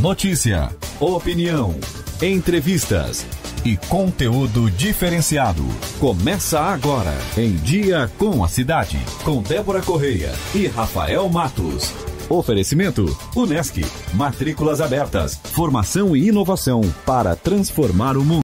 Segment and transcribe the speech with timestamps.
[0.00, 1.74] Notícia, opinião,
[2.22, 3.26] entrevistas
[3.64, 5.64] e conteúdo diferenciado.
[5.98, 11.92] Começa agora em Dia com a Cidade, com Débora Correia e Rafael Matos.
[12.28, 13.84] Oferecimento: Unesc.
[14.14, 15.34] Matrículas abertas.
[15.52, 18.42] Formação e inovação para transformar o mundo.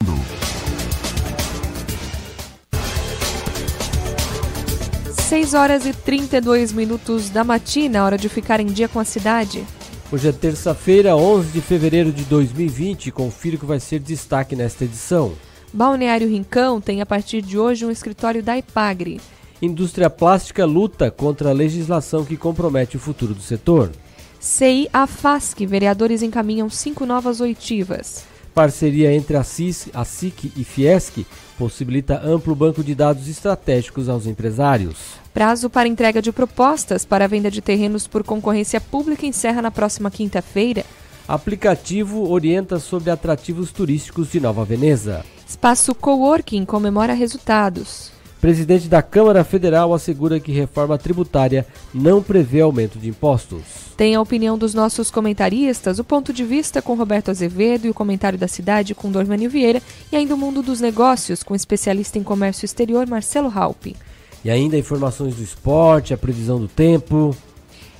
[5.29, 9.65] 6 horas e 32 minutos da matina, hora de ficar em dia com a cidade.
[10.13, 13.11] Hoje é terça-feira, 11 de fevereiro de 2020.
[13.11, 15.33] Confira o que vai ser destaque nesta edição.
[15.73, 19.21] Balneário Rincão tem a partir de hoje um escritório da Ipagre.
[19.61, 23.91] Indústria plástica luta contra a legislação que compromete o futuro do setor.
[24.39, 28.25] CI AFASC, vereadores encaminham cinco novas oitivas.
[28.55, 31.27] Parceria entre a, CIS, a SIC e Fiesc
[31.59, 35.24] possibilita amplo banco de dados estratégicos aos empresários.
[35.35, 39.71] Prazo para entrega de propostas para a venda de terrenos por concorrência pública encerra na
[39.73, 40.85] próxima quinta-feira.
[41.27, 45.25] Aplicativo orienta sobre atrativos turísticos de Nova Veneza.
[45.45, 48.13] Espaço Coworking comemora resultados.
[48.41, 53.63] Presidente da Câmara Federal assegura que reforma tributária não prevê aumento de impostos.
[53.97, 57.95] Tem a opinião dos nossos comentaristas, o ponto de vista com Roberto Azevedo e o
[57.95, 62.21] comentário da cidade com Dormani Vieira e ainda o mundo dos negócios com o especialista
[62.21, 63.97] em comércio exterior Marcelo Halpe.
[64.45, 67.35] E ainda informações do esporte, a previsão do tempo.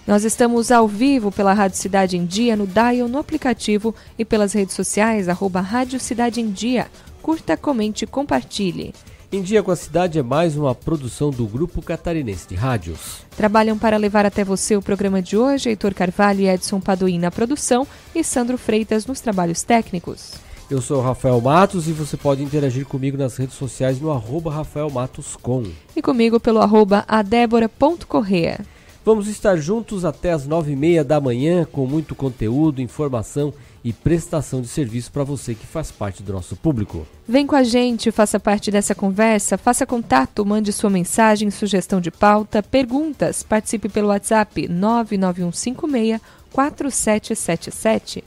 [0.07, 4.53] Nós estamos ao vivo pela Rádio Cidade em Dia, no Dial, no aplicativo e pelas
[4.53, 6.89] redes sociais, arroba Rádio Cidade em Dia.
[7.23, 8.93] Curta, comente, compartilhe.
[9.33, 13.23] Em Dia com a Cidade é mais uma produção do Grupo Catarinense de Rádios.
[13.35, 17.31] Trabalham para levar até você o programa de hoje Heitor Carvalho e Edson Paduim na
[17.31, 20.35] produção e Sandro Freitas nos trabalhos técnicos.
[20.71, 24.51] Eu sou o Rafael Matos e você pode interagir comigo nas redes sociais no arroba
[24.51, 25.63] Rafael Matos com.
[25.95, 28.61] E comigo pelo arroba adébora.correa.
[29.05, 33.53] Vamos estar juntos até as nove e meia da manhã com muito conteúdo, informação
[33.85, 37.07] e prestação de serviço para você que faz parte do nosso público.
[37.29, 42.11] Vem com a gente, faça parte dessa conversa, faça contato, mande sua mensagem, sugestão de
[42.11, 48.25] pauta, perguntas, participe pelo WhatsApp 99156 4777.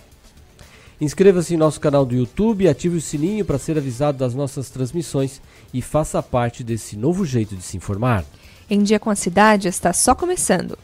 [1.00, 5.40] Inscreva-se em nosso canal do YouTube, ative o sininho para ser avisado das nossas transmissões
[5.72, 8.25] e faça parte desse novo jeito de se informar.
[8.68, 10.78] Em Dia com a Cidade está só começando.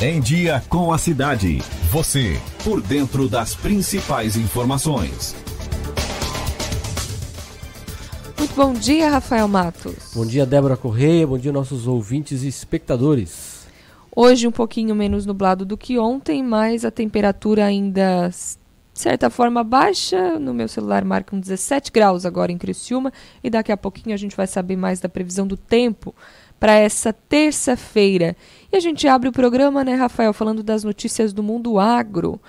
[0.00, 1.62] Em Dia com a Cidade.
[1.90, 5.36] Você, por dentro das principais informações.
[8.38, 10.12] Muito bom dia, Rafael Matos.
[10.14, 11.26] Bom dia, Débora Correia.
[11.26, 13.55] Bom dia, nossos ouvintes e espectadores.
[14.18, 19.62] Hoje um pouquinho menos nublado do que ontem, mas a temperatura ainda de certa forma
[19.62, 20.38] baixa.
[20.38, 23.12] No meu celular marcam 17 graus agora em Criciúma
[23.44, 26.14] e daqui a pouquinho a gente vai saber mais da previsão do tempo
[26.58, 28.34] para essa terça-feira.
[28.72, 32.40] E a gente abre o programa, né, Rafael, falando das notícias do mundo agro.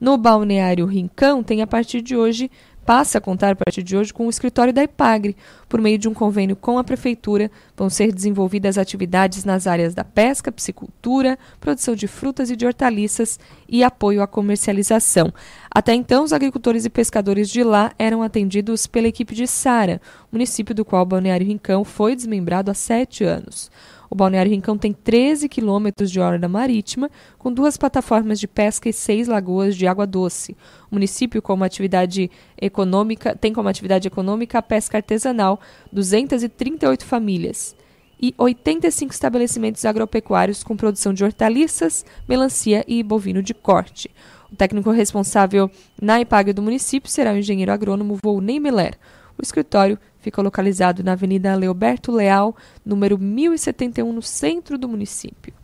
[0.00, 2.50] No Balneário Rincão tem a partir de hoje
[2.90, 5.36] passa a contar a partir de hoje com o escritório da IPAGRE.
[5.68, 10.02] Por meio de um convênio com a Prefeitura, vão ser desenvolvidas atividades nas áreas da
[10.02, 15.32] pesca, piscicultura, produção de frutas e de hortaliças e apoio à comercialização.
[15.70, 20.00] Até então, os agricultores e pescadores de lá eram atendidos pela equipe de Sara,
[20.32, 23.70] município do qual Balneário Rincão foi desmembrado há sete anos.
[24.10, 28.92] O Balneário Rincão tem 13 quilômetros de orla marítima, com duas plataformas de pesca e
[28.92, 30.56] seis lagoas de água doce.
[30.90, 32.28] O município como atividade
[32.60, 35.60] econômica, tem como atividade econômica a pesca artesanal,
[35.92, 37.76] 238 famílias
[38.20, 44.10] e 85 estabelecimentos agropecuários com produção de hortaliças, melancia e bovino de corte.
[44.52, 45.70] O técnico responsável
[46.02, 48.98] na IPAG do município será o engenheiro agrônomo Volney Meller.
[49.40, 55.54] O escritório fica localizado na Avenida Leoberto Leal, número 1071, no centro do município.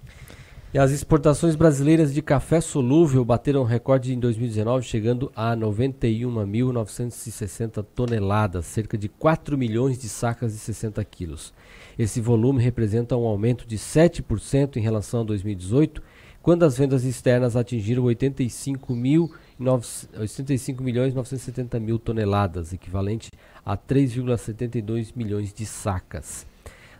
[0.72, 8.64] E as exportações brasileiras de café solúvel bateram recorde em 2019, chegando a 91.960 toneladas,
[8.64, 11.52] cerca de 4 milhões de sacas de 60 quilos.
[11.98, 16.02] Esse volume representa um aumento de 7% em relação a 2018,
[16.40, 23.30] quando as vendas externas atingiram 85 mil 85 milhões 970 mil toneladas, equivalente
[23.64, 26.46] a 3,72 milhões de sacas.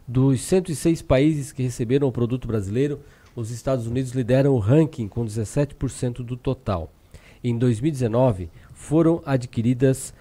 [0.08, 3.00] Dos 106 países que receberam o produto brasileiro,
[3.34, 6.90] os Estados Unidos lideram o ranking com 17% do total.
[7.44, 10.14] Em 2019, foram adquiridas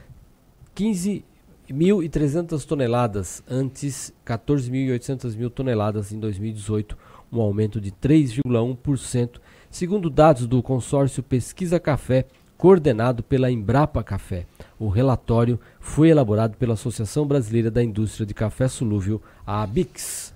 [0.75, 6.97] 15.300 toneladas, antes 14.800 mil toneladas em 2018,
[7.31, 9.39] um aumento de 3,1%,
[9.75, 12.25] segundo dados do consórcio Pesquisa Café,
[12.57, 14.45] coordenado pela Embrapa Café.
[14.79, 20.33] O relatório foi elaborado pela Associação Brasileira da Indústria de Café Solúvel, a ABIX.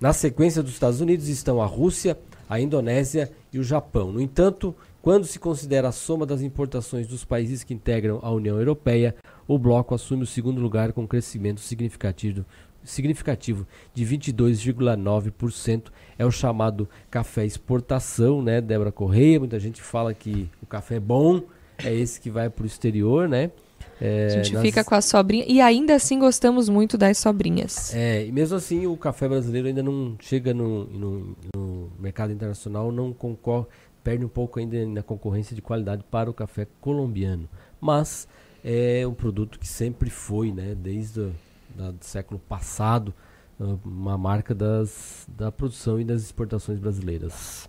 [0.00, 2.18] Na sequência dos Estados Unidos estão a Rússia,
[2.48, 4.10] a Indonésia e o Japão.
[4.10, 8.58] No entanto, quando se considera a soma das importações dos países que integram a União
[8.58, 9.14] Europeia,
[9.46, 12.42] o bloco assume o segundo lugar com crescimento significativo,
[12.84, 15.84] significativo de 22,9%.
[16.18, 19.38] É o chamado café exportação, né, Débora Correia?
[19.38, 21.42] Muita gente fala que o café é bom,
[21.78, 23.50] é esse que vai para o exterior, né?
[24.00, 24.62] É, a gente nas...
[24.62, 27.94] fica com a sobrinha e ainda assim gostamos muito das sobrinhas.
[27.94, 32.90] É, e mesmo assim o café brasileiro ainda não chega no, no, no mercado internacional,
[32.90, 33.66] não concorre,
[34.02, 37.48] perde um pouco ainda na concorrência de qualidade para o café colombiano.
[37.80, 38.26] Mas
[38.64, 41.30] é um produto que sempre foi, né, desde
[41.78, 43.14] o século passado,
[43.84, 47.68] uma marca das, da produção e das exportações brasileiras.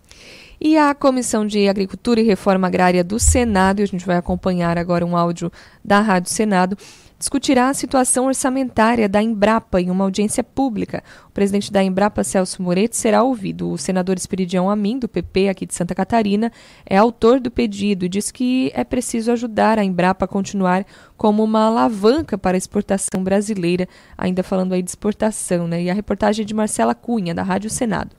[0.59, 4.77] E a Comissão de Agricultura e Reforma Agrária do Senado, e a gente vai acompanhar
[4.77, 5.51] agora um áudio
[5.83, 6.77] da Rádio Senado,
[7.25, 11.03] discutirá a situação orçamentária da Embrapa em uma audiência pública.
[11.27, 13.71] O presidente da Embrapa, Celso Moretti, será ouvido.
[13.71, 16.51] O senador Espiridião Amin, do PP aqui de Santa Catarina,
[16.85, 20.85] é autor do pedido e diz que é preciso ajudar a Embrapa a continuar
[21.17, 25.81] como uma alavanca para a exportação brasileira, ainda falando aí de exportação, né?
[25.81, 28.15] E a reportagem é de Marcela Cunha, da Rádio Senado.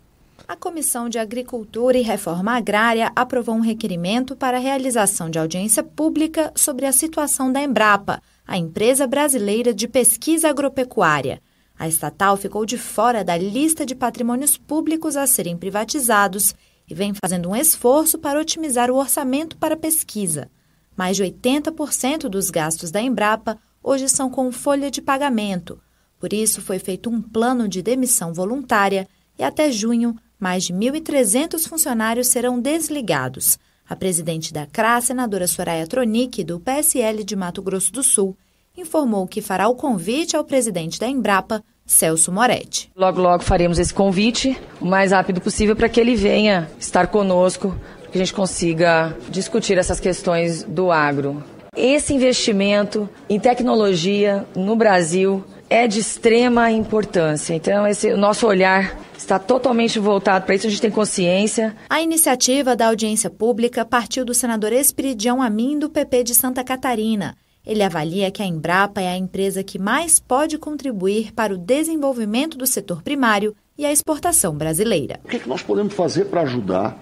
[0.49, 5.85] A Comissão de Agricultura e Reforma Agrária aprovou um requerimento para a realização de audiência
[5.85, 11.43] pública sobre a situação da Embrapa a empresa brasileira de pesquisa agropecuária.
[11.79, 16.55] A estatal ficou de fora da lista de patrimônios públicos a serem privatizados
[16.89, 20.49] e vem fazendo um esforço para otimizar o orçamento para pesquisa.
[20.97, 25.79] Mais de 80% dos gastos da Embrapa hoje são com folha de pagamento.
[26.19, 29.07] Por isso, foi feito um plano de demissão voluntária
[29.39, 33.59] e até junho, mais de 1.300 funcionários serão desligados.
[33.89, 38.37] A presidente da CRA, senadora Soraya Tronic, do PSL de Mato Grosso do Sul,
[38.77, 42.91] informou que fará o convite ao presidente da Embrapa, Celso Moretti.
[42.97, 47.77] Logo, logo faremos esse convite o mais rápido possível para que ele venha estar conosco,
[48.03, 51.45] para que a gente consiga discutir essas questões do agro.
[51.77, 57.55] Esse investimento em tecnologia no Brasil é de extrema importância.
[57.55, 61.77] Então, esse o nosso olhar está totalmente voltado para isso, a gente tem consciência.
[61.89, 67.37] A iniciativa da audiência pública partiu do senador Espiridião Amin, do PP de Santa Catarina.
[67.67, 72.57] Ele avalia que a Embrapa é a empresa que mais pode contribuir para o desenvolvimento
[72.57, 75.19] do setor primário e a exportação brasileira.
[75.25, 76.97] O que, é que nós podemos fazer para ajudar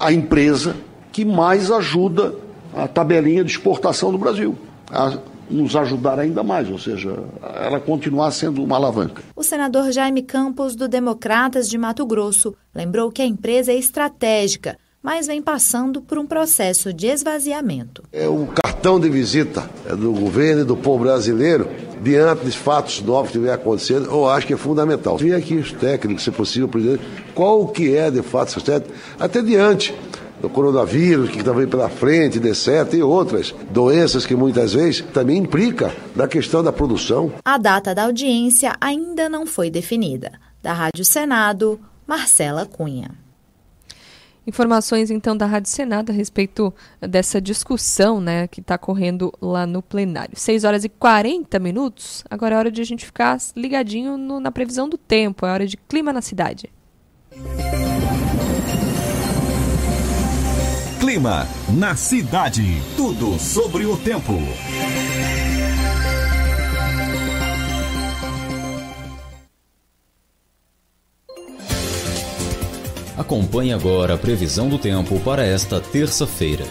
[0.00, 0.76] a empresa
[1.12, 2.34] que mais ajuda
[2.74, 4.58] a tabelinha de exportação do Brasil?
[4.90, 5.16] A
[5.50, 7.16] nos ajudar ainda mais, ou seja,
[7.56, 9.22] ela continuar sendo uma alavanca.
[9.36, 14.76] O senador Jaime Campos, do Democratas de Mato Grosso, lembrou que a empresa é estratégica,
[15.02, 18.02] mas vem passando por um processo de esvaziamento.
[18.10, 19.68] É o cartão de visita
[19.98, 21.68] do governo e do povo brasileiro
[22.02, 25.16] diante dos fatos novos que vem acontecendo, eu acho que é fundamental.
[25.16, 27.02] Vem aqui os técnicos, se possível, presidente,
[27.34, 28.62] qual que é de fato,
[29.18, 29.94] até diante
[30.44, 35.94] do coronavírus que também pela frente, etc., e outras doenças que muitas vezes também implica
[36.14, 37.32] na questão da produção.
[37.44, 40.32] A data da audiência ainda não foi definida.
[40.62, 43.10] Da Rádio Senado, Marcela Cunha.
[44.46, 49.80] Informações então da Rádio Senado a respeito dessa discussão né, que está correndo lá no
[49.80, 50.38] plenário.
[50.38, 52.22] 6 horas e 40 minutos.
[52.28, 55.66] Agora é hora de a gente ficar ligadinho no, na previsão do tempo, é hora
[55.66, 56.70] de clima na cidade.
[61.14, 62.82] Clima na cidade.
[62.96, 64.32] Tudo sobre o tempo.
[73.16, 76.64] Acompanhe agora a previsão do tempo para esta terça-feira.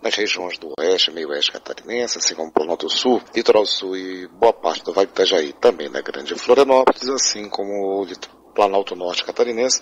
[0.00, 4.52] Nas regiões do oeste, meio oeste catarinense, assim como Planalto Sul, Litoral Sul e boa
[4.52, 8.04] parte do Vale do Itajaí, também na Grande Florianópolis, assim como o
[8.58, 9.80] Planalto Norte Catarinense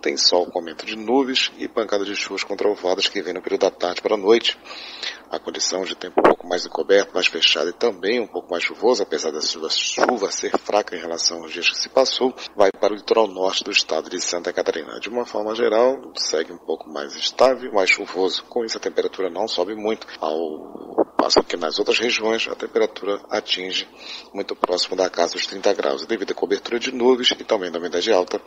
[0.00, 3.60] tem sol com aumento de nuvens e pancada de chuvas controvadas que vem no período
[3.60, 4.58] da tarde para a noite.
[5.30, 8.64] A condição de tempo um pouco mais encoberto, mais fechado e também um pouco mais
[8.64, 12.94] chuvoso, apesar da chuva, ser fraca em relação aos dias que se passou, vai para
[12.94, 14.98] o litoral norte do estado de Santa Catarina.
[15.00, 18.42] De uma forma geral, segue um pouco mais estável, mais chuvoso.
[18.44, 23.18] Com isso, a temperatura não sobe muito ao passo que nas outras regiões a temperatura
[23.30, 23.88] atinge
[24.32, 26.06] muito próximo da casa dos 30 graus.
[26.06, 28.40] Devido à cobertura de nuvens e também da umidade alta,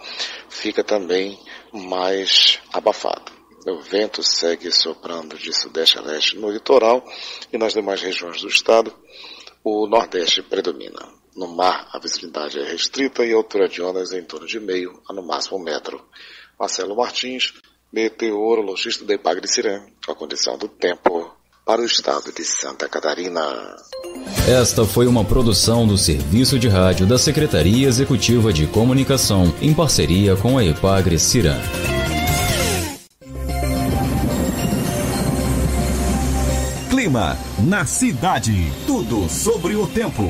[0.50, 1.40] fica também
[1.72, 3.32] mais abafado.
[3.68, 7.04] O vento segue soprando de sudeste a leste no litoral
[7.52, 8.96] e nas demais regiões do estado,
[9.64, 11.06] o nordeste predomina.
[11.36, 14.60] No mar, a visibilidade é restrita e a altura de ondas é em torno de
[14.60, 16.04] meio a no máximo um metro.
[16.58, 17.54] Marcelo Martins,
[17.92, 19.48] meteorologista da Ipagre
[20.06, 21.37] com a condição do tempo
[21.68, 23.42] para o estado de Santa Catarina.
[24.48, 30.38] Esta foi uma produção do Serviço de Rádio da Secretaria Executiva de Comunicação, em parceria
[30.38, 31.60] com a Epagre Ciran.
[36.90, 38.72] Clima na cidade.
[38.88, 40.24] Tudo sobre o tempo.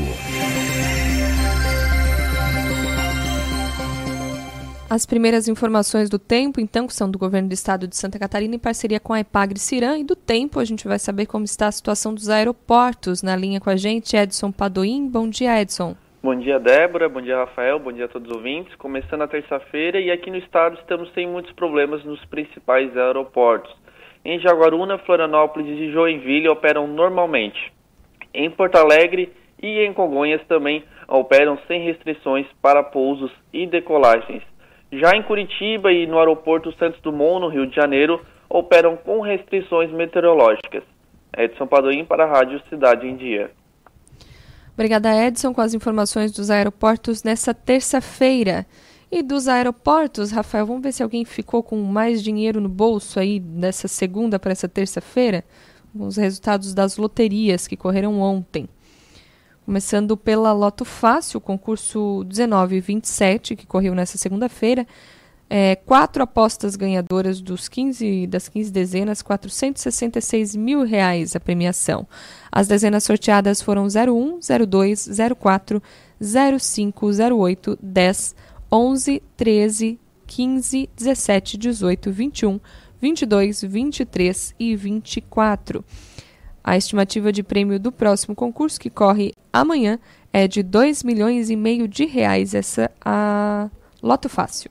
[4.90, 8.56] As primeiras informações do tempo, então, que são do governo do estado de Santa Catarina,
[8.56, 11.68] em parceria com a Epagre Cirã, e do tempo a gente vai saber como está
[11.68, 13.22] a situação dos aeroportos.
[13.22, 15.10] Na linha com a gente, Edson Padoim.
[15.10, 15.94] Bom dia, Edson.
[16.24, 17.10] Bom dia, Débora.
[17.10, 17.78] Bom dia, Rafael.
[17.80, 18.74] Bom dia a todos os ouvintes.
[18.76, 23.76] Começando a terça-feira e aqui no estado estamos sem muitos problemas nos principais aeroportos.
[24.24, 27.74] Em Jaguaruna, Florianópolis e Joinville operam normalmente.
[28.34, 34.44] Em Porto Alegre e em Congonhas também operam sem restrições para pousos e decolagens.
[34.92, 39.92] Já em Curitiba e no aeroporto Santos Dumont, no Rio de Janeiro, operam com restrições
[39.92, 40.84] meteorológicas.
[41.38, 43.52] Edson Padoim para a Rádio Cidade em Dia.
[44.74, 48.66] Obrigada, Edson, com as informações dos aeroportos nessa terça-feira.
[49.12, 53.40] E dos aeroportos, Rafael, vamos ver se alguém ficou com mais dinheiro no bolso aí
[53.40, 55.44] dessa segunda para essa terça-feira?
[55.96, 58.68] Os resultados das loterias que correram ontem.
[59.68, 64.88] Começando pela Loto Fácil, concurso 1927, que correu nessa segunda-feira.
[65.50, 72.08] É, quatro apostas ganhadoras dos 15, das 15 dezenas, 466 mil reais a premiação.
[72.50, 75.84] As dezenas sorteadas foram 01, 02, 04,
[76.58, 78.36] 05, 08, 10,
[78.72, 82.60] 11, 13, 15, 17, 18, 21,
[83.02, 85.84] 22, 23 e 24.
[86.68, 89.98] A estimativa de prêmio do próximo concurso, que corre amanhã,
[90.34, 92.54] é de 2 milhões e meio de reais.
[92.54, 93.70] Essa a
[94.04, 94.70] Loto Fácil.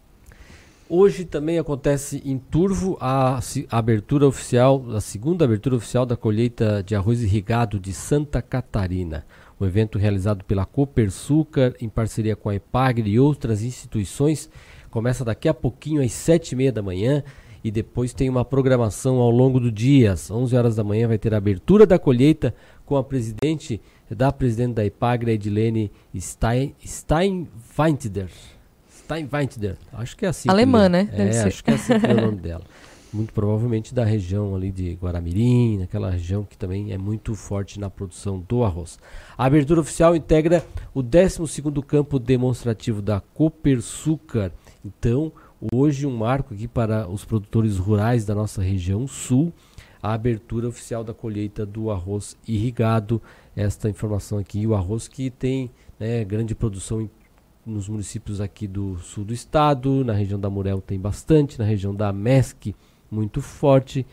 [0.91, 6.81] Hoje também acontece em Turvo a, a, abertura oficial, a segunda abertura oficial da colheita
[6.81, 9.23] de arroz irrigado de Santa Catarina.
[9.59, 14.49] O evento realizado pela Copersucar em parceria com a Epagre e outras instituições
[14.89, 17.23] começa daqui a pouquinho às sete e meia da manhã
[17.63, 20.13] e depois tem uma programação ao longo do dia.
[20.13, 24.31] Às 11 horas da manhã vai ter a abertura da colheita com a presidente da
[24.31, 26.73] presidente da Epagre, Edilene Stein.
[28.89, 30.49] Steinweintider, acho que é assim.
[30.49, 31.09] Alemã, né?
[31.11, 32.63] é, acho que é assim que é o nome dela.
[33.11, 37.89] muito provavelmente da região ali de Guaramirim, naquela região que também é muito forte na
[37.89, 38.99] produção do arroz.
[39.37, 44.51] A abertura oficial integra o 12º campo demonstrativo da Copersucar.
[44.85, 45.31] Então,
[45.73, 49.51] hoje um marco aqui para os produtores rurais da nossa região sul,
[50.01, 53.21] a abertura oficial da colheita do arroz irrigado.
[53.55, 57.09] Esta informação aqui, o arroz que tem né, grande produção em
[57.65, 61.93] nos municípios aqui do sul do estado, na região da Murel tem bastante, na região
[61.93, 62.73] da Mesc
[63.11, 64.05] muito forte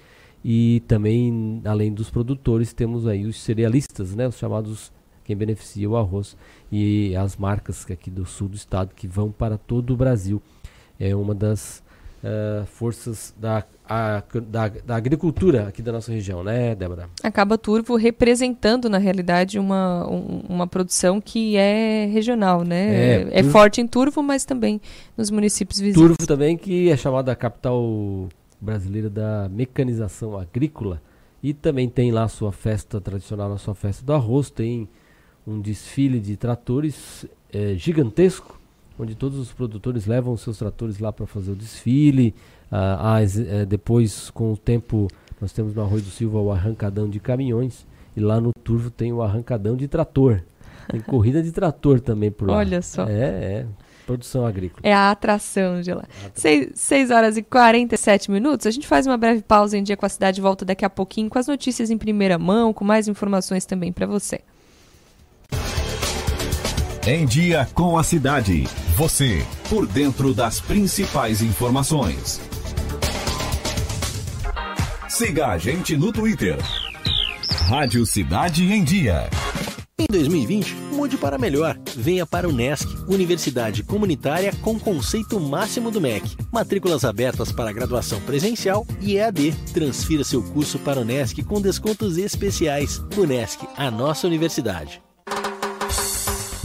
[0.45, 4.93] e também além dos produtores temos aí os cerealistas, né, os chamados
[5.27, 6.37] quem beneficia o arroz
[6.71, 10.41] e as marcas aqui do sul do estado que vão para todo o Brasil.
[11.01, 11.83] É uma das
[12.23, 17.11] uh, forças da, a, da, da, agricultura aqui da nossa região, né, Débora?
[17.25, 23.23] Acaba Turvo representando, na realidade, uma, um, uma produção que é regional, né?
[23.33, 24.81] É, é forte em Turvo, mas também
[25.17, 26.09] nos municípios vizinhos.
[26.09, 28.29] Turvo também, que é chamada capital
[28.61, 31.01] Brasileira da Mecanização Agrícola.
[31.43, 34.51] E também tem lá a sua festa tradicional, a sua festa do arroz.
[34.51, 34.89] Tem
[35.47, 38.61] um desfile de tratores é, gigantesco,
[38.99, 42.35] onde todos os produtores levam seus tratores lá para fazer o desfile.
[42.71, 45.09] Ah, é, depois, com o tempo,
[45.41, 47.87] nós temos no Arroio do Silva o arrancadão de caminhões.
[48.17, 50.43] E lá no Turvo tem o arrancadão de trator.
[50.89, 52.57] Tem corrida de trator também por lá.
[52.57, 53.05] Olha só.
[53.05, 53.67] É, é.
[54.07, 54.81] Produção agrícola.
[54.85, 56.05] É a atração de lá.
[56.33, 58.65] 6 horas e 47 minutos.
[58.67, 61.29] A gente faz uma breve pausa em Dia com a Cidade volta daqui a pouquinho
[61.29, 64.41] com as notícias em primeira mão, com mais informações também para você.
[67.05, 68.65] Em Dia com a Cidade.
[68.97, 72.41] Você, por dentro das principais informações.
[75.09, 76.59] Siga a gente no Twitter.
[77.69, 79.29] Rádio Cidade em Dia.
[79.99, 81.79] Em 2020, mude para melhor.
[81.97, 86.37] Venha para o NESC, Universidade Comunitária com conceito máximo do MEC.
[86.53, 89.53] Matrículas abertas para graduação presencial e EAD.
[89.73, 93.03] Transfira seu curso para o NESC com descontos especiais.
[93.27, 95.01] NESC, a nossa universidade.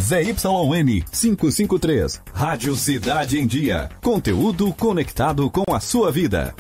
[0.02, 3.90] ZYN 553, Rádio Cidade em Dia.
[4.04, 6.54] Conteúdo conectado com a sua vida.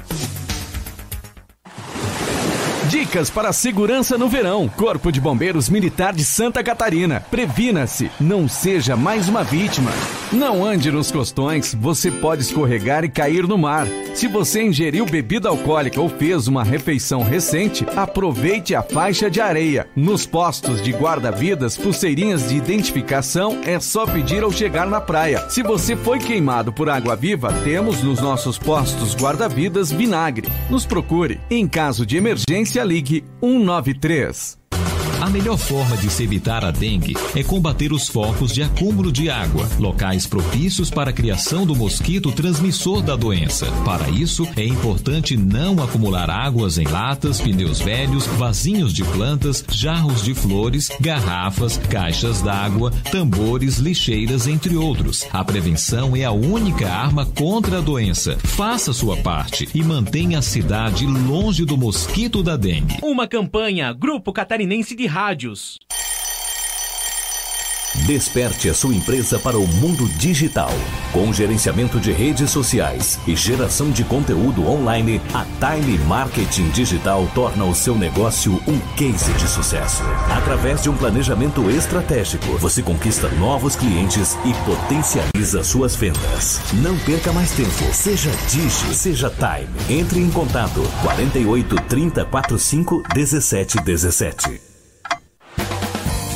[2.92, 4.68] Dicas para segurança no verão.
[4.68, 7.22] Corpo de Bombeiros Militar de Santa Catarina.
[7.32, 9.90] Previna-se, não seja mais uma vítima.
[10.30, 13.88] Não ande nos costões, você pode escorregar e cair no mar.
[14.14, 19.88] Se você ingeriu bebida alcoólica ou fez uma refeição recente, aproveite a faixa de areia.
[19.96, 25.50] Nos postos de guarda-vidas, pulseirinhas de identificação é só pedir ao chegar na praia.
[25.50, 30.50] Se você foi queimado por água viva, temos nos nossos postos guarda-vidas vinagre.
[30.70, 31.40] Nos procure.
[31.50, 34.61] Em caso de emergência, ligue 193.
[35.22, 39.30] A melhor forma de se evitar a dengue é combater os focos de acúmulo de
[39.30, 43.68] água, locais propícios para a criação do mosquito transmissor da doença.
[43.86, 50.24] Para isso, é importante não acumular águas em latas, pneus velhos, vasinhos de plantas, jarros
[50.24, 55.28] de flores, garrafas, caixas d'água, tambores, lixeiras, entre outros.
[55.32, 58.40] A prevenção é a única arma contra a doença.
[58.40, 62.98] Faça sua parte e mantenha a cidade longe do mosquito da dengue.
[63.03, 65.78] Uma campanha Grupo Catarinense de rádios.
[68.06, 70.72] Desperte a sua empresa para o mundo digital.
[71.12, 77.66] Com gerenciamento de redes sociais e geração de conteúdo online, a Time Marketing Digital torna
[77.66, 80.04] o seu negócio um case de sucesso.
[80.34, 86.62] Através de um planejamento estratégico, você conquista novos clientes e potencializa suas vendas.
[86.76, 87.94] Não perca mais tempo.
[87.94, 90.00] Seja Digi, seja Time.
[90.00, 94.71] Entre em contato 48 30 45 17 17.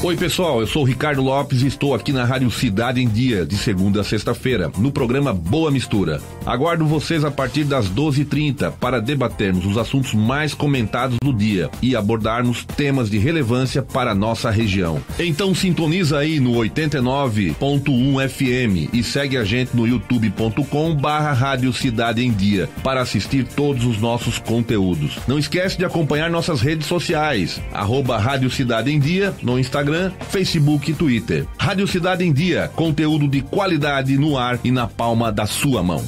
[0.06, 3.44] Oi, pessoal, eu sou o Ricardo Lopes e estou aqui na Rádio Cidade em Dia,
[3.44, 6.22] de segunda a sexta-feira, no programa Boa Mistura.
[6.46, 11.96] Aguardo vocês a partir das 12h30 para debatermos os assuntos mais comentados do dia e
[11.96, 15.02] abordarmos temas de relevância para a nossa região.
[15.18, 22.24] Então sintoniza aí no 89.1 FM e segue a gente no youtube.com barra Rádio Cidade
[22.24, 25.18] em Dia para assistir todos os nossos conteúdos.
[25.28, 30.12] Não esquece de acompanhar nossas redes sociais, arroba Rádio Cidade em Dia no Instagram Instagram,
[30.30, 31.48] Facebook e Twitter.
[31.58, 36.04] Rádio Cidade em Dia, conteúdo de qualidade no ar e na palma da sua mão.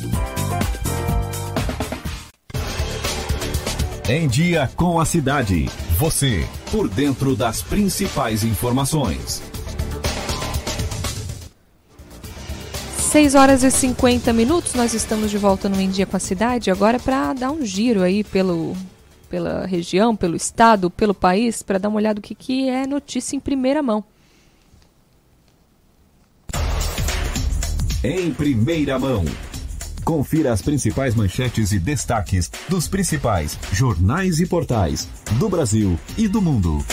[4.10, 5.70] Em Dia com a Cidade.
[5.98, 9.42] Você, por dentro das principais informações.
[13.12, 16.70] 6 horas e 50 minutos, nós estamos de volta no Em Dia com a Cidade,
[16.70, 18.76] agora para dar um giro aí pelo,
[19.30, 23.36] pela região, pelo estado, pelo país, para dar uma olhada no que, que é notícia
[23.36, 24.04] em primeira mão.
[28.04, 29.26] Em primeira mão.
[30.06, 36.42] Confira as principais manchetes e destaques dos principais jornais e portais do Brasil e do
[36.42, 36.84] mundo.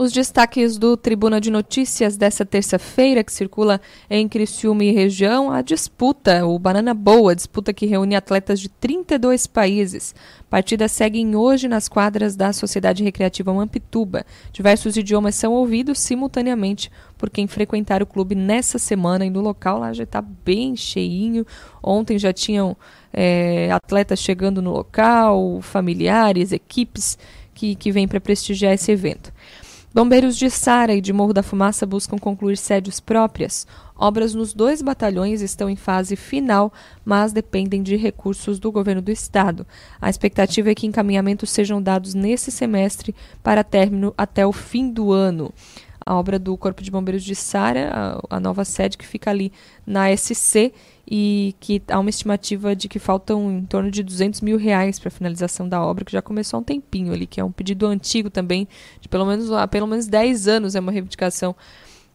[0.00, 5.60] Os destaques do Tribuna de Notícias dessa terça-feira, que circula em Criciúma e região, a
[5.60, 10.14] disputa, o Banana Boa, disputa que reúne atletas de 32 países.
[10.48, 14.24] Partidas seguem hoje nas quadras da Sociedade Recreativa Mampituba.
[14.54, 19.80] Diversos idiomas são ouvidos simultaneamente por quem frequentar o clube nessa semana e no local
[19.80, 21.46] lá já está bem cheinho.
[21.82, 22.74] Ontem já tinham
[23.12, 27.18] é, atletas chegando no local, familiares, equipes
[27.52, 29.30] que, que vêm para prestigiar esse evento.
[29.92, 33.66] Bombeiros de Sara e de Morro da Fumaça buscam concluir sédios próprias.
[33.96, 36.72] Obras nos dois batalhões estão em fase final,
[37.04, 39.66] mas dependem de recursos do governo do estado.
[40.00, 45.10] A expectativa é que encaminhamentos sejam dados nesse semestre para término até o fim do
[45.10, 45.52] ano.
[46.10, 49.52] A obra do Corpo de Bombeiros de Sara, a, a nova sede que fica ali
[49.86, 50.72] na SC
[51.08, 55.06] e que há uma estimativa de que faltam em torno de 200 mil reais para
[55.06, 57.86] a finalização da obra, que já começou há um tempinho ali, que é um pedido
[57.86, 58.66] antigo também,
[59.00, 61.54] de pelo menos, há pelo menos 10 anos, é uma reivindicação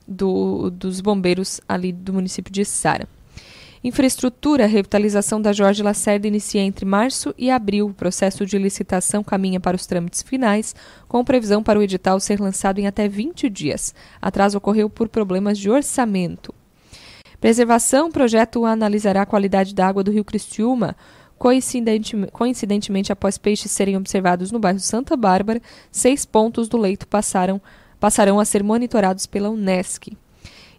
[0.06, 3.08] do, dos bombeiros ali do município de Sara.
[3.86, 7.86] Infraestrutura, revitalização da Jorge Lacerda inicia entre março e abril.
[7.86, 10.74] O processo de licitação caminha para os trâmites finais,
[11.08, 13.94] com previsão para o edital ser lançado em até 20 dias.
[14.20, 16.52] Atraso ocorreu por problemas de orçamento.
[17.40, 20.96] Preservação, projeto analisará a qualidade da água do rio Cristiúma.
[21.38, 27.62] Coincidentemente, coincidentemente, após peixes serem observados no bairro Santa Bárbara, seis pontos do leito passaram,
[28.00, 30.12] passarão a ser monitorados pela Unesc.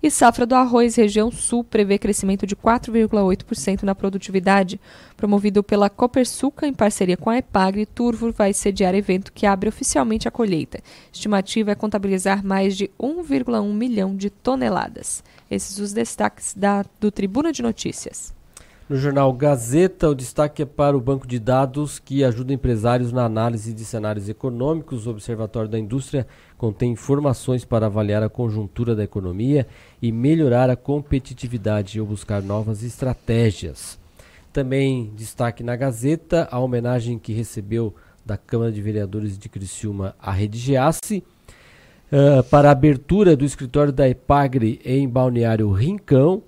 [0.07, 4.81] E safra do arroz, região sul, prevê crescimento de 4,8% na produtividade.
[5.17, 10.29] Promovido pela Copersuca, em parceria com a Epagre, Turvo vai sediar evento que abre oficialmente
[10.29, 10.79] a colheita.
[11.13, 15.25] Estimativa é contabilizar mais de 1,1 milhão de toneladas.
[15.51, 18.36] Esses os destaques da, do Tribuna de Notícias.
[18.89, 23.25] No jornal Gazeta, o destaque é para o banco de dados que ajuda empresários na
[23.25, 25.09] análise de cenários econômicos.
[25.09, 26.25] O Observatório da Indústria
[26.57, 29.67] contém informações para avaliar a conjuntura da economia
[30.01, 33.99] e melhorar a competitividade ou buscar novas estratégias.
[34.53, 37.93] Também destaque na Gazeta a homenagem que recebeu
[38.25, 41.25] da Câmara de Vereadores de Criciúma a Rede Giasse,
[42.13, 46.41] uh, para a abertura do escritório da Epagre em Balneário Rincão,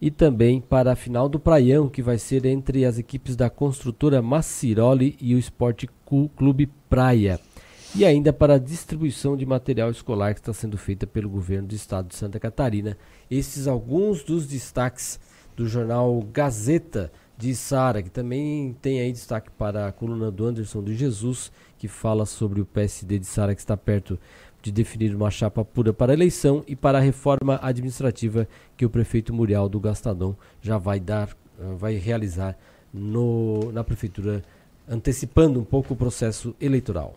[0.00, 4.22] e também para a final do Praião, que vai ser entre as equipes da construtora
[4.22, 5.88] Maciroli e o Esporte
[6.36, 7.40] Clube Praia.
[7.94, 11.74] E ainda para a distribuição de material escolar que está sendo feita pelo governo do
[11.74, 12.96] estado de Santa Catarina.
[13.30, 15.18] Esses alguns dos destaques
[15.56, 20.82] do jornal Gazeta de Sara, que também tem aí destaque para a coluna do Anderson
[20.82, 24.18] de Jesus, que fala sobre o PSD de Sara que está perto
[24.62, 28.90] de definir uma chapa pura para a eleição e para a reforma administrativa que o
[28.90, 32.56] prefeito Muriel do Gastadão já vai dar, uh, vai realizar
[32.92, 34.42] no, na prefeitura,
[34.88, 37.14] antecipando um pouco o processo eleitoral.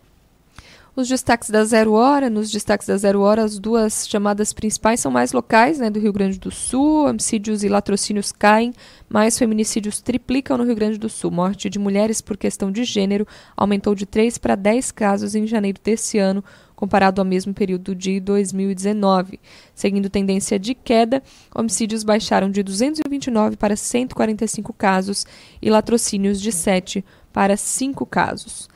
[0.94, 5.10] Os destaques da Zero Hora, nos destaques da Zero Hora, as duas chamadas principais são
[5.10, 7.08] mais locais, né, do Rio Grande do Sul.
[7.08, 8.74] Homicídios e latrocínios caem,
[9.08, 11.30] mas feminicídios triplicam no Rio Grande do Sul.
[11.30, 13.26] Morte de mulheres por questão de gênero
[13.56, 16.44] aumentou de 3 para 10 casos em janeiro desse ano,
[16.82, 19.38] comparado ao mesmo período de 2019.
[19.72, 21.22] Seguindo tendência de queda,
[21.54, 25.24] homicídios baixaram de 229 para 145 casos
[25.62, 28.68] e latrocínios de 7 para 5 casos.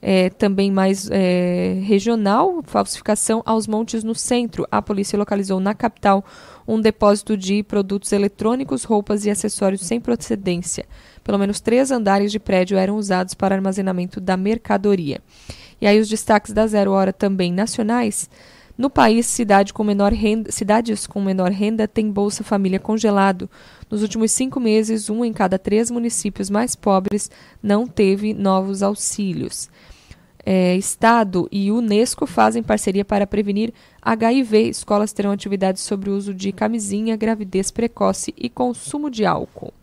[0.00, 4.64] É, também mais é, regional, falsificação aos montes no centro.
[4.70, 6.24] A polícia localizou na capital
[6.64, 10.86] um depósito de produtos eletrônicos, roupas e acessórios sem procedência.
[11.24, 15.20] Pelo menos três andares de prédio eram usados para armazenamento da mercadoria.
[15.80, 18.28] E aí os destaques da Zero Hora também nacionais.
[18.78, 23.50] No país, cidade com renda, cidades com menor renda têm Bolsa Família congelado.
[23.90, 27.28] Nos últimos cinco meses, um em cada três municípios mais pobres
[27.60, 29.68] não teve novos auxílios.
[30.46, 34.68] É, Estado e Unesco fazem parceria para prevenir HIV.
[34.68, 39.74] Escolas terão atividades sobre o uso de camisinha, gravidez precoce e consumo de álcool.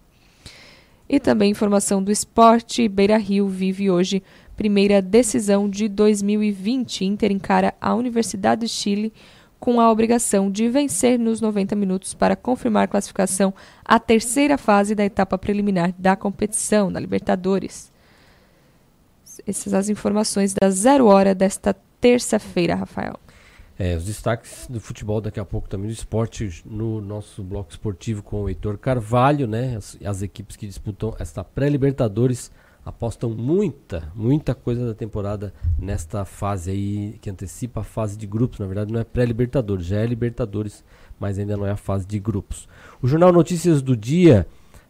[1.08, 2.88] E também informação do esporte.
[2.88, 4.24] Beira Rio vive hoje
[4.56, 7.06] primeira decisão de 2020.
[7.06, 9.14] Inter encara a Universidade de Chile
[9.60, 15.04] com a obrigação de vencer nos 90 minutos para confirmar classificação à terceira fase da
[15.04, 17.92] etapa preliminar da competição da Libertadores.
[19.48, 23.20] Essas as informações da zero hora desta terça-feira, Rafael.
[23.78, 28.24] É, os destaques do futebol daqui a pouco também do esporte no nosso bloco esportivo
[28.24, 29.76] com o Heitor Carvalho, né?
[29.76, 32.52] As, as equipes que disputam esta pré-Libertadores
[32.86, 38.60] apostam muita, muita coisa da temporada nesta fase aí, que antecipa a fase de grupos.
[38.60, 40.84] Na verdade, não é pré-Libertadores, já é Libertadores,
[41.20, 42.68] mas ainda não é a fase de grupos.
[43.02, 44.46] O Jornal Notícias do Dia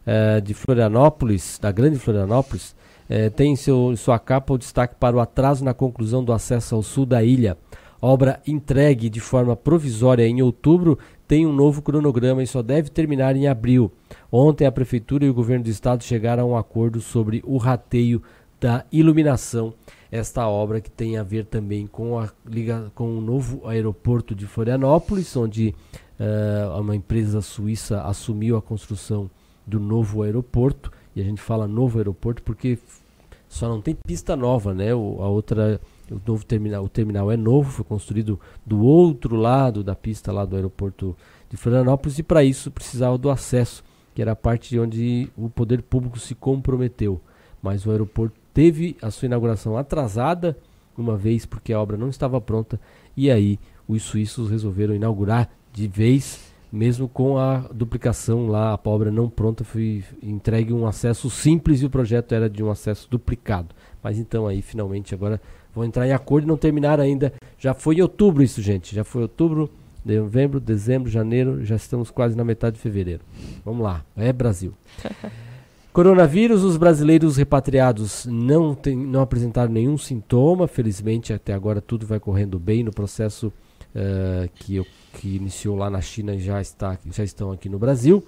[0.06, 2.76] eh, de Florianópolis, da Grande Florianópolis,
[3.10, 6.76] eh, tem em seu, sua capa o destaque para o atraso na conclusão do acesso
[6.76, 7.58] ao sul da ilha.
[8.02, 13.36] Obra entregue de forma provisória em outubro tem um novo cronograma e só deve terminar
[13.36, 13.92] em abril.
[14.38, 18.22] Ontem a prefeitura e o governo do estado chegaram a um acordo sobre o rateio
[18.60, 19.74] da iluminação.
[20.12, 22.30] Esta obra que tem a ver também com, a,
[22.94, 25.74] com o novo aeroporto de Florianópolis, onde
[26.20, 29.32] uh, uma empresa suíça assumiu a construção
[29.66, 30.92] do novo aeroporto.
[31.16, 32.78] E a gente fala novo aeroporto porque
[33.48, 34.94] só não tem pista nova, né?
[34.94, 35.80] O, a outra
[36.12, 40.44] o novo terminal, o terminal é novo, foi construído do outro lado da pista lá
[40.44, 41.16] do aeroporto
[41.50, 43.82] de Florianópolis e para isso precisava do acesso,
[44.16, 47.20] que era a parte onde o poder público se comprometeu.
[47.62, 50.58] Mas o aeroporto teve a sua inauguração atrasada
[50.98, 52.80] uma vez porque a obra não estava pronta
[53.18, 56.40] e aí os suíços resolveram inaugurar de vez,
[56.72, 61.86] mesmo com a duplicação lá, a obra não pronta, foi entregue um acesso simples e
[61.86, 63.76] o projeto era de um acesso duplicado.
[64.02, 65.42] Mas então aí finalmente agora
[65.74, 67.34] vão entrar em acordo e não terminaram ainda.
[67.60, 68.96] Já foi em outubro isso, gente.
[68.96, 69.70] Já foi outubro,
[70.06, 73.24] novembro, dezembro, janeiro, já estamos quase na metade de fevereiro.
[73.64, 74.74] Vamos lá, é Brasil.
[75.92, 82.20] Coronavírus, os brasileiros repatriados não, tem, não apresentaram nenhum sintoma, felizmente até agora tudo vai
[82.20, 87.24] correndo bem no processo uh, que, que iniciou lá na China e já, está, já
[87.24, 88.22] estão aqui no Brasil.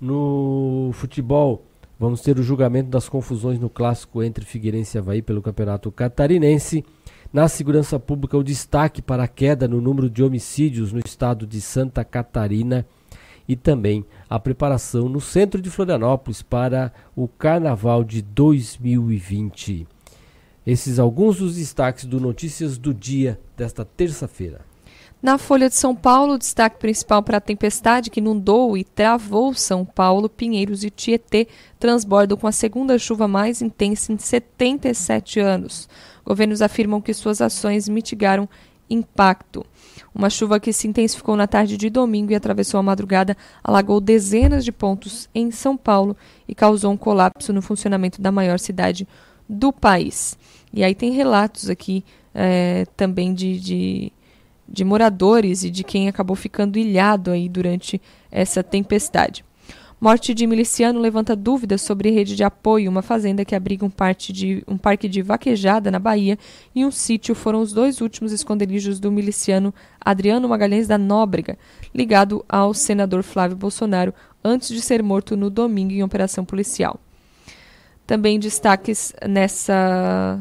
[0.00, 1.64] No futebol,
[1.98, 6.84] vamos ter o julgamento das confusões no clássico entre Figueirense e Havaí pelo Campeonato Catarinense.
[7.32, 11.62] Na segurança pública, o destaque para a queda no número de homicídios no estado de
[11.62, 12.86] Santa Catarina
[13.48, 19.86] e também a preparação no centro de Florianópolis para o Carnaval de 2020.
[20.66, 24.60] Esses alguns dos destaques do Notícias do Dia desta terça-feira.
[25.22, 29.54] Na Folha de São Paulo, o destaque principal para a tempestade que inundou e travou
[29.54, 31.46] São Paulo, Pinheiros e Tietê
[31.78, 35.88] transbordam com a segunda chuva mais intensa em 77 anos.
[36.24, 38.48] Governos afirmam que suas ações mitigaram
[38.88, 39.64] impacto.
[40.14, 44.64] Uma chuva que se intensificou na tarde de domingo e atravessou a madrugada alagou dezenas
[44.64, 49.08] de pontos em São Paulo e causou um colapso no funcionamento da maior cidade
[49.48, 50.38] do país.
[50.72, 52.04] E aí tem relatos aqui
[52.34, 54.12] é, também de, de,
[54.68, 59.44] de moradores e de quem acabou ficando ilhado aí durante essa tempestade.
[60.02, 62.90] Morte de miliciano levanta dúvidas sobre rede de apoio.
[62.90, 66.36] Uma fazenda que abriga um, parte de, um parque de vaquejada na Bahia
[66.74, 71.56] e um sítio foram os dois últimos esconderijos do miliciano Adriano Magalhães da Nóbrega,
[71.94, 74.12] ligado ao senador Flávio Bolsonaro,
[74.42, 76.98] antes de ser morto no domingo em operação policial.
[78.04, 80.36] Também destaques nessa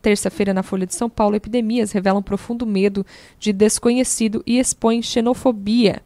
[0.00, 3.04] terça-feira na Folha de São Paulo: epidemias revelam profundo medo
[3.38, 6.00] de desconhecido e expõem xenofobia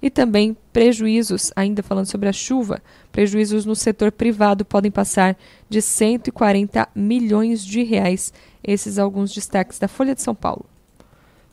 [0.00, 5.34] e também prejuízos, ainda falando sobre a chuva, prejuízos no setor privado podem passar
[5.70, 8.30] de 140 milhões de reais.
[8.62, 10.66] Esses alguns destaques da Folha de São Paulo.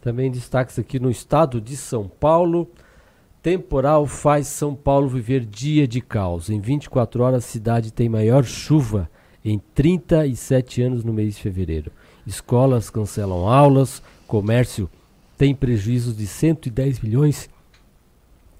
[0.01, 2.69] Também destaques aqui no estado de São Paulo.
[3.41, 6.49] Temporal faz São Paulo viver dia de caos.
[6.49, 9.09] Em 24 horas, a cidade tem maior chuva
[9.41, 11.93] em 37 anos no mês de fevereiro.
[12.27, 14.89] Escolas cancelam aulas, comércio
[15.37, 17.49] tem prejuízos de 110 milhões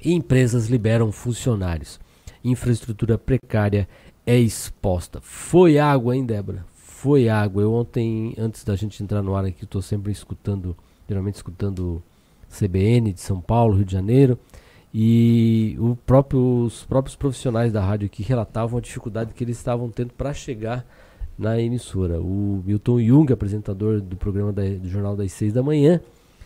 [0.04, 2.00] e empresas liberam funcionários.
[2.44, 3.88] Infraestrutura precária
[4.26, 5.20] é exposta.
[5.22, 6.66] Foi água, hein, Débora?
[6.76, 7.62] Foi água.
[7.62, 10.76] Eu ontem, antes da gente entrar no ar aqui, estou sempre escutando,
[11.08, 12.02] geralmente escutando
[12.50, 14.38] CBN de São Paulo, Rio de Janeiro,
[14.94, 20.14] e próprio, os próprios profissionais da rádio aqui relatavam a dificuldade que eles estavam tendo
[20.14, 20.86] para chegar
[21.38, 22.22] na emissora.
[22.22, 26.00] O Milton Jung, apresentador do programa da, do Jornal das 6 da manhã,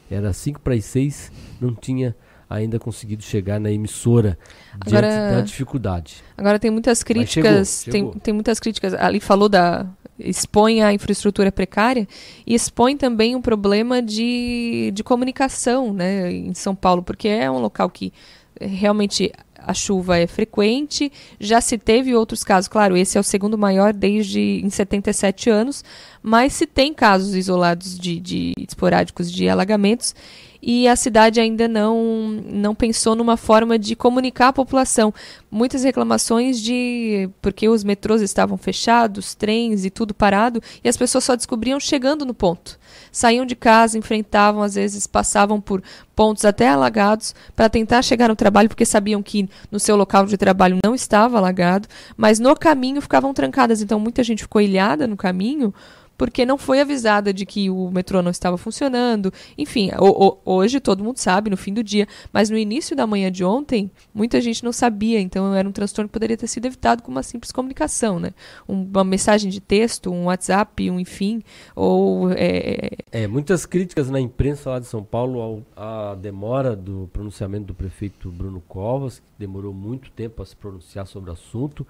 [0.09, 2.15] era 5 para as 6, não tinha
[2.49, 4.37] ainda conseguido chegar na emissora
[4.79, 6.23] agora, diante da dificuldade.
[6.37, 8.11] Agora tem muitas críticas, chegou, chegou.
[8.11, 8.93] Tem, tem muitas críticas.
[8.93, 9.85] Ali falou da
[10.19, 12.07] expõe a infraestrutura precária
[12.45, 17.59] e expõe também um problema de, de comunicação né, em São Paulo, porque é um
[17.59, 18.11] local que
[18.59, 23.57] realmente a chuva é frequente, já se teve outros casos, claro, esse é o segundo
[23.57, 25.83] maior desde em 77 anos,
[26.23, 30.15] mas se tem casos isolados de, de esporádicos de alagamentos
[30.61, 35.13] e a cidade ainda não, não pensou numa forma de comunicar a população.
[35.49, 41.23] Muitas reclamações de porque os metrôs estavam fechados, trens e tudo parado, e as pessoas
[41.23, 42.79] só descobriam chegando no ponto.
[43.11, 45.81] Saíam de casa, enfrentavam, às vezes passavam por
[46.15, 50.37] pontos até alagados para tentar chegar no trabalho, porque sabiam que no seu local de
[50.37, 53.81] trabalho não estava alagado, mas no caminho ficavam trancadas.
[53.81, 55.73] Então muita gente ficou ilhada no caminho
[56.17, 59.31] porque não foi avisada de que o metrô não estava funcionando.
[59.57, 62.07] Enfim, o, o, hoje todo mundo sabe, no fim do dia.
[62.33, 65.19] Mas no início da manhã de ontem, muita gente não sabia.
[65.19, 68.31] Então era um transtorno que poderia ter sido evitado com uma simples comunicação, né?
[68.67, 71.43] uma mensagem de texto, um WhatsApp, um enfim.
[71.75, 72.89] Ou, é...
[73.11, 78.31] é, muitas críticas na imprensa lá de São Paulo à demora do pronunciamento do prefeito
[78.31, 81.85] Bruno Covas, que demorou muito tempo a se pronunciar sobre o assunto.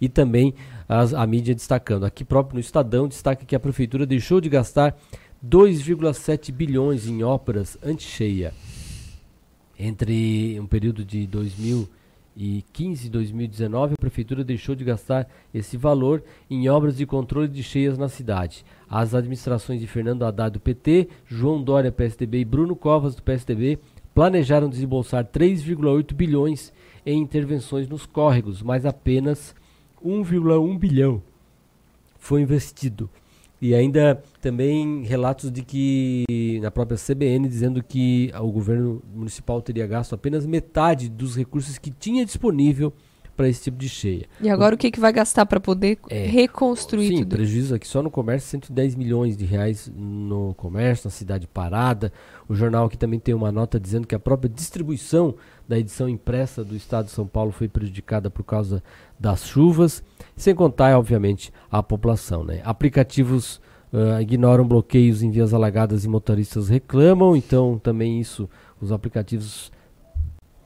[0.00, 0.54] E também
[0.88, 2.04] as, a mídia destacando.
[2.04, 3.71] Aqui próprio no Estadão destaca que a prefeitura
[4.06, 4.96] deixou de gastar
[5.44, 8.52] 2,7 bilhões em obras anti-cheia
[9.82, 16.68] entre um período de 2015 e 2019, a prefeitura deixou de gastar esse valor em
[16.68, 18.64] obras de controle de cheias na cidade.
[18.88, 23.78] As administrações de Fernando Haddad do PT, João Dória PSDB e Bruno Covas do PSDB
[24.14, 26.72] planejaram desembolsar 3,8 bilhões
[27.04, 29.54] em intervenções nos córregos, mas apenas
[30.04, 31.22] 1,1 bilhão
[32.18, 33.10] foi investido
[33.62, 39.86] E ainda também relatos de que, na própria CBN, dizendo que o governo municipal teria
[39.86, 42.92] gasto apenas metade dos recursos que tinha disponível
[43.36, 44.26] para esse tipo de cheia.
[44.40, 47.36] E agora o, o que, que vai gastar para poder é, reconstruir sim, tudo?
[47.36, 52.12] prejuízo aqui só no comércio, 110 milhões de reais no comércio, na cidade parada.
[52.48, 55.34] O jornal aqui também tem uma nota dizendo que a própria distribuição
[55.68, 58.82] da edição impressa do Estado de São Paulo foi prejudicada por causa
[59.18, 60.02] das chuvas,
[60.36, 62.44] sem contar, obviamente, a população.
[62.44, 62.60] Né?
[62.64, 63.60] Aplicativos
[63.92, 68.48] uh, ignoram bloqueios em vias alagadas e motoristas reclamam, então também isso,
[68.80, 69.70] os aplicativos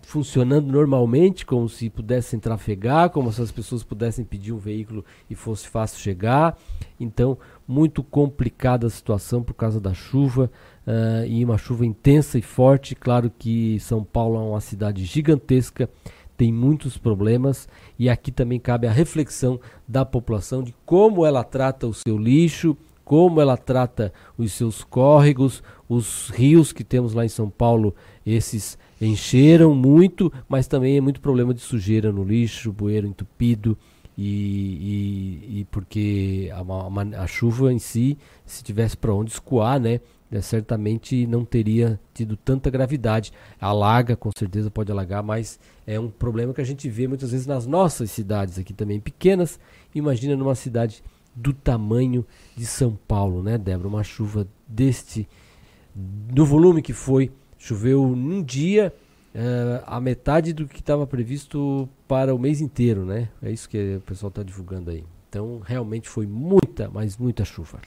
[0.07, 5.35] funcionando normalmente, como se pudessem trafegar, como se as pessoas pudessem pedir um veículo e
[5.35, 6.57] fosse fácil chegar.
[6.99, 10.49] Então, muito complicada a situação por causa da chuva
[10.87, 12.95] uh, e uma chuva intensa e forte.
[12.95, 15.91] Claro que São Paulo é uma cidade gigantesca,
[16.37, 17.69] tem muitos problemas
[17.99, 22.77] e aqui também cabe a reflexão da população de como ela trata o seu lixo,
[23.05, 27.95] como ela trata os seus córregos, os rios que temos lá em São Paulo,
[28.27, 33.79] esses encheram muito, mas também é muito problema de sujeira no lixo, bueiro entupido
[34.19, 39.79] e, e, e porque a, a, a, chuva em si, se tivesse para onde escoar,
[39.79, 43.33] né, é, certamente não teria tido tanta gravidade.
[43.61, 47.47] Alaga, com certeza pode alagar, mas é um problema que a gente vê muitas vezes
[47.47, 49.59] nas nossas cidades aqui também pequenas.
[49.95, 51.03] Imagina numa cidade
[51.35, 53.89] do tamanho de São Paulo, né, Débora?
[53.89, 55.29] Uma chuva deste,
[55.95, 58.93] do volume que foi Choveu num dia
[59.35, 63.29] uh, a metade do que estava previsto para o mês inteiro, né?
[63.43, 65.05] É isso que o pessoal está divulgando aí.
[65.29, 67.81] Então, realmente foi muita, mas muita chuva.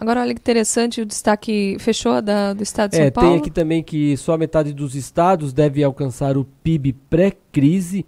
[0.00, 3.30] Agora, olha que interessante, o destaque fechou da, do estado de São é, Paulo.
[3.30, 8.06] Tem aqui também que só a metade dos estados deve alcançar o PIB pré-crise,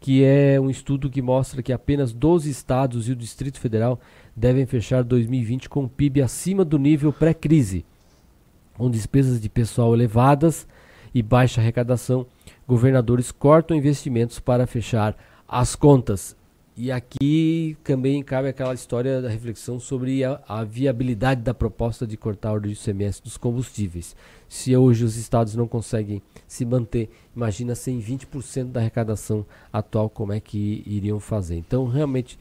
[0.00, 3.98] que é um estudo que mostra que apenas 12 estados e o Distrito Federal
[4.36, 7.84] devem fechar 2020 com o PIB acima do nível pré-crise
[8.76, 10.66] com despesas de pessoal elevadas
[11.14, 12.26] e baixa arrecadação,
[12.66, 15.16] governadores cortam investimentos para fechar
[15.46, 16.36] as contas.
[16.76, 22.16] E aqui também cabe aquela história da reflexão sobre a, a viabilidade da proposta de
[22.16, 24.16] cortar de ICMS dos combustíveis.
[24.48, 30.32] Se hoje os estados não conseguem se manter, imagina sem 20% da arrecadação atual, como
[30.32, 31.54] é que iriam fazer.
[31.54, 32.36] Então, realmente,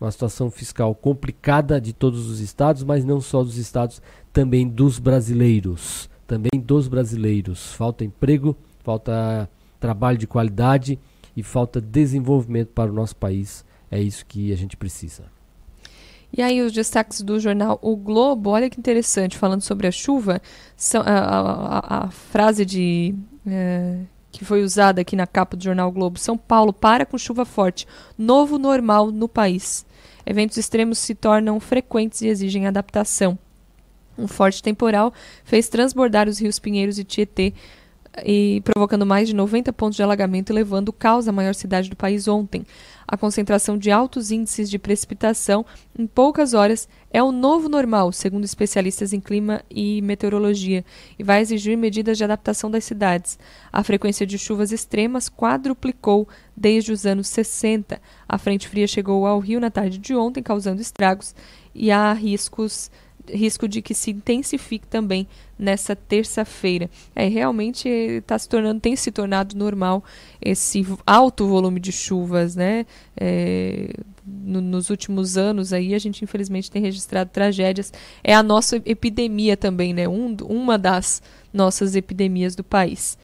[0.00, 4.00] uma situação fiscal complicada de todos os estados, mas não só dos estados,
[4.32, 6.08] também dos brasileiros.
[6.26, 7.74] Também dos brasileiros.
[7.74, 10.98] Falta emprego, falta trabalho de qualidade
[11.36, 13.64] e falta desenvolvimento para o nosso país.
[13.90, 15.24] É isso que a gente precisa.
[16.32, 20.42] E aí os destaques do jornal O Globo, olha que interessante, falando sobre a chuva,
[20.76, 23.14] são, a, a, a frase de
[23.46, 24.00] é,
[24.32, 27.86] que foi usada aqui na capa do jornal Globo, São Paulo para com chuva forte,
[28.18, 29.86] novo normal no país.
[30.26, 33.38] Eventos extremos se tornam frequentes e exigem adaptação.
[34.18, 35.12] Um forte temporal
[35.44, 37.54] fez transbordar os rios Pinheiros e Tietê
[38.24, 41.96] e provocando mais de 90 pontos de alagamento e levando caos à maior cidade do
[41.96, 42.64] país ontem.
[43.06, 45.64] A concentração de altos índices de precipitação
[45.96, 50.84] em poucas horas é o novo normal, segundo especialistas em clima e meteorologia,
[51.18, 53.38] e vai exigir medidas de adaptação das cidades.
[53.72, 58.00] A frequência de chuvas extremas quadruplicou desde os anos 60.
[58.28, 61.34] A frente fria chegou ao Rio na tarde de ontem, causando estragos,
[61.74, 62.90] e há riscos
[63.32, 65.26] risco de que se intensifique também
[65.58, 66.90] nessa terça-feira.
[67.14, 70.04] É realmente está se tornando, tem se tornado normal
[70.40, 72.86] esse alto volume de chuvas, né?
[73.16, 73.88] É,
[74.26, 77.92] no, nos últimos anos aí a gente infelizmente tem registrado tragédias.
[78.22, 80.08] É a nossa epidemia também, né?
[80.08, 83.16] Um, uma das nossas epidemias do país.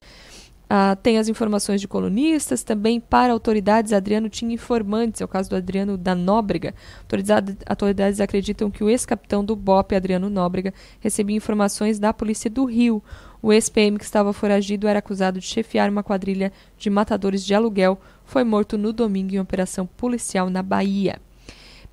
[0.75, 5.51] Ah, tem as informações de colunistas, também para autoridades, Adriano tinha informantes, é o caso
[5.51, 6.75] do Adriano da Nóbrega.
[7.01, 12.65] Autoridades, autoridades acreditam que o ex-capitão do BOP, Adriano Nóbrega, recebia informações da polícia do
[12.65, 13.03] Rio.
[13.43, 18.01] O ex-PM que estava foragido era acusado de chefiar uma quadrilha de matadores de aluguel.
[18.25, 21.21] Foi morto no domingo em operação policial na Bahia.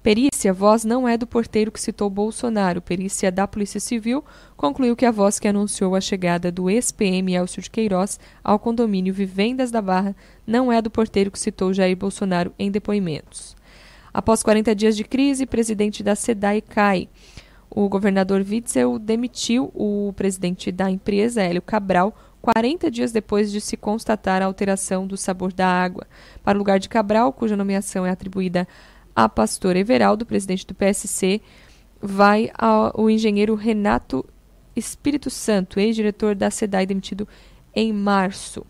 [0.01, 2.81] Perícia, voz não é do porteiro que citou Bolsonaro.
[2.81, 4.23] Perícia da Polícia Civil
[4.55, 9.13] concluiu que a voz que anunciou a chegada do ex-PM Elcio de Queiroz ao condomínio
[9.13, 10.15] Vivendas da Barra
[10.47, 13.57] não é do porteiro que citou Jair Bolsonaro em depoimentos.
[14.13, 17.09] Após 40 dias de crise, presidente da SEDAI cai.
[17.69, 23.75] O governador Witzel demitiu o presidente da empresa, Hélio Cabral, 40 dias depois de se
[23.75, 26.07] constatar a alteração do sabor da água.
[26.43, 28.67] Para o lugar de Cabral, cuja nomeação é atribuída
[29.23, 31.41] a pastor Everaldo, presidente do PSC,
[32.01, 34.25] vai ao engenheiro Renato
[34.73, 37.27] Espírito Santo, ex-diretor da SEDAI, demitido
[37.75, 38.65] em março.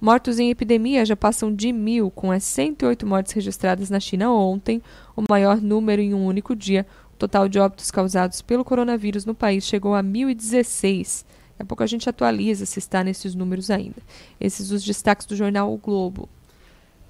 [0.00, 4.80] Mortos em epidemia já passam de mil, com as 108 mortes registradas na China ontem,
[5.16, 6.86] o maior número em um único dia.
[7.12, 11.24] O total de óbitos causados pelo coronavírus no país chegou a 1.016.
[11.24, 13.96] Daqui a pouco a gente atualiza se está nesses números ainda.
[14.40, 16.28] Esses os destaques do jornal O Globo.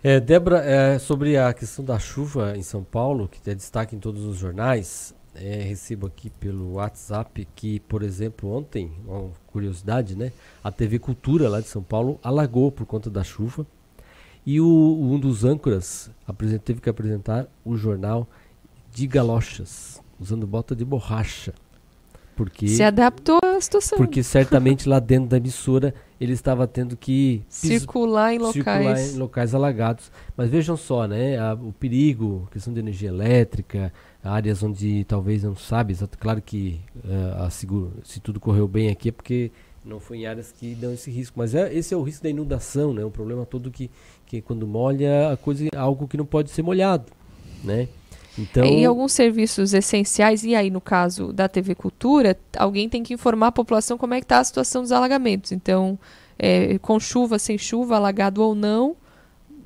[0.08, 3.98] É, Débora, é, sobre a questão da chuva em São Paulo, que tem destaque em
[3.98, 10.30] todos os jornais, é, recebo aqui pelo WhatsApp que, por exemplo, ontem, uma curiosidade, né?
[10.62, 13.66] A TV Cultura lá de São Paulo alagou por conta da chuva.
[14.46, 16.08] E o, um dos âncoras
[16.64, 18.28] teve que apresentar o jornal
[18.92, 21.52] de galochas, usando bota de borracha.
[22.36, 23.96] Porque, Se adaptou à situação.
[23.96, 29.16] Porque certamente lá dentro da emissora ele estava tendo que circular em locais, circular em
[29.16, 30.12] locais alagados.
[30.36, 31.38] Mas vejam só, né?
[31.38, 33.90] A, o perigo, questão de energia elétrica,
[34.22, 39.08] áreas onde talvez não sabe, claro que uh, a seguro, se tudo correu bem aqui
[39.08, 39.50] é porque
[39.82, 41.38] não foi em áreas que dão esse risco.
[41.38, 43.02] Mas é, esse é o risco da inundação, né?
[43.02, 43.90] O problema todo que,
[44.26, 47.10] que quando molha a coisa algo que não pode ser molhado,
[47.64, 47.88] né?
[48.38, 53.14] Então, em alguns serviços essenciais, e aí no caso da TV Cultura, alguém tem que
[53.14, 55.52] informar a população como é que está a situação dos alagamentos.
[55.52, 55.98] Então,
[56.38, 58.96] é, com chuva, sem chuva, alagado ou não,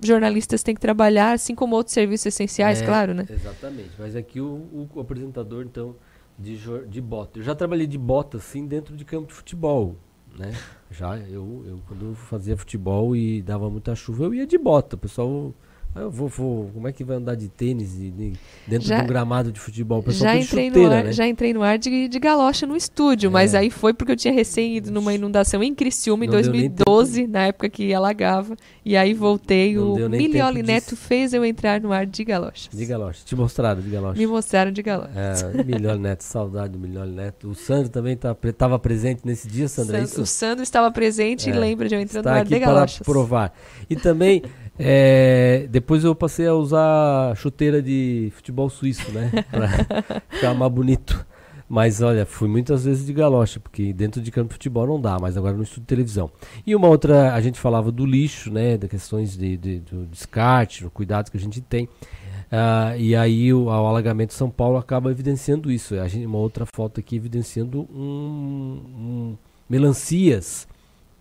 [0.03, 3.27] jornalistas têm que trabalhar, assim como outros serviços essenciais, é, claro, né?
[3.29, 3.91] Exatamente.
[3.99, 5.97] Mas aqui o, o, apresentador, então,
[6.39, 6.59] de,
[6.89, 7.39] de bota.
[7.39, 9.97] Eu já trabalhei de bota, assim, dentro de campo de futebol,
[10.39, 10.53] né?
[10.91, 14.97] Já, eu, eu quando fazia futebol e dava muita chuva, eu ia de bota.
[14.97, 15.55] O pessoal
[15.97, 18.33] eu vou, vou, como é que vai andar de tênis e, de,
[18.67, 20.05] dentro já, de um gramado de futebol?
[20.07, 21.13] O já entrei, chuteira, no ar, né?
[21.13, 23.31] já entrei no ar de, de galocha no estúdio, é.
[23.31, 27.27] mas aí foi porque eu tinha recém ido numa inundação em Criciúma em Não 2012,
[27.27, 28.57] na época que alagava.
[28.85, 32.71] E aí voltei, Não o Milioli Neto fez eu entrar no ar de galocha.
[32.73, 33.23] De galocha.
[33.25, 34.17] Te mostraram de galocha?
[34.19, 35.11] Me mostraram de galocha.
[35.17, 37.49] É, Milioli Neto, saudade do Milioli Neto.
[37.49, 40.91] O Sandro também estava tá, presente nesse dia, Sandro, é Sandro, é O Sandro estava
[40.93, 41.53] presente é.
[41.53, 42.99] e lembra de eu entrando no ar de galochas.
[42.99, 43.53] para provar.
[43.89, 44.45] E também...
[44.83, 49.31] É, depois eu passei a usar chuteira de futebol suíço, né?
[49.51, 51.27] Pra ficar mais bonito.
[51.69, 55.19] Mas olha, fui muitas vezes de galocha, porque dentro de campo de futebol não dá,
[55.21, 56.29] mas agora no estudo de televisão.
[56.67, 58.77] E uma outra, a gente falava do lixo, né?
[58.77, 61.85] Das questões de, de, do descarte, do cuidado que a gente tem.
[61.85, 65.95] Uh, e aí o, o, alagamento de São Paulo acaba evidenciando isso.
[65.95, 69.37] A gente, uma outra foto aqui evidenciando um, um
[69.69, 70.67] melancias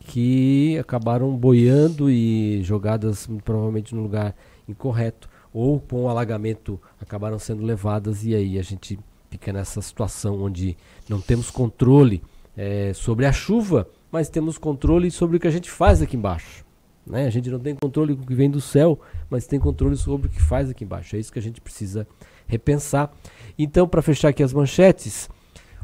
[0.10, 4.36] que acabaram boiando e jogadas provavelmente no lugar
[4.68, 8.98] incorreto ou com o alagamento acabaram sendo levadas e aí a gente
[9.30, 10.76] fica nessa situação onde
[11.08, 12.24] não temos controle
[12.58, 16.66] é, sobre a chuva, mas temos controle sobre o que a gente faz aqui embaixo.
[17.06, 17.28] Né?
[17.28, 19.00] A gente não tem controle com o que vem do céu,
[19.30, 21.16] mas tem controle sobre o que faz aqui embaixo.
[21.16, 22.08] É isso que a gente precisa
[22.48, 23.14] repensar.
[23.60, 25.30] Então, para fechar aqui as manchetes,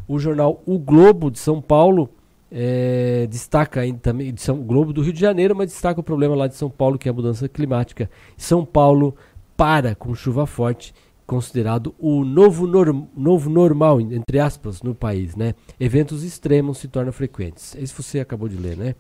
[0.08, 2.10] o jornal O Globo de São Paulo
[2.58, 6.34] é, destaca ainda também de São Globo do Rio de Janeiro, mas destaca o problema
[6.34, 8.10] lá de São Paulo, que é a mudança climática.
[8.38, 9.14] São Paulo
[9.58, 10.94] para com chuva forte,
[11.28, 15.36] considerado o novo, norm, novo normal, entre aspas, no país.
[15.36, 15.54] Né?
[15.78, 17.76] Eventos extremos se tornam frequentes.
[17.76, 18.96] Isso você acabou de ler, né?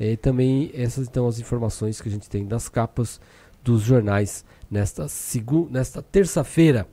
[0.00, 3.20] E também essas então as informações que a gente tem das capas
[3.62, 5.06] dos jornais nesta,
[5.70, 6.88] nesta terça-feira.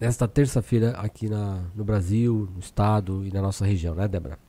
[0.00, 4.47] Nesta terça-feira aqui na, no Brasil, no estado e na nossa região, né, Débora?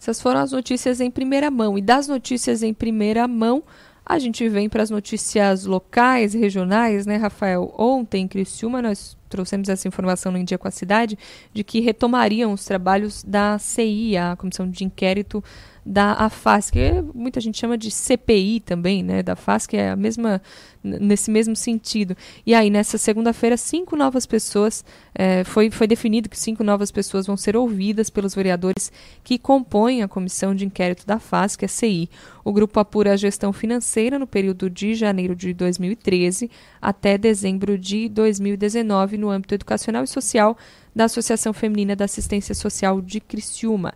[0.00, 1.76] Essas foram as notícias em primeira mão.
[1.76, 3.62] E das notícias em primeira mão,
[4.04, 7.74] a gente vem para as notícias locais, regionais, né, Rafael?
[7.78, 11.18] Ontem, em Criciúma, nós trouxemos essa informação no Em Dia com a Cidade,
[11.52, 15.44] de que retomariam os trabalhos da CI, a Comissão de Inquérito
[15.84, 19.96] da AFAS, que muita gente chama de CPI também, né, da AFAS, que é a
[19.96, 20.40] mesma,
[20.82, 22.16] nesse mesmo sentido.
[22.44, 27.26] E aí, nessa segunda-feira, cinco novas pessoas, é, foi, foi definido que cinco novas pessoas
[27.26, 28.92] vão ser ouvidas pelos vereadores
[29.24, 32.10] que compõem a Comissão de Inquérito da AFAS, que é a CI.
[32.44, 36.50] O grupo apura a gestão financeira no período de janeiro de 2013
[36.80, 40.56] até dezembro de 2019 no âmbito educacional e social
[40.94, 43.94] da Associação Feminina da Assistência Social de Criciúma.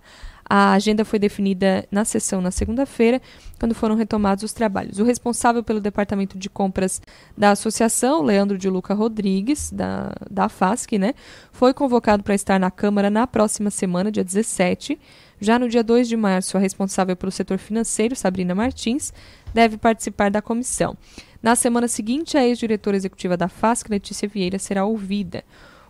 [0.49, 3.21] A agenda foi definida na sessão na segunda-feira,
[3.59, 4.99] quando foram retomados os trabalhos.
[4.99, 7.01] O responsável pelo departamento de compras
[7.37, 11.15] da associação, Leandro de Luca Rodrigues, da, da FASC, né,
[11.51, 14.99] foi convocado para estar na Câmara na próxima semana, dia 17.
[15.41, 19.13] Já no dia 2 de março, a responsável pelo setor financeiro, Sabrina Martins,
[19.53, 20.97] deve participar da comissão.
[21.43, 25.45] Na semana seguinte, a ex-diretora executiva da FASC, Letícia Vieira, será ouvida.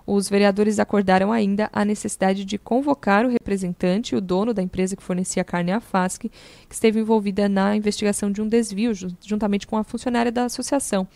[0.07, 5.03] Os vereadores acordaram ainda a necessidade de convocar o representante, o dono da empresa que
[5.03, 6.31] fornecia carne à FASC,
[6.69, 8.93] que esteve envolvida na investigação de um desvio,
[9.25, 11.09] juntamente com a funcionária da associação.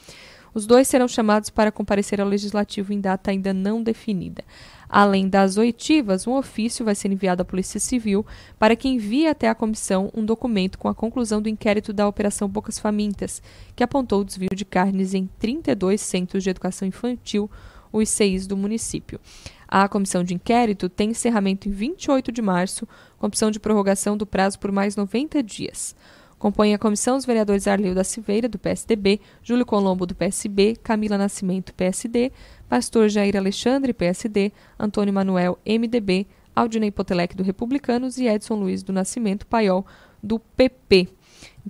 [0.54, 4.42] Os dois serão chamados para comparecer ao legislativo em data ainda não definida.
[4.88, 8.24] Além das oitivas, um ofício vai ser enviado à Polícia Civil
[8.58, 12.48] para que envie até a comissão um documento com a conclusão do inquérito da Operação
[12.48, 13.42] Bocas Famintas,
[13.76, 17.50] que apontou o desvio de carnes em 32 centros de educação infantil
[17.92, 19.20] os CIs do município.
[19.66, 24.26] A comissão de inquérito tem encerramento em 28 de março, com opção de prorrogação do
[24.26, 25.94] prazo por mais 90 dias.
[26.38, 31.18] Compõem a comissão os vereadores Arleu da Silveira, do PSDB, Júlio Colombo, do PSB, Camila
[31.18, 32.32] Nascimento, PSD,
[32.68, 38.92] Pastor Jair Alexandre, PSD, Antônio Manuel, MDB, Aldinei Potelec, do Republicanos e Edson Luiz do
[38.92, 39.84] Nascimento Paiol,
[40.22, 41.08] do PP.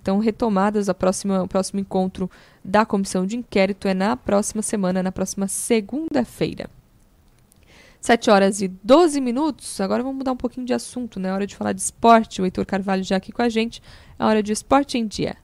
[0.01, 2.31] Então, retomadas a próxima, o próximo encontro
[2.65, 6.71] da comissão de inquérito é na próxima semana, na próxima segunda-feira.
[8.01, 9.81] 7 horas e 12 minutos.
[9.81, 11.31] Agora vamos mudar um pouquinho de assunto, né?
[11.31, 12.41] É hora de falar de esporte.
[12.41, 13.83] O Heitor Carvalho já aqui com a gente.
[14.17, 15.37] É hora de esporte em dia.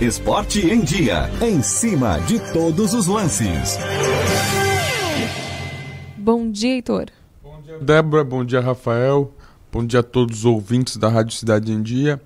[0.00, 1.28] Esporte em dia.
[1.44, 3.78] Em cima de todos os lances.
[6.16, 7.06] Bom dia, Heitor.
[7.42, 8.22] Bom dia, Débora.
[8.22, 9.34] Bom dia, Rafael.
[9.72, 12.20] Bom dia a todos os ouvintes da Rádio Cidade em Dia.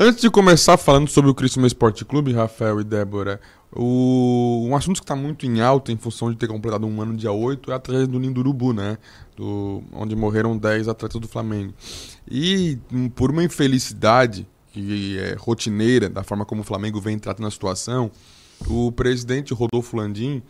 [0.00, 3.38] Antes de começar falando sobre o Criciúma Esporte Clube, Rafael e Débora,
[3.70, 7.14] o, um assunto que está muito em alta em função de ter completado um ano
[7.14, 8.96] dia 8 é a tragédia do Ninho do Urubu, né?
[9.36, 11.74] Do, onde morreram 10 atletas do Flamengo.
[12.26, 17.46] E hum, por uma infelicidade que é rotineira da forma como o Flamengo vem tratando
[17.46, 18.10] a situação,
[18.66, 20.42] o presidente Rodolfo Landim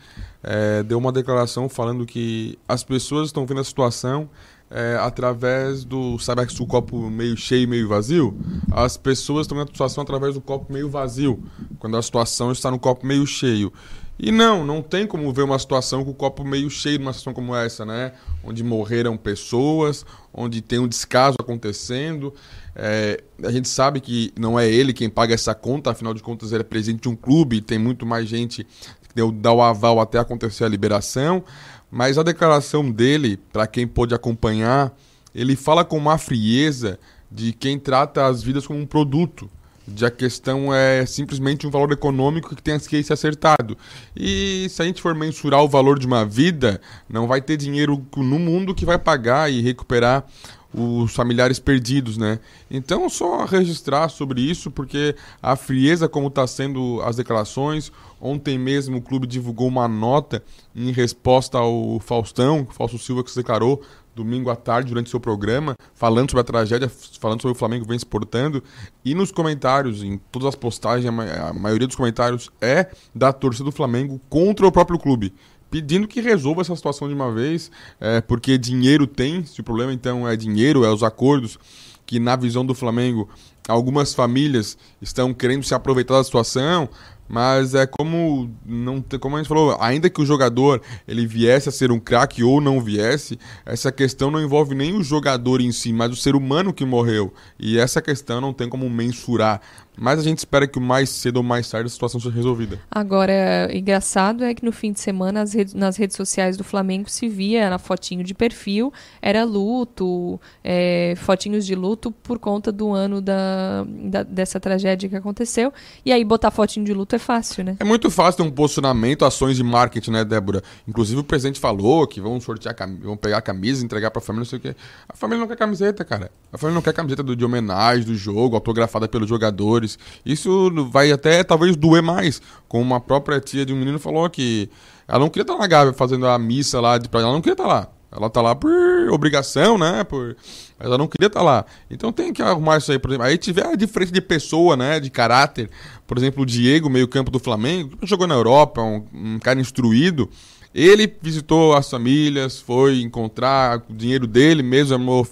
[0.44, 4.30] é, deu uma declaração falando que as pessoas estão vendo a situação
[4.70, 6.18] é, através do.
[6.18, 8.36] Sabe o copo meio cheio, meio vazio?
[8.70, 11.42] As pessoas estão vendo a situação através do copo meio vazio,
[11.78, 13.72] quando a situação está no copo meio cheio.
[14.18, 17.34] E não, não tem como ver uma situação com o copo meio cheio numa situação
[17.34, 18.12] como essa, né?
[18.42, 22.32] Onde morreram pessoas, onde tem um descaso acontecendo.
[22.74, 26.52] É, a gente sabe que não é ele quem paga essa conta, afinal de contas
[26.52, 30.00] ele é presidente de um clube, tem muito mais gente que deu, dá o aval
[30.00, 31.44] até acontecer a liberação.
[31.91, 34.93] Mas a declaração dele, para quem pôde acompanhar,
[35.34, 36.99] ele fala com uma frieza
[37.30, 39.51] de quem trata as vidas como um produto.
[39.89, 43.78] De a questão é simplesmente um valor econômico que tem que ser acertado.
[44.16, 48.05] E se a gente for mensurar o valor de uma vida, não vai ter dinheiro
[48.16, 50.26] no mundo que vai pagar e recuperar
[50.72, 52.38] os familiares perdidos, né?
[52.70, 57.90] Então, só registrar sobre isso, porque a frieza como está sendo as declarações.
[58.20, 60.42] Ontem mesmo o clube divulgou uma nota
[60.74, 63.82] em resposta ao Faustão, Fausto Silva que se declarou
[64.14, 66.90] domingo à tarde durante seu programa, falando sobre a tragédia,
[67.20, 68.64] falando sobre o Flamengo vem se portando.
[69.04, 73.72] E nos comentários, em todas as postagens, a maioria dos comentários é da torcida do
[73.72, 75.34] Flamengo contra o próprio clube
[75.70, 79.92] pedindo que resolva essa situação de uma vez, é, porque dinheiro tem, se o problema
[79.92, 81.58] então é dinheiro, é os acordos
[82.04, 83.28] que na visão do Flamengo
[83.68, 86.88] algumas famílias estão querendo se aproveitar da situação,
[87.28, 91.72] mas é como não como a gente falou, ainda que o jogador ele viesse a
[91.72, 95.92] ser um craque ou não viesse, essa questão não envolve nem o jogador em si,
[95.92, 97.32] mas o ser humano que morreu.
[97.58, 99.60] E essa questão não tem como mensurar.
[99.97, 102.78] Mas a gente espera que mais cedo ou mais tarde a situação seja resolvida.
[102.90, 107.28] Agora, engraçado é que no fim de semana redes, nas redes sociais do Flamengo se
[107.28, 108.92] via na fotinho de perfil,
[109.22, 115.16] era luto, é, fotinhos de luto por conta do ano da, da, dessa tragédia que
[115.16, 115.72] aconteceu.
[116.05, 117.76] E aí botar fotinho de luto é fácil, né?
[117.78, 120.62] É muito fácil ter um posicionamento, ações de marketing, né, Débora?
[120.86, 124.47] Inclusive o presidente falou que vão sortear, vão pegar a camisa, entregar pra família, não
[124.47, 124.76] sei o quê.
[125.09, 126.30] A família não quer camiseta, cara.
[126.53, 129.86] A família não quer camiseta do, de homenagem do jogo, autografada pelos jogadores.
[130.24, 132.41] Isso vai até talvez doer mais.
[132.68, 134.68] Como uma própria tia de um menino falou que
[135.07, 137.55] ela não queria estar na Gávea fazendo a missa lá de pra ela não queria
[137.55, 137.89] estar lá.
[138.11, 138.70] Ela tá lá por
[139.11, 140.03] obrigação, né?
[140.05, 140.37] Por...
[140.80, 141.66] Ela não queria estar lá.
[141.91, 143.26] Então tem que arrumar isso aí, por exemplo.
[143.26, 144.99] Aí tiver a diferença de pessoa, né?
[144.99, 145.68] De caráter.
[146.07, 150.30] Por exemplo, o Diego, meio-campo do Flamengo, jogou na Europa, um, um cara instruído.
[150.74, 155.26] Ele visitou as famílias, foi encontrar o dinheiro dele mesmo, amor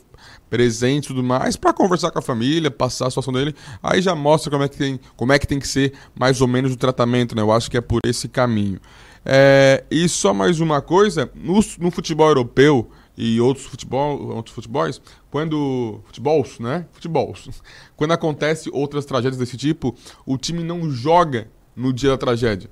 [0.54, 3.52] presente e tudo mais, para conversar com a família, passar a situação dele.
[3.82, 6.46] Aí já mostra como é que tem, como é que, tem que ser mais ou
[6.46, 7.42] menos o tratamento, né?
[7.42, 8.78] Eu acho que é por esse caminho.
[9.24, 12.88] É, e só mais uma coisa, no, no futebol europeu
[13.18, 16.86] e outros futebol, outros futebols, quando futebols, né?
[16.92, 17.48] Futebols.
[17.96, 19.92] Quando acontece outras tragédias desse tipo,
[20.24, 22.70] o time não joga no dia da tragédia.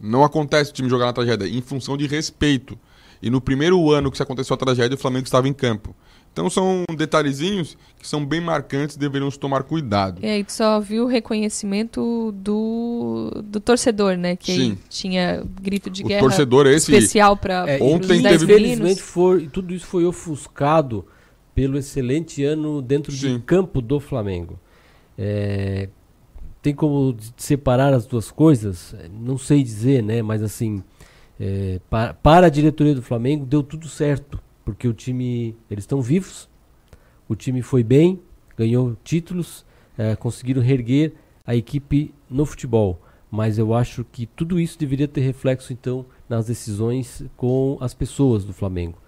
[0.00, 2.76] Não acontece o time jogar na tragédia em função de respeito.
[3.22, 5.94] E no primeiro ano que aconteceu a tragédia, o Flamengo estava em campo.
[6.32, 10.18] Então são detalhezinhos que são bem marcantes e deveriam tomar cuidado.
[10.24, 14.34] E aí tu só viu o reconhecimento do, do torcedor, né?
[14.34, 14.78] Que Sim.
[14.88, 19.74] tinha grito de o guerra torcedor esse, especial para é, ontem teve infelizmente foi tudo
[19.74, 21.04] isso foi ofuscado
[21.54, 23.36] pelo excelente ano dentro Sim.
[23.36, 24.58] de campo do Flamengo.
[25.18, 25.90] É,
[26.62, 28.94] tem como separar as duas coisas?
[29.12, 30.22] Não sei dizer, né?
[30.22, 30.82] Mas assim,
[31.38, 36.00] é, para, para a diretoria do Flamengo deu tudo certo porque o time, eles estão
[36.00, 36.48] vivos,
[37.28, 38.20] o time foi bem,
[38.56, 39.64] ganhou títulos,
[39.96, 41.12] é, conseguiram reerguer
[41.46, 43.00] a equipe no futebol.
[43.30, 48.44] Mas eu acho que tudo isso deveria ter reflexo, então, nas decisões com as pessoas
[48.44, 48.98] do Flamengo.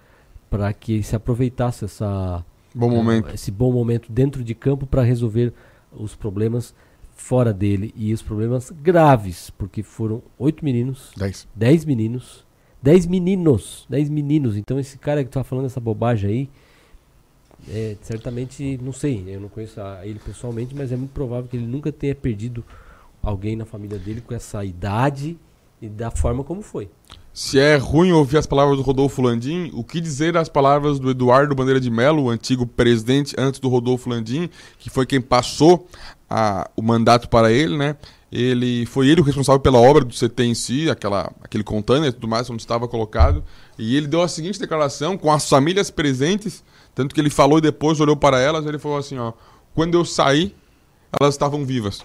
[0.48, 2.42] Para que se aproveitasse essa,
[2.74, 3.34] bom momento.
[3.34, 5.52] esse bom momento dentro de campo para resolver
[5.92, 6.74] os problemas
[7.14, 7.92] fora dele.
[7.94, 11.12] E os problemas graves, porque foram oito meninos.
[11.16, 11.46] Dez.
[11.54, 12.43] Dez meninos.
[12.84, 13.86] Dez meninos.
[13.88, 14.58] Dez meninos.
[14.58, 16.50] Então esse cara que tá falando essa bobagem aí.
[17.66, 21.56] É, certamente, não sei, eu não conheço a, ele pessoalmente, mas é muito provável que
[21.56, 22.62] ele nunca tenha perdido
[23.22, 25.38] alguém na família dele com essa idade
[25.80, 26.90] e da forma como foi.
[27.32, 31.10] Se é ruim ouvir as palavras do Rodolfo Landim, o que dizer das palavras do
[31.10, 35.88] Eduardo Bandeira de Mello, o antigo presidente antes do Rodolfo Landim, que foi quem passou
[36.28, 37.96] a, o mandato para ele, né?
[38.34, 42.12] Ele foi ele o responsável pela obra do CT em si, aquela, aquele container e
[42.12, 43.44] tudo mais, onde estava colocado.
[43.78, 46.64] E ele deu a seguinte declaração com as famílias presentes,
[46.96, 49.32] tanto que ele falou e depois olhou para elas, ele falou assim, ó,
[49.72, 50.52] quando eu saí,
[51.20, 52.04] elas estavam vivas.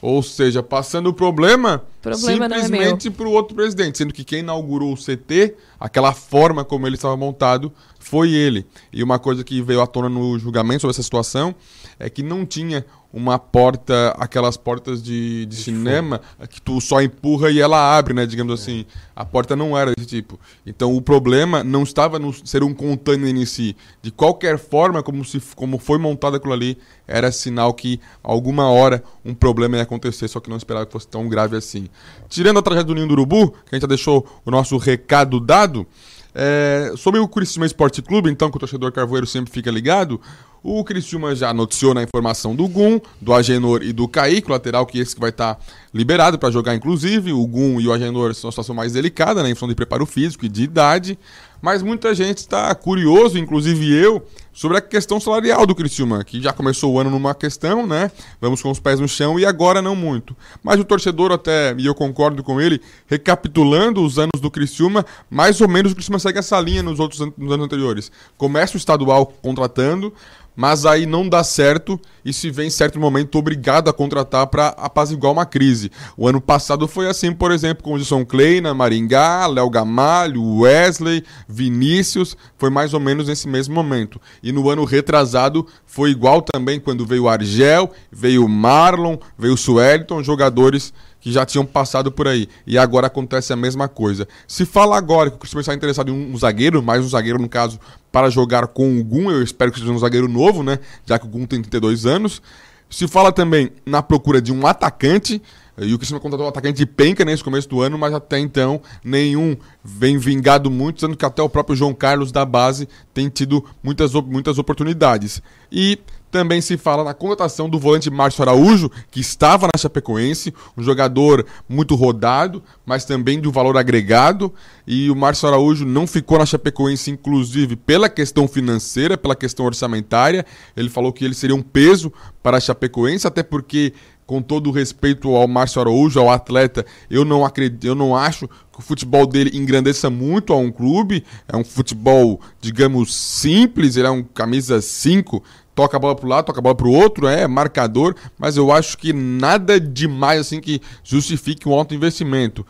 [0.00, 4.24] Ou seja, passando o problema, Problema não é simplesmente para o outro presidente, sendo que
[4.24, 8.66] quem inaugurou o CT, aquela forma como ele estava montado, foi ele.
[8.92, 11.54] E uma coisa que veio à tona no julgamento sobre essa situação
[11.98, 12.84] é que não tinha
[13.14, 18.26] uma porta, aquelas portas de, de cinema que tu só empurra e ela abre, né?
[18.26, 18.84] Digamos assim.
[19.14, 20.38] A porta não era desse tipo.
[20.66, 23.76] Então o problema não estava no ser um container em si.
[24.02, 26.76] De qualquer forma, como, se, como foi montado aquilo ali,
[27.06, 31.06] era sinal que alguma hora um problema ia acontecer, só que não esperava que fosse
[31.06, 31.88] tão grave assim.
[32.28, 35.38] Tirando a tragédia do Ninho do Urubu, que a gente já deixou o nosso recado
[35.38, 35.86] dado,
[36.34, 40.20] é, sobre o Criciúma Esporte Clube, então, que o torcedor carvoeiro sempre fica ligado,
[40.64, 44.98] o Criciúma já noticiou na informação do Gum, do Agenor e do Kaique, lateral, que
[44.98, 45.60] esse que vai estar
[45.92, 47.34] liberado para jogar, inclusive.
[47.34, 50.06] O Gum e o Agenor são uma situação mais delicada, né, em função de preparo
[50.06, 51.18] físico e de idade.
[51.64, 56.52] Mas muita gente está curioso, inclusive eu, sobre a questão salarial do Criciúma, que já
[56.52, 58.10] começou o ano numa questão, né?
[58.38, 60.36] Vamos com os pés no chão e agora não muito.
[60.62, 65.58] Mas o torcedor até, e eu concordo com ele, recapitulando os anos do Criciúma, mais
[65.62, 68.12] ou menos o Criciúma segue essa linha nos outros nos anos anteriores.
[68.36, 70.12] Começa o estadual contratando,
[70.56, 74.68] mas aí não dá certo e se vê em certo momento obrigado a contratar para
[74.68, 75.90] apaziguar uma crise.
[76.16, 81.24] O ano passado foi assim, por exemplo, com o Gilson Kleina, Maringá, Léo Gamalho, Wesley,
[81.48, 84.20] Vinícius, foi mais ou menos nesse mesmo momento.
[84.42, 90.22] E no ano retrasado foi igual também quando veio Argel, veio Marlon, veio o Sueliton,
[90.22, 90.92] jogadores
[91.24, 92.46] que já tinham passado por aí.
[92.66, 94.28] E agora acontece a mesma coisa.
[94.46, 97.48] Se fala agora que o Cristiano está interessado em um zagueiro, mais um zagueiro, no
[97.48, 97.80] caso,
[98.12, 100.78] para jogar com o Gum, eu espero que seja um zagueiro novo, né?
[101.06, 102.42] Já que o Gum tem 32 anos.
[102.90, 105.40] Se fala também na procura de um atacante.
[105.78, 108.82] E o Cristiano contratou um atacante de penca nesse começo do ano, mas até então
[109.02, 113.64] nenhum vem vingado muito, sendo que até o próprio João Carlos da base tem tido
[113.82, 115.42] muitas, muitas oportunidades.
[115.72, 115.98] E
[116.34, 121.46] também se fala na contratação do volante Márcio Araújo, que estava na Chapecoense, um jogador
[121.68, 124.52] muito rodado, mas também de um valor agregado.
[124.84, 130.44] E o Márcio Araújo não ficou na Chapecoense, inclusive, pela questão financeira, pela questão orçamentária.
[130.76, 132.12] Ele falou que ele seria um peso
[132.42, 133.92] para a Chapecoense, até porque
[134.26, 138.48] com todo o respeito ao Márcio Araújo, ao atleta, eu não acredito, eu não acho
[138.48, 141.24] que o futebol dele engrandeça muito a um clube.
[141.46, 145.42] É um futebol, digamos, simples, ele é um camisa 5,
[145.74, 148.70] toca a bola um lado, toca a bola para o outro, é marcador, mas eu
[148.70, 152.64] acho que nada demais assim que justifique um alto investimento.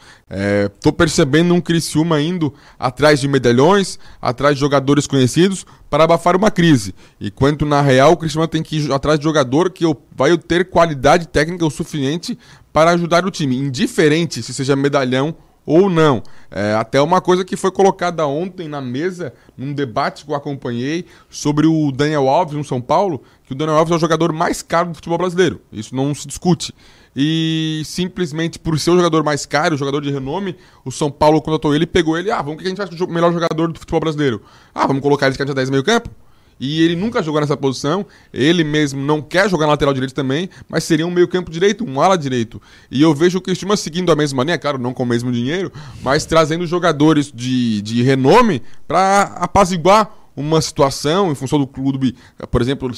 [0.74, 6.34] Estou é, percebendo um Criciúma indo atrás de medalhões, atrás de jogadores conhecidos para abafar
[6.34, 6.94] uma crise.
[7.20, 9.84] Enquanto na real o Criciúma tem que ir atrás de jogador que
[10.16, 12.38] vai ter qualidade técnica o suficiente
[12.72, 15.36] para ajudar o time, indiferente se seja medalhão
[15.66, 16.22] ou não.
[16.50, 21.04] É, até uma coisa que foi colocada ontem na mesa, num debate que eu acompanhei,
[21.28, 24.62] sobre o Daniel Alves no São Paulo, que o Daniel Alves é o jogador mais
[24.62, 25.60] caro do futebol brasileiro.
[25.72, 26.74] Isso não se discute.
[27.16, 31.40] E simplesmente por ser o jogador mais caro, o jogador de renome, o São Paulo
[31.40, 32.30] contratou ele pegou ele.
[32.30, 34.42] Ah, vamos que a gente acha o melhor jogador do futebol brasileiro.
[34.74, 36.10] Ah, vamos colocar ele de camisa 10 meio campo?
[36.58, 38.06] E ele nunca jogou nessa posição.
[38.32, 42.00] Ele mesmo não quer jogar na lateral direito também, mas seria um meio-campo direito, um
[42.00, 42.60] ala direito.
[42.90, 45.72] E eu vejo o Cristiano seguindo a mesma linha, claro, não com o mesmo dinheiro,
[46.02, 52.16] mas trazendo jogadores de, de renome para apaziguar uma situação em função do clube,
[52.50, 52.90] por exemplo,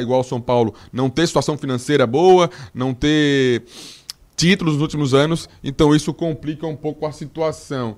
[0.00, 3.64] igual ao São Paulo, não ter situação financeira boa, não ter
[4.36, 7.96] títulos nos últimos anos, então isso complica um pouco a situação.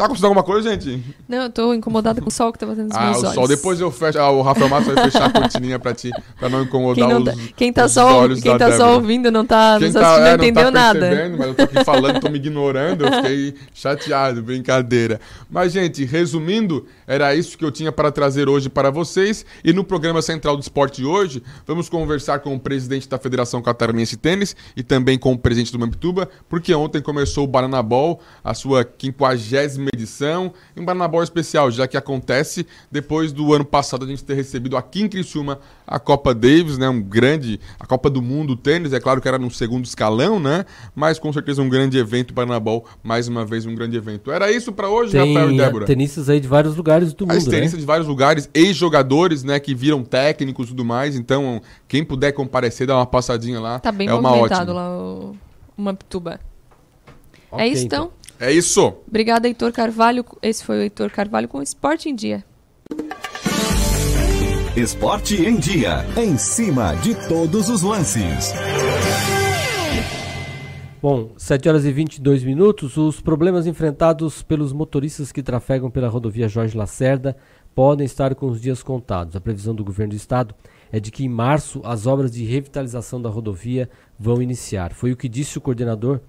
[0.00, 1.04] Tá acontecendo alguma coisa, gente?
[1.28, 3.34] Não, eu tô incomodada com o sol que tá fazendo nos Ah, meus o olhos.
[3.34, 3.46] sol.
[3.48, 4.18] Depois eu fecho.
[4.18, 7.18] Ah, o Rafael Matos vai fechar a cortininha pra ti, pra não incomodar Quem, não
[7.22, 8.90] os, tá, quem tá os só, olhos quem tá só Débora.
[8.94, 11.10] ouvindo não tá Quem nos tá, assistindo, é, não entendeu tá nada.
[11.36, 15.20] Mas eu tô aqui falando, tô me ignorando, eu fiquei chateado, brincadeira.
[15.50, 19.44] Mas, gente, resumindo, era isso que eu tinha para trazer hoje para vocês.
[19.62, 23.60] E no programa central do esporte de hoje, vamos conversar com o presidente da Federação
[23.60, 27.82] Catarinense de Tênis e também com o presidente do Mampituba, porque ontem começou o Banana
[27.82, 33.64] Ball, a sua 50 edição, um Banana Ball especial, já que acontece depois do ano
[33.64, 37.86] passado a gente ter recebido aqui em Criciúma a Copa Davis, né, um grande, a
[37.86, 40.64] Copa do Mundo tênis, é claro que era num segundo escalão, né,
[40.94, 44.30] mas com certeza um grande evento, Banana Ball, mais uma vez um grande evento.
[44.30, 45.86] Era isso para hoje, Tem Rafael e Débora?
[45.86, 47.56] tenistas aí de vários lugares do As mundo, né?
[47.58, 52.32] tenistas de vários lugares, ex-jogadores, né, que viram técnicos e tudo mais, então quem puder
[52.32, 54.80] comparecer, dar uma passadinha lá, Tá bem é uma movimentado ótima.
[54.80, 55.36] lá o,
[55.76, 56.38] Mamptuba.
[57.50, 58.12] Ok, é isso então?
[58.40, 58.94] É isso.
[59.06, 60.24] Obrigada, Heitor Carvalho.
[60.42, 62.42] Esse foi o Heitor Carvalho com Esporte em Dia.
[64.74, 66.06] Esporte em Dia.
[66.16, 68.54] Em cima de todos os lances.
[71.02, 72.96] Bom, 7 horas e 22 minutos.
[72.96, 77.36] Os problemas enfrentados pelos motoristas que trafegam pela rodovia Jorge Lacerda
[77.74, 79.36] podem estar com os dias contados.
[79.36, 80.54] A previsão do governo do estado
[80.90, 84.94] é de que em março as obras de revitalização da rodovia vão iniciar.
[84.94, 86.20] Foi o que disse o coordenador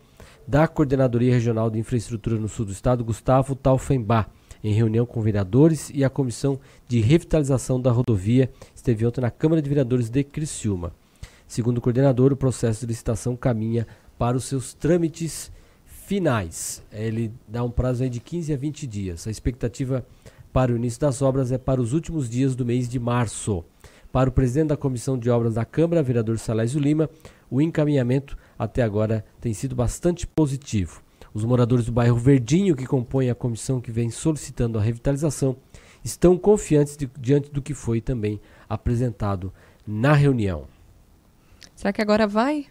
[0.51, 4.27] da Coordenadoria Regional de Infraestrutura no sul do estado, Gustavo Taufenbach,
[4.61, 9.61] em reunião com vereadores e a Comissão de Revitalização da Rodovia esteve ontem na Câmara
[9.61, 10.91] de Vereadores de Criciúma.
[11.47, 13.87] Segundo o coordenador, o processo de licitação caminha
[14.19, 15.49] para os seus trâmites
[15.85, 16.83] finais.
[16.91, 19.27] Ele dá um prazo de 15 a 20 dias.
[19.27, 20.05] A expectativa
[20.51, 23.63] para o início das obras é para os últimos dias do mês de março.
[24.11, 27.09] Para o presidente da Comissão de Obras da Câmara, vereador Salésio Lima,
[27.49, 31.01] o encaminhamento até agora tem sido bastante positivo.
[31.33, 35.55] Os moradores do bairro Verdinho, que compõem a comissão que vem solicitando a revitalização,
[36.03, 38.39] estão confiantes de- diante do que foi também
[38.69, 39.51] apresentado
[39.87, 40.65] na reunião.
[41.75, 42.65] Será que agora vai?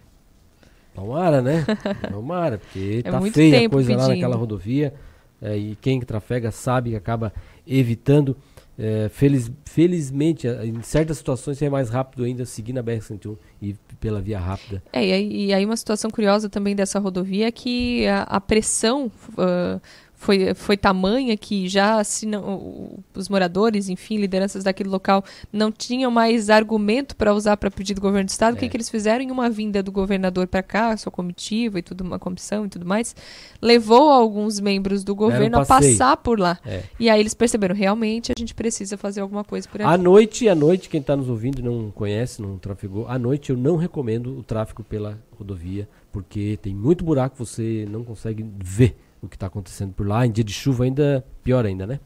[0.94, 1.64] Tomara, né?
[2.10, 4.14] Tomara, porque É tá feia a coisa lá pedindo.
[4.14, 4.94] naquela rodovia.
[5.42, 7.32] é, e quem trafega sabe que acaba
[7.66, 8.36] evitando.
[8.82, 14.22] É, feliz, felizmente, em certas situações é mais rápido ainda seguir na BR-101 e pela
[14.22, 14.82] via rápida.
[14.90, 19.78] É, e aí, uma situação curiosa também dessa rodovia é que a, a pressão ah,
[20.22, 26.10] foi, foi tamanha que já se não- os moradores, enfim, lideranças daquele local não tinham
[26.10, 28.52] mais argumento para usar para pedir do governo do estado.
[28.52, 28.68] O que, É.
[28.68, 32.18] que eles fizeram em uma vinda do governador para cá, sua comitiva e tudo, uma
[32.18, 33.16] comissão e tudo mais,
[33.62, 35.96] levou alguns membros do governo a passeio.
[35.96, 36.58] passar por lá.
[36.66, 36.82] É.
[37.00, 39.90] E aí eles perceberam, realmente a gente precisa fazer alguma coisa por aqui.
[39.90, 43.48] À noite, à noite, quem está nos ouvindo e não conhece, não trafegou, à noite
[43.48, 48.94] eu não recomendo o tráfego pela rodovia, porque tem muito buraco, você não consegue ver
[49.22, 50.26] o que está acontecendo por lá.
[50.26, 52.00] Em dia de chuva ainda, pior ainda, né?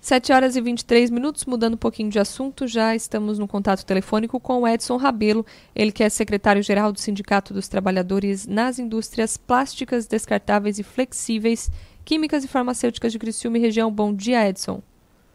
[0.00, 4.38] 7 horas e 23 minutos, mudando um pouquinho de assunto, já estamos no contato telefônico
[4.38, 10.06] com o Edson Rabelo, ele que é secretário-geral do Sindicato dos Trabalhadores nas Indústrias Plásticas,
[10.06, 11.70] Descartáveis e Flexíveis,
[12.04, 13.90] Químicas e Farmacêuticas de Criciúma e região.
[13.90, 14.80] Bom dia, Edson.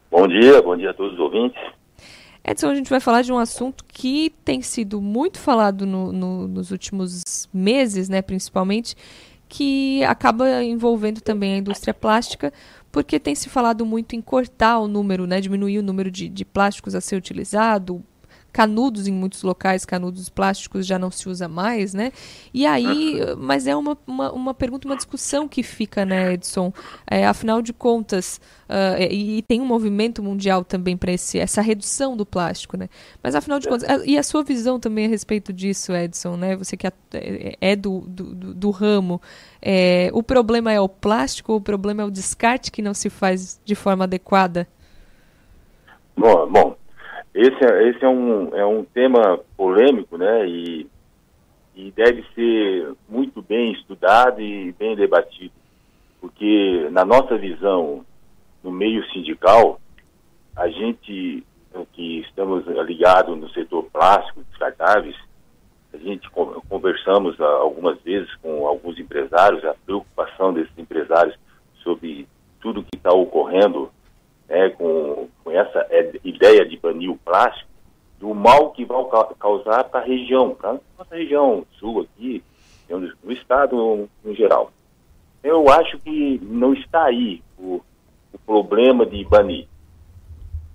[0.10, 1.62] Bom dia, bom dia a todos os ouvintes.
[2.46, 6.48] Edson, a gente vai falar de um assunto que tem sido muito falado no- no-
[6.48, 7.22] nos últimos
[7.54, 8.96] meses, né, principalmente,
[9.54, 12.51] que acaba envolvendo também a indústria plástica,
[12.91, 16.43] porque tem se falado muito em cortar o número, né, diminuir o número de, de
[16.43, 18.04] plásticos a ser utilizado,
[18.54, 22.12] canudos em muitos locais, canudos plásticos já não se usa mais, né?
[22.54, 26.72] E aí, mas é uma, uma, uma pergunta, uma discussão que fica, né, Edson?
[27.10, 28.39] É, afinal de contas,
[28.70, 32.88] ah, e, e tem um movimento mundial também para essa redução do plástico, né?
[33.24, 36.56] Mas afinal de contas, ah, e a sua visão também a respeito disso, Edson, né?
[36.56, 36.93] Você que é
[37.60, 39.22] é do, do, do- do ramo,
[39.62, 43.10] é, o problema é o plástico ou o problema é o descarte que não se
[43.10, 44.68] faz de forma adequada?
[46.16, 46.83] Bom, bom
[47.34, 50.48] esse, é, esse é, um, é um tema polêmico, né?
[50.48, 50.88] E,
[51.76, 55.54] e deve ser muito bem estudado e bem debatido.
[56.22, 58.06] Porque, na nossa visão,
[58.64, 59.80] no meio sindical,
[60.56, 65.16] a gente o que estamos ligados no setor plástico, descartáveis,
[65.94, 71.36] a gente con- conversamos algumas vezes com alguns empresários, a preocupação desses empresários
[71.84, 72.28] sobre
[72.62, 73.92] tudo que está ocorrendo
[74.48, 77.70] né, com, com essa é, ideia de banir o plástico,
[78.20, 82.44] do mal que vai ca- causar para a região, para nossa região sul aqui,
[82.89, 84.72] no estado no geral.
[85.44, 87.82] Eu acho que não está aí o,
[88.32, 89.68] o problema de banir.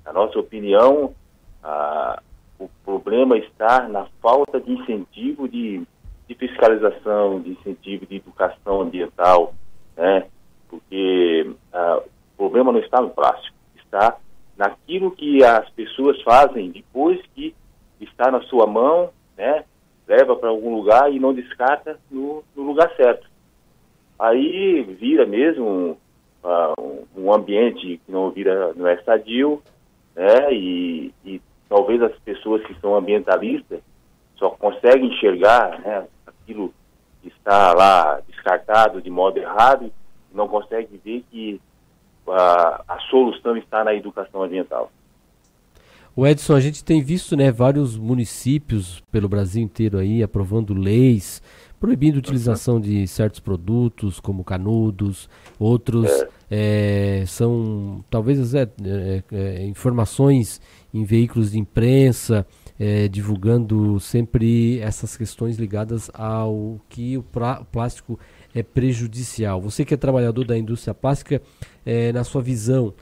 [0.04, 1.14] Na nossa opinião,
[1.62, 2.20] ah,
[2.58, 5.82] o problema está na falta de incentivo de,
[6.26, 9.54] de fiscalização, de incentivo de educação ambiental,
[9.96, 10.26] né?
[10.68, 12.02] Porque ah,
[12.38, 13.56] problema não está no plástico,
[13.88, 14.18] está
[14.56, 17.54] naquilo que as pessoas fazem depois que
[18.00, 19.64] está na sua mão, né?
[20.06, 23.28] Leva para algum lugar e não descarta no, no, lugar certo.
[24.18, 25.98] Aí vira mesmo
[26.42, 29.62] uh, um ambiente que não vira, não é sadio,
[30.14, 30.52] né?
[30.52, 33.80] E, e talvez as pessoas que são ambientalistas
[34.36, 36.72] só conseguem enxergar né, aquilo
[37.20, 39.92] que está lá descartado de modo errado,
[40.32, 41.60] não conseguem ver que
[42.30, 44.90] a, a solução está na educação ambiental.
[46.16, 51.40] O Edson, a gente tem visto né, vários municípios pelo Brasil inteiro aí aprovando leis
[51.78, 56.28] proibindo a utilização de certos produtos como canudos, outros é.
[56.50, 60.60] É, são talvez é, é, é informações
[60.92, 62.46] em veículos de imprensa
[62.78, 67.24] é, divulgando sempre essas questões ligadas ao que o
[67.70, 68.18] plástico
[68.54, 69.60] é prejudicial.
[69.60, 71.40] Você que é trabalhador da indústria plástica,
[72.12, 72.94] na sua visão,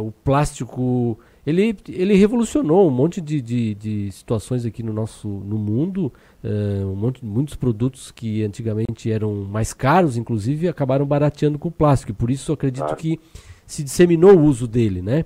[0.00, 5.58] o plástico ele, ele revolucionou um monte de, de, de situações aqui no nosso no
[5.58, 6.12] mundo.
[6.42, 11.72] Uh, um monte, muitos produtos que antigamente eram mais caros, inclusive, acabaram barateando com o
[11.72, 12.14] plástico.
[12.14, 13.18] Por isso, acredito que
[13.66, 15.24] se disseminou o uso dele, né?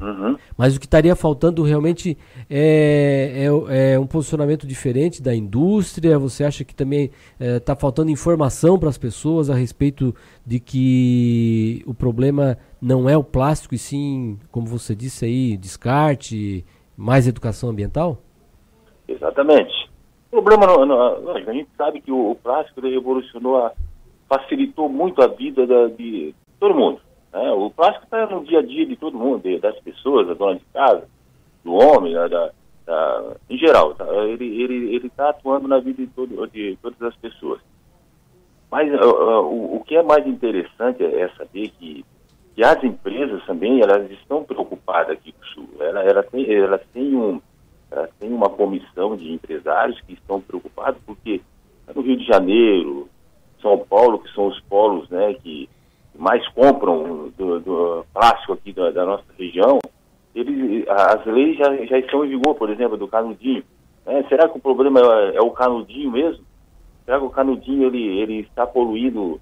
[0.00, 0.36] Uhum.
[0.56, 2.18] Mas o que estaria faltando realmente
[2.50, 6.18] é, é, é, um posicionamento diferente da indústria.
[6.18, 10.14] Você acha que também está é, faltando informação para as pessoas a respeito
[10.44, 16.64] de que o problema não é o plástico e sim, como você disse aí, descarte,
[16.96, 18.18] mais educação ambiental?
[19.06, 19.72] Exatamente.
[20.32, 23.72] O problema, não, não, a gente sabe que o, o plástico revolucionou, a,
[24.28, 27.03] facilitou muito a vida da, de todo mundo
[27.34, 27.50] né?
[27.50, 30.64] O plástico está no dia a dia de todo mundo, das pessoas, da dona de
[30.72, 31.08] casa,
[31.64, 32.50] do homem, da, da,
[32.86, 33.94] da em geral.
[33.94, 34.06] Tá?
[34.26, 37.60] Ele ele ele está atuando na vida de, todo, de todas as pessoas.
[38.70, 42.04] Mas uh, o, o que é mais interessante é saber que,
[42.54, 45.68] que as empresas também elas estão preocupadas aqui com o Sul.
[45.80, 47.40] Ela, ela, tem, ela, tem um,
[47.90, 51.40] ela tem uma comissão de empresários que estão preocupados porque
[51.94, 53.08] no Rio de Janeiro,
[53.60, 55.68] São Paulo, que são os polos né, que
[56.16, 59.78] mais compram do, do plástico aqui da, da, nossa região,
[60.34, 63.64] eles, as leis já, já estão em vigor, por exemplo, do canudinho.
[64.06, 64.24] Né?
[64.28, 66.44] Será que o problema é, é, o canudinho mesmo?
[67.04, 69.40] Será que o canudinho ele, ele está poluído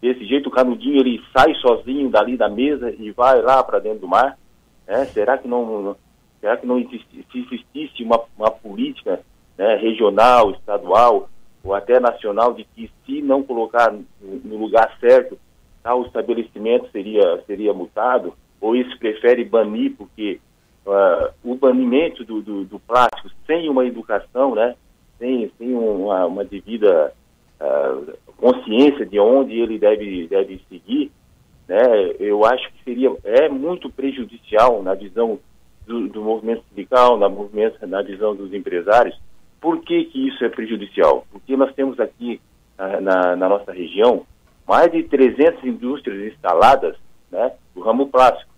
[0.00, 0.48] desse jeito?
[0.48, 4.38] O canudinho ele sai sozinho dali da mesa e vai lá para dentro do mar?
[4.86, 5.04] Né?
[5.06, 5.96] Será que não,
[6.40, 9.20] será que não existe, se existisse uma, uma política
[9.58, 11.28] né, regional, estadual
[11.62, 15.38] ou até nacional de que se não colocar no lugar certo
[15.86, 20.40] tal estabelecimento seria, seria multado, ou isso prefere banir, porque
[20.84, 24.74] uh, o banimento do, do, do, plástico sem uma educação, né,
[25.16, 27.14] sem, sem uma, uma devida
[27.60, 31.12] uh, consciência de onde ele deve, deve seguir,
[31.68, 31.84] né,
[32.18, 35.38] eu acho que seria, é muito prejudicial na visão
[35.86, 39.16] do, do movimento sindical, na, movimento, na visão dos empresários.
[39.60, 41.24] Por que, que isso é prejudicial?
[41.30, 42.40] Porque nós temos aqui
[42.76, 44.26] uh, na, na nossa região
[44.66, 46.96] mais de 300 indústrias instaladas
[47.30, 48.52] né, do ramo plástico.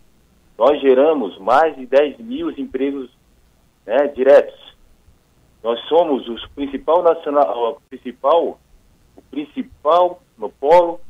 [0.56, 3.10] Nós geramos mais de 10 mil empregos
[3.86, 4.58] né, diretos.
[5.62, 8.58] Nós somos o principal nacional, o principal,
[9.16, 11.00] o principal no polo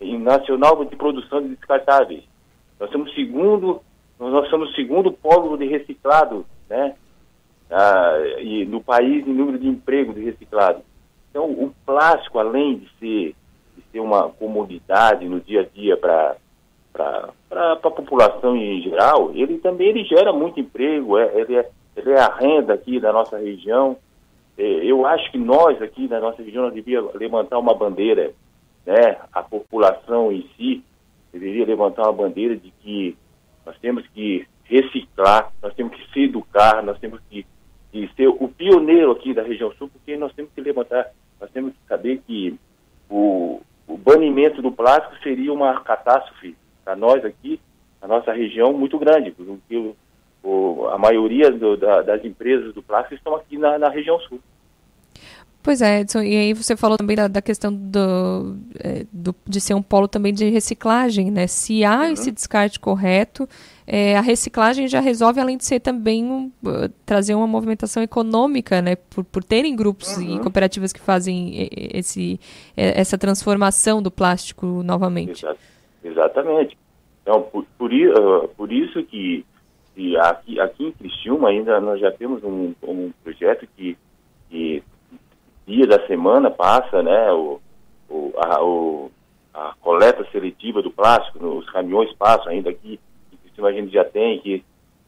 [0.00, 2.24] nacional de produção de descartáveis.
[2.78, 3.82] Nós somos segundo,
[4.18, 6.94] nós somos segundo polo de reciclado, né?
[7.70, 10.82] Ah, e no país em número de emprego de reciclado.
[11.30, 13.36] Então, o plástico, além de ser
[13.90, 16.36] ser uma comodidade no dia a dia para
[17.50, 22.20] a população em geral, ele também ele gera muito emprego, é, ele, é, ele é
[22.20, 23.96] a renda aqui da nossa região.
[24.58, 28.32] É, eu acho que nós aqui na nossa região nós devíamos levantar uma bandeira,
[28.86, 30.82] né, a população em si
[31.32, 33.16] deveria levantar uma bandeira de que
[33.64, 37.46] nós temos que reciclar, nós temos que se educar, nós temos que,
[37.92, 41.10] que ser o pioneiro aqui da região sul, porque nós temos que levantar,
[41.40, 42.58] nós temos que saber que
[43.08, 43.60] o,
[43.90, 47.60] o banimento do plástico seria uma catástrofe para nós aqui,
[48.00, 49.94] na nossa região, muito grande, porque
[50.42, 54.40] o, a maioria do, da, das empresas do plástico estão aqui na, na região sul.
[55.62, 59.60] Pois é, Edson, e aí você falou também da, da questão do, é, do, de
[59.60, 61.46] ser um polo também de reciclagem, né?
[61.46, 62.12] Se há uhum.
[62.12, 63.46] esse descarte correto,
[63.86, 68.80] é, a reciclagem já resolve, além de ser também um, uh, trazer uma movimentação econômica,
[68.80, 68.96] né?
[68.96, 70.36] Por, por terem grupos uhum.
[70.36, 72.40] e cooperativas que fazem esse,
[72.74, 75.44] essa transformação do plástico novamente.
[76.02, 76.78] exatamente.
[77.22, 79.44] Então, por, por, uh, por isso que,
[79.94, 83.94] que aqui, aqui em Criciúma ainda nós já temos um, um projeto que,
[84.48, 84.82] que
[85.66, 87.60] dia da semana passa, né, o,
[88.08, 89.10] o, a, o,
[89.54, 92.98] a, coleta seletiva do plástico, os caminhões passam ainda aqui,
[93.54, 94.64] que a gente já tem, que,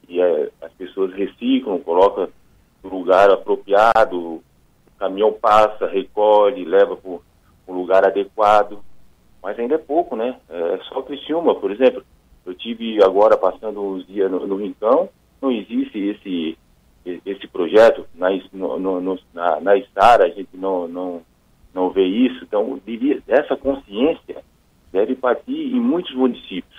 [0.07, 2.29] que é, as pessoas reciclam, colocam
[2.83, 4.43] no lugar apropriado, o
[4.99, 8.79] caminhão passa, recolhe, leva para um lugar adequado,
[9.43, 10.37] mas ainda é pouco, né?
[10.49, 12.05] É só Criciúma, por exemplo,
[12.45, 15.09] eu tive agora passando uns dias no, no Rincão,
[15.41, 16.59] não existe esse
[17.05, 21.23] esse projeto na no, no, na, na a gente não, não
[21.75, 22.79] não vê isso, então
[23.27, 24.45] essa consciência
[24.93, 26.79] deve partir em muitos municípios.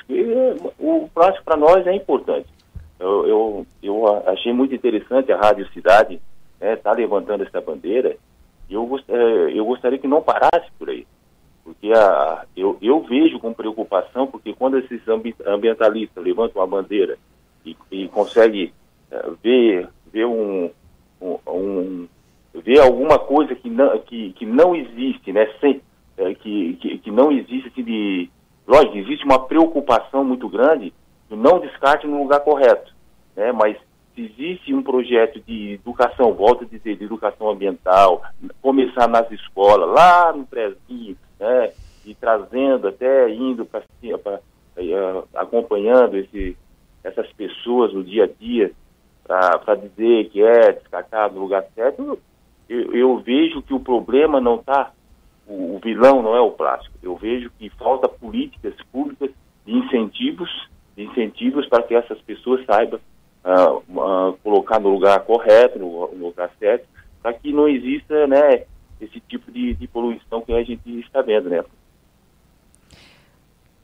[0.80, 2.48] o plástico para nós é importante.
[3.00, 6.22] Eu, eu, eu, achei muito interessante a Rádio Cidade
[6.62, 8.16] estar né, levantando essa bandeira
[8.70, 11.06] e eu, é, eu gostaria que não parasse por aí.
[11.64, 15.02] Porque a, eu, eu vejo com preocupação, porque quando esses
[15.46, 17.18] ambientalistas levantam uma bandeira
[17.66, 18.72] e, e conseguem
[19.12, 20.70] é, ver, ver um,
[21.20, 22.08] um, um
[22.54, 25.52] ver alguma coisa que não, que, que não existe, né?
[25.60, 25.82] Sem,
[26.16, 28.30] é, que, que, que, não existe assim, de.
[28.66, 30.94] Lógico, existe uma preocupação muito grande
[31.36, 32.94] não descarte no lugar correto.
[33.36, 33.52] Né?
[33.52, 33.78] Mas
[34.16, 38.22] se existe um projeto de educação, volto a dizer, de educação ambiental,
[38.62, 41.74] começar nas escolas, lá no prézinho, né?
[42.06, 43.82] E trazendo até indo para
[44.78, 46.56] é, acompanhando esse,
[47.04, 48.72] essas pessoas no dia a dia
[49.26, 52.20] para dizer que é descartado no lugar certo,
[52.68, 54.92] eu, eu vejo que o problema não está,
[55.48, 56.98] o, o, vilão não é o plástico.
[57.02, 59.32] Eu vejo que falta políticas públicas
[59.66, 60.50] de incentivos,
[60.96, 63.00] de incentivos para que essas pessoas saibam
[63.44, 66.88] uh, uh, colocar no lugar correto, no, no lugar certo,
[67.22, 68.66] para que não exista, né,
[69.00, 71.64] esse tipo de, de poluição que a gente está vendo, né?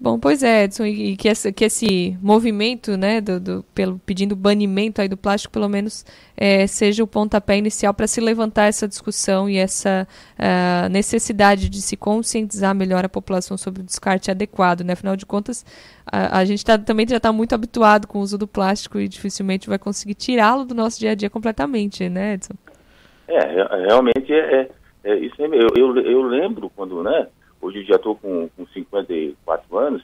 [0.02, 4.34] Bom, pois é, Edson, e que esse, que esse movimento, né, do, do, pelo, pedindo
[4.34, 6.06] banimento aí do plástico, pelo menos
[6.38, 11.82] é, seja o pontapé inicial para se levantar essa discussão e essa uh, necessidade de
[11.82, 14.94] se conscientizar melhor a população sobre o descarte adequado, né?
[14.94, 15.66] Afinal de contas,
[16.10, 19.08] a, a gente tá, também já está muito habituado com o uso do plástico e
[19.10, 22.54] dificilmente vai conseguir tirá-lo do nosso dia a dia completamente, né, Edson?
[23.28, 24.70] É, realmente é, é,
[25.12, 25.36] é isso.
[25.42, 27.28] Eu, eu, eu lembro quando, né,
[27.62, 30.04] Hoje eu já estou com, com 54 anos.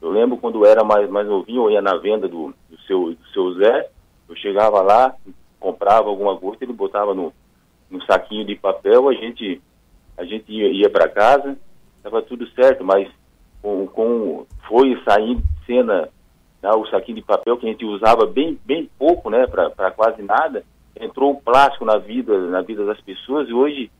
[0.00, 3.26] Eu lembro quando era mais, mais novinho, eu ia na venda do, do, seu, do
[3.32, 3.90] seu Zé,
[4.28, 5.14] eu chegava lá,
[5.58, 7.32] comprava alguma coisa, ele botava no,
[7.90, 9.60] no saquinho de papel, a gente,
[10.16, 11.56] a gente ia, ia para casa,
[11.96, 13.10] estava tudo certo, mas
[13.60, 16.08] com, com foi saindo de cena
[16.62, 20.22] né, o saquinho de papel que a gente usava bem, bem pouco, né, para quase
[20.22, 20.64] nada,
[20.98, 23.90] entrou o plástico na vida, na vida das pessoas e hoje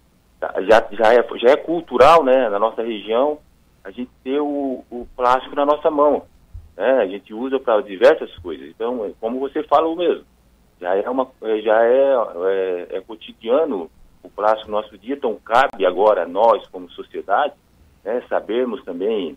[0.40, 3.38] já, já, é, já é cultural, né, na nossa região,
[3.84, 6.24] a gente ter o, o plástico na nossa mão.
[6.76, 6.90] Né?
[6.98, 8.68] A gente usa para diversas coisas.
[8.68, 10.24] Então, como você falou mesmo,
[10.80, 11.30] já é, uma,
[11.62, 12.14] já é,
[12.46, 13.90] é, é cotidiano
[14.22, 17.54] o plástico no nosso dia, então cabe agora nós, como sociedade,
[18.04, 19.36] né, sabermos também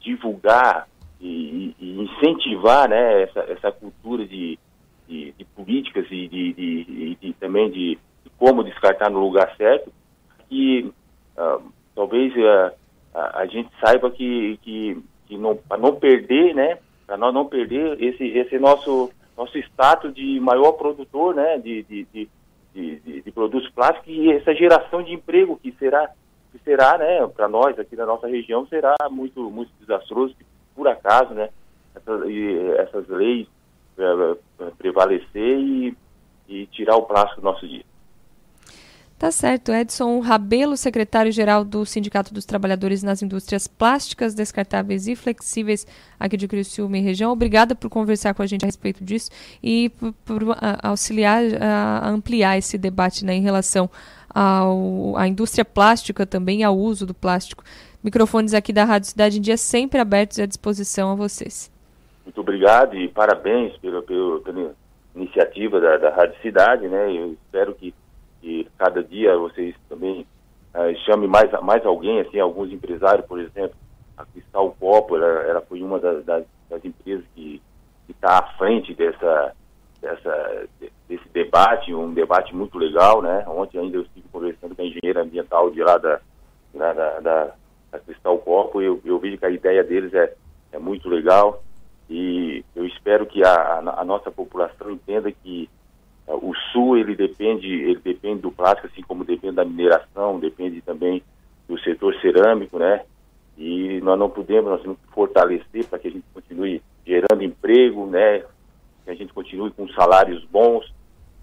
[0.00, 0.88] divulgar
[1.20, 4.58] e, e, incentivar né, essa, essa cultura de,
[5.06, 7.98] de, de políticas e de, de, de também de,
[8.38, 9.92] como descartar no lugar certo,
[10.50, 10.92] que
[11.38, 11.62] uh,
[11.94, 12.74] talvez uh,
[13.14, 17.46] a, a, gente saiba que, que, que não, para não perder, né, para nós não
[17.46, 22.28] perder esse, esse nosso, nosso status de maior produtor né, de, de, de,
[22.74, 26.10] de, de produtos plásticos e essa geração de emprego que será,
[26.52, 30.34] que será né, para nós aqui na nossa região, será muito, muito desastroso,
[30.74, 31.48] por acaso, né,
[31.94, 32.22] essas,
[32.78, 33.46] essas leis
[33.98, 34.36] uh,
[34.76, 35.96] prevalecer e,
[36.48, 37.84] e tirar o plástico do nosso dia.
[39.20, 39.70] Tá certo.
[39.70, 45.86] Edson Rabelo, secretário-geral do Sindicato dos Trabalhadores nas Indústrias Plásticas, Descartáveis e Flexíveis
[46.18, 47.30] aqui de Criciúma e região.
[47.30, 49.30] Obrigada por conversar com a gente a respeito disso
[49.62, 50.42] e por, por
[50.82, 53.90] auxiliar a ampliar esse debate né, em relação
[54.34, 57.62] ao, à indústria plástica também, ao uso do plástico.
[58.02, 61.70] Microfones aqui da Rádio Cidade em Dia sempre abertos e à disposição a vocês.
[62.24, 64.74] Muito obrigado e parabéns pela, pela, pela
[65.14, 67.14] iniciativa da, da Rádio Cidade, né?
[67.14, 67.92] Eu espero que
[68.40, 70.26] que cada dia vocês também
[70.74, 73.76] uh, chame mais, mais alguém, assim, alguns empresários, por exemplo,
[74.16, 77.60] a Cristal Copo, ela, foi uma das, das, das empresas que
[78.08, 79.54] está à frente dessa,
[80.00, 80.68] dessa,
[81.08, 83.44] desse debate, um debate muito legal, né?
[83.48, 86.20] Ontem ainda eu estive conversando com a engenheira ambiental de lá da,
[86.74, 90.32] da, da, da, Cristal Copo, eu, eu vi que a ideia deles é,
[90.72, 91.62] é muito legal
[92.08, 95.68] e eu espero que a, a nossa população entenda que
[96.34, 101.22] o sul ele depende, ele depende do plástico, assim como depende da mineração, depende também
[101.68, 103.02] do setor cerâmico, né?
[103.56, 108.06] E nós não podemos, nós temos que fortalecer para que a gente continue gerando emprego,
[108.06, 108.40] né?
[109.04, 110.92] Que a gente continue com salários bons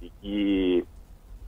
[0.01, 0.85] e que,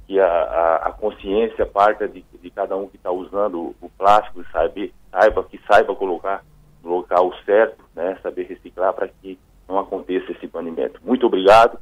[0.08, 4.44] que a, a, a consciência parta de, de, cada um que está usando o, plástico,
[4.52, 6.44] sabe, saiba que saiba colocar
[6.84, 9.38] no local certo, né, saber reciclar para que
[9.68, 11.00] não aconteça esse banimento.
[11.04, 11.80] Muito obrigado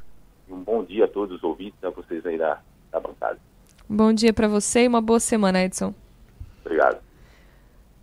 [0.48, 3.38] e um bom dia a todos os ouvintes, a vocês aí da, da bancada.
[3.88, 5.94] Bom dia para você e uma boa semana, Edson.
[6.64, 7.08] Obrigado.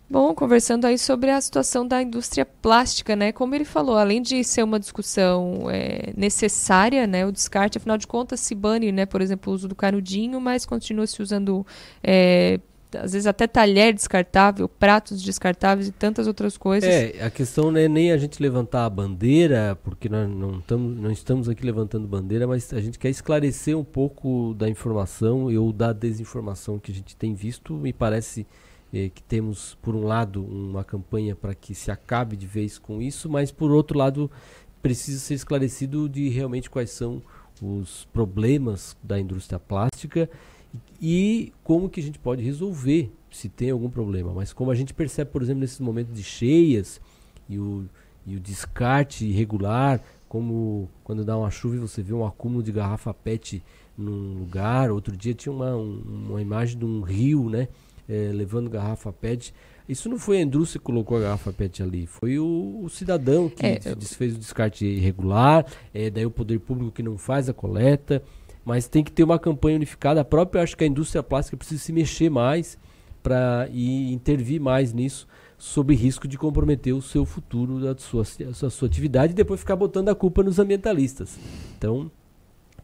[0.08, 3.32] Bom, conversando aí sobre a situação da indústria plástica, né?
[3.32, 7.26] Como ele falou, além de ser uma discussão é, necessária, né?
[7.26, 9.04] O descarte, afinal de contas, se bane, né?
[9.04, 11.66] Por exemplo, o uso do canudinho, mas continua se usando,
[12.04, 12.60] é,
[12.94, 16.88] às vezes até talher descartável, pratos descartáveis e tantas outras coisas.
[16.88, 20.88] É, a questão não é nem a gente levantar a bandeira, porque nós não, tamo,
[20.88, 25.72] não estamos aqui levantando bandeira, mas a gente quer esclarecer um pouco da informação ou
[25.72, 28.46] da desinformação que a gente tem visto, me parece
[28.92, 33.02] eh, que temos, por um lado, uma campanha para que se acabe de vez com
[33.02, 34.30] isso, mas, por outro lado,
[34.80, 37.22] precisa ser esclarecido de realmente quais são
[37.60, 40.28] os problemas da indústria plástica
[41.00, 44.32] e como que a gente pode resolver se tem algum problema.
[44.32, 47.00] Mas como a gente percebe, por exemplo, nesses momentos de cheias
[47.48, 47.84] e o,
[48.26, 52.72] e o descarte irregular, como quando dá uma chuva e você vê um acúmulo de
[52.72, 53.62] garrafa PET
[53.96, 54.90] num lugar.
[54.90, 57.68] Outro dia tinha uma, um, uma imagem de um rio, né?
[58.08, 59.52] é, levando garrafa PET.
[59.88, 63.48] Isso não foi a indústria que colocou a garrafa PET ali, foi o, o cidadão
[63.48, 65.64] que é, desfez o descarte irregular,
[65.94, 68.22] é, daí o poder público que não faz a coleta.
[68.66, 70.20] Mas tem que ter uma campanha unificada.
[70.20, 72.76] A própria, acho que a indústria plástica precisa se mexer mais
[73.22, 78.70] para e intervir mais nisso, sob risco de comprometer o seu futuro, da sua, a
[78.70, 81.38] sua atividade e depois ficar botando a culpa nos ambientalistas.
[81.78, 82.10] Então,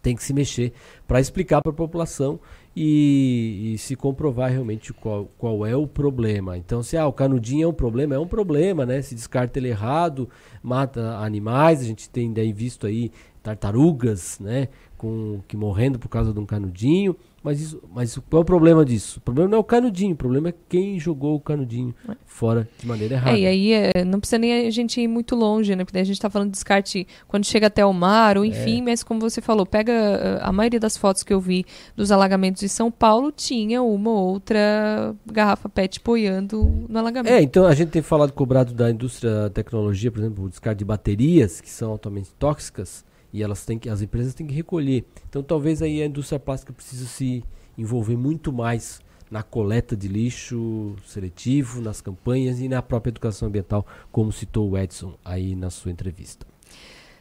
[0.01, 0.73] tem que se mexer
[1.07, 2.41] para explicar para a população
[2.75, 6.57] e, e, se comprovar realmente qual, qual é o problema.
[6.57, 9.03] Então, se ah, o canudinho é um problema, é um problema, né?
[9.03, 10.29] Se descarta ele errado,
[10.63, 13.13] mata animais, a gente tem daí visto aí
[13.43, 14.69] tartarugas, né?
[15.03, 17.17] Com, que morrendo por causa de um canudinho.
[17.43, 19.19] Mas, isso, mas qual é o problema disso?
[19.19, 22.15] O problema não é o canudinho, o problema é quem jogou o canudinho é.
[22.25, 23.37] fora de maneira errada.
[23.37, 25.85] É, e aí é, não precisa nem a gente ir muito longe, né?
[25.85, 28.83] Porque a gente está falando de descarte quando chega até o mar, ou enfim, é.
[28.83, 32.69] mas como você falou, pega a maioria das fotos que eu vi dos alagamentos de
[32.69, 37.35] São Paulo, tinha uma ou outra garrafa PET boiando no alagamento.
[37.35, 40.79] É, então a gente tem falado cobrado da indústria da tecnologia, por exemplo, o descarte
[40.79, 45.05] de baterias, que são altamente tóxicas e elas têm que, as empresas têm que recolher.
[45.29, 47.45] Então talvez aí a indústria plástica precise se
[47.77, 53.87] envolver muito mais na coleta de lixo seletivo, nas campanhas e na própria educação ambiental,
[54.11, 56.47] como citou o Edson aí na sua entrevista.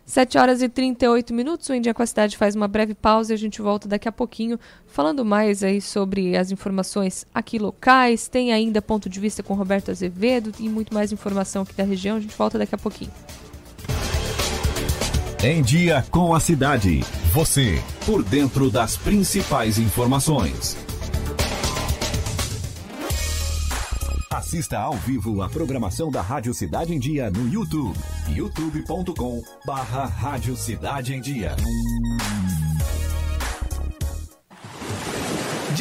[0.05, 3.35] 7 horas e 38 minutos, o Índia com a Cidade faz uma breve pausa e
[3.35, 8.27] a gente volta daqui a pouquinho falando mais aí sobre as informações aqui locais.
[8.27, 12.17] Tem ainda ponto de vista com Roberto Azevedo e muito mais informação aqui da região.
[12.17, 13.11] A gente volta daqui a pouquinho.
[15.43, 16.99] Em Dia com a Cidade.
[17.33, 20.77] Você, por dentro das principais informações.
[24.29, 27.97] Assista ao vivo a programação da Rádio Cidade em Dia no YouTube.
[28.29, 31.55] youtube.com barra Rádio Cidade em Dia.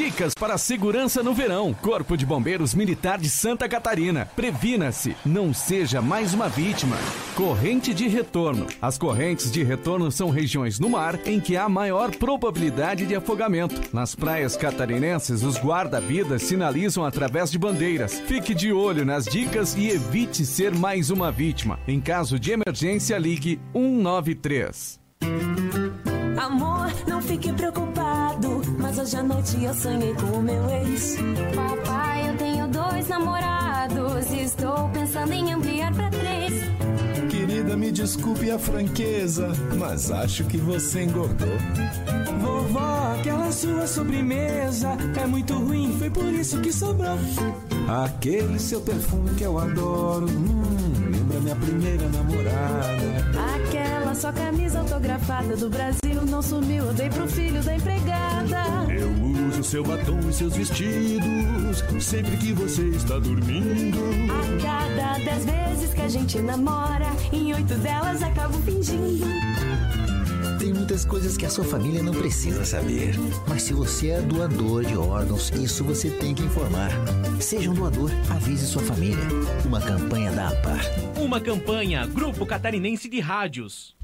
[0.01, 1.75] Dicas para segurança no verão.
[1.75, 4.25] Corpo de Bombeiros Militar de Santa Catarina.
[4.35, 6.97] Previna-se, não seja mais uma vítima.
[7.35, 8.67] Corrente de retorno.
[8.81, 13.79] As correntes de retorno são regiões no mar em que há maior probabilidade de afogamento.
[13.93, 18.21] Nas praias catarinenses, os guarda-vidas sinalizam através de bandeiras.
[18.21, 21.79] Fique de olho nas dicas e evite ser mais uma vítima.
[21.87, 24.99] Em caso de emergência, ligue 193.
[26.39, 28.70] Amor, não fique preocupado.
[28.91, 31.17] Mas hoje à noite eu sonhei com o meu ex.
[31.55, 34.29] Papai, eu tenho dois namorados.
[34.33, 36.65] E estou pensando em ampliar pra três.
[37.31, 41.57] Querida, me desculpe a franqueza, mas acho que você engordou.
[42.41, 47.17] Vovó, aquela sua sobremesa é muito ruim, foi por isso que sobrou.
[48.05, 50.27] Aquele seu perfume que eu adoro.
[50.27, 50.90] Hum,
[51.31, 53.05] lembra minha primeira namorada.
[53.55, 58.65] Aquela sua camisa autografada do Brasil não sumiu, eu dei pro filho da empregada.
[58.93, 59.11] Eu
[59.49, 63.99] uso seu batom e seus vestidos sempre que você está dormindo.
[64.29, 69.27] A cada dez vezes que a gente namora, em oito delas acabo fingindo.
[70.61, 73.15] Tem muitas coisas que a sua família não precisa saber.
[73.49, 76.91] Mas se você é doador de órgãos, isso você tem que informar.
[77.41, 79.25] Seja um doador, avise sua família.
[79.65, 80.85] Uma campanha da APAR.
[81.19, 83.97] Uma campanha Grupo Catarinense de Rádios.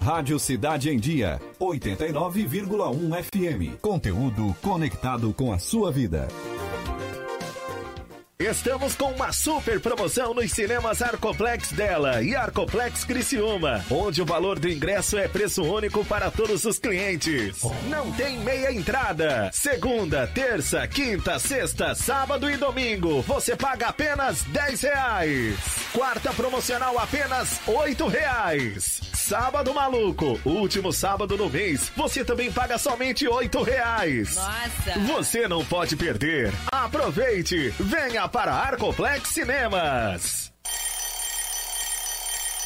[0.00, 3.78] Rádio Cidade em Dia, 89,1 FM.
[3.82, 6.28] Conteúdo conectado com a sua vida.
[8.38, 14.58] Estamos com uma super promoção nos cinemas Arcoplex dela e Arcoplex Criciúma, onde o valor
[14.58, 17.62] do ingresso é preço único para todos os clientes.
[17.88, 19.48] Não tem meia entrada.
[19.54, 25.56] Segunda, terça, quinta, sexta, sábado e domingo, você paga apenas 10 reais.
[25.94, 29.00] Quarta promocional apenas 8 reais.
[29.14, 34.34] Sábado maluco, último sábado do mês, você também paga somente 8 reais.
[34.36, 35.00] Nossa!
[35.06, 36.52] Você não pode perder.
[36.70, 40.55] Aproveite, venha para Arcoplex Cinemas.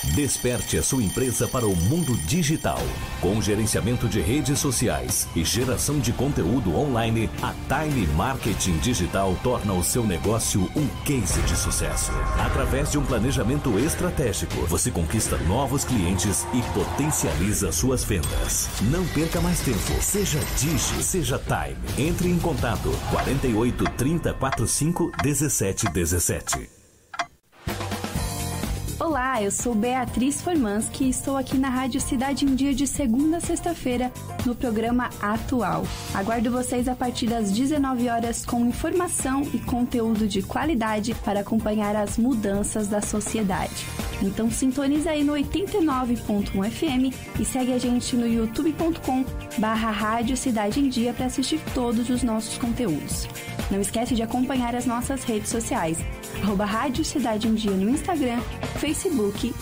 [0.03, 2.81] Desperte a sua empresa para o mundo digital.
[3.21, 9.75] Com gerenciamento de redes sociais e geração de conteúdo online, a Time Marketing Digital torna
[9.75, 12.13] o seu negócio um case de sucesso.
[12.39, 18.71] Através de um planejamento estratégico, você conquista novos clientes e potencializa suas vendas.
[18.91, 20.03] Não perca mais tempo.
[20.03, 22.09] Seja Digi, seja Time.
[22.09, 26.80] Entre em contato 48 30 45 17 17.
[29.11, 33.39] Olá, eu sou Beatriz Formanski e estou aqui na Rádio Cidade em Dia de segunda
[33.39, 34.13] a sexta-feira
[34.47, 35.85] no programa Atual.
[36.15, 41.97] Aguardo vocês a partir das 19 horas com informação e conteúdo de qualidade para acompanhar
[41.97, 43.85] as mudanças da sociedade.
[44.23, 49.25] Então sintoniza aí no 89.1 FM e segue a gente no youtube.com
[49.59, 53.27] barra Rádio Cidade em Dia para assistir todos os nossos conteúdos.
[53.73, 55.99] Não esquece de acompanhar as nossas redes sociais,
[56.43, 58.41] arroba Rádio Cidade em Dia no Instagram,
[58.79, 59.01] Facebook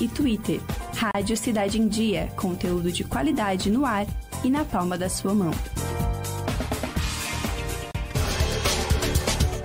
[0.01, 0.61] e Twitter.
[0.95, 4.07] Rádio Cidade em Dia, conteúdo de qualidade no ar
[4.45, 5.53] e na palma da sua mão.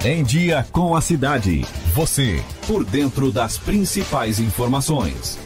[0.05, 1.65] Em Dia com a Cidade.
[1.93, 5.42] Você, por dentro das principais informações.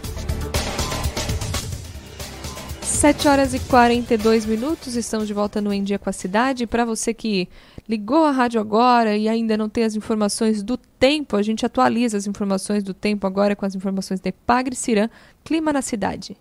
[2.98, 6.66] 7 horas e 42 minutos, estamos de volta no Em Dia com a Cidade.
[6.66, 7.48] Para você que
[7.88, 12.18] ligou a rádio agora e ainda não tem as informações do tempo, a gente atualiza
[12.18, 15.12] as informações do tempo agora com as informações de Pagre Cirã,
[15.44, 16.36] clima na cidade.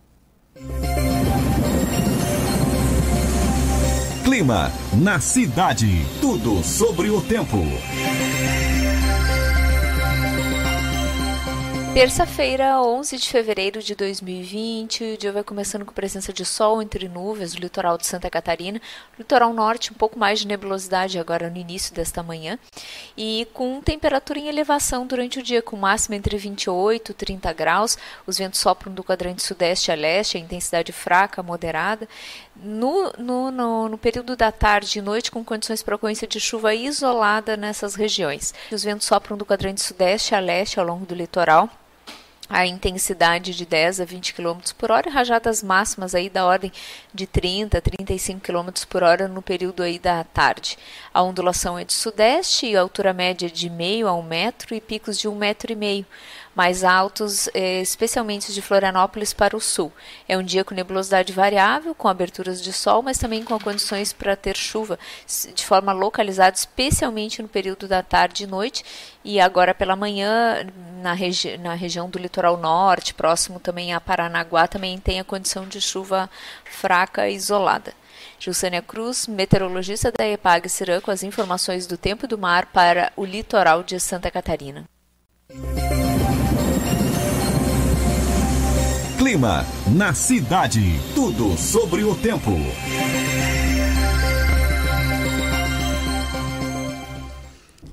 [4.24, 6.06] Clima na cidade.
[6.22, 7.58] Tudo sobre o tempo.
[11.96, 17.08] Terça-feira, 11 de fevereiro de 2020, o dia vai começando com presença de sol entre
[17.08, 18.82] nuvens no litoral de Santa Catarina,
[19.18, 22.58] litoral norte, um pouco mais de nebulosidade agora no início desta manhã,
[23.16, 27.96] e com temperatura em elevação durante o dia, com máxima entre 28 e 30 graus.
[28.26, 32.06] Os ventos sopram do quadrante sudeste a leste, a intensidade fraca, moderada.
[32.54, 36.74] No, no, no, no período da tarde e noite, com condições para ocorrência de chuva
[36.74, 38.52] isolada nessas regiões.
[38.70, 41.70] Os ventos sopram do quadrante sudeste a leste ao longo do litoral
[42.48, 46.72] a intensidade de 10 a 20 km por hora, rajadas máximas aí da ordem
[47.12, 50.78] de 30 a 35 km por hora no período aí da tarde.
[51.12, 54.80] A ondulação é de sudeste e a altura média de meio a um metro e
[54.80, 56.06] picos de um metro e meio
[56.56, 59.92] mais altos, eh, especialmente de Florianópolis para o sul.
[60.26, 64.34] É um dia com nebulosidade variável, com aberturas de sol, mas também com condições para
[64.34, 64.98] ter chuva
[65.54, 68.82] de forma localizada, especialmente no período da tarde e noite.
[69.22, 70.66] E agora pela manhã,
[71.02, 75.68] na, regi na região do litoral norte, próximo também a Paranaguá, também tem a condição
[75.68, 76.30] de chuva
[76.64, 77.92] fraca e isolada.
[78.38, 83.12] Gilsânia Cruz, meteorologista da EPAG Cirã, com as informações do tempo e do mar para
[83.14, 84.84] o litoral de Santa Catarina.
[89.18, 89.64] Clima
[89.96, 90.78] na cidade.
[91.14, 92.50] Tudo sobre o tempo.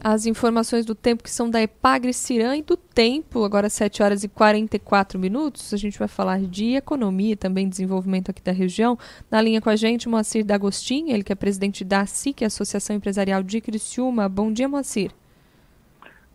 [0.04, 4.26] As informações do tempo que são da Epagre Cirã e do tempo, agora 7 horas
[4.26, 5.74] e 44 minutos.
[5.74, 9.00] A gente vai falar de economia e também desenvolvimento aqui da região.
[9.32, 13.42] Na linha com a gente, Moacir D'Agostinho, ele que é presidente da SIC, Associação Empresarial
[13.42, 14.28] de Criciúma.
[14.28, 15.12] Bom dia, Moacir.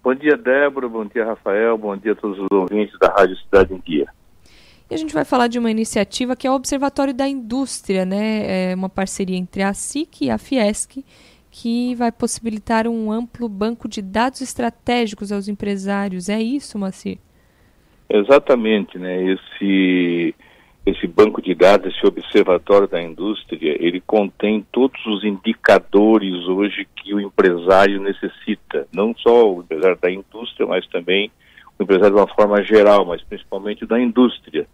[0.03, 0.89] Bom dia, Débora.
[0.89, 1.77] Bom dia, Rafael.
[1.77, 4.09] Bom dia a todos os ouvintes da Rádio Cidade em Dia.
[4.91, 8.71] E a gente vai falar de uma iniciativa que é o Observatório da Indústria, né?
[8.71, 11.05] É uma parceria entre a SIC e a Fiesc,
[11.51, 16.29] que vai possibilitar um amplo banco de dados estratégicos aos empresários.
[16.31, 17.19] É isso, Macir?
[18.09, 19.33] Exatamente, né?
[19.33, 20.35] Esse
[20.87, 27.13] esse banco de dados, esse observatório da indústria, ele contém todos os indicadores hoje que
[27.13, 31.31] o empresário necessita, não só o empresário da indústria, mas também
[31.79, 34.67] o empresário de uma forma geral, mas principalmente da indústria.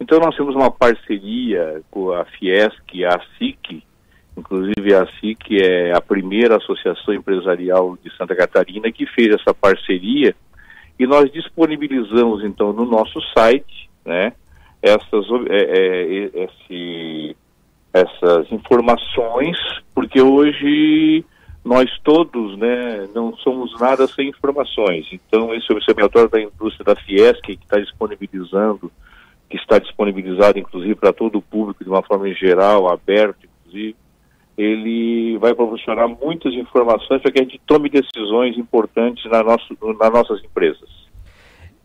[0.00, 3.82] Então nós temos uma parceria com a Fiesc e a SIC,
[4.36, 10.34] inclusive a SIC é a primeira associação empresarial de Santa Catarina que fez essa parceria
[10.98, 14.32] e nós disponibilizamos então no nosso site, né,
[14.80, 17.36] essas, é, é, esse,
[17.92, 19.56] essas informações,
[19.94, 21.24] porque hoje
[21.64, 25.06] nós todos né, não somos nada sem informações.
[25.10, 28.92] Então, esse observatório da indústria da Fiesc, que está disponibilizando,
[29.48, 33.96] que está disponibilizado inclusive para todo o público de uma forma geral, aberto inclusive,
[34.56, 40.12] ele vai proporcionar muitas informações para que a gente tome decisões importantes na nosso, nas
[40.12, 40.88] nossas empresas.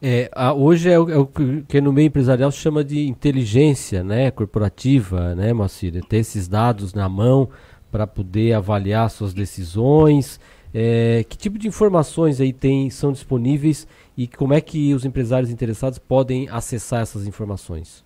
[0.02, 1.28] É, a, hoje é o, é o,
[1.68, 6.02] que no meio empresarial se chama de inteligência né, corporativa, né, Moacir?
[6.06, 7.50] Ter esses dados na mão
[7.92, 10.40] para poder avaliar suas decisões.
[10.74, 15.50] É, que tipo de informações aí tem, são disponíveis e como é que os empresários
[15.50, 18.06] interessados podem acessar essas informações?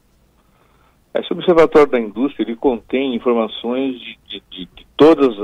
[1.14, 5.36] Esse observatório da indústria ele contém informações de, de, de, de todas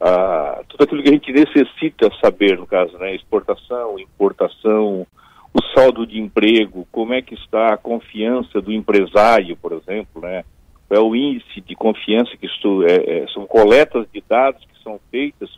[0.00, 3.14] a, a, tudo aquilo que a gente necessita saber no caso, né?
[3.14, 5.06] Exportação, importação,
[5.54, 10.44] o saldo de emprego, como é que está a confiança do empresário, por exemplo, né?
[10.90, 15.00] É o índice de confiança que isto, é, é, são coletas de dados que são
[15.10, 15.50] feitas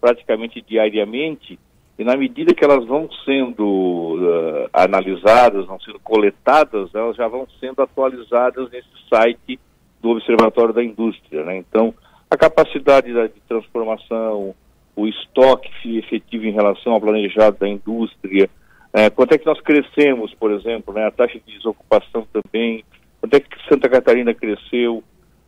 [0.00, 1.58] praticamente diariamente
[1.98, 7.46] e na medida que elas vão sendo uh, analisadas, vão sendo coletadas, elas já vão
[7.60, 9.60] sendo atualizadas nesse site
[10.00, 11.44] do Observatório da Indústria.
[11.44, 11.58] Né?
[11.58, 11.94] Então,
[12.30, 14.54] a capacidade da, de transformação,
[14.96, 18.48] o estoque efetivo em relação ao planejado da indústria,
[18.92, 21.06] é, quanto é que nós crescemos, por exemplo, né?
[21.06, 22.84] a taxa de desocupação também,
[23.22, 25.04] Quanto é que Santa Catarina cresceu?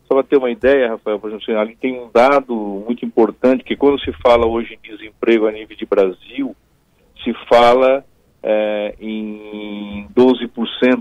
[0.06, 2.54] Só para ter uma ideia, Rafael, por exemplo, ali tem um dado
[2.86, 6.54] muito importante que quando se fala hoje em desemprego a nível de Brasil,
[7.24, 8.04] se fala
[8.40, 10.50] é, em 12%,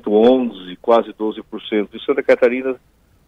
[0.05, 1.43] 11%, quase 12%.
[1.93, 2.75] Em Santa Catarina,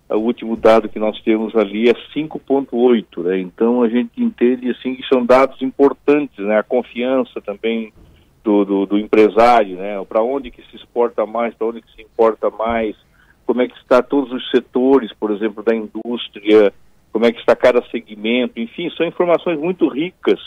[0.09, 3.23] o último dado que nós temos ali é 5,8%.
[3.23, 3.39] Né?
[3.39, 6.57] Então a gente entende assim que são dados importantes, né?
[6.57, 7.93] A confiança também
[8.43, 10.03] do, do, do empresário, né?
[10.05, 12.95] Para onde que se exporta mais, para onde que se importa mais,
[13.45, 16.73] como é que está todos os setores, por exemplo, da indústria,
[17.11, 20.39] como é que está cada segmento, enfim, são informações muito ricas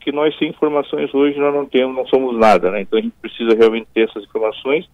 [0.00, 2.80] que nós sem informações hoje nós não temos, não somos nada, né?
[2.80, 4.88] Então a gente precisa realmente ter essas informações.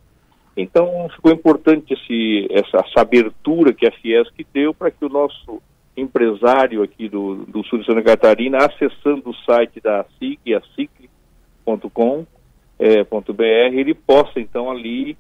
[0.56, 5.62] Então ficou importante esse, essa, essa abertura que a Fiesc deu para que o nosso
[5.96, 12.26] empresário aqui do, do sul de Santa Catarina, acessando o site da SIC, a SIC.com.br,
[12.78, 15.16] é, ele possa então ali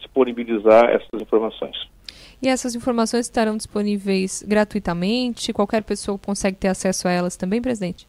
[0.00, 1.76] disponibilizar essas informações.
[2.42, 5.52] E essas informações estarão disponíveis gratuitamente?
[5.52, 8.08] Qualquer pessoa consegue ter acesso a elas também, presidente?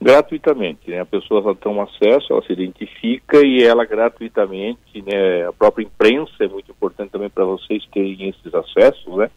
[0.00, 1.00] Gratuitamente, né?
[1.00, 5.48] A pessoa só tem um acesso, ela se identifica e ela gratuitamente, né?
[5.48, 9.28] A própria imprensa é muito importante também para vocês terem esses acessos, né?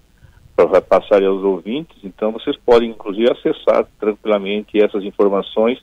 [0.56, 1.98] Para passar aos ouvintes.
[2.04, 5.82] Então, vocês podem, inclusive, acessar tranquilamente essas informações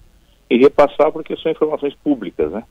[0.48, 2.62] e repassar porque são informações públicas, né?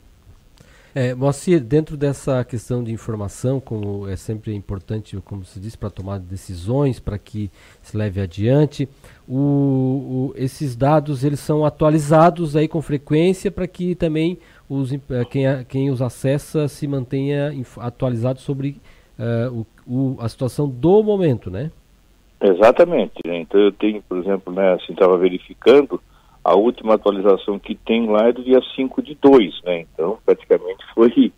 [1.00, 5.90] É, Moacir, dentro dessa questão de informação, como é sempre importante, como se diz, para
[5.90, 8.88] tomar decisões, para que se leve adiante,
[9.28, 14.98] o, o, esses dados eles são atualizados aí com frequência para que também os, eh,
[15.30, 18.80] quem, quem os acessa se mantenha atualizado sobre
[19.20, 21.70] uh, o, a situação do momento, né?
[22.40, 23.20] Exatamente.
[23.24, 23.42] Né?
[23.42, 26.00] Então eu tenho, por exemplo, né, assim, estava verificando,
[26.48, 29.80] a última atualização que tem lá é do dia 5 de 2, né?
[29.92, 31.30] Então, praticamente foi,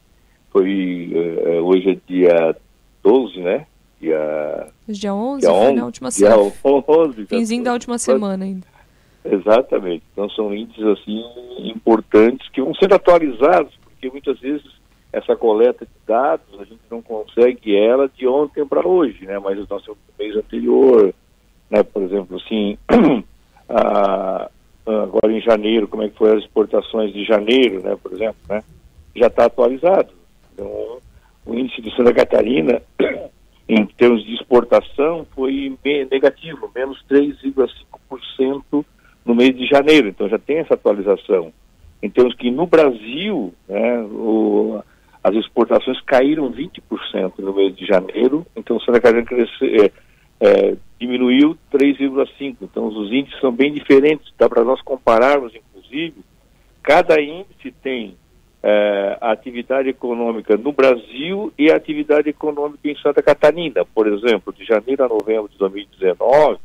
[0.53, 2.57] foi uh, hoje é dia
[3.03, 3.67] 12, né?
[4.01, 6.53] Dia, dia 11, dia 11 na última semana.
[6.65, 8.05] 11, Finzinho da última 11.
[8.05, 8.67] semana ainda.
[9.25, 10.05] Exatamente.
[10.13, 11.23] Então, são índices, assim,
[11.59, 14.65] importantes que vão sendo atualizados, porque muitas vezes
[15.13, 19.41] essa coleta de dados, a gente não consegue ela de ontem para hoje, né?
[19.41, 21.13] Mas nós temos mês anterior,
[21.69, 21.83] né?
[21.83, 22.79] Por exemplo, assim,
[23.69, 24.49] a
[24.87, 28.63] agora em janeiro, como é que foram as exportações de janeiro, né, por exemplo, né,
[29.15, 30.13] já está atualizado.
[30.53, 30.99] Então,
[31.47, 32.83] o índice de Santa Catarina,
[33.69, 35.77] em termos de exportação, foi
[36.11, 38.85] negativo, menos 3,5%
[39.25, 40.09] no mês de janeiro.
[40.09, 41.53] Então, já tem essa atualização.
[42.03, 44.83] Em termos que no Brasil, né, o,
[45.23, 49.91] as exportações caíram 20% no mês de janeiro, então Santa Catarina cresceu,
[50.41, 52.57] é, diminuiu 3,5.
[52.63, 54.33] Então os índices são bem diferentes.
[54.39, 56.15] Dá para nós compararmos, inclusive,
[56.83, 58.17] cada índice tem
[58.63, 63.85] é, a atividade econômica no Brasil e a atividade econômica em Santa Catarina.
[63.85, 66.59] Por exemplo, de janeiro a novembro de 2019,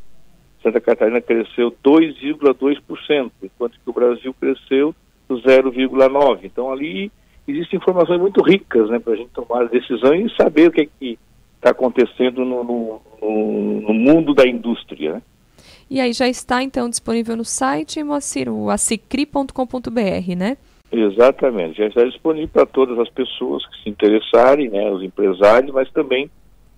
[0.64, 4.96] Santa Catarina cresceu 2,2%, enquanto que o Brasil cresceu
[5.30, 6.40] 0,9%.
[6.44, 7.12] Então ali
[7.48, 10.88] existem informações muito ricas né, para a gente tomar decisões e saber o que é
[11.00, 11.20] que
[11.66, 13.02] está acontecendo no, no,
[13.82, 15.14] no, mundo da indústria.
[15.14, 15.22] Né?
[15.90, 20.58] E aí já está então disponível no site, Moacir, o acicri.com.br, né?
[20.92, 25.92] Exatamente, já está disponível para todas as pessoas que se interessarem, né, os empresários, mas
[25.92, 26.30] também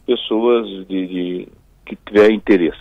[0.06, 1.48] pessoas de, de
[1.86, 2.78] que tiverem interesse.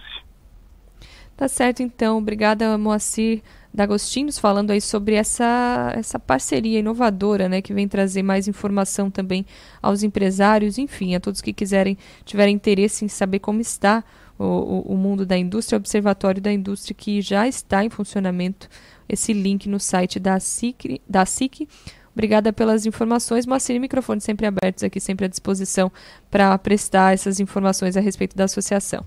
[1.36, 2.18] Tá certo, então.
[2.18, 8.48] Obrigada, Moacir D'Agostinhos, falando aí sobre essa, essa parceria inovadora, né, que vem trazer mais
[8.48, 9.44] informação também
[9.82, 14.02] aos empresários, enfim, a todos que quiserem, tiverem interesse em saber como está
[14.38, 18.68] o, o, mundo da indústria, o Observatório da Indústria, que já está em funcionamento,
[19.08, 21.00] esse link no site da SIC.
[21.08, 21.68] Da SIC.
[22.12, 23.46] Obrigada pelas informações.
[23.46, 25.92] Moacir, microfone sempre abertos aqui, sempre à disposição
[26.30, 29.04] para prestar essas informações a respeito da associação.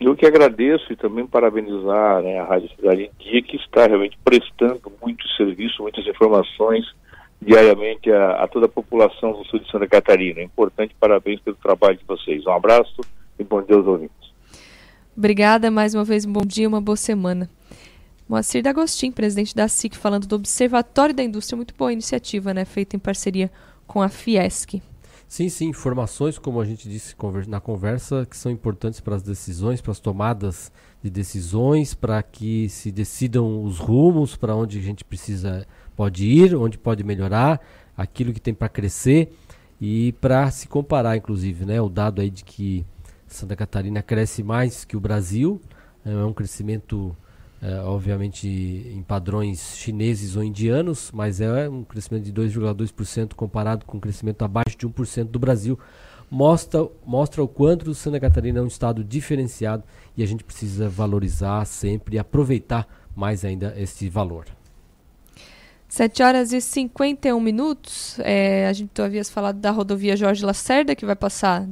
[0.00, 4.18] Eu que agradeço e também parabenizar né, a Rádio Cidade em Dia, que está realmente
[4.24, 6.86] prestando muito serviço, muitas informações
[7.40, 10.42] diariamente a, a, toda a população do sul de Santa Catarina.
[10.42, 12.46] Importante, parabéns pelo trabalho de vocês.
[12.46, 13.02] Um abraço
[13.38, 14.30] e bom dia aos ouvintes.
[15.14, 17.48] Obrigada, mais uma vez um bom dia, uma boa semana.
[18.26, 22.96] Moacir D'Agostin, presidente da SIC, falando do Observatório da Indústria, muito boa iniciativa, né, feita
[22.96, 23.50] em parceria
[23.86, 24.80] com a Fiesc.
[25.30, 27.14] Sim, sim, informações, como a gente disse
[27.46, 32.68] na conversa, que são importantes para as decisões, para as tomadas de decisões, para que
[32.68, 37.60] se decidam os rumos para onde a gente precisa, pode ir, onde pode melhorar,
[37.96, 39.32] aquilo que tem para crescer
[39.80, 42.84] e para se comparar, inclusive, né, o dado aí de que
[43.28, 45.60] Santa Catarina cresce mais que o Brasil,
[46.04, 47.16] é um crescimento
[47.62, 53.98] é, obviamente em padrões chineses ou indianos, mas é um crescimento de 2,2% comparado com
[53.98, 55.78] um crescimento abaixo de 1% do Brasil.
[56.30, 59.82] Mostra, mostra o quanto Santa Catarina é um estado diferenciado
[60.16, 64.46] e a gente precisa valorizar sempre e aproveitar mais ainda esse valor.
[65.88, 68.16] 7 horas e 51 minutos.
[68.20, 71.66] É, a gente havia falado da rodovia Jorge Lacerda, que vai passar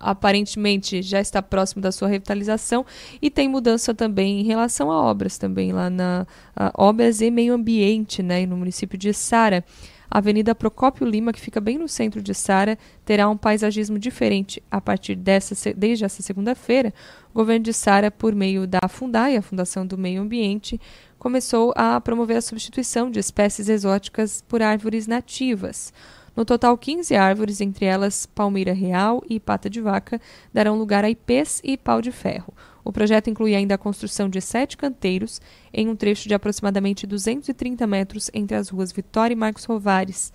[0.00, 2.84] aparentemente já está próximo da sua revitalização
[3.20, 6.26] e tem mudança também em relação a obras também lá na
[6.74, 9.64] obras e meio ambiente, né, no município de Sara.
[10.08, 14.62] A Avenida Procópio Lima, que fica bem no centro de Sara, terá um paisagismo diferente
[14.70, 16.94] a partir dessa desde essa segunda-feira.
[17.34, 20.80] O governo de Sara, por meio da Fundai, a Fundação do Meio Ambiente,
[21.18, 25.92] começou a promover a substituição de espécies exóticas por árvores nativas.
[26.36, 30.20] No total, 15 árvores, entre elas palmeira real e pata de vaca,
[30.52, 32.52] darão lugar a ipês e pau de ferro.
[32.84, 35.40] O projeto inclui ainda a construção de sete canteiros
[35.72, 40.30] em um trecho de aproximadamente 230 metros entre as ruas Vitória e Marcos Rovares.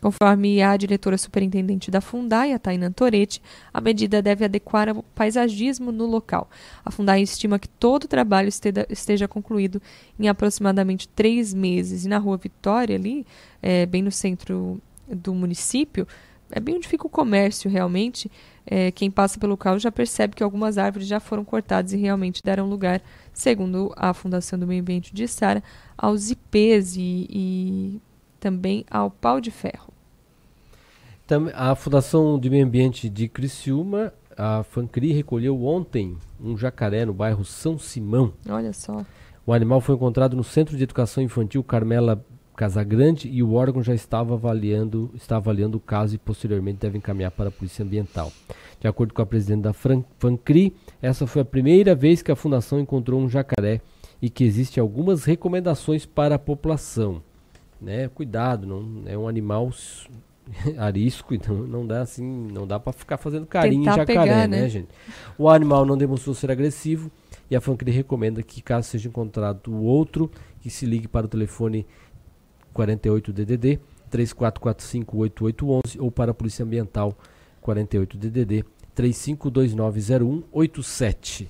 [0.00, 3.42] Conforme a diretora superintendente da Fundai, a Tainan Toretti,
[3.74, 6.48] a medida deve adequar o paisagismo no local.
[6.84, 8.48] A Fundai estima que todo o trabalho
[8.88, 9.82] esteja concluído
[10.20, 12.04] em aproximadamente três meses.
[12.04, 13.26] E na rua Vitória, ali,
[13.60, 14.80] é, bem no centro
[15.14, 16.06] do município,
[16.50, 18.30] é bem onde fica o comércio realmente.
[18.66, 22.42] É, quem passa pelo local já percebe que algumas árvores já foram cortadas e realmente
[22.42, 23.02] deram lugar,
[23.32, 25.62] segundo a Fundação do Meio Ambiente de Sara,
[25.96, 28.00] aos ipês e, e
[28.40, 29.92] também ao pau de ferro.
[31.54, 37.44] A Fundação do Meio Ambiente de Criciúma, a FANCRI, recolheu ontem um jacaré no bairro
[37.44, 38.32] São Simão.
[38.48, 39.04] Olha só.
[39.44, 42.24] O animal foi encontrado no Centro de Educação Infantil Carmela
[42.58, 47.30] Casagrande e o órgão já estava avaliando, está avaliando o caso e posteriormente deve encaminhar
[47.30, 48.32] para a Polícia Ambiental.
[48.80, 52.80] De acordo com a presidente da FANCRI, essa foi a primeira vez que a fundação
[52.80, 53.80] encontrou um jacaré
[54.20, 57.22] e que existem algumas recomendações para a população.
[57.80, 58.08] Né?
[58.08, 59.70] Cuidado, não é um animal
[60.76, 64.48] arisco, então não dá assim, não dá para ficar fazendo carinho Tentar em jacaré, pegar,
[64.48, 64.62] né?
[64.62, 64.88] né, gente?
[65.38, 67.08] O animal não demonstrou ser agressivo
[67.48, 70.28] e a FANCRI recomenda que caso seja encontrado o outro,
[70.60, 71.86] que se ligue para o telefone
[72.72, 73.78] 48 DDD
[74.10, 77.14] 34458811 ou para a Polícia Ambiental
[77.60, 78.64] 48 DDD
[78.96, 81.48] 35290187.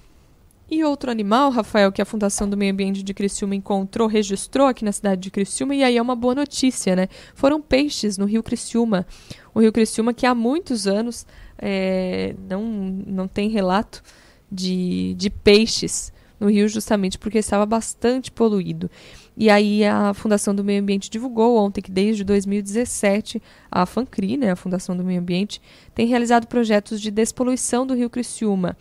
[0.71, 4.85] E outro animal, Rafael, que a Fundação do Meio Ambiente de Criciúma encontrou, registrou aqui
[4.85, 7.09] na cidade de Criciúma, e aí é uma boa notícia, né?
[7.35, 9.07] Foram peixes no rio Criciúma.
[9.55, 11.27] O rio Criciúma que há muitos anos
[11.57, 12.63] é, não,
[13.07, 14.03] não tem relato
[14.53, 18.91] de, de peixes no rio justamente porque estava bastante poluído.
[19.41, 23.41] E aí a Fundação do Meio Ambiente divulgou ontem que desde 2017
[23.71, 25.63] a FANCRI, né, a Fundação do Meio Ambiente,
[25.95, 28.77] tem realizado projetos de despoluição do Rio Criciúma.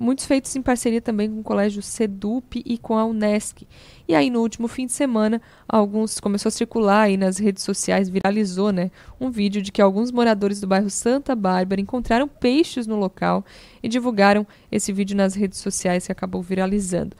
[0.00, 3.66] Muitos feitos em parceria também com o Colégio Sedup e com a Unesc.
[4.06, 8.08] E aí, no último fim de semana, alguns começou a circular aí nas redes sociais,
[8.08, 8.92] viralizou, né?
[9.20, 13.44] Um vídeo de que alguns moradores do bairro Santa Bárbara encontraram peixes no local
[13.82, 17.16] e divulgaram esse vídeo nas redes sociais que acabou viralizando.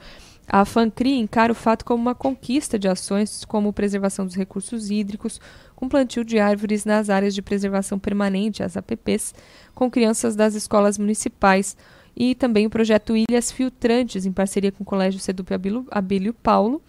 [0.51, 5.39] A FANCRI encara o fato como uma conquista de ações como preservação dos recursos hídricos,
[5.75, 9.35] com plantio de árvores nas áreas de preservação permanente, as APPs,
[9.75, 11.77] com crianças das escolas municipais,
[12.17, 15.53] e também o projeto Ilhas Filtrantes, em parceria com o Colégio Sedup
[15.91, 16.81] Abílio Paulo,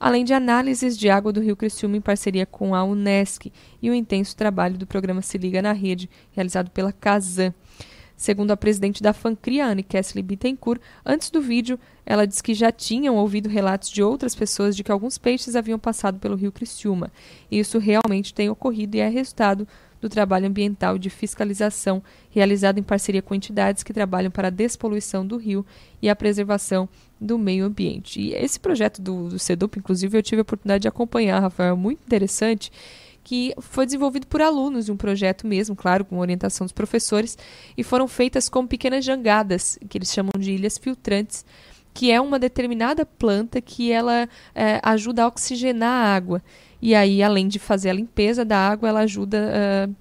[0.00, 3.94] além de análises de água do Rio Criciúma em parceria com a Unesc e o
[3.94, 7.54] intenso trabalho do programa Se Liga na Rede, realizado pela Casan.
[8.18, 12.72] Segundo a presidente da FANCRIA, Anne Kessler Bittencourt, antes do vídeo, ela diz que já
[12.72, 17.12] tinham ouvido relatos de outras pessoas de que alguns peixes haviam passado pelo rio Criciúma.
[17.48, 19.68] E isso realmente tem ocorrido e é resultado
[20.00, 25.24] do trabalho ambiental de fiscalização realizado em parceria com entidades que trabalham para a despoluição
[25.24, 25.64] do rio
[26.02, 26.88] e a preservação
[27.20, 28.20] do meio ambiente.
[28.20, 32.00] E esse projeto do, do CEDUP, inclusive, eu tive a oportunidade de acompanhar, Rafael, muito
[32.04, 32.72] interessante
[33.28, 37.36] que foi desenvolvido por alunos de um projeto mesmo, claro, com orientação dos professores,
[37.76, 41.44] e foram feitas como pequenas jangadas, que eles chamam de ilhas filtrantes,
[41.92, 46.42] que é uma determinada planta que ela é, ajuda a oxigenar a água.
[46.80, 49.52] E aí, além de fazer a limpeza da água, ela ajuda
[49.90, 49.94] uh,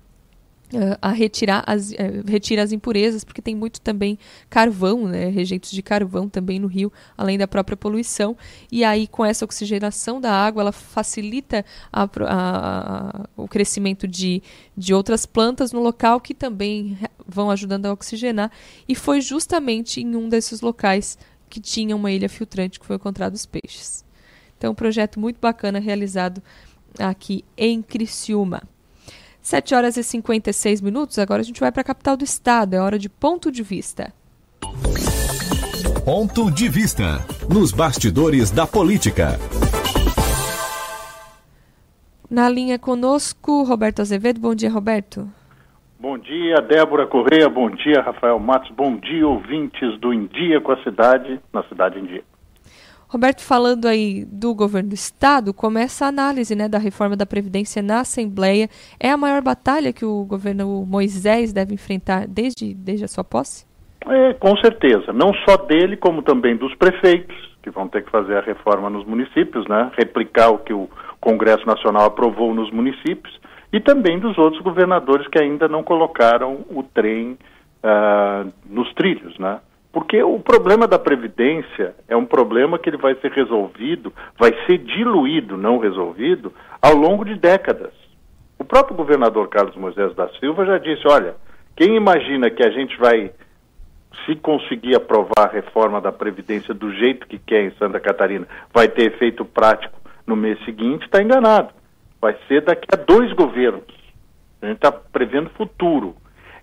[0.68, 1.96] Uh, a retirar as, uh,
[2.28, 4.20] retira as impurezas, porque tem muito também
[4.50, 8.36] carvão, né, rejeitos de carvão também no rio, além da própria poluição.
[8.70, 14.44] E aí, com essa oxigenação da água, ela facilita a, a, a, o crescimento de,
[14.76, 18.52] de outras plantas no local que também vão ajudando a oxigenar.
[18.90, 21.18] E foi justamente em um desses locais
[21.50, 24.04] que tinha uma ilha filtrante que foi encontrado os peixes.
[24.58, 26.42] Então, um projeto muito bacana realizado
[27.00, 28.62] aqui em Criciúma.
[29.48, 32.82] 7 horas e 56 minutos, agora a gente vai para a capital do estado, é
[32.82, 34.14] hora de ponto de vista.
[36.04, 39.40] Ponto de vista nos bastidores da política.
[42.30, 44.38] Na linha conosco, Roberto Azevedo.
[44.42, 45.26] Bom dia, Roberto.
[45.98, 47.48] Bom dia, Débora Correia.
[47.48, 48.70] Bom dia, Rafael Matos.
[48.72, 52.24] Bom dia, ouvintes do Em Dia com a Cidade, na Cidade em Dia.
[53.10, 57.82] Roberto, falando aí do governo do Estado, começa a análise né, da reforma da Previdência
[57.82, 58.68] na Assembleia.
[59.00, 63.66] É a maior batalha que o governo Moisés deve enfrentar desde, desde a sua posse?
[64.06, 65.14] É, com certeza.
[65.14, 69.06] Não só dele, como também dos prefeitos, que vão ter que fazer a reforma nos
[69.06, 69.90] municípios, né?
[69.98, 70.90] replicar o que o
[71.20, 73.40] Congresso Nacional aprovou nos municípios,
[73.72, 77.38] e também dos outros governadores que ainda não colocaram o trem
[77.84, 79.38] uh, nos trilhos.
[79.38, 79.60] Né?
[79.98, 84.78] Porque o problema da Previdência é um problema que ele vai ser resolvido, vai ser
[84.78, 87.92] diluído, não resolvido, ao longo de décadas.
[88.60, 91.34] O próprio governador Carlos Moisés da Silva já disse: olha,
[91.76, 93.32] quem imagina que a gente vai,
[94.24, 98.88] se conseguir aprovar a reforma da Previdência do jeito que quer em Santa Catarina, vai
[98.88, 101.74] ter efeito prático no mês seguinte, está enganado.
[102.22, 103.82] Vai ser daqui a dois governos.
[104.62, 106.16] A gente está prevendo futuro.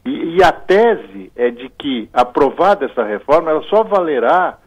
[0.05, 4.59] E, e, a tese é de que, aprovada essa reforma, ela só valerá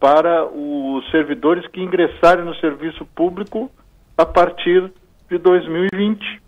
[0.00, 3.70] para os servidores que ingressarem no serviço público
[4.16, 4.90] a partir
[5.28, 6.42] de 2020,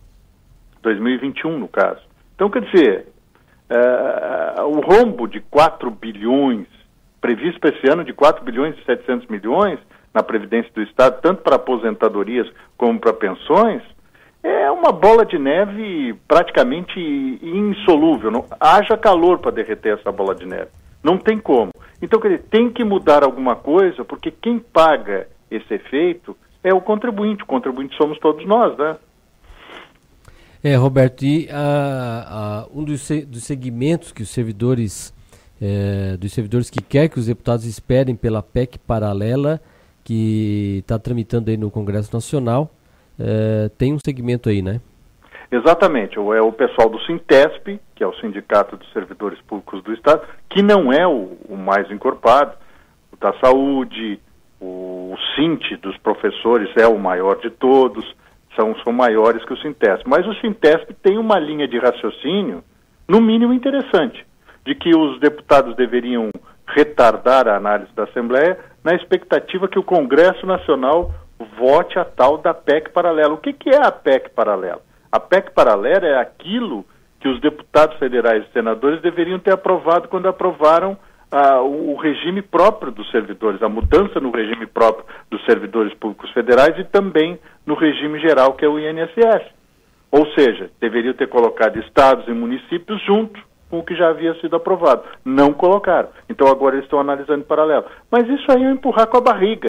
[0.82, 2.00] 2021 no caso.
[2.34, 3.08] Então, quer dizer,
[3.70, 6.66] uh, o rombo de 4 bilhões,
[7.20, 9.78] previsto para esse ano de 4 bilhões e 700 milhões
[10.14, 13.82] na Previdência do Estado, tanto para aposentadorias como para pensões,
[14.43, 16.98] é uma bola de neve praticamente
[17.43, 18.31] insolúvel.
[18.31, 20.69] Não, haja calor para derreter essa bola de neve.
[21.02, 21.70] Não tem como.
[22.01, 26.81] Então, quer dizer, tem que mudar alguma coisa, porque quem paga esse efeito é o
[26.81, 27.43] contribuinte.
[27.43, 28.97] O contribuinte somos todos nós, né?
[30.62, 35.15] É, Roberto, e uh, uh, um dos, dos segmentos que os servidores,
[35.60, 39.60] é, dos servidores que quer que os deputados esperem pela PEC paralela,
[40.02, 42.73] que está tramitando aí no Congresso Nacional,
[43.19, 44.81] é, tem um segmento aí, né?
[45.51, 50.23] Exatamente, é o pessoal do Sintesp, que é o Sindicato dos Servidores Públicos do Estado,
[50.51, 52.53] que não é o, o mais encorpado,
[53.11, 54.20] o da Saúde,
[54.61, 58.05] o, o Sint dos professores é o maior de todos,
[58.55, 60.07] são, são maiores que o Sintesp.
[60.07, 62.62] Mas o Sintesp tem uma linha de raciocínio,
[63.09, 64.27] no mínimo interessante,
[64.66, 66.31] de que os deputados deveriam
[66.66, 71.15] retardar a análise da Assembleia na expectativa que o Congresso Nacional
[71.59, 73.35] vote a tal da PEC paralela.
[73.35, 74.81] O que, que é a PEC paralela?
[75.10, 76.85] A PEC paralela é aquilo
[77.20, 80.97] que os deputados federais e senadores deveriam ter aprovado quando aprovaram
[81.31, 86.78] ah, o, regime próprio dos servidores, a mudança no regime próprio dos servidores públicos federais
[86.78, 89.44] e também no regime geral, que é o INSS.
[90.10, 93.39] Ou seja, deveriam ter colocado estados e municípios junto
[93.69, 95.02] com o que já havia sido aprovado.
[95.23, 96.09] Não colocaram.
[96.28, 97.85] Então agora eles estão analisando em paralelo.
[98.10, 99.69] Mas isso aí é empurrar com a barriga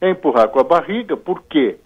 [0.00, 1.76] é empurrar com a barriga, porque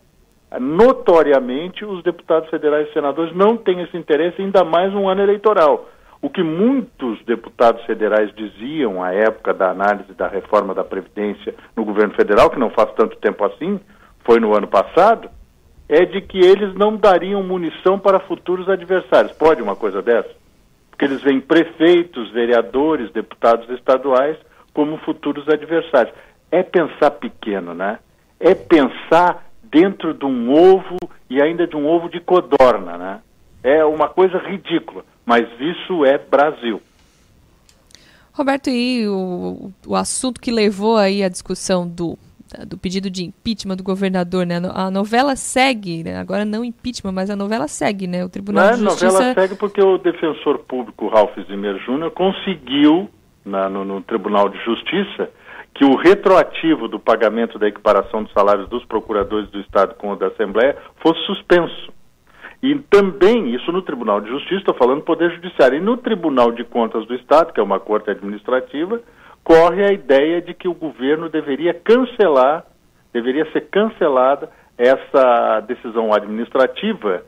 [0.61, 5.89] notoriamente os deputados federais e senadores não têm esse interesse, ainda mais um ano eleitoral.
[6.21, 11.85] O que muitos deputados federais diziam à época da análise da reforma da Previdência no
[11.85, 13.81] governo federal, que não faz tanto tempo assim,
[14.25, 15.29] foi no ano passado,
[15.89, 19.33] é de que eles não dariam munição para futuros adversários.
[19.33, 20.31] Pode uma coisa dessa?
[20.91, 24.37] Porque eles veem prefeitos, vereadores, deputados estaduais
[24.73, 26.15] como futuros adversários
[26.53, 27.99] é pensar pequeno, né?
[28.39, 30.99] É pensar dentro de um ovo
[31.31, 33.21] e ainda de um ovo de codorna, né?
[33.65, 36.81] É uma coisa ridícula, mas isso é Brasil.
[38.33, 42.19] Roberto, e o, o assunto que levou aí a discussão do,
[42.67, 44.61] do pedido de impeachment do governador, né?
[44.75, 46.19] A novela segue, né?
[46.19, 48.25] agora não impeachment, mas a novela segue, né?
[48.25, 49.07] O Tribunal Não, de a Justiça...
[49.13, 52.11] novela segue porque o defensor público Ralph Zimmer Jr.
[52.11, 53.09] conseguiu,
[53.45, 55.31] na- no, no Tribunal de Justiça,
[55.75, 60.17] que o retroativo do pagamento da equiparação dos salários dos procuradores do Estado com o
[60.17, 61.93] da Assembleia fosse suspenso.
[62.63, 66.63] E também, isso no Tribunal de Justiça, estou falando Poder Judiciário, e no Tribunal de
[66.63, 69.01] Contas do Estado, que é uma corte administrativa,
[69.43, 72.65] corre a ideia de que o governo deveria cancelar,
[73.13, 77.25] deveria ser cancelada essa decisão administrativa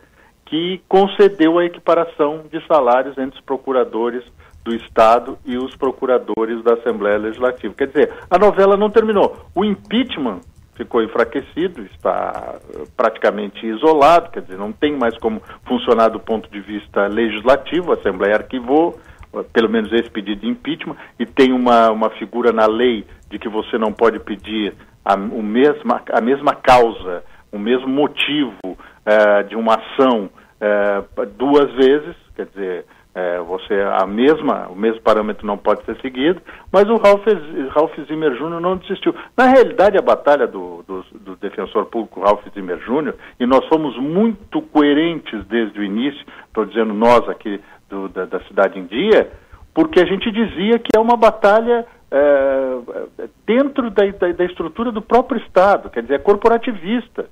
[0.46, 4.22] que concedeu a equiparação de salários entre os procuradores
[4.64, 7.74] do Estado e os procuradores da Assembleia Legislativa.
[7.74, 9.36] Quer dizer, a novela não terminou.
[9.54, 10.40] O impeachment
[10.74, 16.50] ficou enfraquecido, está eh, praticamente isolado, quer dizer, não tem mais como funcionar do ponto
[16.50, 18.98] de vista legislativo, a Assembleia arquivou,
[19.34, 23.38] eh, pelo menos esse pedido de impeachment, e tem uma, uma figura na lei de
[23.38, 24.74] que você não pode pedir
[25.04, 27.22] a, o mesma, a mesma causa,
[27.52, 28.76] o mesmo motivo
[29.06, 30.28] eh, de uma ação
[30.60, 31.04] eh,
[31.36, 36.40] duas vezes, quer dizer, eh, você a mesma, o mesmo parâmetro não pode ser seguido,
[36.72, 37.24] mas o Ralph,
[37.70, 38.60] Ralph Zimmer Jr.
[38.60, 39.14] não desistiu.
[39.36, 43.96] Na realidade, a batalha do, do, do defensor público Ralph Zimmer Jr., e nós fomos
[43.98, 49.30] muito coerentes desde o início, estou dizendo nós aqui do, da, da Cidade em Dia,
[49.72, 55.02] porque a gente dizia que é uma batalha eh, dentro da, da, da estrutura do
[55.02, 57.26] próprio Estado, quer dizer, é corporativista.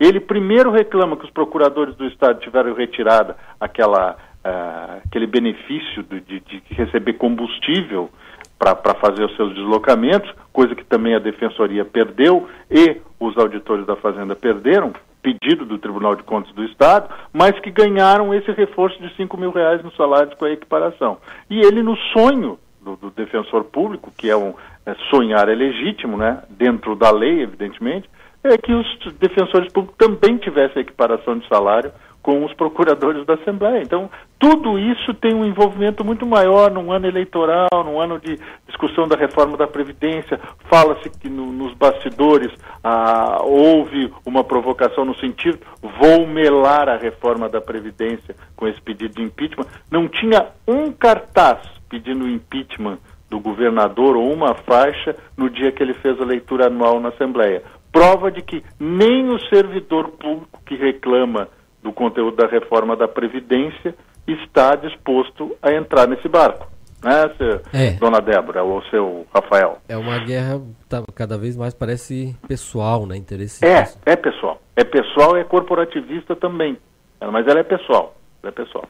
[0.00, 6.20] Ele primeiro reclama que os procuradores do Estado tiveram retirada aquela, ah, aquele benefício de,
[6.20, 8.10] de- receber combustível
[8.58, 13.96] para fazer os seus deslocamentos, coisa que também a Defensoria perdeu e os auditores da
[13.96, 19.14] Fazenda perderam, pedido do Tribunal de Contas do Estado, mas que ganharam esse reforço de
[19.16, 21.18] 5 mil reais nos salários com a equiparação.
[21.50, 24.54] E ele, no sonho do, do defensor público, que é um
[24.84, 28.08] é, sonhar é legítimo, né, dentro da lei, evidentemente,
[28.44, 31.92] é que os defensores públicos também tivessem equiparação de salário
[32.22, 33.82] com os procuradores da Assembleia.
[33.82, 34.08] Então,
[34.38, 39.16] tudo isso tem um envolvimento muito maior num ano eleitoral, num ano de discussão da
[39.16, 40.38] reforma da Previdência.
[40.70, 42.52] Fala-se que no- nos bastidores
[42.84, 49.14] ah, houve uma provocação no sentido, vou melar a reforma da Previdência com esse pedido
[49.14, 49.66] de impeachment.
[49.90, 51.58] Não tinha um cartaz
[51.90, 57.00] pedindo impeachment do governador ou uma faixa no dia que ele fez a leitura anual
[57.00, 57.62] na Assembleia.
[57.90, 61.48] Prova de que nem o servidor público que reclama
[61.82, 63.94] do conteúdo da reforma da Previdência
[64.26, 66.70] está disposto a entrar nesse barco.
[67.04, 67.90] Né, seu- É.
[67.94, 69.78] dona Débora, ou seu Rafael?
[69.88, 73.16] É uma guerra tá, cada vez mais parece pessoal, né?
[73.16, 73.64] Interesse.
[73.64, 74.62] É, é pessoal.
[74.76, 76.78] É pessoal e é corporativista também.
[77.20, 78.14] Mas ela é pessoal.
[78.40, 78.84] Ela é pessoal.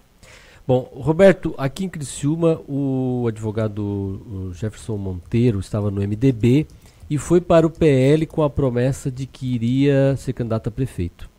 [0.69, 6.67] Bom, Roberto, aqui em Criciúma, o advogado Jefferson Monteiro estava no MDB
[7.11, 11.32] e foi para o PL com a promessa de que iria ser candidato a prefeito.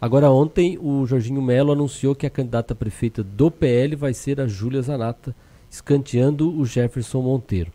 [0.00, 4.46] Agora, ontem, o Jorginho Melo anunciou que a candidata prefeita do PL vai ser a
[4.46, 5.36] Júlia Zanata,
[5.70, 7.70] escanteando o Jefferson Monteiro,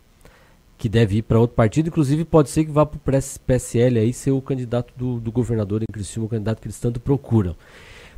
[0.76, 1.86] que deve ir para outro partido.
[1.86, 5.82] Inclusive, pode ser que vá para o PSL aí ser o candidato do, do governador
[5.82, 7.54] em Criciúma, o candidato que eles tanto procuram.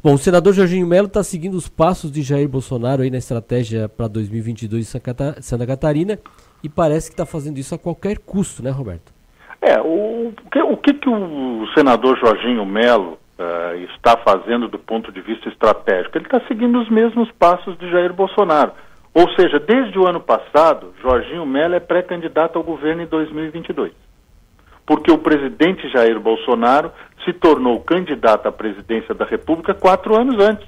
[0.03, 3.91] Bom, o senador Jorginho Melo está seguindo os passos de Jair Bolsonaro aí na estratégia
[3.91, 6.19] para 2022 em Santa Catarina
[6.63, 9.13] e parece que está fazendo isso a qualquer custo, né, Roberto?
[9.61, 14.79] É, o, o que, o que que o senador Jorginho Melo eh, está fazendo do
[14.79, 16.17] ponto de vista estratégico?
[16.19, 18.73] Ele está seguindo os mesmos passos de Jair Bolsonaro.
[19.15, 23.93] Ou seja, desde o ano passado, Jorginho Melo é pré-candidato ao governo em 2022.
[24.87, 26.91] Porque o presidente Jair Bolsonaro
[27.25, 30.67] se tornou candidato à presidência da República quatro anos antes.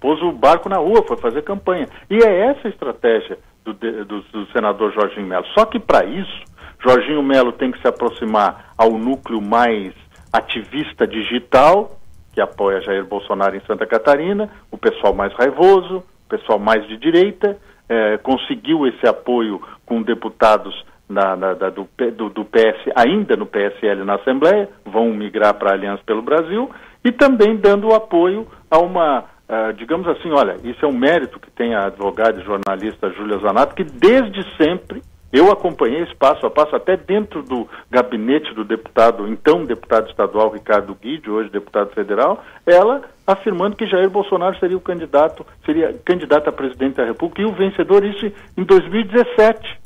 [0.00, 1.86] Pôs o barco na rua, foi fazer campanha.
[2.08, 5.44] E é essa a estratégia do, do- do senador Jorginho Melo.
[5.58, 6.44] Só que para isso,
[6.82, 9.92] Jorginho Melo tem que se aproximar ao núcleo mais
[10.32, 11.98] ativista digital,
[12.32, 16.96] que apoia Jair Bolsonaro em Santa Catarina, o pessoal mais raivoso, o pessoal mais de
[16.96, 17.56] direita,
[17.88, 23.44] eh, conseguiu esse apoio com deputados na- na- da- do, do- do PS, ainda no
[23.46, 26.70] PSL na Assembleia, vão migrar para a Aliança pelo Brasil,
[27.04, 31.50] e também dando apoio a uma, ah, digamos assim, olha, isso é um mérito que
[31.50, 35.02] tem a advogada e jornalista Júlia Zanato, que desde sempre
[35.32, 40.50] eu acompanhei esse passo a passo, até dentro do gabinete do deputado, então deputado estadual
[40.50, 46.48] Ricardo Guide, hoje deputado federal, ela afirmando que Jair Bolsonaro seria o candidato, seria candidato
[46.48, 48.26] a presidente da República e o vencedor, isso
[48.56, 49.78] em 2017.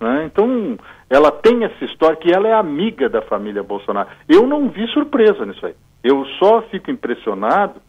[0.00, 0.24] né?
[0.24, 0.78] Então,
[1.10, 4.08] ela tem essa história que ela é amiga da família Bolsonaro.
[4.26, 5.74] Eu não vi surpresa nisso aí.
[6.02, 7.80] Eu só fico impressionado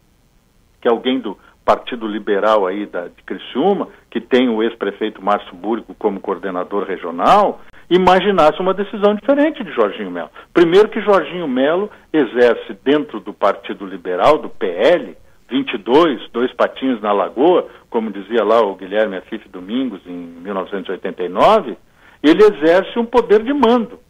[0.80, 1.36] que alguém do
[1.70, 7.60] Partido Liberal aí da, de Criciúma, que tem o ex-prefeito Márcio Búrico como coordenador regional,
[7.88, 10.30] imaginasse uma decisão diferente de Jorginho Melo.
[10.52, 15.16] Primeiro que Jorginho Melo exerce dentro do Partido Liberal, do PL,
[15.48, 21.76] 22, dois patinhos na lagoa, como dizia lá o Guilherme Afif Domingos em 1989,
[22.20, 24.00] ele exerce um poder de mando.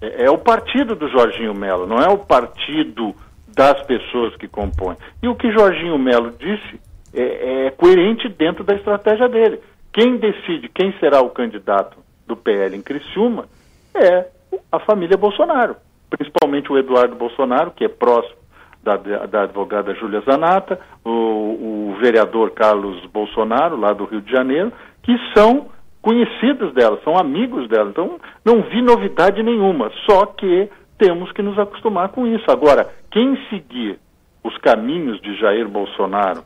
[0.00, 3.12] É, é o partido do Jorginho Melo, não é o partido
[3.48, 4.96] das pessoas que compõem.
[5.20, 6.80] E o que Jorginho Melo disse
[7.14, 9.60] é, é coerente dentro da estratégia dele.
[9.92, 13.46] Quem decide quem será o candidato do PL em Criciúma
[13.94, 14.26] é
[14.70, 15.76] a família Bolsonaro,
[16.08, 18.42] principalmente o Eduardo Bolsonaro, que é próximo
[18.82, 24.72] da, da advogada Júlia Zanata, o, o vereador Carlos Bolsonaro, lá do Rio de Janeiro,
[25.02, 25.68] que são
[26.00, 27.90] conhecidos dela, são amigos dela.
[27.90, 30.68] Então, não vi novidade nenhuma, só que
[30.98, 32.44] temos que nos acostumar com isso.
[32.50, 33.98] Agora, quem seguir
[34.42, 36.42] os caminhos de Jair Bolsonaro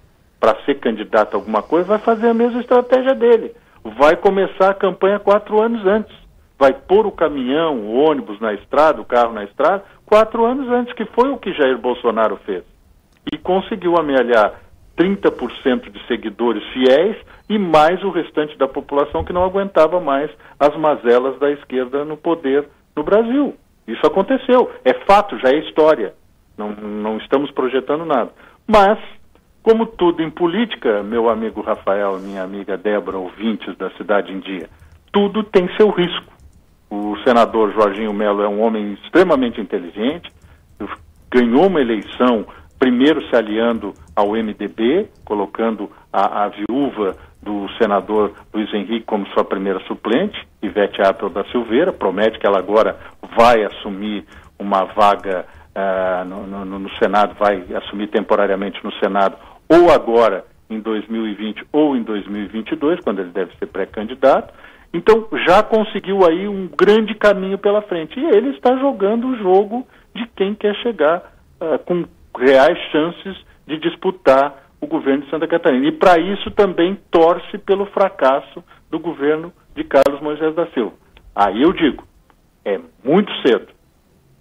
[0.47, 3.53] para ser candidato a alguma coisa vai fazer a mesma estratégia dele.
[3.99, 6.17] Vai começar a campanha quatro anos antes.
[6.57, 10.93] Vai pôr o caminhão, o ônibus na estrada, o carro na estrada, quatro anos antes,
[10.95, 12.63] que foi o que Jair Bolsonaro fez.
[13.33, 14.55] E conseguiu amealhar
[14.97, 17.17] 30% de seguidores fiéis
[17.51, 22.17] e mais o restante da população que não aguentava mais as mazelas da esquerda no
[22.17, 23.57] poder no Brasil.
[23.89, 24.71] Isso aconteceu.
[24.85, 26.15] É fato, já é história.
[26.57, 28.31] Não, não estamos projetando nada.
[28.65, 28.97] Mas,
[29.67, 34.71] como tudo em política, meu amigo Rafael, minha amiga Débora, ouvintes da Cidade em Dia,
[35.11, 36.33] tudo tem seu risco.
[36.89, 40.31] O senador Jorginho Melo é um homem extremamente inteligente,
[41.29, 42.47] ganhou uma eleição
[42.79, 49.45] primeiro se aliando ao MDB, colocando a, a viúva do senador Luiz Henrique como sua
[49.45, 52.97] primeira suplente, Ivete Apel da Silveira, promete que ela agora
[53.37, 54.25] vai assumir
[54.61, 55.45] uma vaga
[55.75, 59.37] uh, no, no, no, Senado, vai assumir temporariamente no Senado,
[59.69, 64.53] ou agora em 2020 ou em 2022, quando ele deve ser pré-candidato.
[64.93, 68.19] Então já conseguiu aí um grande caminho pela frente.
[68.19, 72.05] E ele está jogando o jogo de quem quer chegar uh, com
[72.39, 73.37] reais chances
[73.67, 75.87] de disputar o governo de Santa Catarina.
[75.87, 80.95] E para isso também torce pelo fracasso do governo de Carlos Moisés da Silva.
[81.35, 82.05] Aí eu digo,
[82.65, 83.67] é muito cedo.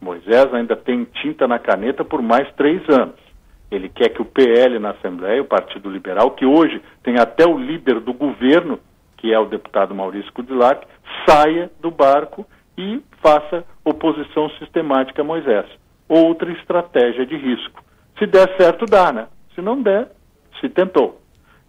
[0.02, 3.25] Moisés ainda tem tinta na caneta por mais três anos.
[3.72, 7.58] Ele quer que o PL na Assembleia, o Partido Liberal, que hoje tem até o
[7.58, 8.80] líder do governo,
[9.18, 10.86] que é o deputado Maurício Kudilac,
[11.28, 12.46] saia do barco
[12.78, 15.66] e faça oposição sistemática a Moisés.
[16.08, 17.84] Outra estratégia de risco.
[18.20, 19.28] Se der certo, dá, né?
[19.54, 20.12] Se não der,
[20.60, 21.20] se tentou.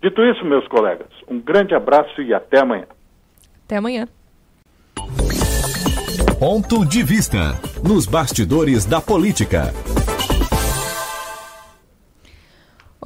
[0.03, 2.87] Dito isso, meus colegas, um grande abraço e até amanhã.
[3.65, 4.07] Até amanhã.
[6.39, 9.73] Ponto de vista nos bastidores da política.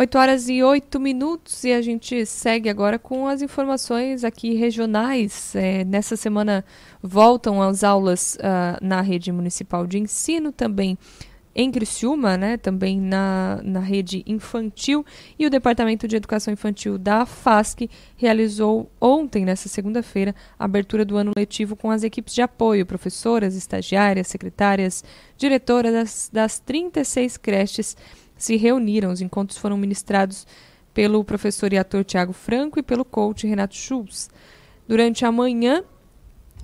[0.01, 5.55] 8 horas e 8 minutos e a gente segue agora com as informações aqui regionais.
[5.55, 6.65] É, nessa semana
[7.03, 10.97] voltam as aulas uh, na rede municipal de ensino, também
[11.55, 15.05] em Criciúma, né, também na, na rede infantil,
[15.39, 21.19] e o Departamento de Educação Infantil da FASC realizou ontem, nessa segunda-feira, a abertura do
[21.19, 25.05] ano letivo com as equipes de apoio, professoras, estagiárias, secretárias,
[25.37, 27.97] diretoras das, das 36 creches
[28.41, 29.13] se reuniram.
[29.13, 30.47] Os encontros foram ministrados
[30.93, 34.29] pelo professor e ator Tiago Franco e pelo coach Renato Schultz.
[34.89, 35.85] Durante a manhã,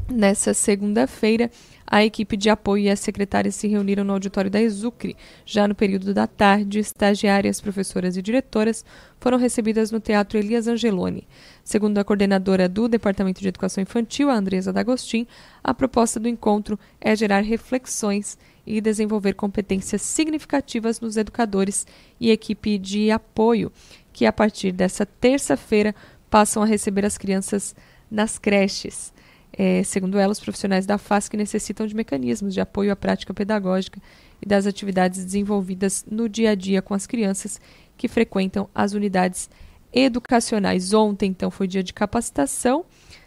[0.08, 1.50] nessa segunda-feira,
[1.86, 5.16] a equipe de apoio e as secretárias se reuniram no auditório da Exucre.
[5.44, 8.84] Já no período da tarde, estagiárias, professoras e diretoras
[9.20, 11.28] foram recebidas no Teatro Elias Angeloni.
[11.62, 15.26] Segundo a coordenadora do Departamento de Educação Infantil, a Andresa D'Agostin,
[15.62, 18.36] a proposta do encontro é gerar reflexões
[18.66, 21.86] e desenvolver competências significativas nos educadores
[22.18, 23.70] e equipe de apoio,
[24.12, 25.94] que a partir dessa terça-feira
[26.28, 27.74] passam a receber as crianças
[28.10, 29.12] nas creches.
[29.52, 34.00] É, segundo ela, os profissionais da FASC necessitam de mecanismos de apoio à prática pedagógica
[34.42, 37.60] e das atividades desenvolvidas no dia a dia com as crianças
[37.96, 39.48] que frequentam as unidades
[39.92, 40.92] educacionais.
[40.92, 42.84] Ontem, então, foi dia de capacitação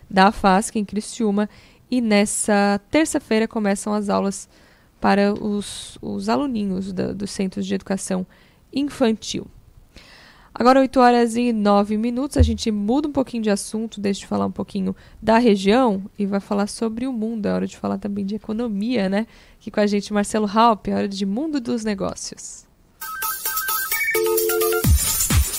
[0.10, 1.49] da FASC em Criciúma
[1.90, 4.48] e nessa terça-feira começam as aulas
[5.00, 8.26] para os, os aluninhos da, dos centros de educação
[8.74, 9.48] infantil.
[10.54, 14.28] Agora, 8 horas e 9 minutos, a gente muda um pouquinho de assunto, deixa de
[14.28, 17.46] falar um pouquinho da região e vai falar sobre o mundo.
[17.46, 19.26] É hora de falar também de economia, né?
[19.60, 22.66] Aqui com a gente, Marcelo Halp, é hora de Mundo dos Negócios.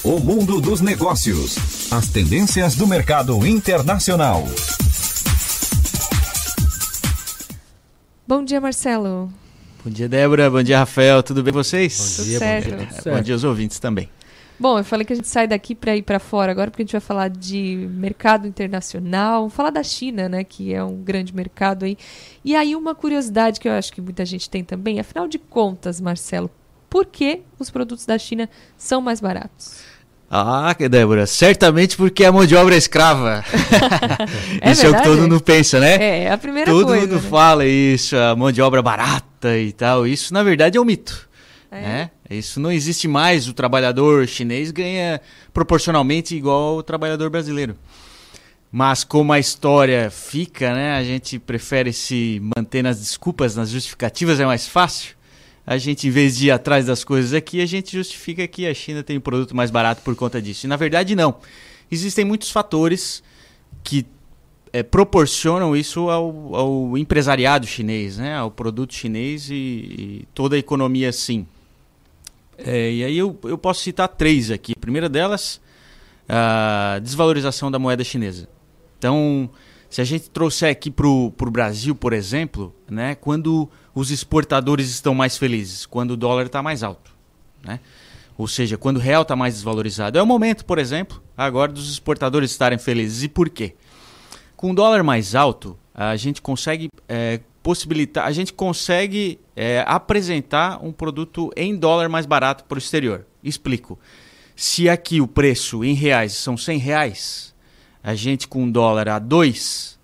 [0.05, 1.91] O Mundo dos Negócios.
[1.93, 4.45] As tendências do mercado internacional.
[8.31, 9.29] Bom dia, Marcelo.
[9.85, 10.49] Bom dia, Débora.
[10.49, 11.21] Bom dia, Rafael.
[11.21, 12.17] Tudo bem com vocês?
[12.17, 12.71] Bom dia, Tudo certo.
[12.71, 14.09] Bom dia, bom dia aos ouvintes também.
[14.57, 16.85] Bom, eu falei que a gente sai daqui para ir para fora agora, porque a
[16.85, 21.85] gente vai falar de mercado internacional, falar da China, né, que é um grande mercado
[21.85, 21.99] aí.
[22.45, 26.01] E aí uma curiosidade que eu acho que muita gente tem também, afinal de contas,
[26.01, 26.49] Marcelo,
[26.89, 28.49] por que os produtos da China
[28.79, 29.83] são mais baratos?
[30.33, 33.45] Ah, Débora, certamente porque a mão de obra é escrava.
[34.61, 35.05] É isso é o que verdade?
[35.05, 35.97] todo mundo pensa, né?
[35.97, 37.29] É, é a primeira todo coisa, mundo né?
[37.29, 40.07] fala isso, a mão de obra barata e tal.
[40.07, 41.29] Isso, na verdade, é um mito.
[41.71, 41.81] É.
[41.81, 42.11] Né?
[42.31, 43.49] Isso não existe mais.
[43.49, 45.21] O trabalhador chinês ganha
[45.53, 47.77] proporcionalmente igual o trabalhador brasileiro.
[48.71, 50.97] Mas como a história fica, né?
[50.97, 55.17] A gente prefere se manter nas desculpas, nas justificativas, é mais fácil.
[55.71, 58.75] A gente, em vez de ir atrás das coisas aqui, a gente justifica que a
[58.75, 60.67] China tem um produto mais barato por conta disso.
[60.67, 61.37] E na verdade, não.
[61.89, 63.23] Existem muitos fatores
[63.85, 64.05] que
[64.73, 68.35] eh, proporcionam isso ao, ao empresariado chinês, né?
[68.35, 71.47] ao produto chinês e, e toda a economia assim.
[72.59, 74.73] É, e aí eu, eu posso citar três aqui.
[74.77, 75.61] A primeira delas,
[76.29, 78.49] a desvalorização da moeda chinesa.
[78.99, 79.49] Então,
[79.89, 85.15] se a gente trouxer aqui para o Brasil, por exemplo, né, quando os exportadores estão
[85.15, 87.13] mais felizes, quando o dólar está mais alto.
[87.65, 87.81] Né?
[88.37, 90.19] Ou seja, quando o real está mais desvalorizado.
[90.19, 93.23] É o momento, por exemplo, agora dos exportadores estarem felizes.
[93.23, 93.75] E por quê?
[94.57, 100.83] Com o dólar mais alto, a gente consegue é, possibilitar, a gente consegue é, apresentar
[100.83, 103.27] um produto em dólar mais barato para o exterior.
[103.45, 103.99] Explico.
[104.57, 107.55] Se aqui o preço em reais são 100 reais,
[108.03, 109.99] a gente com dólar a 2,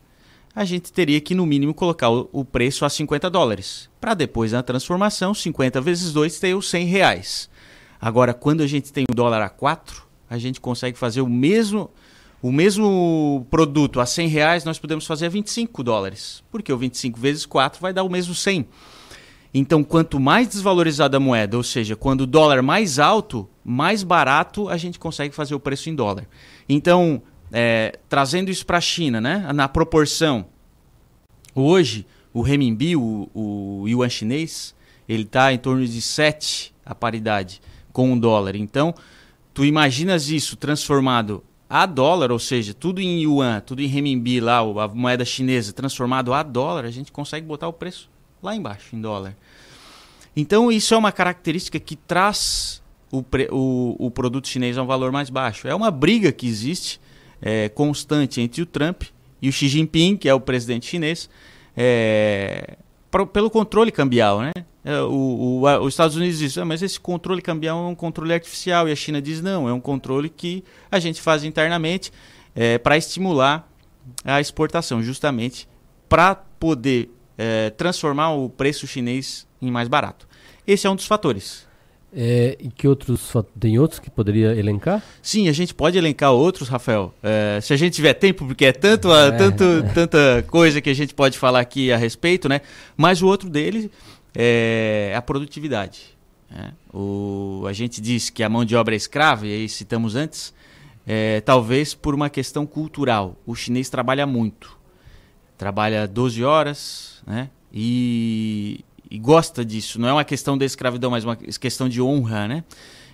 [0.57, 3.91] a gente teria que no mínimo colocar o, preço a 50 dólares.
[4.01, 7.51] Para depois na transformação, 50 vezes 2 ter os 100 reais.
[8.01, 11.91] Agora, quando a gente tem o dólar a 4, a gente consegue fazer o mesmo
[12.43, 16.43] o mesmo produto a 100 reais, nós podemos fazer a 25 dólares.
[16.51, 18.67] Porque o 25 vezes 4 vai dar o mesmo 100.
[19.53, 24.69] Então, quanto mais desvalorizada a moeda, ou seja, quando o dólar mais alto, mais barato
[24.69, 26.27] a gente consegue fazer o preço em dólar.
[26.69, 30.47] Então, é, trazendo isso para a China, né, na proporção,
[31.55, 34.75] hoje o renminbi, o, o yuan chinês,
[35.09, 37.61] ele está em torno de 7 a paridade
[37.93, 38.57] com o dólar.
[38.57, 38.95] Então,
[39.55, 44.59] tu imaginas isso transformado a dólar, ou seja, tudo em yuan, tudo em renminbi lá,
[44.59, 48.11] a moeda chinesa transformado a dólar, a gente consegue botar o preço
[48.43, 49.37] lá embaixo em dólar.
[50.37, 54.87] Então isso é uma característica que traz o, pre, o, o produto chinês a um
[54.87, 55.67] valor mais baixo.
[55.67, 57.01] É uma briga que existe
[57.41, 59.03] é, constante entre o Trump
[59.41, 61.29] e o Xi Jinping, que é o presidente chinês,
[61.77, 62.77] é,
[63.11, 64.53] pro, pelo controle cambial, né?
[65.09, 68.89] O, o, os Estados Unidos dizem, ah, mas esse controle cambial é um controle artificial,
[68.89, 72.13] e a China diz, não, é um controle que a gente faz internamente
[72.55, 73.69] é, para estimular
[74.25, 75.69] a exportação, justamente
[76.09, 80.29] para poder é, transformar o preço chinês em mais barato.
[80.65, 81.66] Esse é um dos fatores.
[82.15, 85.03] É, e que outros tem outros que poderia elencar?
[85.21, 87.13] Sim, a gente pode elencar outros, Rafael.
[87.23, 89.33] É, se a gente tiver tempo, porque é tanto, é.
[89.33, 92.61] tanto tanta coisa que a gente pode falar aqui a respeito, né?
[92.97, 93.91] Mas o outro deles
[94.35, 96.17] é a produtividade.
[96.51, 96.73] Né?
[96.93, 100.55] O, a gente diz que a mão de obra é escrava, e aí citamos antes,
[101.07, 103.37] é, talvez por uma questão cultural.
[103.45, 104.77] O chinês trabalha muito.
[105.59, 107.51] Trabalha 12 horas, né?
[107.73, 110.01] E, e gosta disso.
[110.01, 112.65] Não é uma questão da escravidão, mas uma questão de honra, né?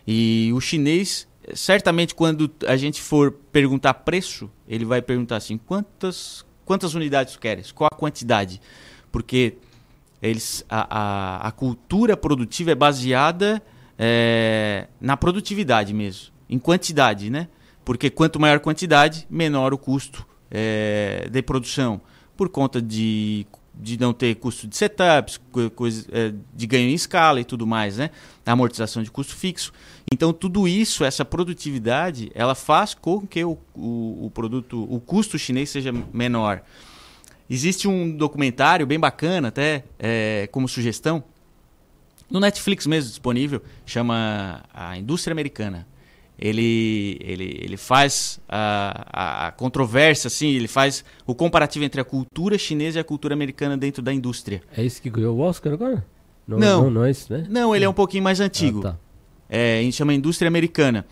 [0.07, 6.45] E o chinês, certamente, quando a gente for perguntar preço, ele vai perguntar assim: quantas,
[6.65, 7.71] quantas unidades tu queres?
[7.73, 8.61] Qual a quantidade?
[9.11, 9.57] Porque
[10.21, 13.63] eles, a, a, a cultura produtiva é baseada
[13.99, 17.49] é, na produtividade mesmo, em quantidade, né?
[17.85, 22.01] Porque quanto maior quantidade, menor o custo é, de produção,
[22.37, 23.47] por conta de
[23.83, 25.41] de não ter custo de setups,
[25.75, 28.11] coisa, é, de ganho em escala e tudo mais, né?
[28.47, 29.73] Amortização de custo fixo.
[30.13, 35.39] Então, tudo isso, essa produtividade, ela faz com que o, o, o produto, o custo
[35.39, 36.63] chinês seja menor.
[37.51, 41.25] Existe um documentário bem bacana, até é, como sugestão,
[42.31, 45.87] no Netflix mesmo disponível, chama A Indústria Americana
[46.43, 52.59] ele, ele, ele faz a, a, controvérsia, assim, ele faz o comparativo entre a cultura
[52.59, 54.61] chinesa e a cultura americana dentro da indústria.
[54.77, 56.05] É esse que ganhou o Oscar agora?
[56.45, 57.47] Não, não, não, não é isso, né?
[57.49, 58.81] Não, ele é um pouquinho mais antigo.
[58.81, 58.99] Ah, tá.
[59.49, 61.07] é, a gente chama Indústria Americana.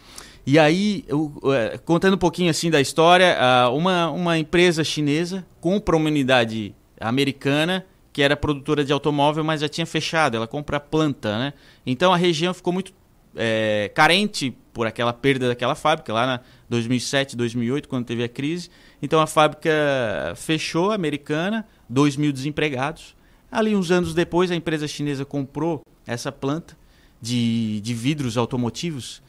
[0.44, 3.36] E aí, eu, eu, contando um pouquinho assim da história,
[3.72, 9.68] uma, uma empresa chinesa compra uma unidade americana que era produtora de automóvel, mas já
[9.68, 11.52] tinha fechado, ela compra a planta, né?
[11.86, 12.92] Então a região ficou muito
[13.36, 18.70] é, carente por aquela perda daquela fábrica lá na 2007, 2008, quando teve a crise.
[19.02, 19.70] Então a fábrica
[20.36, 23.16] fechou, americana, 2 mil desempregados.
[23.50, 26.76] Ali, uns anos depois, a empresa chinesa comprou essa planta
[27.20, 29.20] de, de vidros automotivos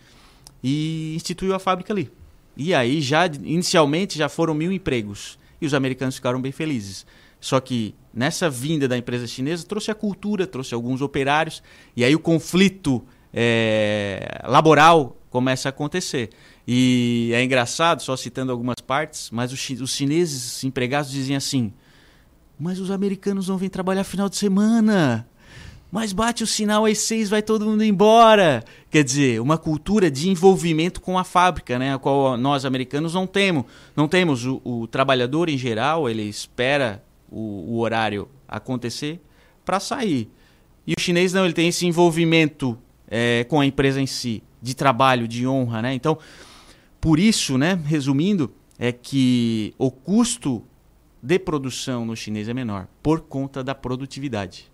[0.64, 2.12] e instituiu a fábrica ali.
[2.56, 5.40] E aí, já inicialmente, já foram mil empregos.
[5.60, 7.06] E os americanos ficaram bem felizes.
[7.40, 11.64] Só que nessa vinda da empresa chinesa trouxe a cultura, trouxe alguns operários,
[11.96, 13.04] e aí o conflito
[13.34, 16.30] é, laboral começa a acontecer.
[16.68, 21.74] E é engraçado, só citando algumas partes, mas os, os chineses empregados dizem assim:
[22.60, 25.28] Mas os americanos não vêm trabalhar final de semana.
[25.92, 28.64] Mas bate o sinal às seis, vai todo mundo embora.
[28.90, 31.94] Quer dizer, uma cultura de envolvimento com a fábrica, né?
[31.94, 33.66] A qual nós americanos não temos.
[33.94, 34.46] Não temos.
[34.46, 39.20] O, o trabalhador, em geral, ele espera o, o horário acontecer
[39.66, 40.30] para sair.
[40.88, 42.78] E o chinês não, ele tem esse envolvimento
[43.12, 45.94] é, com a empresa em si, de trabalho, de honra, né?
[45.94, 46.18] Então,
[47.02, 50.64] por isso, né, resumindo, é que o custo
[51.22, 54.72] de produção no chinês é menor, por conta da produtividade.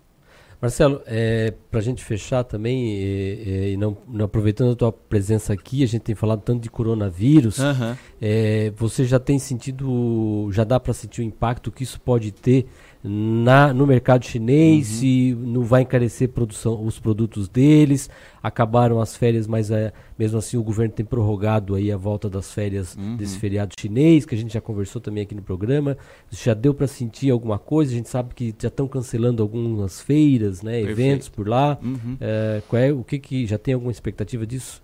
[0.60, 5.52] Marcelo, é, para a gente fechar também, e, e não, não, aproveitando a tua presença
[5.52, 7.58] aqui, a gente tem falado tanto de coronavírus.
[7.58, 7.96] Uhum.
[8.20, 12.66] É, você já tem sentido, já dá para sentir o impacto que isso pode ter
[13.10, 14.96] na, no mercado chinês, uhum.
[14.98, 18.10] se não vai encarecer produção, os produtos deles.
[18.42, 22.52] Acabaram as férias, mas é, mesmo assim o governo tem prorrogado aí a volta das
[22.52, 23.16] férias uhum.
[23.16, 25.96] desse feriado chinês, que a gente já conversou também aqui no programa.
[26.30, 27.92] Já deu para sentir alguma coisa?
[27.92, 31.78] A gente sabe que já estão cancelando algumas feiras, né, eventos por lá.
[31.82, 32.18] Uhum.
[32.20, 34.82] É, qual é, o que, que já tem alguma expectativa disso?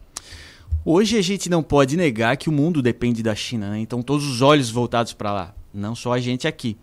[0.82, 3.80] Hoje a gente não pode negar que o mundo depende da China, né?
[3.80, 6.76] então todos os olhos voltados para lá, não só a gente aqui.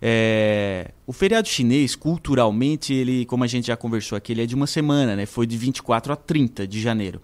[0.00, 4.54] É, o feriado chinês, culturalmente, ele, como a gente já conversou aqui, ele é de
[4.54, 5.26] uma semana, né?
[5.26, 7.20] Foi de 24 a 30 de janeiro.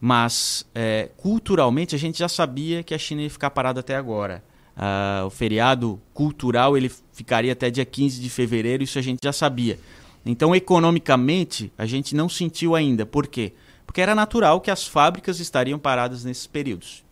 [0.00, 4.42] Mas é, culturalmente a gente já sabia que a China ia ficar parada até agora.
[4.76, 9.32] Ah, o feriado cultural ele ficaria até dia 15 de fevereiro, isso a gente já
[9.32, 9.78] sabia.
[10.24, 13.06] Então, economicamente, a gente não sentiu ainda.
[13.06, 13.52] Por quê?
[13.86, 17.05] Porque era natural que as fábricas estariam paradas nesses períodos.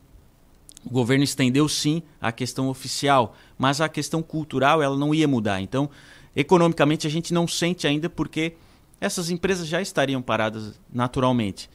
[0.85, 5.61] O governo estendeu sim a questão oficial, mas a questão cultural ela não ia mudar.
[5.61, 5.89] Então,
[6.37, 8.55] economicamente a gente não sente ainda porque
[9.01, 11.69] essas empresas já estariam paradas naturalmente.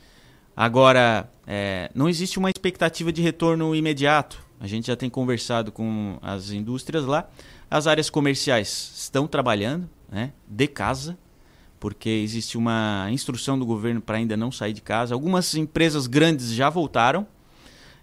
[0.56, 4.44] Agora, é, não existe uma expectativa de retorno imediato.
[4.60, 7.30] A gente já tem conversado com as indústrias lá.
[7.72, 11.18] As áreas comerciais estão trabalhando né, de casa,
[11.80, 15.14] porque existe uma instrução do governo para ainda não sair de casa.
[15.14, 17.26] Algumas empresas grandes já voltaram,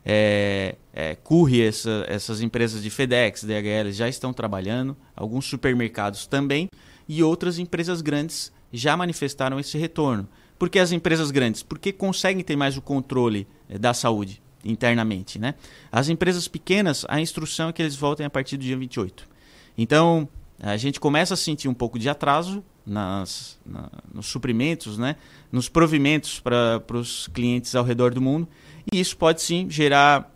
[0.03, 6.71] é, é, Curry, essa, essas empresas de FedEx, DHL já estão trabalhando, alguns supermercados também,
[7.07, 10.27] e outras empresas grandes já manifestaram esse retorno.
[10.59, 11.63] Por que as empresas grandes?
[11.63, 15.39] Porque conseguem ter mais o controle é, da saúde internamente.
[15.39, 15.55] Né?
[15.93, 19.29] As empresas pequenas, a instrução é que eles voltem a partir do dia 28.
[19.77, 20.27] Então,
[20.59, 25.17] a gente começa a sentir um pouco de atraso nas, na, nos suprimentos, né?
[25.53, 28.49] nos provimentos para os clientes ao redor do mundo.
[28.91, 30.35] E isso pode sim gerar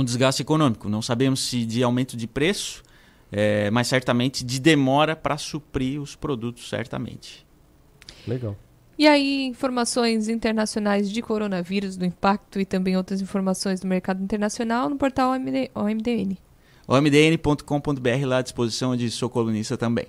[0.00, 0.88] um desgaste econômico.
[0.88, 2.82] Não sabemos se de aumento de preço,
[3.30, 7.46] é, mas certamente de demora para suprir os produtos, certamente.
[8.26, 8.56] Legal.
[8.96, 14.88] E aí, informações internacionais de coronavírus, do impacto e também outras informações do mercado internacional
[14.88, 16.38] no portal OMD, OMDN.
[16.86, 20.06] omdn.com.br lá à disposição de sua colunista também.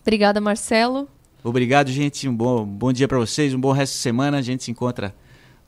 [0.00, 1.06] Obrigada, Marcelo.
[1.44, 2.26] Obrigado, gente.
[2.26, 4.38] Um bom, bom dia para vocês, um bom resto de semana.
[4.38, 5.14] A gente se encontra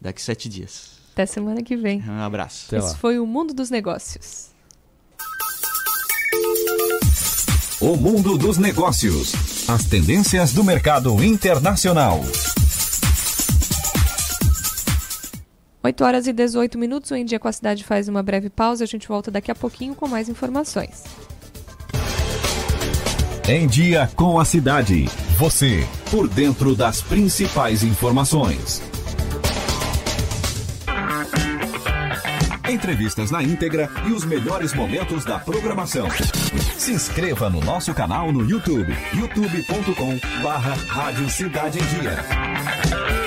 [0.01, 1.00] daqui sete dias.
[1.21, 2.03] Até semana que vem.
[2.09, 2.65] Um abraço.
[2.69, 2.95] Até Esse lá.
[2.95, 4.49] foi o Mundo dos Negócios.
[7.79, 9.69] O Mundo dos Negócios.
[9.69, 12.25] As tendências do mercado internacional.
[15.83, 17.11] 8 horas e 18 minutos.
[17.11, 18.85] O Em Dia com a Cidade faz uma breve pausa.
[18.85, 21.05] A gente volta daqui a pouquinho com mais informações.
[23.47, 25.05] Em Dia com a Cidade.
[25.37, 28.90] Você, por dentro das principais informações.
[32.73, 36.09] Entrevistas na íntegra e os melhores momentos da programação.
[36.77, 43.21] Se inscreva no nosso canal no YouTube, youtube.com barra Rádio Cidade em Dia.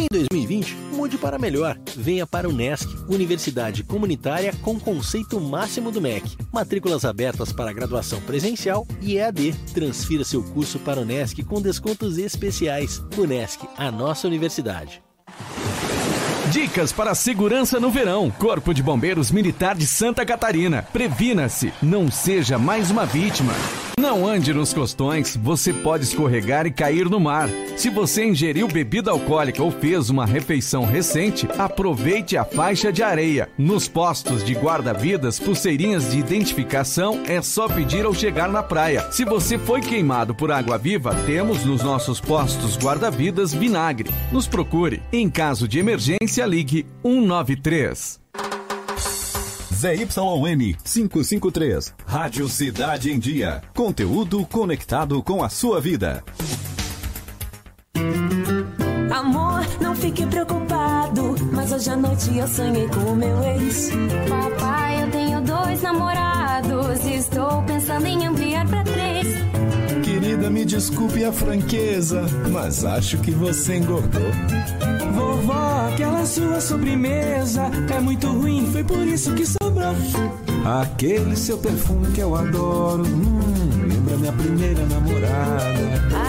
[0.00, 1.76] Em 2020, mude para melhor.
[1.96, 6.36] Venha para o NESC, Universidade Comunitária com conceito máximo do MEC.
[6.52, 9.54] Matrículas abertas para graduação presencial e EAD.
[9.74, 13.02] Transfira seu curso para o NESC com descontos especiais.
[13.16, 15.02] O NESC, a nossa universidade.
[16.50, 18.30] Dicas para segurança no verão.
[18.30, 20.82] Corpo de Bombeiros Militar de Santa Catarina.
[20.92, 23.52] Previna-se, não seja mais uma vítima.
[24.00, 27.48] Não ande nos costões, você pode escorregar e cair no mar.
[27.76, 33.50] Se você ingeriu bebida alcoólica ou fez uma refeição recente, aproveite a faixa de areia.
[33.58, 39.10] Nos postos de guarda-vidas, pulseirinhas de identificação é só pedir ao chegar na praia.
[39.10, 44.10] Se você foi queimado por água viva, temos nos nossos postos guarda-vidas vinagre.
[44.30, 45.02] Nos procure.
[45.12, 48.20] Em caso de emergência, emergência, ligue 193.
[49.74, 53.62] ZYN 553, Rádio Cidade em Dia.
[53.74, 56.24] Conteúdo conectado com a sua vida.
[59.10, 63.90] Amor, não fique preocupado, mas hoje à noite eu sonhei com o meu ex.
[64.28, 69.26] Papai, eu tenho dois namorados, estou pensando em ampliar pra três.
[70.04, 74.30] Querida, me desculpe a franqueza, mas acho que você engordou.
[75.14, 77.62] Vovó, aquela sua sobremesa
[77.92, 79.96] é muito ruim, foi por isso que sobrou.
[80.80, 85.74] Aquele seu perfume que eu adoro, hum, lembra minha primeira namorada.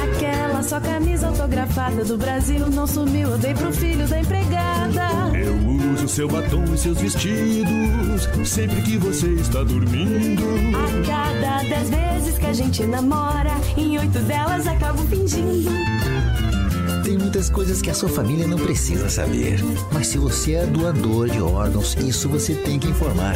[0.04, 5.38] Aquela sua camisa autografada do Brasil não sumiu, eu dei pro filho da empregada.
[5.38, 10.46] Eu uso seu batom e seus vestidos sempre que você está dormindo.
[10.76, 15.99] A cada dez vezes que a gente namora, em oito delas acabo fingindo.
[17.10, 19.58] Tem muitas coisas que a sua família não precisa saber.
[19.92, 23.34] Mas se você é doador de órgãos, isso você tem que informar.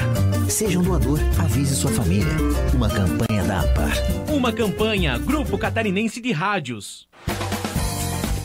[0.48, 2.32] Seja um doador, avise sua família.
[2.72, 3.98] Uma campanha da APAR.
[4.32, 7.08] Uma campanha Grupo Catarinense de Rádios.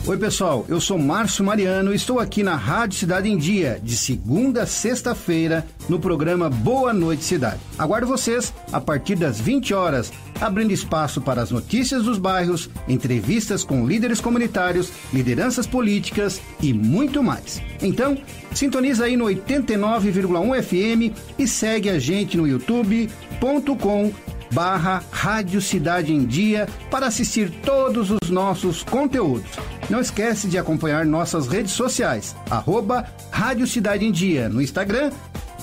[0.07, 0.65] Oi, pessoal.
[0.67, 4.65] Eu sou Márcio Mariano e estou aqui na Rádio Cidade em Dia, de segunda a
[4.65, 7.59] sexta-feira, no programa Boa Noite Cidade.
[7.77, 10.11] Aguardo vocês a partir das 20 horas,
[10.41, 17.21] abrindo espaço para as notícias dos bairros, entrevistas com líderes comunitários, lideranças políticas e muito
[17.21, 17.61] mais.
[17.81, 18.17] Então,
[18.53, 24.11] sintoniza aí no 89,1 FM e segue a gente no youtube.com
[24.51, 29.51] barra Rádio Cidade em Dia para assistir todos os nossos conteúdos.
[29.89, 35.11] Não esquece de acompanhar nossas redes sociais, arroba Rádio Cidade em Dia no Instagram,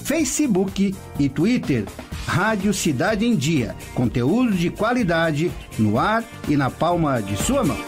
[0.05, 1.85] Facebook e Twitter.
[2.27, 7.79] Rádio Cidade em Dia, conteúdo de qualidade no ar e na palma de sua mão.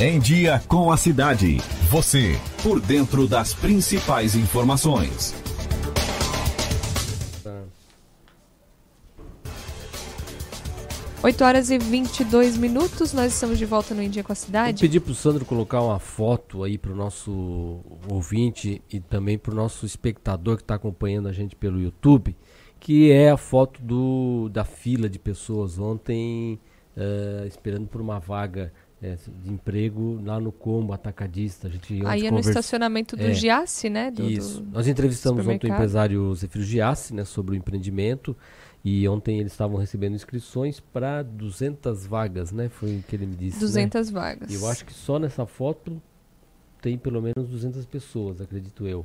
[0.00, 1.60] Em Dia com a Cidade.
[1.90, 5.39] Você, por dentro das principais informações.
[11.22, 14.42] Oito horas e 22 minutos, nós estamos de volta no Em Dia com a Vou
[14.42, 14.80] Cidade.
[14.80, 20.56] pedir pro Sandro colocar uma foto aí pro nosso ouvinte e também pro nosso espectador
[20.56, 22.34] que está acompanhando a gente pelo YouTube,
[22.78, 26.58] que é a foto do, da fila de pessoas ontem
[26.96, 28.72] eh, esperando por uma vaga
[29.02, 31.68] eh, de emprego lá no Combo Atacadista.
[31.68, 34.10] A gente Aí é no conversa- estacionamento do É, Giasse, né?
[34.10, 34.62] Do, Isso.
[34.62, 38.34] do Nós entrevistamos ontem o empresário Zefiro Giassi, né, sobre o empreendimento.
[38.84, 42.68] E ontem eles estavam recebendo inscrições para 200 vagas, né?
[42.70, 43.56] Foi o que ele me disse.
[43.56, 43.60] né?
[43.60, 44.50] 200 vagas.
[44.50, 46.00] E eu acho que só nessa foto
[46.80, 49.04] tem pelo menos 200 pessoas, acredito eu.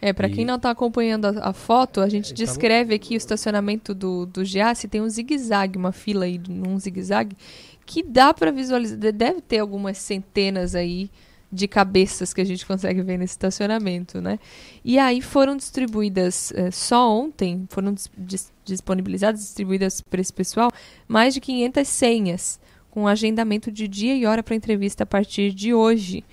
[0.00, 3.14] É, pra E- quem não tá acompanhando a, a foto, a gente É, descreve aqui
[3.14, 7.36] o estacionamento do, do Giasse, tem um zigue-zague, uma fila aí num zigue-zague,
[7.84, 11.10] que dá pra visualizar, de- deve ter algumas centenas aí
[11.52, 14.38] de cabeças que a gente consegue ver nesse estacionamento, né?
[14.84, 20.70] E aí foram distribuídas, eh, só ontem, foram dis- dis- disponibilizadas, distribuídas para esse pessoal,
[21.08, 22.60] mais de 500 senhas,
[22.90, 26.24] com agendamento de dia e hora para entrevista a partir de hoje.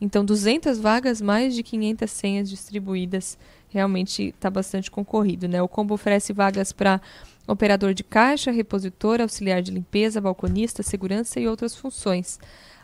[0.00, 3.38] Então, 200 vagas, mais de 500 senhas distribuídas.
[3.68, 5.62] Realmente está bastante concorrido, né?
[5.62, 7.00] O combo oferece vagas para
[7.46, 12.38] operador de caixa, repositor, auxiliar de limpeza, balconista, segurança e outras funções.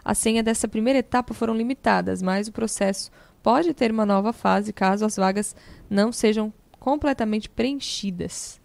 [0.05, 3.11] As senhas dessa primeira etapa foram limitadas, mas o processo
[3.43, 5.55] pode ter uma nova fase caso as vagas
[5.89, 8.61] não sejam completamente preenchidas.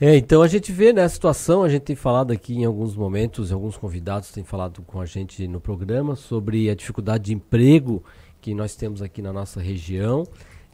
[0.00, 3.50] É, então a gente vê nessa situação, a gente tem falado aqui em alguns momentos,
[3.50, 8.04] alguns convidados têm falado com a gente no programa sobre a dificuldade de emprego
[8.40, 10.24] que nós temos aqui na nossa região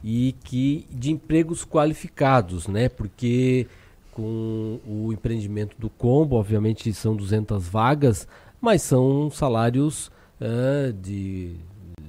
[0.03, 2.87] e que de empregos qualificados, né?
[2.87, 3.65] Porque
[4.11, 8.27] com o empreendimento do Combo, obviamente são 200 vagas,
[8.65, 10.11] mas são salários
[10.41, 11.55] ah, de,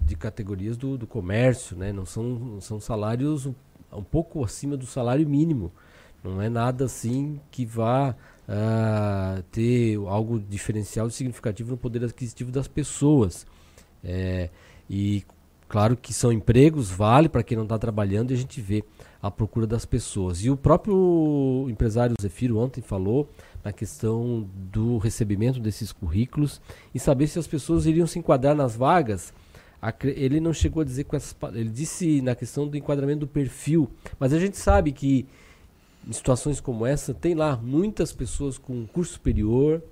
[0.06, 1.92] de categorias do, do comércio, né?
[1.92, 3.54] Não são, são salários um,
[3.92, 5.70] um pouco acima do salário mínimo.
[6.24, 8.16] Não é nada assim que vá
[8.48, 13.46] ah, ter algo diferencial e significativo no poder aquisitivo das pessoas.
[14.02, 14.48] É,
[14.88, 15.24] e
[15.68, 18.82] claro que são empregos, vale para quem não está trabalhando e a gente vê
[19.20, 20.42] a procura das pessoas.
[20.42, 23.28] E o próprio empresário Zefiro ontem falou
[23.66, 26.60] na questão do recebimento desses currículos
[26.94, 29.34] e saber se as pessoas iriam se enquadrar nas vagas.
[30.04, 33.90] Ele não chegou a dizer com essas ele disse na questão do enquadramento do perfil,
[34.20, 35.26] mas a gente sabe que
[36.06, 39.82] em situações como essa, tem lá muitas pessoas com curso superior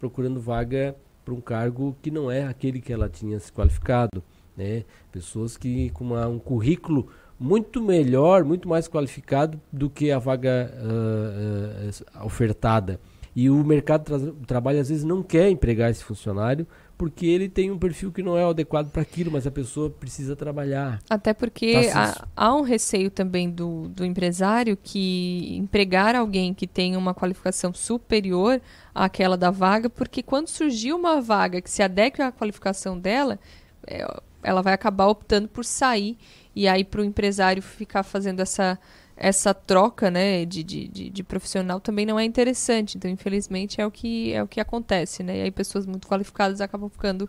[0.00, 4.24] procurando vaga para um cargo que não é aquele que ela tinha se qualificado.
[4.56, 4.84] Né?
[5.12, 7.08] Pessoas que com uma- um currículo
[7.38, 12.98] muito melhor, muito mais qualificado do que a vaga ah, ah, ofertada.
[13.34, 16.66] E o mercado tra trabalho às vezes não quer empregar esse funcionário
[17.00, 20.36] porque ele tem um perfil que não é adequado para aquilo, mas a pessoa precisa
[20.36, 21.00] trabalhar.
[21.08, 26.66] Até porque Tá há, há um receio também do, do empresário que empregar alguém que
[26.66, 28.60] tenha uma qualificação superior
[28.94, 33.38] àquela da vaga, porque quando surgir uma vaga que se adeque à qualificação dela,
[33.86, 34.06] é,
[34.42, 36.18] ela vai acabar optando por sair
[36.54, 38.78] e aí para o empresário ficar fazendo essa
[39.20, 42.96] essa troca né, de, de, de, de profissional também não é interessante.
[42.96, 45.22] Então, infelizmente, é o que, é o que acontece.
[45.22, 45.38] Né?
[45.38, 47.28] E aí pessoas muito qualificadas acabam ficando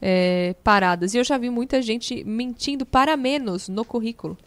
[0.00, 1.14] é, paradas.
[1.14, 4.38] E eu já vi muita gente mentindo para menos no currículo.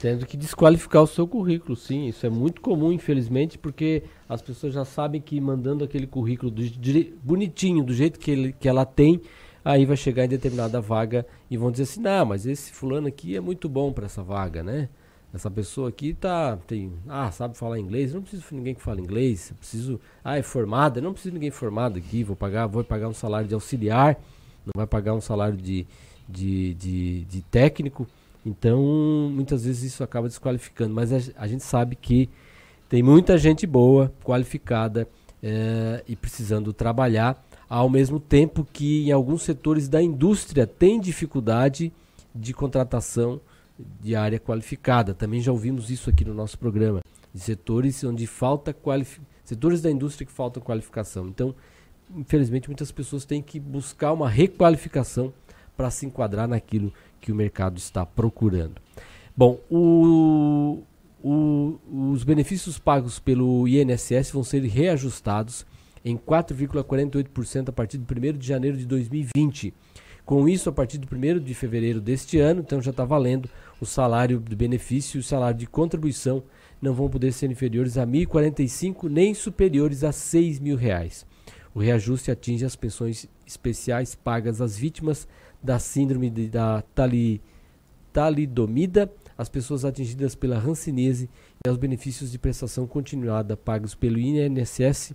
[0.00, 2.08] Tendo que desqualificar o seu currículo, sim.
[2.08, 6.62] Isso é muito comum, infelizmente, porque as pessoas já sabem que mandando aquele currículo do,
[6.66, 9.20] dire- bonitinho, do jeito que, ele, que ela tem,
[9.62, 13.36] aí vai chegar em determinada vaga e vão dizer assim, não, mas esse fulano aqui
[13.36, 14.88] é muito bom para essa vaga, né?
[15.34, 19.00] Essa pessoa aqui tá, tem, ah, sabe falar inglês, não preciso de ninguém que fale
[19.00, 23.08] inglês, preciso, ah, é formada, não preciso de ninguém formado aqui, vou pagar, vou pagar
[23.08, 24.20] um salário de auxiliar,
[24.66, 25.86] não vai pagar um salário de,
[26.28, 28.06] de, de, de técnico,
[28.44, 28.78] então
[29.32, 32.28] muitas vezes isso acaba desqualificando, mas a, a gente sabe que
[32.90, 35.08] tem muita gente boa, qualificada
[35.42, 41.90] eh, e precisando trabalhar, ao mesmo tempo que em alguns setores da indústria tem dificuldade
[42.34, 43.40] de contratação
[44.00, 45.14] de área qualificada.
[45.14, 47.00] Também já ouvimos isso aqui no nosso programa,
[47.32, 48.74] de setores onde falta
[49.44, 51.28] setores da indústria que faltam qualificação.
[51.28, 51.54] Então,
[52.16, 55.32] infelizmente, muitas pessoas têm que buscar uma requalificação
[55.76, 58.80] para se enquadrar naquilo que o mercado está procurando.
[59.36, 60.82] Bom, o,
[61.22, 61.78] o,
[62.12, 65.64] os benefícios pagos pelo INSS vão ser reajustados
[66.04, 69.72] em 4,48% a partir de 1 de janeiro de 2020.
[70.24, 73.48] Com isso, a partir do 1 de fevereiro deste ano, então já está valendo,
[73.82, 76.44] o salário de benefício e o salário de contribuição
[76.80, 81.26] não vão poder ser inferiores a R$ 1.045 nem superiores a 6 mil reais.
[81.74, 85.26] O reajuste atinge as pensões especiais pagas às vítimas
[85.60, 87.42] da síndrome de, da tali,
[88.12, 91.28] talidomida, as pessoas atingidas pela hanseníase
[91.66, 95.12] e aos benefícios de prestação continuada pagos pelo INSS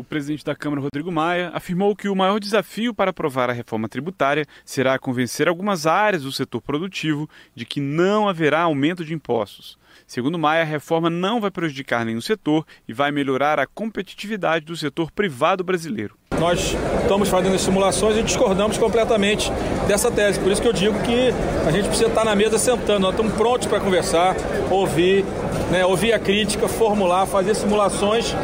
[0.00, 3.86] O presidente da Câmara, Rodrigo Maia, afirmou que o maior desafio para aprovar a reforma
[3.86, 9.76] tributária será convencer algumas áreas do setor produtivo de que não haverá aumento de impostos.
[10.06, 14.74] Segundo Maia, a reforma não vai prejudicar nenhum setor e vai melhorar a competitividade do
[14.74, 16.16] setor privado brasileiro.
[16.38, 19.52] Nós estamos fazendo simulações e discordamos completamente
[19.86, 20.40] dessa tese.
[20.40, 21.28] Por isso que eu digo que
[21.68, 23.00] a gente precisa estar na mesa sentando.
[23.00, 24.34] Nós estamos prontos para conversar,
[24.70, 25.26] ouvir,
[25.70, 28.34] né, ouvir a crítica, formular, fazer simulações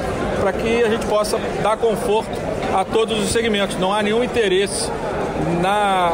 [0.41, 2.31] para que a gente possa dar conforto
[2.75, 3.79] a todos os segmentos.
[3.79, 4.91] Não há nenhum interesse
[5.61, 6.13] na,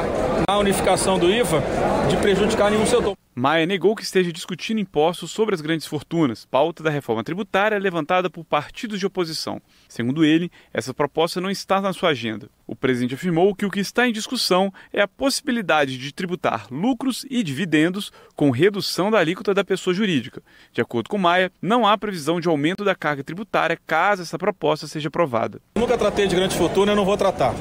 [0.48, 1.62] na unificação do IVA
[2.08, 3.16] de prejudicar nenhum setor.
[3.34, 8.28] Maia negou que esteja discutindo impostos sobre as grandes fortunas, pauta da reforma tributária levantada
[8.28, 9.58] por partidos de oposição.
[9.88, 12.50] Segundo ele, essa proposta não está na sua agenda.
[12.66, 17.24] O presidente afirmou que o que está em discussão é a possibilidade de tributar lucros
[17.30, 20.42] e dividendos com redução da alíquota da pessoa jurídica.
[20.70, 24.86] De acordo com Maia, não há previsão de aumento da carga tributária caso essa proposta
[24.86, 25.58] seja aprovada.
[25.74, 27.54] Nunca tratei de grande fortuna, eu não vou tratar.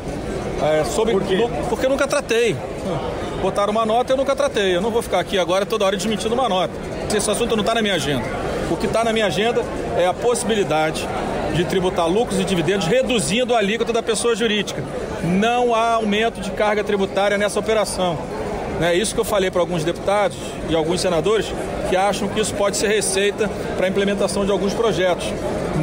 [0.62, 1.48] É, sobre, Por quê?
[1.70, 2.56] Porque eu nunca tratei.
[3.42, 4.76] Botaram uma nota, eu nunca tratei.
[4.76, 6.74] Eu não vou ficar aqui agora toda hora desmentindo uma nota.
[7.16, 8.24] Esse assunto não está na minha agenda.
[8.70, 9.64] O que está na minha agenda
[9.98, 11.08] é a possibilidade
[11.56, 14.84] de tributar lucros e dividendos reduzindo a alíquota da pessoa jurídica.
[15.24, 18.18] Não há aumento de carga tributária nessa operação.
[18.84, 20.38] É isso que eu falei para alguns deputados
[20.70, 21.46] e alguns senadores
[21.90, 23.48] que acham que isso pode ser receita
[23.78, 25.28] para a implementação de alguns projetos.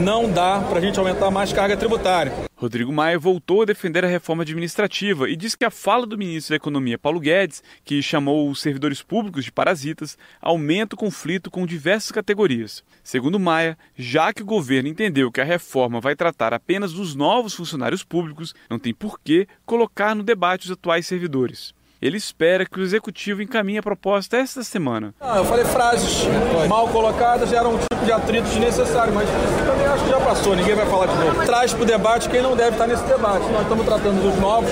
[0.02, 2.32] Não dá para a gente aumentar mais carga tributária.
[2.56, 6.50] Rodrigo Maia voltou a defender a reforma administrativa e disse que a fala do ministro
[6.50, 11.64] da Economia, Paulo Guedes, que chamou os servidores públicos de parasitas, aumenta o conflito com
[11.64, 12.82] diversas categorias.
[13.04, 17.54] Segundo Maia, já que o governo entendeu que a reforma vai tratar apenas dos novos
[17.54, 21.77] funcionários públicos, não tem por que colocar no debate os atuais servidores.
[22.00, 25.12] Ele espera que o executivo encaminhe a proposta esta semana.
[25.20, 26.22] Ah, eu falei frases
[26.68, 29.28] mal colocadas, era um tipo de atrito desnecessário, mas
[29.66, 31.44] também acho que já passou, ninguém vai falar de novo.
[31.44, 33.44] Traz para o debate quem não deve estar nesse debate.
[33.50, 34.70] Nós estamos tratando dos novos,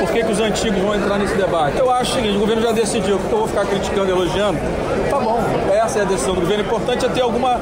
[0.00, 1.78] por que, que os antigos vão entrar nesse debate?
[1.78, 4.58] Eu acho o seguinte, o governo já decidiu, porque eu vou ficar criticando, elogiando.
[5.10, 5.38] Tá bom,
[5.70, 6.64] essa é a decisão do governo.
[6.64, 7.60] O importante é ter alguma,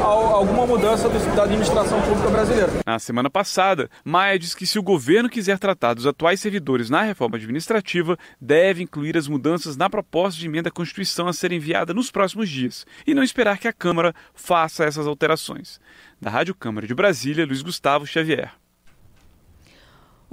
[0.00, 2.70] alguma mudança da administração pública brasileira.
[2.86, 7.02] Na semana passada, Maia disse que se o governo quiser tratar dos atuais servidores na
[7.02, 11.92] reforma administrativa, deve incluir as mudanças na proposta de emenda à Constituição a ser enviada
[11.92, 15.80] nos próximos dias e não esperar que a Câmara faça essas alterações.
[16.20, 18.61] Da Rádio Câmara de Brasília, Luiz Gustavo Xavier.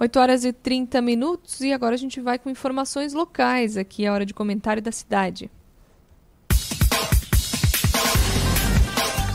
[0.01, 4.13] 8 horas e 30 minutos e agora a gente vai com informações locais aqui, a
[4.13, 5.51] hora de comentário da cidade.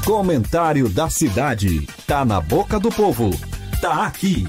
[0.07, 1.87] Comentário da cidade.
[2.07, 3.29] Tá na boca do povo.
[3.79, 4.45] Tá aqui.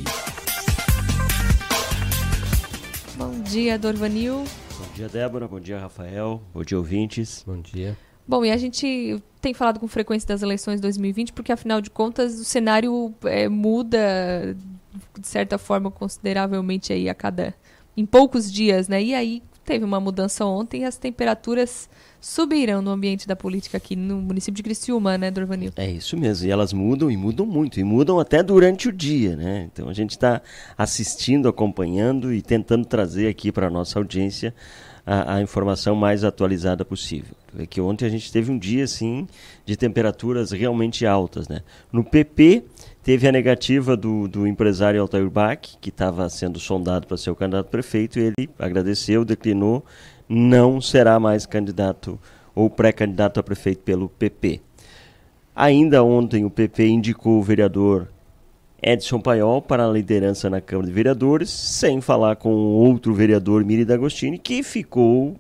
[3.18, 4.46] Bom dia, Dorvanil.
[4.80, 5.50] Bom dia, Débora.
[5.50, 6.42] Bom dia, Rafael.
[6.54, 7.44] Bom dia, ouvintes.
[7.46, 7.98] Bom dia.
[8.26, 12.40] Bom, e a gente tem falado com frequência das eleições 2020 porque, afinal de contas,
[12.40, 14.56] o cenário é, muda
[15.20, 17.54] de certa forma consideravelmente aí a cada
[17.98, 19.02] em poucos dias, né?
[19.02, 21.90] E aí teve uma mudança ontem as temperaturas
[22.22, 25.72] subiram no ambiente da política aqui no município de Criciúma, né, Dorvanil?
[25.76, 29.36] É isso mesmo, e elas mudam e mudam muito, e mudam até durante o dia,
[29.36, 29.70] né?
[29.72, 30.42] Então a gente está
[30.78, 34.54] assistindo, acompanhando e tentando trazer aqui para a nossa audiência
[35.06, 37.36] a, a, informação mais atualizada possível.
[37.58, 39.28] É que ontem a gente teve um dia, assim,
[39.66, 41.62] de temperaturas realmente altas, né?
[41.92, 42.64] No PP,
[43.06, 47.36] teve a negativa do, do empresário Altair Bach, que estava sendo sondado para ser o
[47.36, 49.86] candidato prefeito, e ele agradeceu, declinou
[50.28, 52.20] não será mais candidato
[52.56, 54.60] ou pré-candidato a prefeito pelo PP.
[55.56, 58.08] Ainda ontem o PP indicou o vereador
[58.82, 63.86] Edson Paiol para a liderança na Câmara de Vereadores, sem falar com outro vereador, Miri
[63.86, 65.36] D'Agostini, que ficou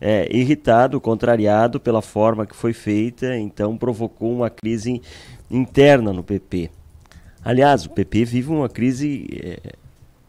[0.00, 5.02] é, irritado, contrariado pela forma que foi feita, então provocou uma crise
[5.50, 6.70] interna no PP.
[7.44, 9.72] Aliás, o PP vive uma crise é,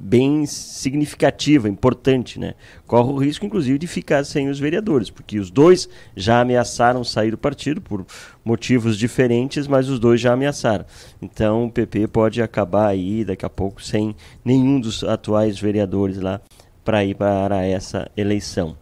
[0.01, 2.55] bem significativa, importante, né?
[2.87, 7.31] Corre o risco, inclusive, de ficar sem os vereadores, porque os dois já ameaçaram sair
[7.31, 8.05] do partido por
[8.43, 10.85] motivos diferentes, mas os dois já ameaçaram.
[11.21, 16.41] Então o PP pode acabar aí daqui a pouco sem nenhum dos atuais vereadores lá
[16.83, 18.75] para ir para essa eleição.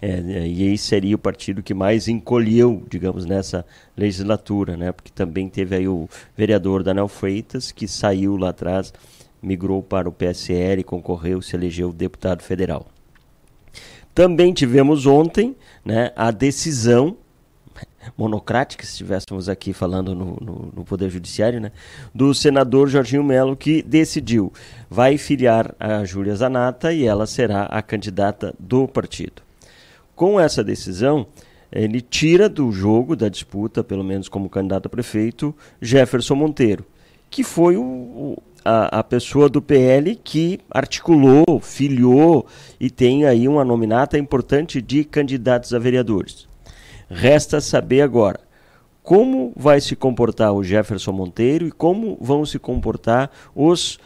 [0.00, 3.64] É, e aí seria o partido que mais encolheu, digamos, nessa
[3.96, 4.92] legislatura, né?
[4.92, 8.92] Porque também teve aí o vereador Daniel Freitas, que saiu lá atrás
[9.42, 12.86] migrou para o PSL, concorreu, se elegeu deputado federal.
[14.14, 15.54] Também tivemos ontem
[15.84, 17.16] né, a decisão
[18.16, 21.70] monocrática, se estivéssemos aqui falando no, no, no, Poder Judiciário, né,
[22.14, 24.52] do senador Jorginho Melo, que decidiu,
[24.88, 29.47] vai filiar a Júlia Zanata e ela será a candidata do partido.
[30.18, 31.28] Com essa decisão,
[31.70, 36.84] ele tira do jogo, da disputa, pelo menos como candidato a prefeito, Jefferson Monteiro,
[37.30, 42.48] que foi o, a, a pessoa do PL que articulou, filiou
[42.80, 46.48] e tem aí uma nominata importante de candidatos a vereadores.
[47.08, 48.40] Resta saber agora
[49.04, 54.00] como vai se comportar o Jefferson Monteiro e como vão se comportar os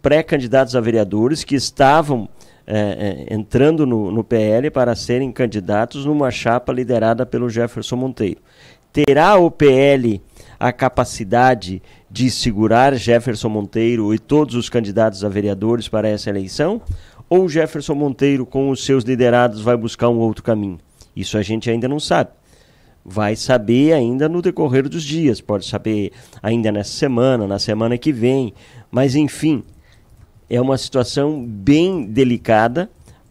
[0.00, 2.28] pré-candidatos a vereadores que estavam
[2.70, 8.42] é, é, entrando no, no PL para serem candidatos numa chapa liderada pelo Jefferson Monteiro.
[8.92, 10.20] Terá o PL
[10.60, 11.80] a capacidade
[12.10, 16.82] de segurar Jefferson Monteiro e todos os candidatos a vereadores para essa eleição?
[17.26, 20.78] Ou Jefferson Monteiro, com os seus liderados, vai buscar um outro caminho?
[21.16, 22.30] Isso a gente ainda não sabe.
[23.02, 26.12] Vai saber ainda no decorrer dos dias, pode saber
[26.42, 28.52] ainda nessa semana, na semana que vem,
[28.90, 29.64] mas enfim,
[30.48, 32.90] é uma situação bem delicada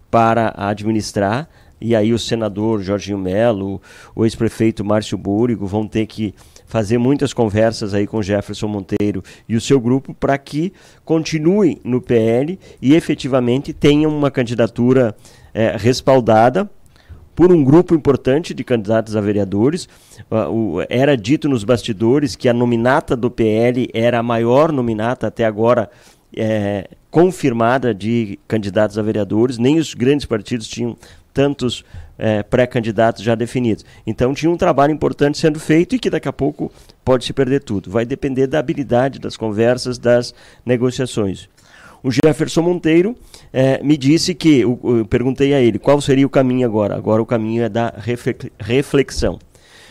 [0.09, 1.49] para administrar.
[1.79, 3.81] E aí o senador Jorginho Melo,
[4.15, 6.33] o ex-prefeito Márcio Búrigo vão ter que
[6.65, 10.73] fazer muitas conversas aí com Jefferson Monteiro e o seu grupo para que
[11.05, 15.15] continue no PL e efetivamente tenham uma candidatura
[15.53, 16.69] é, respaldada
[17.33, 19.87] por um grupo importante de candidatos a vereadores.
[20.51, 25.45] O, era dito nos bastidores que a nominata do PL era a maior nominata até
[25.45, 25.89] agora
[26.35, 29.57] é, confirmada de candidatos a vereadores.
[29.57, 30.95] Nem os grandes partidos tinham
[31.33, 31.83] tantos
[32.15, 33.83] é, pré-candidatos já definidos.
[34.05, 36.71] Então tinha um trabalho importante sendo feito e que daqui a pouco
[37.03, 37.89] pode se perder tudo.
[37.89, 40.31] Vai depender da habilidade das conversas, das
[40.63, 41.49] negociações.
[42.03, 43.15] O Jefferson Monteiro
[43.51, 46.95] é, me disse que, eu perguntei a ele qual seria o caminho agora.
[46.95, 47.95] Agora o caminho é da
[48.59, 49.39] reflexão.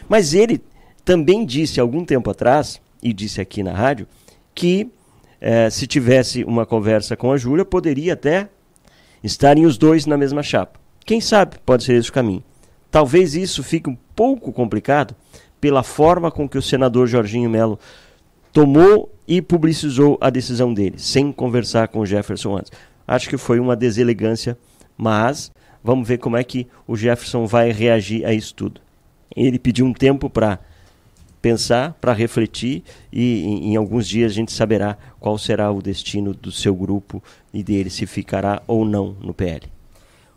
[0.09, 0.63] Mas ele
[1.05, 4.07] também disse algum tempo atrás, e disse aqui na rádio,
[4.55, 4.89] que
[5.49, 8.49] é, se tivesse uma conversa com a Júlia, poderia até
[9.23, 10.81] estarem os dois na mesma chapa.
[11.05, 12.43] Quem sabe pode ser esse o caminho.
[12.91, 15.15] Talvez isso fique um pouco complicado
[15.61, 17.79] pela forma com que o senador Jorginho Melo
[18.53, 22.73] tomou e publicizou a decisão dele, sem conversar com o Jefferson antes.
[23.07, 24.59] Acho que foi uma deselegância,
[24.99, 28.81] mas vamos ver como é que o Jefferson vai reagir a isso tudo.
[29.37, 30.59] Ele pediu um tempo para
[31.47, 32.83] pensar, para refletir
[33.13, 37.23] e em, em, alguns dias a gente saberá qual será o destino do seu grupo
[37.55, 39.63] e dele, se ficará ou não no PL.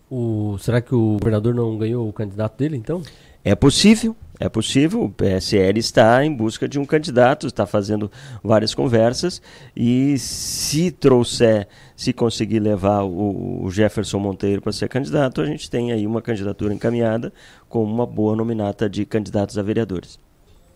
[0.07, 3.01] O, será que o governador não ganhou o candidato dele, então?
[3.43, 5.01] É possível, é possível.
[5.03, 8.11] O PSL está em busca de um candidato, está fazendo
[8.43, 9.41] várias conversas
[9.75, 15.71] e se trouxer, se conseguir levar o, o Jefferson Monteiro para ser candidato, a gente
[15.71, 17.33] tem aí uma candidatura encaminhada
[17.67, 20.19] com uma boa nominata de candidatos a vereadores.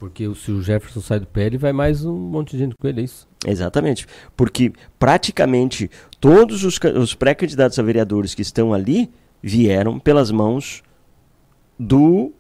[0.04, 3.00] Porque se o Jefferson sai do PL, vai mais um monte de gente com ele,
[3.00, 3.26] é isso?
[3.48, 4.06] Exatamente.
[4.36, 5.90] Porque praticamente
[6.20, 9.10] todos os, os pré-candidatos a vereadores que estão ali
[9.42, 10.84] vieram pelas mãos
[11.80, 12.34] do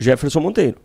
[0.00, 0.78] Jefferson Monteiro.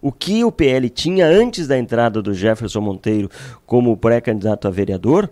[0.00, 3.28] O que o PL tinha antes da entrada do Jefferson Monteiro
[3.66, 5.30] como pré-candidato a vereador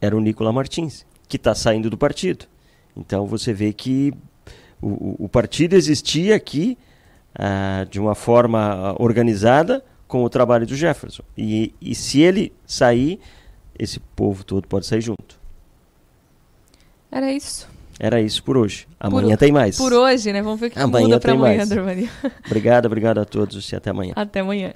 [0.00, 2.46] era o Nicola Martins, que está saindo do partido.
[2.96, 4.12] Então você vê que
[4.82, 6.76] o, o partido existia aqui
[7.38, 11.22] uh, de uma forma organizada com o trabalho do Jefferson.
[11.36, 13.20] E, e se ele sair,
[13.78, 15.38] esse povo todo pode sair junto.
[17.10, 17.68] Era isso.
[17.98, 18.86] Era isso por hoje.
[19.00, 19.76] Amanhã por, tem mais.
[19.76, 20.42] Por hoje, né?
[20.42, 22.10] Vamos ver o que amanhã muda para amanhã, Dormani.
[22.44, 24.12] Obrigado, obrigado a todos e até amanhã.
[24.14, 24.74] Até amanhã.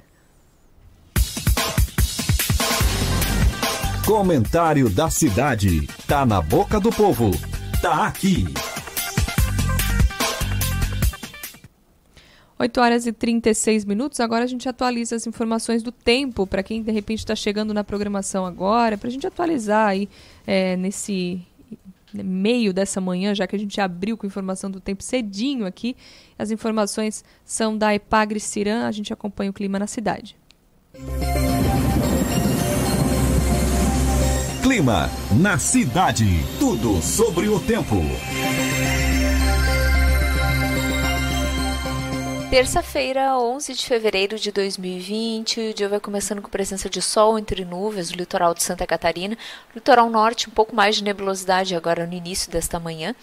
[4.05, 5.87] Comentário da cidade.
[6.07, 7.31] Tá na boca do povo.
[7.81, 8.45] Tá aqui.
[12.61, 14.19] 8 horas e 36 minutos.
[14.19, 17.83] Agora a gente atualiza as informações do tempo para quem de repente está chegando na
[17.83, 20.07] programação agora, para a gente atualizar aí
[20.45, 21.41] é, nesse
[22.13, 25.95] meio dessa manhã, já que a gente abriu com informação do tempo cedinho aqui.
[26.37, 30.35] As informações são da Epagre Ciran, a gente acompanha o clima na cidade.
[34.61, 35.09] Clima
[35.39, 36.25] na cidade.
[36.59, 37.95] Tudo sobre o tempo.
[42.51, 47.63] Terça-feira, 11 de fevereiro de 2020, o dia vai começando com presença de sol entre
[47.63, 49.37] nuvens no litoral de Santa Catarina,
[49.73, 53.15] litoral norte um pouco mais de nebulosidade agora no início desta manhã,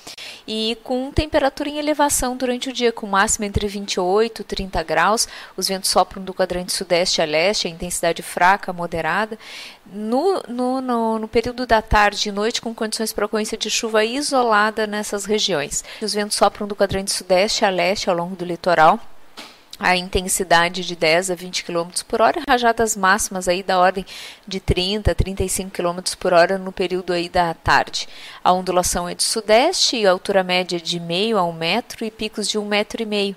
[0.47, 5.29] e com temperatura em elevação durante o dia, com máxima entre 28 e 30 graus,
[5.59, 9.39] os ventos sopram do quadrante sudeste a leste, a intensidade fraca, moderada,
[9.85, 14.07] no, no, no, no, período da tarde e noite, com condições para ocorrência de chuva
[14.07, 15.85] isolada nessas regiões.
[16.01, 18.99] Os ventos sopram do quadrante sudeste a leste ao longo do litoral
[19.79, 24.05] a intensidade de 10 a 20 km por hora, rajadas máximas aí da ordem
[24.47, 28.09] de 30 a 35 km por hora no período aí da tarde.
[28.43, 32.59] A ondulação é de sudeste altura média de meio a um metro e picos de
[32.59, 33.37] um metro e meio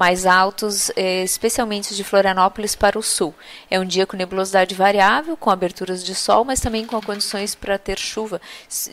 [0.00, 3.34] mais altos, eh, especialmente de Florianópolis para o sul.
[3.70, 7.76] É um dia com nebulosidade variável, com aberturas de sol, mas também com condições para
[7.76, 8.40] ter chuva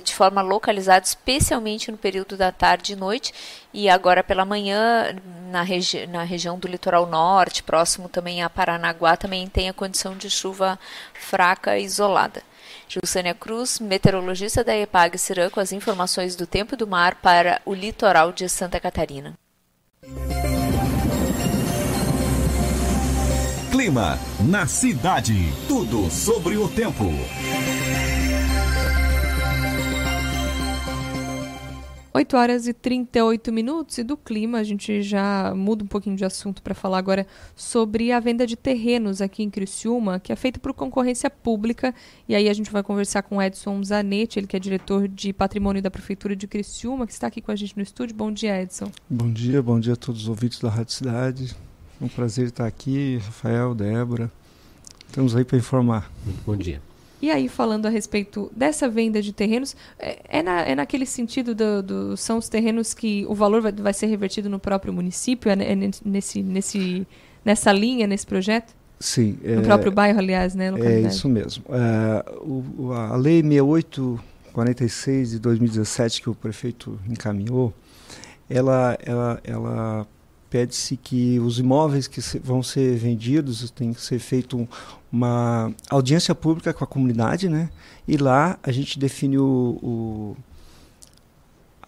[0.04, 3.34] de forma localizada, especialmente no período da tarde e noite.
[3.74, 5.16] E agora pela manhã,
[5.50, 10.14] na, regi na região do litoral norte, próximo também a Paranaguá, também tem a condição
[10.14, 10.78] de chuva
[11.14, 12.44] fraca e isolada.
[12.90, 17.74] Gilsânia Cruz, meteorologista da EPAG Cirã, com as informações do tempo do mar para o
[17.74, 19.34] litoral de Santa Catarina.
[23.72, 25.52] Clima na cidade.
[25.68, 27.04] Tudo sobre o tempo.
[32.14, 36.24] Oito horas e 38 minutos e do clima a gente já muda um pouquinho de
[36.24, 37.28] assunto para falar agora
[37.58, 41.94] sobre a venda de terrenos aqui em Criciúma, que é feita por concorrência pública.
[42.28, 45.82] E aí a gente vai conversar com Edson Zanetti, ele que é diretor de patrimônio
[45.82, 48.16] da Prefeitura de Criciúma, que está aqui com a gente no estúdio.
[48.16, 48.90] Bom dia, Edson.
[49.10, 51.67] Bom dia, bom dia a todos os ouvintes da Rádio Cidade.
[52.00, 54.32] É um prazer estar aqui, Rafael, Débora.
[55.08, 56.12] Estamos aí para informar.
[56.46, 56.80] Bom dia.
[57.20, 61.56] E aí, falando a respeito dessa venda de terrenos, é, é, na, é naquele sentido
[61.56, 65.50] do, do, são os terrenos que o valor vai, vai ser revertido no próprio município?
[65.50, 65.76] É, é
[66.06, 67.08] nesse, nesse,
[67.44, 68.76] nessa linha, nesse projeto?
[69.00, 69.40] Sim.
[69.42, 70.72] No é, próprio bairro, aliás, né?
[70.80, 71.64] É isso mesmo.
[71.70, 77.74] É, o, a Lei 6846 de 2017 que o prefeito encaminhou,
[78.48, 80.08] ela, ela, ela
[80.50, 84.68] pede-se que os imóveis que vão ser vendidos tem que ser feito um,
[85.12, 87.70] uma audiência pública com a comunidade, né?
[88.08, 90.38] E lá a gente define o, o,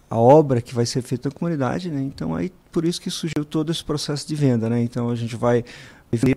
[0.08, 2.00] a obra que vai ser feita na comunidade, né?
[2.02, 4.82] Então aí por isso que surgiu todo esse processo de venda, né?
[4.82, 5.64] Então a gente vai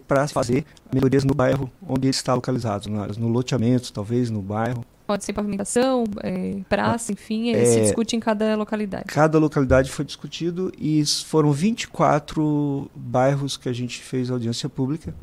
[0.07, 4.85] para fazer melhorias no bairro onde ele está localizado, no loteamento, talvez no bairro.
[5.13, 9.05] Pode ser pavimentação, é, praça, enfim, é, É, se discute em cada localidade.
[9.05, 15.13] Cada localidade foi discutido e foram 24 bairros que a gente fez audiência pública.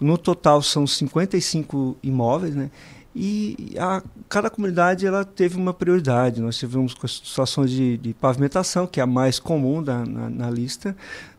[0.00, 2.68] No total são 55 imóveis, né?
[3.14, 6.40] E a, cada comunidade ela teve uma prioridade.
[6.40, 10.96] Nós tivemos situações de, de pavimentação, que é a mais comum da, na, na lista.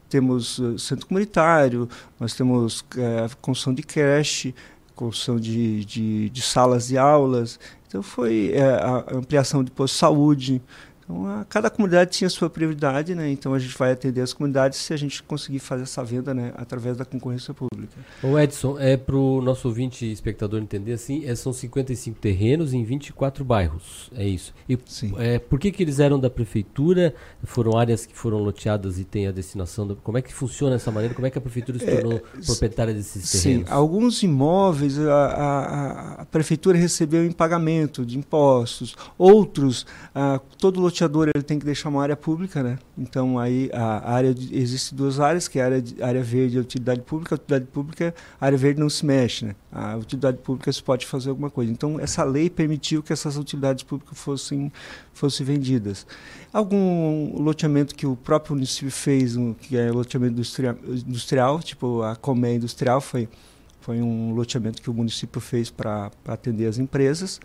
[0.09, 1.87] Temos eh, centro comunitário,
[2.19, 4.55] nós temos eh, construção de creche,
[4.99, 7.57] construção de, de, de salas de aulas.
[7.87, 10.61] Então foi eh, a ampliação de posto de saúde.
[11.09, 13.31] Então, a, cada comunidade tinha sua prioridade, né?
[13.31, 16.53] Então a gente vai atender as comunidades se a gente conseguir fazer essa venda, né,
[16.55, 17.95] através da concorrência pública.
[18.21, 22.73] Ô Edson, é para o nosso ouvinte e espectador entender assim, é, são 55 terrenos
[22.73, 24.53] em 24 bairros, é isso.
[24.67, 24.77] E
[25.17, 27.15] é, por que, que eles eram da prefeitura?
[27.43, 29.87] Foram áreas que foram loteadas e tem a destinação?
[29.87, 31.15] Da, como é que funciona essa maneira?
[31.15, 33.71] Como é que a prefeitura se tornou proprietária desses Sim, terrenos?
[33.71, 41.29] alguns imóveis a, a- a prefeitura recebeu em pagamento de impostos, outros, ah, todo loteador
[41.33, 42.77] ele tem que deixar uma área pública, né?
[42.97, 46.55] Então aí a área de, existe duas áreas, que é a área, de- área verde
[46.55, 47.35] e a utilidade pública.
[47.35, 49.55] A utilidade pública, a área verde não se mexe, né?
[49.71, 51.71] A utilidade pública se pode fazer alguma coisa.
[51.71, 54.71] Então essa lei permitiu que essas utilidades públicas fossem
[55.13, 56.05] fossem vendidas.
[56.51, 62.55] Algum loteamento que o próprio município fez, que é loteamento industria- industrial, tipo a Comé
[62.55, 63.29] Industrial foi
[63.81, 67.39] foi um loteamento que o município fez para atender as empresas.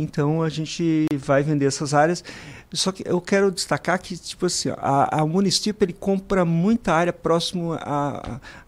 [0.00, 2.22] Então a gente vai vender essas áreas.
[2.72, 7.12] Só que eu quero destacar que tipo assim, a, a município ele compra muita área
[7.12, 7.70] próximo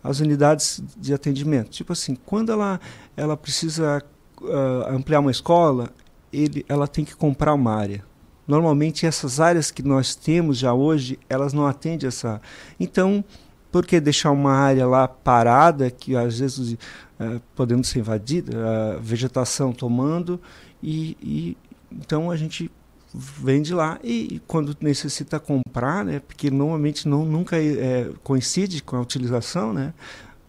[0.02, 1.70] às unidades de atendimento.
[1.70, 2.80] Tipo assim, quando ela
[3.16, 4.02] ela precisa
[4.42, 5.90] ah, ampliar uma escola,
[6.32, 8.02] ele, ela tem que comprar uma área.
[8.48, 12.40] Normalmente essas áreas que nós temos já hoje, elas não atendem essa.
[12.80, 13.24] Então,
[13.70, 16.76] por que deixar uma área lá parada, que às vezes
[17.20, 20.40] eh, podendo ser invadida, a vegetação tomando,
[20.82, 21.56] e, e
[21.92, 22.70] então a gente
[23.12, 29.00] vende lá e quando necessita comprar, né, porque normalmente não nunca eh, coincide com a
[29.00, 29.92] utilização, né,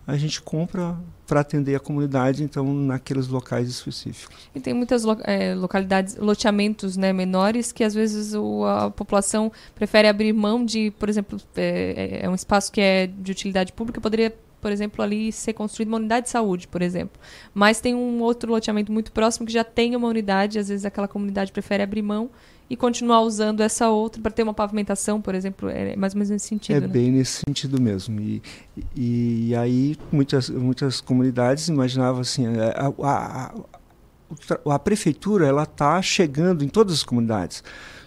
[0.05, 4.35] a gente compra para atender a comunidade, então naqueles locais específicos.
[4.53, 9.51] E tem muitas lo- eh, localidades, loteamentos né, menores, que às vezes o- a população
[9.73, 14.01] prefere abrir mão de, por exemplo, é, é um espaço que é de utilidade pública,
[14.01, 17.19] poderia, por exemplo, ali ser construída uma unidade de saúde, por exemplo.
[17.53, 21.07] Mas tem um outro loteamento muito próximo que já tem uma unidade, às vezes aquela
[21.07, 22.29] comunidade prefere abrir mão
[22.69, 26.29] e continuar usando essa outra para ter uma pavimentação, por exemplo, é mais ou menos
[26.29, 26.77] nesse sentido.
[26.77, 26.87] É né?
[26.87, 28.21] bem nesse sentido mesmo.
[28.21, 28.41] E,
[28.95, 33.53] e, e aí muitas, muitas comunidades imaginavam assim, a, a, a,
[34.47, 37.61] tra- a prefeitura ela está chegando em todas as comunidades.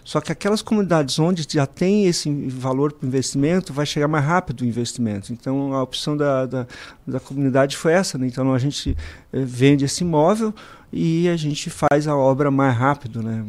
[0.05, 4.23] Só que aquelas comunidades onde já tem esse valor para o investimento, vai chegar mais
[4.23, 5.33] rápido o investimento.
[5.33, 6.67] Então a opção da, da,
[7.07, 8.15] da comunidade foi essa.
[8.15, 8.27] Né?
[8.27, 8.95] Então a gente
[9.33, 10.53] eh, vende esse imóvel
[10.93, 13.23] e a gente faz a obra mais rápido.
[13.23, 13.43] Né?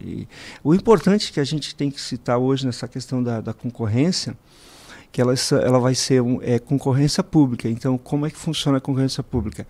[0.00, 0.28] E
[0.62, 4.38] o importante que a gente tem que citar hoje nessa questão da, da concorrência,
[5.10, 5.34] que ela,
[5.64, 7.68] ela vai ser um, é, concorrência pública.
[7.68, 9.66] Então, como é que funciona a concorrência pública?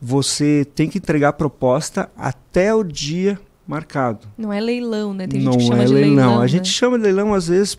[0.00, 4.26] Você tem que entregar a proposta até o dia marcado.
[4.36, 5.26] Não é leilão, né?
[5.26, 6.14] Tem Não gente que chama é de leilão.
[6.26, 6.40] leilão.
[6.42, 6.72] A gente né?
[6.72, 7.78] chama de leilão às vezes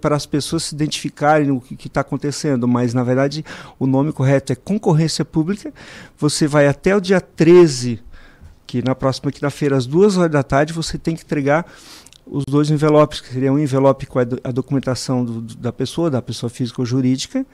[0.00, 3.44] para as pessoas se identificarem o que está acontecendo, mas na verdade
[3.78, 5.72] o nome correto é concorrência pública.
[6.16, 8.00] Você vai até o dia 13,
[8.66, 11.66] que na próxima quinta-feira, às duas horas da tarde, você tem que entregar
[12.26, 15.72] os dois envelopes, que seria um envelope com a, do- a documentação do- do- da
[15.72, 17.46] pessoa, da pessoa física ou jurídica,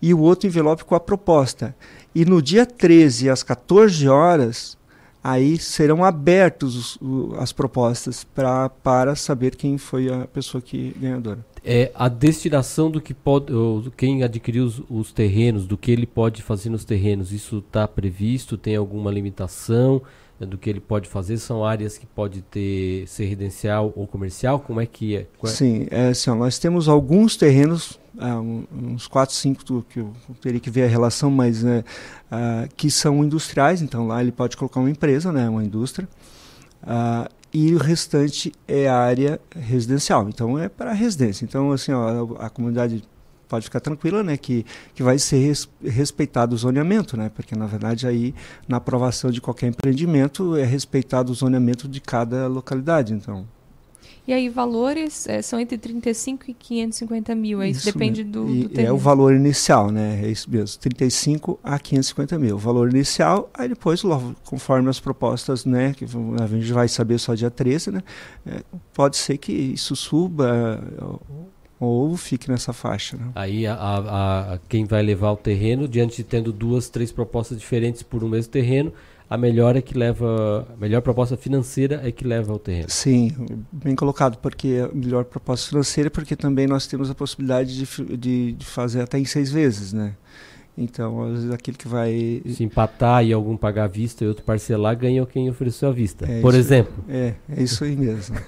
[0.00, 1.74] e o outro envelope com a proposta.
[2.14, 4.76] E no dia 13, às 14 horas,
[5.24, 11.44] aí serão abertos os- as propostas pra, para saber quem foi a pessoa que ganhadora.
[11.64, 13.46] É a destinação do que pode,
[13.96, 18.58] quem adquiriu os, os terrenos, do que ele pode fazer nos terrenos, isso está previsto?
[18.58, 20.02] Tem alguma limitação
[20.40, 21.38] do que ele pode fazer?
[21.38, 24.58] São áreas que pode ter ser residencial ou comercial?
[24.58, 25.26] Como é que é?
[25.42, 25.46] É?
[25.46, 30.60] Sim, é assim, ó, nós temos alguns terrenos, ah, uns 4, 5 que eu teria
[30.60, 31.84] que ver a relação, mas né,
[32.30, 36.08] ah, que são industriais, então lá ele pode colocar uma empresa, né, uma indústria,
[36.82, 41.44] ah, e o restante é área residencial, então é para residência.
[41.44, 43.04] Então, assim, ó, a comunidade
[43.48, 44.64] pode ficar tranquila, né, que,
[44.94, 48.34] que vai ser res- respeitado o zoneamento, né, porque na verdade aí
[48.68, 53.46] na aprovação de qualquer empreendimento é respeitado o zoneamento de cada localidade, então.
[54.26, 57.60] E aí, valores eh, são entre 35 e 550 mil.
[57.60, 60.18] É isso, Isso depende do, E do É o valor inicial, né?
[60.24, 62.56] É isso mesmo, 35 a 550 mil.
[62.56, 65.92] O valor inicial, aí depois, logo, conforme as propostas, né?
[65.92, 66.06] Que
[66.42, 68.02] a gente vai saber só dia 13, né?
[68.46, 68.62] é,
[68.94, 70.82] pode ser que isso suba,
[71.78, 73.16] ou fique nessa faixa.
[73.16, 73.30] Né?
[73.34, 77.58] Aí a, a, a, quem vai levar o terreno, diante de tendo duas, três propostas
[77.58, 78.92] diferentes por um mesmo terreno,
[79.28, 82.88] a melhor é que leva, a melhor proposta financeira é que leva ao terreno.
[82.88, 83.32] Sim,
[83.72, 88.52] bem colocado, porque a melhor proposta financeira, porque também nós temos a possibilidade de, de,
[88.52, 90.14] de fazer até em seis vezes, né?
[90.76, 92.42] Então, às vezes aquele que vai.
[92.48, 96.26] Se empatar e algum pagar à vista e outro parcelar, ganha quem ofereceu à vista.
[96.26, 96.92] É por isso, exemplo.
[97.08, 98.36] É, é isso aí mesmo.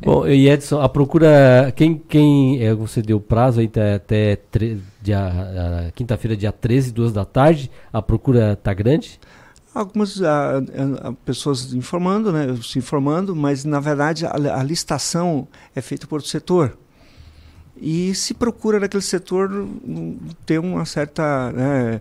[0.00, 1.70] Bom, e Edson, a procura.
[1.76, 4.78] Quem, quem é, você deu prazo aí tá, até, até
[5.94, 7.70] quinta-feira, dia 13, duas da tarde.
[7.92, 9.20] A procura está grande?
[9.74, 15.46] Algumas a, a, pessoas informando, né, se informando, mas na verdade a, a listação
[15.76, 16.74] é feita por setor
[17.80, 19.68] e se procura naquele setor
[20.44, 22.00] ter uma certa né,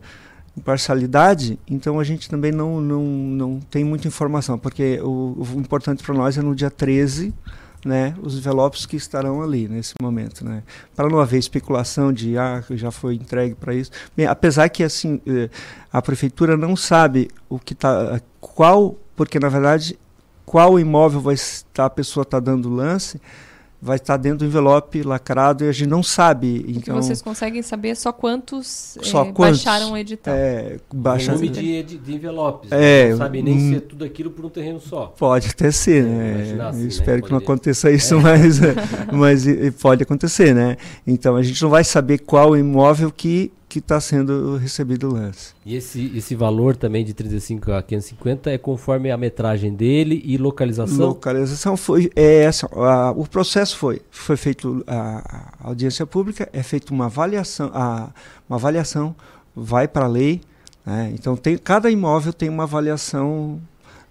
[0.58, 6.04] imparcialidade, então a gente também não, não, não tem muita informação, porque o, o importante
[6.04, 7.34] para nós é no dia 13,
[7.86, 10.64] né, os envelopes que estarão ali nesse momento, né,
[10.95, 13.91] para não haver especulação de ah já foi entregue para isso.
[14.16, 15.49] Bem, apesar que assim eh,
[15.94, 19.98] a prefeitura não sabe o que tá qual, porque na verdade
[20.44, 23.22] qual imóvel vai estar a pessoa está dando lance
[23.82, 26.66] vai estar dentro do envelope lacrado e a gente não sabe.
[26.68, 30.34] O então, que vocês conseguem saber é só quantos, só é, quantos baixaram o edital.
[30.34, 31.36] É, baixa...
[31.36, 32.72] O de, de, de envelopes.
[32.72, 35.14] É, não sabe nem hum, se é tudo aquilo por um terreno só.
[35.18, 36.58] Pode até ser, né?
[36.68, 37.22] Assim, espero né?
[37.22, 38.20] que não aconteça isso, é.
[38.20, 38.60] mas,
[39.14, 39.45] mas
[39.80, 40.78] pode acontecer, né?
[41.06, 45.53] Então a gente não vai saber qual imóvel que que está sendo recebido o lance.
[45.65, 50.38] E esse, esse valor também de 35 a 550 é conforme a metragem dele e
[50.38, 51.07] localização?
[51.10, 52.68] Localização foi é essa.
[52.73, 58.10] A, o processo foi foi feito a, a, audiência pública, é feita uma avaliação, a,
[58.49, 59.14] uma avaliação
[59.53, 60.41] vai para a lei.
[60.85, 61.11] Né?
[61.14, 63.61] Então tem cada imóvel tem uma avaliação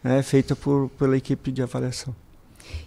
[0.05, 2.15] né, feita por pela equipe de avaliação.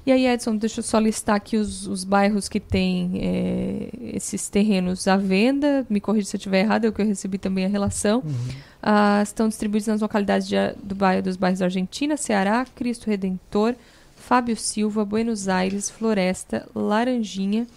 [0.05, 4.49] E aí, Edson, deixa eu só listar aqui os, os bairros que têm é, esses
[4.49, 5.85] terrenos à venda.
[5.89, 8.19] Me corrija se eu estiver errado, é o que eu recebi também a relação.
[8.25, 8.33] Uhum.
[8.81, 13.75] Ah, estão distribuídos nas localidades de, do bairro, dos bairros da Argentina, Ceará, Cristo Redentor,
[14.15, 17.67] Fábio Silva, Buenos Aires, Floresta, Laranjinha,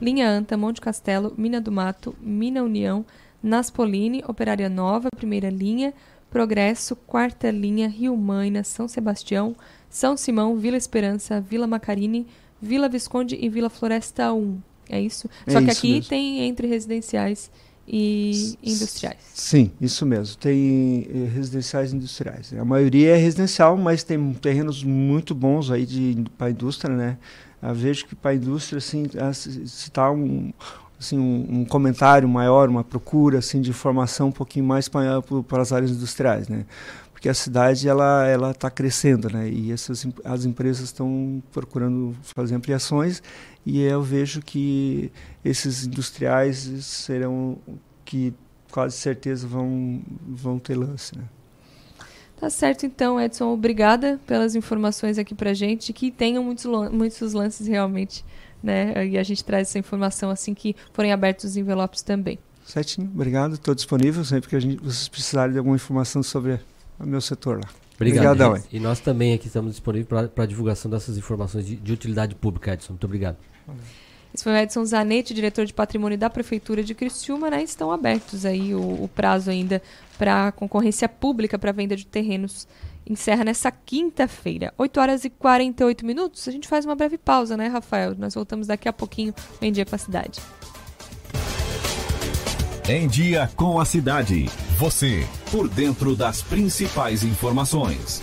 [0.00, 3.04] Linha Anta, Monte Castelo, Mina do Mato, Mina União,
[3.42, 5.94] Naspolini, Operária Nova, Primeira Linha,
[6.30, 9.56] Progresso, Quarta Linha, Rio Maina, São Sebastião,
[9.90, 12.26] são Simão, Vila Esperança, Vila Macarini,
[12.62, 14.58] Vila Visconde e Vila Floresta 1.
[14.88, 15.28] É isso?
[15.46, 16.08] É Só que isso aqui mesmo.
[16.08, 17.50] tem entre residenciais
[17.86, 19.18] e industriais.
[19.34, 20.36] Sim, isso mesmo.
[20.36, 22.52] Tem eh, residenciais e industriais.
[22.54, 25.86] A maioria é residencial, mas tem terrenos muito bons aí
[26.38, 27.18] para a indústria, né?
[27.60, 30.52] Eu vejo que para a indústria, assim, ah, se está um
[30.98, 35.72] assim um, um, comentário maior, uma procura assim de informação um pouquinho mais para as
[35.72, 36.66] áreas industriais, né?
[37.20, 39.46] Porque a cidade ela ela está crescendo, né?
[39.46, 43.22] E essas as empresas estão procurando fazer ampliações
[43.64, 45.12] e eu vejo que
[45.44, 47.58] esses industriais serão
[48.06, 48.32] que
[48.72, 51.24] quase certeza vão vão ter lance, né?
[52.38, 53.52] Tá certo, então, Edson.
[53.52, 55.92] Obrigada pelas informações aqui pra gente.
[55.92, 58.24] Que tenham muitos, muitos lances realmente,
[58.62, 59.06] né?
[59.06, 62.38] E a gente traz essa informação assim que forem abertos os envelopes também.
[62.64, 63.10] Certinho.
[63.14, 63.56] Obrigado.
[63.56, 66.58] Estou disponível sempre que a gente, vocês precisarem de alguma informação sobre
[67.00, 67.70] o meu setor lá.
[67.96, 68.32] Obrigado.
[68.32, 72.34] Obrigadão, e nós também aqui estamos disponíveis para a divulgação dessas informações de, de, utilidade
[72.34, 72.94] pública, Edson.
[72.94, 73.36] Muito obrigado.
[74.32, 77.62] Esse foi o Edson Zanetti, diretor de patrimônio da Prefeitura de Criciúma, né?
[77.62, 79.82] Estão abertos aí o, o prazo ainda
[80.16, 82.66] para concorrência pública para venda de terrenos.
[83.06, 86.46] Encerra nessa quinta-feira, 8 horas e 48 minutos.
[86.46, 88.14] A gente faz uma breve pausa, né, Rafael?
[88.16, 90.40] Nós voltamos daqui a pouquinho, em dia com a cidade.
[92.92, 94.46] Em dia com a cidade.
[94.76, 98.20] Você, por dentro das principais informações.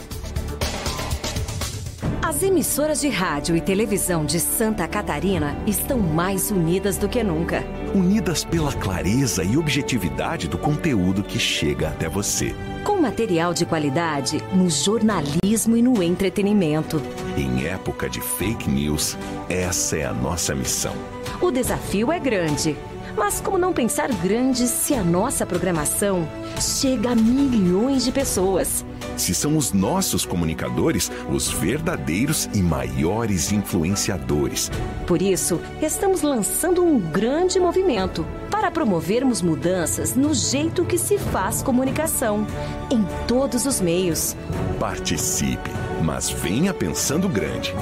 [2.22, 7.64] As emissoras de rádio e televisão de Santa Catarina estão mais unidas do que nunca.
[7.96, 12.54] Unidas pela clareza e objetividade do conteúdo que chega até você.
[12.84, 17.02] Com material de qualidade no jornalismo e no entretenimento.
[17.38, 20.94] Em época de fake news, essa é a nossa missão.
[21.40, 22.76] O desafio é grande.
[23.18, 26.30] Mas como não pensar grande se a nossa programação
[26.62, 28.86] chega a milhões de pessoas?
[29.18, 34.70] Se são os nossos comunicadores os verdadeiros e maiores influenciadores.
[35.08, 41.64] Por isso, estamos lançando um grande movimento para promovermos mudanças no jeito que se faz
[41.64, 42.46] comunicação,
[42.92, 44.36] em todos os meios.
[44.80, 45.72] Participe,
[46.04, 47.74] mas venha pensando grande.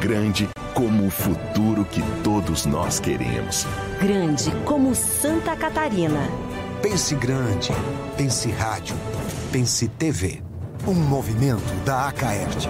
[0.00, 3.66] Grande como o futuro que todos nós queremos.
[4.00, 6.20] Grande como Santa Catarina.
[6.82, 7.70] Pense grande.
[8.16, 8.96] Pense rádio.
[9.52, 10.42] Pense TV.
[10.86, 12.68] Um movimento da Acaerte.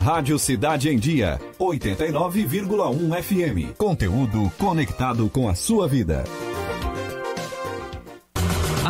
[0.00, 3.76] Rádio Cidade em Dia, 89,1 FM.
[3.76, 6.24] Conteúdo conectado com a sua vida.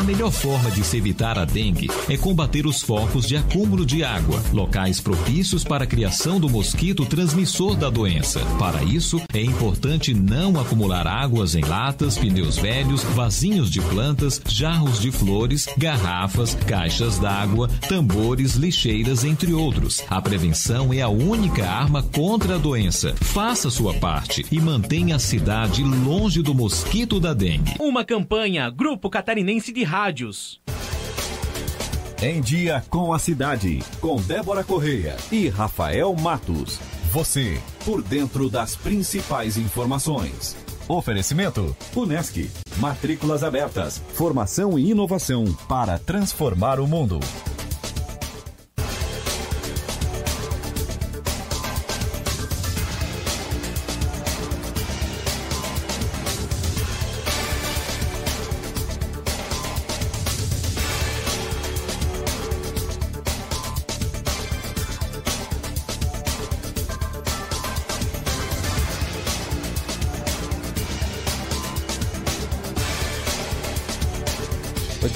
[0.00, 4.02] A melhor forma de se evitar a dengue é combater os focos de acúmulo de
[4.02, 8.40] água, locais propícios para a criação do mosquito transmissor da doença.
[8.58, 14.98] Para isso, é importante não acumular águas em latas, pneus velhos, vasinhos de plantas, jarros
[14.98, 20.02] de flores, garrafas, caixas d'água, tambores, lixeiras, entre outros.
[20.08, 23.14] A prevenção é a única arma contra a doença.
[23.16, 27.74] Faça sua parte e mantenha a cidade longe do mosquito da dengue.
[27.78, 30.60] Uma campanha Grupo Catarinense de Rádios.
[32.22, 36.78] Em Dia com a Cidade, com Débora Correia e Rafael Matos.
[37.10, 40.56] Você, por dentro das principais informações.
[40.86, 42.48] Oferecimento: Unesc.
[42.76, 44.00] Matrículas abertas.
[44.14, 47.18] Formação e inovação para transformar o mundo.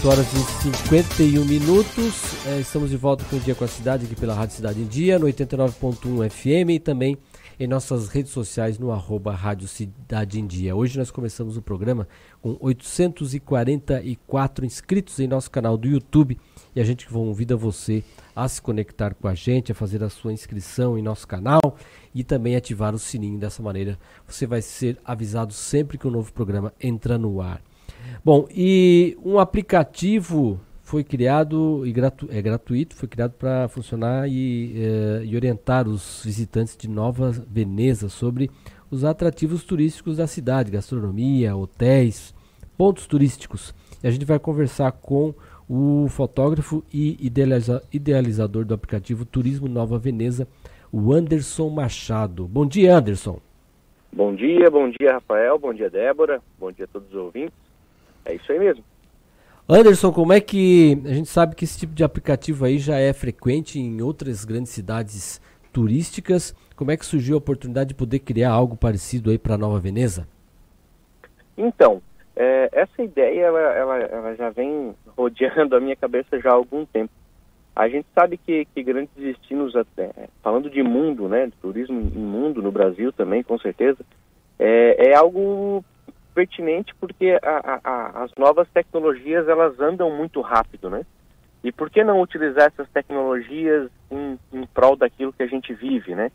[0.07, 2.47] Horas e 51 minutos.
[2.47, 4.87] É, estamos de volta com o Dia com a Cidade aqui pela Rádio Cidade em
[4.87, 7.17] Dia, no 89.1 FM e também
[7.59, 10.77] em nossas redes sociais no arroba Rádio Cidade em Dia.
[10.77, 12.07] Hoje nós começamos o programa
[12.43, 16.39] com 844 inscritos em nosso canal do YouTube
[16.77, 18.05] e a gente convida você
[18.37, 21.79] a se conectar com a gente, a fazer a sua inscrição em nosso canal
[22.15, 23.39] e também ativar o sininho.
[23.39, 27.63] Dessa maneira você vai ser avisado sempre que um novo programa entra no ar.
[28.25, 34.73] Bom, e um aplicativo foi criado e gratu é gratuito, foi criado para funcionar e,
[34.77, 38.51] eh, e, orientar os visitantes de Nova Veneza sobre
[38.91, 42.35] os atrativos turísticos da cidade, gastronomia, hotéis,
[42.79, 43.75] pontos turísticos.
[44.03, 45.35] E a gente vai conversar com
[45.69, 50.49] o fotógrafo e idealiza idealizador do aplicativo Turismo Nova Veneza,
[50.91, 52.47] o Anderson Machado.
[52.47, 53.39] Bom dia, Anderson.
[54.11, 57.74] Bom dia, bom dia, Rafael, bom dia, Débora, bom dia a todos os ouvintes.
[58.25, 58.85] É isso aí mesmo.
[59.69, 63.13] Anderson, como é que a gente sabe que esse tipo de aplicativo aí já é
[63.15, 65.41] frequente em outras grandes cidades
[65.73, 66.55] turísticas?
[66.77, 70.29] Como é que surgiu a oportunidade de poder criar algo parecido aí para Nova Veneza?
[71.57, 72.03] Então,
[72.37, 76.85] é, essa ideia ela, ela, ela, já vem rodeando a minha cabeça já há algum
[76.85, 77.13] tempo.
[77.75, 80.11] A gente sabe que, que grandes destinos, até,
[80.43, 83.99] falando de mundo, né, de turismo em mundo no Brasil também, com certeza,
[84.59, 85.85] é, é algo
[86.35, 91.07] pertinente porque a, a, as novas tecnologias elas andam muito rápido, né?
[91.63, 96.15] E por que não utilizar essas tecnologias em, em prol daquilo que a gente vive,
[96.15, 96.31] né?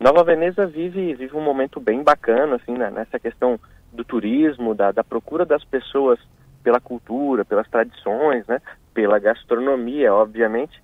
[0.00, 2.90] Nova Veneza vive, vive um momento bem bacana, assim, né?
[2.90, 3.58] nessa questão
[3.92, 6.18] do turismo, da, da procura das pessoas
[6.62, 8.60] pela cultura, pelas tradições, né?
[8.92, 10.82] Pela gastronomia, obviamente.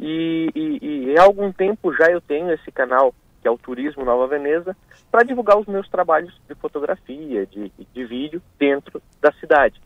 [0.00, 4.04] E, e, e há algum tempo já eu tenho esse canal que é o Turismo
[4.04, 4.76] Nova Veneza,
[5.10, 9.80] para divulgar os meus trabalhos de fotografia, de, de vídeo dentro da cidade.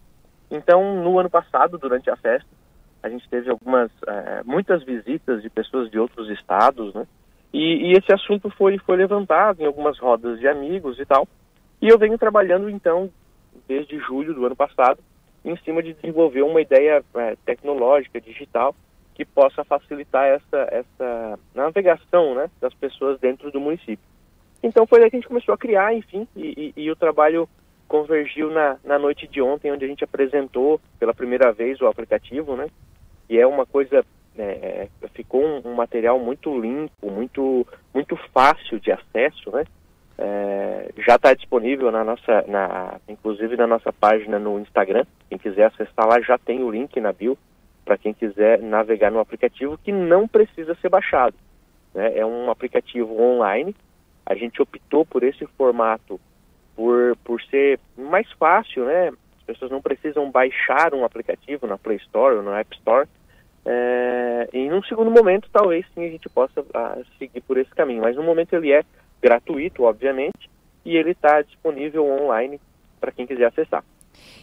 [0.50, 2.48] Então, no ano passado, durante a festa,
[3.02, 7.06] a gente teve algumas, é, muitas visitas de pessoas de outros estados, né?
[7.52, 11.28] E, e, esse assunto foi, foi levantado em algumas rodas de amigos e tal.
[11.82, 13.10] E eu venho trabalhando, então,
[13.68, 14.98] desde julho do ano passado,
[15.44, 18.74] em cima de desenvolver uma ideia é, tecnológica, digital,
[19.15, 24.12] que possa facilitar essa, essa navegação né, das pessoas dentro do município.
[24.62, 27.49] Então foi daí que a gente começou a criar, enfim, e, e, e o trabalho
[27.89, 32.57] convergiu na, na noite de ontem, onde a gente apresentou pela primeira vez o aplicativo,
[32.57, 32.68] né?
[33.28, 34.05] E é uma coisa,
[34.39, 39.65] é, ficou um, um, material muito limpo, muito, muito fácil de acesso, né?
[40.16, 45.05] É, já está disponível na nossa, na, inclusive na nossa página no Instagram.
[45.28, 47.36] Quem quiser acessar lá já tem o link na bio
[47.85, 51.35] para quem quiser navegar no aplicativo que não precisa ser baixado.
[51.94, 52.19] Né?
[52.19, 53.75] É um aplicativo online.
[54.25, 56.20] A gente optou por esse formato
[56.77, 59.09] por, por ser mais fácil, né?
[59.39, 63.09] As pessoas não precisam baixar um aplicativo na Play Store ou na App Store.
[63.65, 67.70] É, e num segundo momento, talvez sim a gente possa a, ah, seguir por esse
[67.70, 68.02] caminho.
[68.02, 68.85] Mas no momento ele é
[69.20, 70.51] gratuito, obviamente,
[70.85, 72.61] e ele está disponível online
[73.01, 73.85] para quem quiser acessar.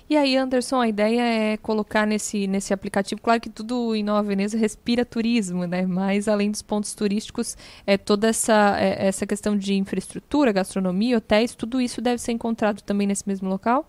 [0.09, 4.23] E aí, Anderson, a ideia é colocar nesse, nesse aplicativo, claro que tudo em Nova
[4.23, 5.85] Veneza respira turismo, né?
[5.85, 11.53] Mas além dos pontos turísticos, é toda essa, é, essa questão de infraestrutura, gastronomia, hotéis,
[11.53, 13.85] tudo isso deve ser encontrado também nesse mesmo local?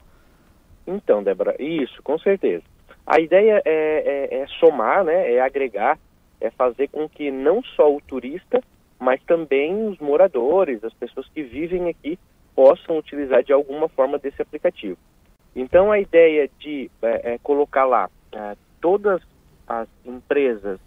[0.87, 2.65] Então, Débora, isso, com certeza.
[3.07, 5.33] A ideia é, é, é somar, né?
[5.33, 5.99] É agregar,
[6.41, 8.63] é fazer com que não só o turista,
[8.99, 12.19] mas também os moradores, as pessoas que vivem aqui,
[12.55, 14.99] possam utilizar de alguma forma desse aplicativo.
[15.55, 19.21] Então, a ideia de é, é, colocar lá é, todas
[19.67, 20.79] as empresas,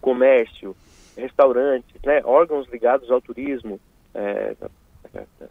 [0.00, 0.76] comércio,
[1.16, 3.80] restaurantes, né, órgãos ligados ao turismo,
[4.14, 4.54] é,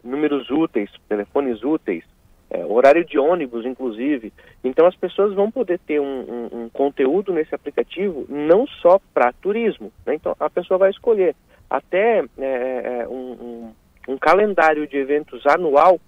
[0.02, 2.04] números úteis, telefones úteis,
[2.50, 4.32] é, horário de ônibus, inclusive.
[4.64, 9.32] Então, as pessoas vão poder ter um, um, um conteúdo nesse aplicativo não só para
[9.32, 9.92] turismo.
[10.04, 10.14] Né?
[10.14, 11.36] Então, a pessoa vai escolher
[11.68, 13.72] até é, um,
[14.08, 16.00] um calendário de eventos anual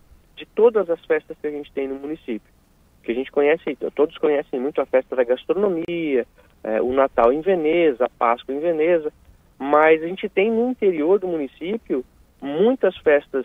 [0.43, 2.53] de todas as festas que a gente tem no município
[3.03, 6.27] que a gente conhece, todos conhecem muito a festa da gastronomia,
[6.63, 9.13] é, o Natal em Veneza, a Páscoa em Veneza,
[9.59, 12.05] mas a gente tem no interior do município
[12.41, 13.45] muitas festas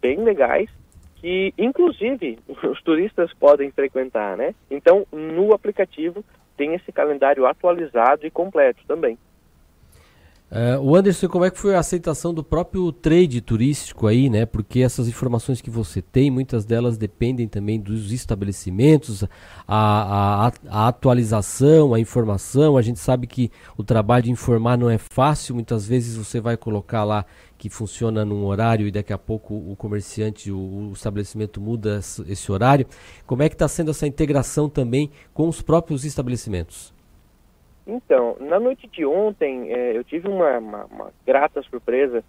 [0.00, 0.70] bem legais
[1.16, 4.54] que, inclusive, os turistas podem frequentar, né?
[4.70, 6.24] Então, no aplicativo
[6.56, 9.18] tem esse calendário atualizado e completo também.
[10.50, 14.46] Uh, o Anderson, como é que foi a aceitação do próprio trade turístico aí, né?
[14.46, 19.24] Porque essas informações que você tem, muitas delas dependem também dos estabelecimentos,
[19.66, 22.78] a, a, a, atualização, a informação.
[22.78, 25.54] A gente sabe que o trabalho de informar não é fácil.
[25.54, 27.26] Muitas vezes você vai colocar lá
[27.58, 32.50] que funciona num horário e daqui a pouco o comerciante, o, o estabelecimento muda esse
[32.50, 32.86] horário.
[33.26, 36.96] Como é que está sendo essa integração também com os próprios estabelecimentos?
[37.88, 42.22] Então, na noite de ontem, é, eu tive uma, uma, uma grata surpresa.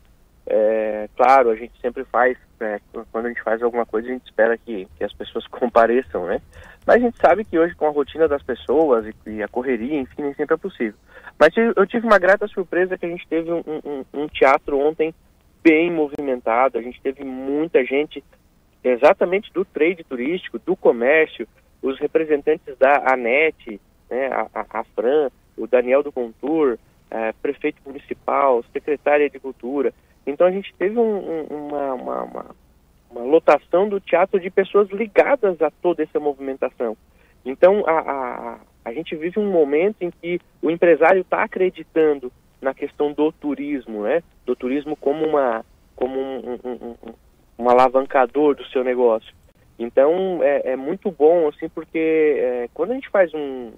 [0.47, 2.79] É, claro, a gente sempre faz, né,
[3.11, 6.41] quando a gente faz alguma coisa, a gente espera que, que, as pessoas compareçam, né?
[6.87, 9.99] Mas a gente sabe que hoje, com a rotina das pessoas e, e a correria,
[9.99, 10.97] enfim, nem sempre é possível.
[11.37, 15.13] Mas eu tive uma grata surpresa que a gente teve um, um, um teatro ontem
[15.61, 18.23] bem movimentado, a gente teve muita gente
[18.81, 21.45] exatamente do trade turístico, do comércio,
[21.81, 23.79] os representantes da ANET,
[24.09, 25.29] né, a, a, a Fran,
[25.59, 26.79] o Daniel do Contur,
[27.11, 29.93] é, prefeito municipal, secretário de Cultura.
[30.25, 32.45] Então a gente teve um, um, uma, uma, uma,
[33.11, 36.95] uma, lotação do teatro de pessoas ligadas a toda essa movimentação.
[37.45, 42.31] Então a, a, a gente vive um momento em que o empresário está acreditando
[42.61, 44.21] na questão do turismo, né?
[44.45, 45.65] Do turismo como uma
[45.95, 47.13] como um, um, um,
[47.57, 49.33] um alavancador do seu negócio.
[49.77, 51.97] Então é, é muito bom assim porque
[52.37, 53.71] é, quando a gente faz um,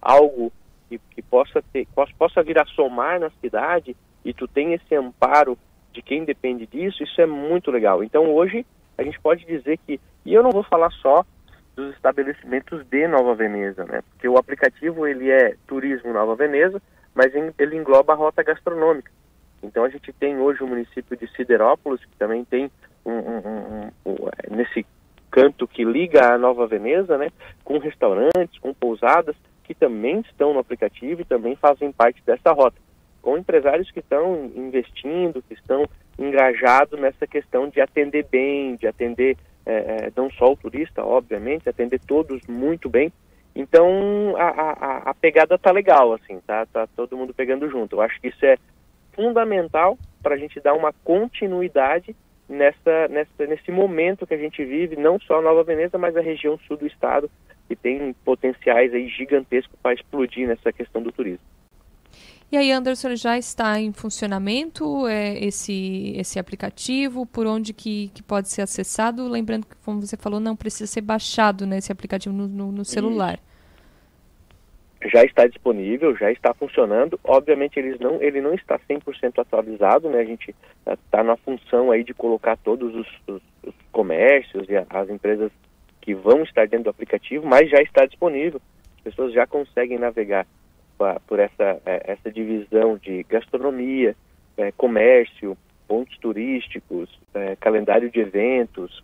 [0.00, 0.52] algo
[0.98, 4.94] que, que possa ter, possa, possa vir a somar na cidade e tu tem esse
[4.94, 5.56] amparo
[5.92, 8.02] de quem depende disso, isso é muito legal.
[8.02, 11.24] Então hoje a gente pode dizer que, e eu não vou falar só
[11.74, 14.02] dos estabelecimentos de Nova Veneza, né?
[14.10, 16.80] Porque o aplicativo ele é Turismo Nova Veneza,
[17.14, 19.10] mas ele engloba a rota gastronômica.
[19.62, 22.70] Então a gente tem hoje o município de Siderópolis, que também tem
[23.04, 24.16] um, um, um, um,
[24.50, 24.84] nesse
[25.30, 27.30] canto que liga a Nova Veneza, né?
[27.64, 29.34] Com restaurantes, com pousadas,
[29.64, 32.76] que também estão no aplicativo e também fazem parte dessa rota,
[33.20, 35.86] com empresários que estão investindo, que estão
[36.18, 41.68] engajados nessa questão de atender bem, de atender é, é, não só o turista, obviamente,
[41.68, 43.12] atender todos muito bem.
[43.54, 47.96] Então a, a, a pegada tá legal, assim, tá, tá todo mundo pegando junto.
[47.96, 48.56] Eu acho que isso é
[49.12, 52.16] fundamental para a gente dar uma continuidade
[52.48, 56.58] nessa, nessa, nesse momento que a gente vive, não só Nova Veneza, mas a região
[56.66, 57.30] sul do estado,
[57.68, 61.46] que tem potenciais aí gigantescos para explodir nessa questão do turismo.
[62.52, 67.24] E aí, Anderson, já está em funcionamento é, esse, esse aplicativo?
[67.24, 69.26] Por onde que, que pode ser acessado?
[69.26, 72.84] Lembrando que, como você falou, não precisa ser baixado nesse né, aplicativo no, no, no
[72.84, 73.38] celular.
[75.10, 77.18] Já está disponível, já está funcionando.
[77.24, 80.20] Obviamente, eles não, ele não está 100% atualizado, né?
[80.20, 80.54] A gente
[80.86, 85.50] está na função aí de colocar todos os, os, os comércios e as empresas
[86.02, 88.60] que vão estar dentro do aplicativo, mas já está disponível.
[88.98, 90.46] As pessoas já conseguem navegar
[91.26, 94.14] por essa, é, essa divisão de gastronomia,
[94.56, 95.56] é, comércio,
[95.88, 99.02] pontos turísticos, é, calendário de eventos,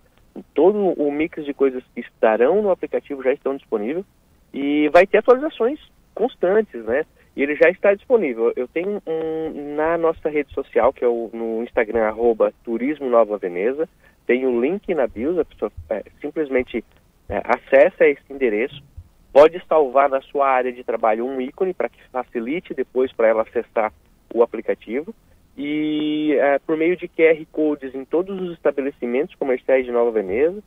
[0.55, 4.05] todo o mix de coisas que estarão no aplicativo já estão disponíveis
[4.52, 5.81] e vai ter atualizações
[6.15, 7.05] constantes, né?
[7.36, 8.52] E ele já está disponível.
[8.57, 13.39] Eu tenho um na nossa rede social, que é o, no Instagram, arroba Turismo Nova
[13.39, 13.89] Veneza,
[14.28, 16.84] tem um link na bio, a pessoa é, simplesmente
[17.31, 18.84] é, acessa esse endereço,
[19.32, 23.42] pode salvar na sua área de trabalho um ícone para que facilite depois para ela
[23.42, 23.90] acessar
[24.32, 25.15] o aplicativo.
[25.57, 30.62] E é, por meio de QR Codes em todos os estabelecimentos comerciais de Nova Veneza.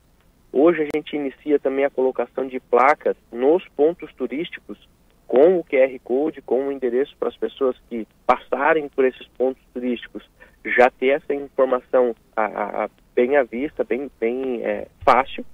[0.52, 4.90] Hoje a gente inicia também a colocação de placas nos pontos turísticos
[5.32, 9.64] com o QR Code, com o endereço para as pessoas que passarem por esses pontos
[9.74, 10.30] turísticos
[10.66, 15.46] já ter essa informação a, a, bem à vista, bem, bem é, fácil.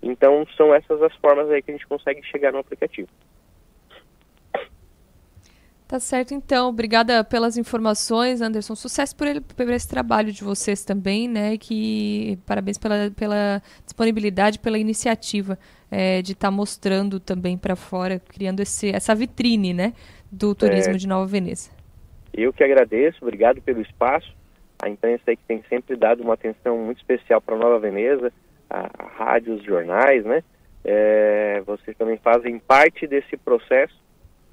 [0.00, 3.08] Então são essas as formas aí que a gente consegue chegar no aplicativo.
[5.94, 6.70] Tá certo, então.
[6.70, 8.74] Obrigada pelas informações, Anderson.
[8.74, 11.56] Sucesso por, ele, por esse trabalho de vocês também, né?
[11.56, 15.56] Que parabéns pela, pela disponibilidade, pela iniciativa
[15.88, 19.92] é, de estar tá mostrando também para fora, criando esse, essa vitrine, né?
[20.32, 21.70] Do turismo é, de Nova Veneza.
[22.32, 24.34] Eu que agradeço, obrigado pelo espaço.
[24.82, 28.32] A imprensa aí que tem sempre dado uma atenção muito especial para Nova Veneza,
[28.68, 30.42] a, a rádios, jornais, né?
[30.84, 34.02] É, vocês também fazem parte desse processo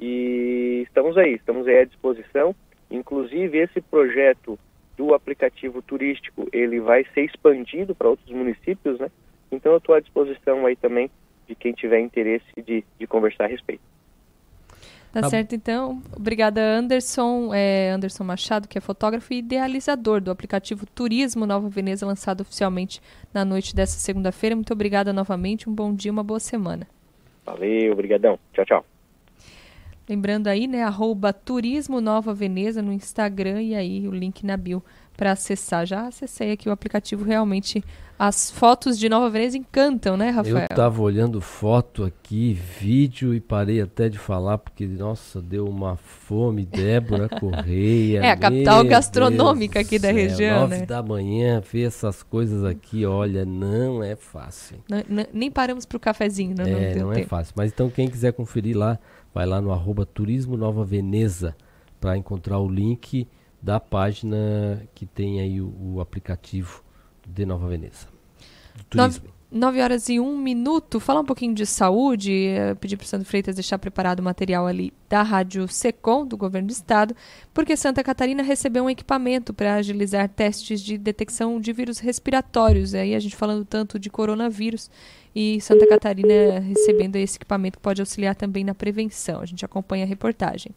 [0.01, 2.55] e estamos aí, estamos aí à disposição.
[2.89, 4.57] Inclusive, esse projeto
[4.97, 9.09] do aplicativo turístico, ele vai ser expandido para outros municípios, né?
[9.51, 11.09] Então eu estou à disposição aí também
[11.47, 13.81] de quem tiver interesse de, de conversar a respeito.
[15.11, 16.01] Tá, tá certo, então.
[16.15, 17.53] Obrigada, Anderson.
[17.53, 23.01] É Anderson Machado, que é fotógrafo e idealizador do aplicativo Turismo Nova Veneza, lançado oficialmente
[23.33, 24.55] na noite dessa segunda-feira.
[24.55, 25.69] Muito obrigada novamente.
[25.69, 26.87] Um bom dia, uma boa semana.
[27.45, 28.39] Valeu, obrigadão.
[28.53, 28.85] Tchau, tchau.
[30.11, 34.83] Lembrando aí, né, arroba Turismo Nova Veneza no Instagram e aí o link na bio
[35.15, 35.85] para acessar.
[35.85, 37.81] Já acessei aqui o aplicativo, realmente
[38.19, 40.57] as fotos de Nova Veneza encantam, né, Rafael?
[40.57, 45.95] Eu estava olhando foto aqui, vídeo e parei até de falar porque nossa, deu uma
[45.95, 48.19] fome, Débora Correia.
[48.19, 50.85] é a capital gastronômica Deus aqui da região, nove né?
[50.85, 54.77] da manhã, ver essas coisas aqui, olha, não é fácil.
[54.89, 57.53] Não, nem paramos para o cafezinho, não, é, não, não é fácil.
[57.55, 58.99] Mas então quem quiser conferir lá
[59.33, 61.55] vai lá no arroba Turismo Nova Veneza
[61.99, 63.27] para encontrar o link
[63.61, 66.83] da página que tem aí o, o aplicativo
[67.27, 68.07] de Nova Veneza.
[68.89, 69.41] Turismo.
[69.51, 70.97] 9 horas e 1 minuto.
[70.97, 72.31] Falar um pouquinho de saúde.
[72.31, 76.37] Eu pedi para o Sandro Freitas deixar preparado o material ali da Rádio Secom, do
[76.37, 77.13] Governo do Estado,
[77.53, 82.95] porque Santa Catarina recebeu um equipamento para agilizar testes de detecção de vírus respiratórios.
[82.95, 84.89] Aí a gente falando tanto de coronavírus
[85.35, 89.41] e Santa Catarina recebendo esse equipamento que pode auxiliar também na prevenção.
[89.41, 90.73] A gente acompanha a reportagem.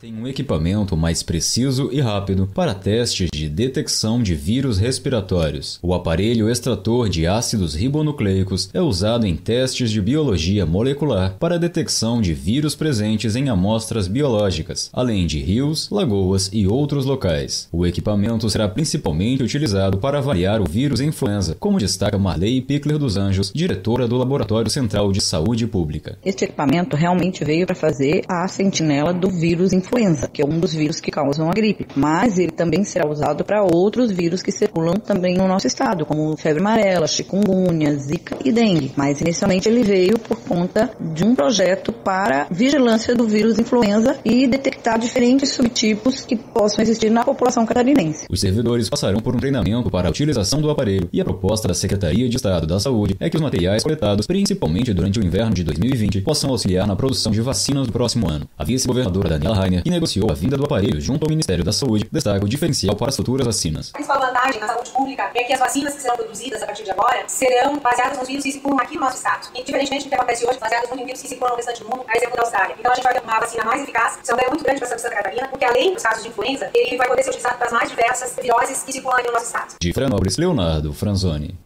[0.00, 5.78] Tem um equipamento mais preciso e rápido para testes de detecção de vírus respiratórios.
[5.82, 12.22] O aparelho extrator de ácidos ribonucleicos é usado em testes de biologia molecular para detecção
[12.22, 17.68] de vírus presentes em amostras biológicas, além de rios, lagoas e outros locais.
[17.70, 23.18] O equipamento será principalmente utilizado para avaliar o vírus influenza, como destaca Marley Pickler dos
[23.18, 26.16] Anjos, diretora do Laboratório Central de Saúde Pública.
[26.24, 30.60] Este equipamento realmente veio para fazer a sentinela do vírus influenza influenza, que é um
[30.60, 34.52] dos vírus que causam a gripe, mas ele também será usado para outros vírus que
[34.52, 38.92] circulam também no nosso estado, como febre amarela, chikungunya, zika e dengue.
[38.96, 44.46] Mas inicialmente ele veio por conta de um projeto para vigilância do vírus influenza e
[44.46, 48.26] detectar diferentes subtipos que possam existir na população catarinense.
[48.30, 51.74] Os servidores passarão por um treinamento para a utilização do aparelho e a proposta da
[51.74, 55.64] Secretaria de Estado da Saúde é que os materiais coletados, principalmente durante o inverno de
[55.64, 58.46] 2020, possam auxiliar na produção de vacinas do próximo ano.
[58.56, 62.08] A vice-governadora Daniela Rainer que negociou a vinda do aparelho junto ao Ministério da Saúde,
[62.10, 63.90] destaca o diferencial para as futuras vacinas.
[63.90, 66.84] A principal vantagem na saúde pública é que as vacinas que serão produzidas a partir
[66.84, 69.48] de agora serão baseadas nos vírus que circulam aqui no nosso estado.
[69.54, 71.88] E, diferentemente do que acontece hoje, baseadas muito em vírus que circulam no restante do
[71.88, 72.76] mundo, a exemplo da Austrália.
[72.78, 74.80] Então a gente vai ter uma vacina mais eficaz, isso é um ganho muito grande
[74.80, 77.56] para a Santa Catarina, porque além dos casos de influenza, ele vai poder ser utilizado
[77.56, 79.74] para as mais diversas viroses que circulam aqui no nosso estado.
[79.80, 81.58] De Franópolis, Leonardo Franzoni.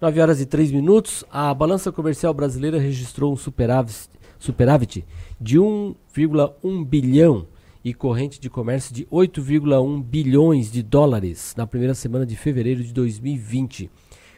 [0.00, 5.04] 9 horas e 3 minutos, a balança comercial brasileira registrou um superávit, superávit
[5.42, 7.48] de 1,1 bilhão
[7.84, 12.92] e corrente de comércio de 8,1 bilhões de dólares na primeira semana de fevereiro de
[12.92, 13.90] 2020,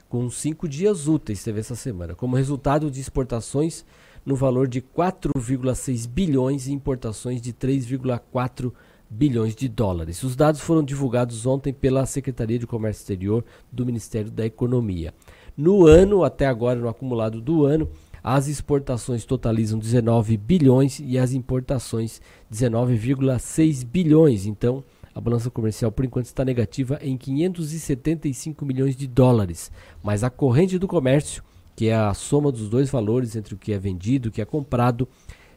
[0.08, 3.84] com cinco dias úteis teve essa semana, como resultado de exportações
[4.24, 8.72] no valor de 4,6 bilhões e importações de 3,4
[9.10, 10.22] bilhões de dólares.
[10.22, 15.12] Os dados foram divulgados ontem pela Secretaria de Comércio Exterior do Ministério da Economia.
[15.54, 17.90] No ano, até agora, no acumulado do ano,
[18.24, 24.46] as exportações totalizam 19 bilhões e as importações 19,6 bilhões.
[24.46, 24.82] Então,
[25.14, 29.70] a balança comercial por enquanto está negativa em 575 milhões de dólares.
[30.02, 31.44] Mas a corrente do comércio,
[31.76, 34.40] que é a soma dos dois valores entre o que é vendido e o que
[34.40, 35.06] é comprado,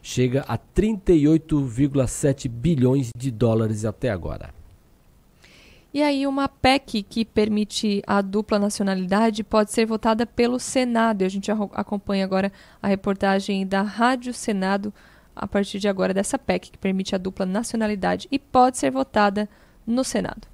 [0.02, 4.57] chega a 38,7 bilhões de dólares até agora.
[5.98, 11.24] E aí, uma PEC que permite a dupla nacionalidade pode ser votada pelo Senado.
[11.24, 14.94] E a gente acompanha agora a reportagem da Rádio Senado
[15.36, 19.50] a partir de agora dessa PEC que permite a dupla nacionalidade e pode ser votada
[19.88, 20.48] no Senado.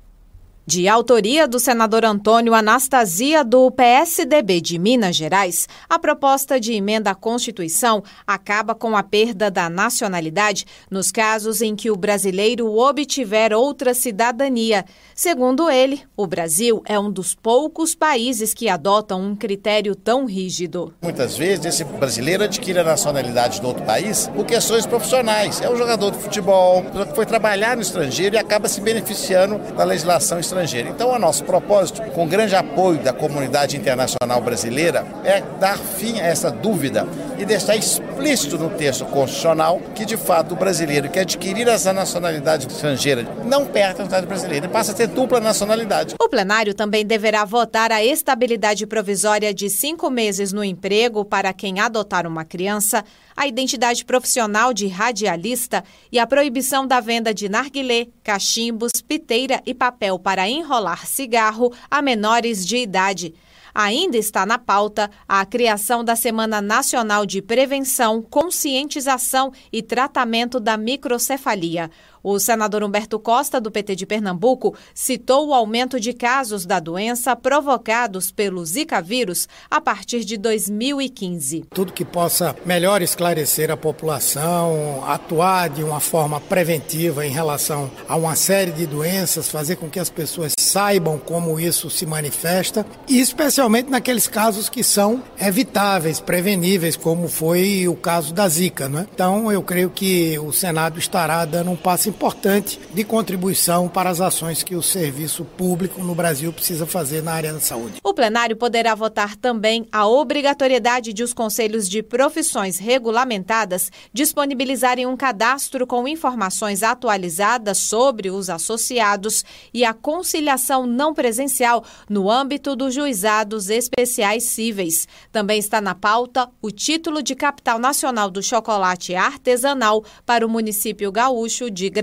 [0.66, 7.12] De autoria do senador Antônio Anastasia, do PSDB de Minas Gerais, a proposta de emenda
[7.12, 13.52] à Constituição acaba com a perda da nacionalidade nos casos em que o brasileiro obtiver
[13.54, 14.86] outra cidadania.
[15.14, 20.94] Segundo ele, o Brasil é um dos poucos países que adotam um critério tão rígido.
[21.02, 25.60] Muitas vezes esse brasileiro adquire a nacionalidade do outro país por questões profissionais.
[25.60, 30.40] É um jogador de futebol, foi trabalhar no estrangeiro e acaba se beneficiando da legislação
[30.40, 30.53] estrangeira
[30.88, 36.28] Então, o nosso propósito, com grande apoio da comunidade internacional brasileira, é dar fim a
[36.28, 37.08] essa dúvida
[37.40, 42.68] e deixar explícito no texto constitucional que, de fato, o brasileiro que adquirir essa nacionalidade
[42.68, 46.14] estrangeira não perde a nacionalidade brasileira e passa a ter dupla nacionalidade.
[46.22, 51.80] O plenário também deverá votar a estabilidade provisória de cinco meses no emprego para quem
[51.80, 53.04] adotar uma criança,
[53.36, 59.74] a identidade profissional de radialista e a proibição da venda de narguilé, cachimbos, piteira e
[59.74, 63.34] papel para enrolar cigarro a menores de idade.
[63.76, 70.78] Ainda está na pauta a criação da Semana Nacional de Prevenção, Conscientização e Tratamento da
[70.78, 71.90] Microcefalia.
[72.24, 77.36] O senador Humberto Costa, do PT de Pernambuco, citou o aumento de casos da doença
[77.36, 81.66] provocados pelo Zika vírus a partir de 2015.
[81.70, 88.16] Tudo que possa melhor esclarecer a população, atuar de uma forma preventiva em relação a
[88.16, 93.20] uma série de doenças, fazer com que as pessoas saibam como isso se manifesta, e
[93.20, 98.88] especialmente naqueles casos que são evitáveis, preveníveis, como foi o caso da Zika.
[98.88, 99.06] Né?
[99.14, 104.22] Então, eu creio que o Senado estará dando um passo importante de contribuição para as
[104.22, 108.00] ações que o serviço público no Brasil precisa fazer na área da saúde.
[108.04, 115.18] O plenário poderá votar também a obrigatoriedade de os conselhos de profissões regulamentadas disponibilizarem um
[115.18, 119.44] cadastro com informações atualizadas sobre os associados
[119.74, 125.08] e a conciliação não presencial no âmbito dos juizados especiais cíveis.
[125.32, 131.12] Também está na pauta o título de capital nacional do chocolate artesanal para o município
[131.12, 132.03] gaúcho de Gramado.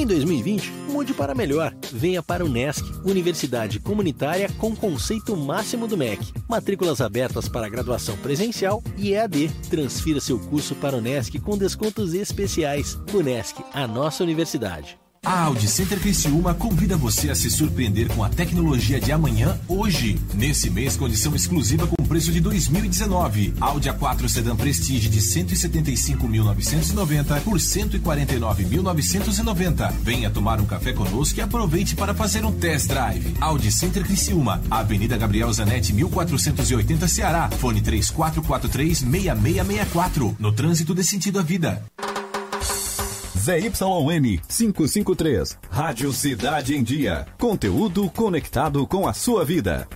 [0.04, 1.74] Em 2020, mude para melhor.
[1.90, 6.30] Venha para o NESC, Universidade Comunitária com conceito máximo do MEC.
[6.46, 9.48] Matrículas abertas para graduação presencial e EAD.
[9.70, 12.98] Transfira seu curso para o NESC com descontos especiais.
[13.14, 14.98] O NESC, a nossa universidade.
[15.24, 20.20] A Audi Center Criciúma convida você a se surpreender com a tecnologia de amanhã hoje.
[20.34, 23.54] Nesse mês, condição exclusiva com preço de 2019.
[23.58, 29.90] Audi A4 Sedan Prestige de 175.990 por 149.990.
[30.02, 33.34] Venha tomar um café conosco e aproveite para fazer um test drive.
[33.40, 37.48] Audi Center Criciúma, Avenida Gabriel Zanetti, 1480 Ceará.
[37.48, 40.36] Fone 3443 6664.
[40.38, 41.82] No trânsito de sentido à vida.
[43.44, 45.58] ZYN 553.
[45.68, 47.26] Rádio Cidade em Dia.
[47.38, 49.86] Conteúdo conectado com a sua vida.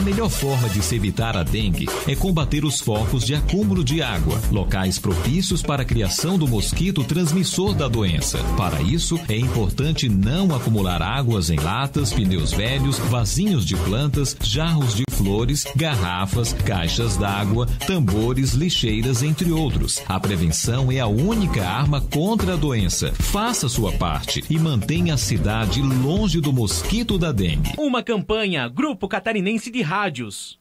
[0.00, 4.00] A melhor forma de se evitar a dengue é combater os focos de acúmulo de
[4.00, 8.38] água, locais propícios para a criação do mosquito transmissor da doença.
[8.56, 14.94] Para isso, é importante não acumular águas em latas, pneus velhos, vasinhos de plantas, jarros
[14.94, 20.02] de flores, garrafas, caixas d'água, tambores, lixeiras, entre outros.
[20.08, 23.12] A prevenção é a única arma contra a doença.
[23.12, 27.74] Faça sua parte e mantenha a cidade longe do mosquito da dengue.
[27.76, 30.56] Uma campanha Grupo Catarinense de Rádios.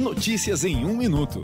[0.00, 1.42] Notícias em um minuto.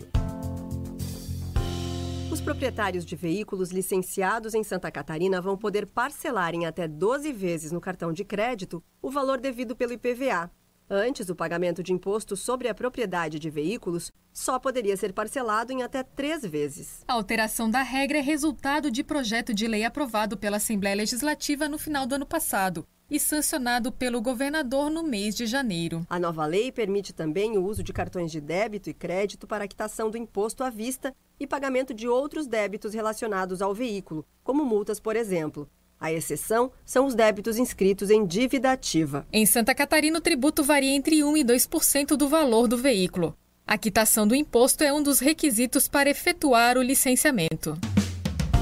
[2.33, 7.73] Os proprietários de veículos licenciados em Santa Catarina vão poder parcelar em até 12 vezes
[7.73, 10.51] no cartão de crédito o valor devido pelo IPVA.
[10.89, 15.83] Antes, o pagamento de imposto sobre a propriedade de veículos só poderia ser parcelado em
[15.83, 17.05] até três vezes.
[17.07, 21.79] A alteração da regra é resultado de projeto de lei aprovado pela Assembleia Legislativa no
[21.79, 26.07] final do ano passado e sancionado pelo governador no mês de janeiro.
[26.09, 29.69] A nova lei permite também o uso de cartões de débito e crédito para a
[29.69, 35.01] quitação do imposto à vista e pagamento de outros débitos relacionados ao veículo, como multas,
[35.01, 35.69] por exemplo.
[35.99, 39.27] A exceção são os débitos inscritos em dívida ativa.
[39.31, 43.37] Em Santa Catarina, o tributo varia entre 1 e 2% do valor do veículo.
[43.67, 47.79] A quitação do imposto é um dos requisitos para efetuar o licenciamento.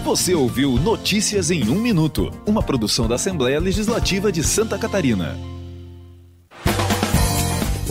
[0.09, 5.37] Você ouviu Notícias em um Minuto, uma produção da Assembleia Legislativa de Santa Catarina.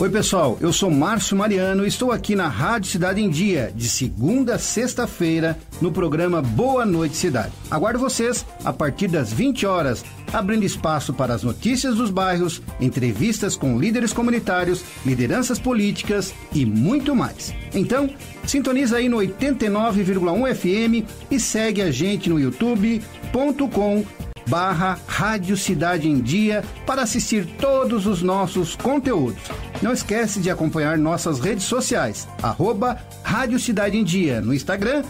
[0.00, 3.88] Oi, pessoal, eu sou Márcio Mariano e estou aqui na Rádio Cidade em Dia, de
[3.88, 7.50] segunda a sexta-feira, no programa Boa Noite Cidade.
[7.68, 13.56] Aguardo vocês a partir das 20 horas, abrindo espaço para as notícias dos bairros, entrevistas
[13.56, 17.52] com líderes comunitários, lideranças políticas e muito mais.
[17.74, 18.08] Então,
[18.46, 24.04] sintoniza aí no 89,1 FM e segue a gente no youtube.com
[24.48, 29.42] barra Rádio Cidade em Dia para assistir todos os nossos conteúdos.
[29.80, 35.04] Não esquece de acompanhar nossas redes sociais, arroba Rádio Cidade em Dia no Instagram,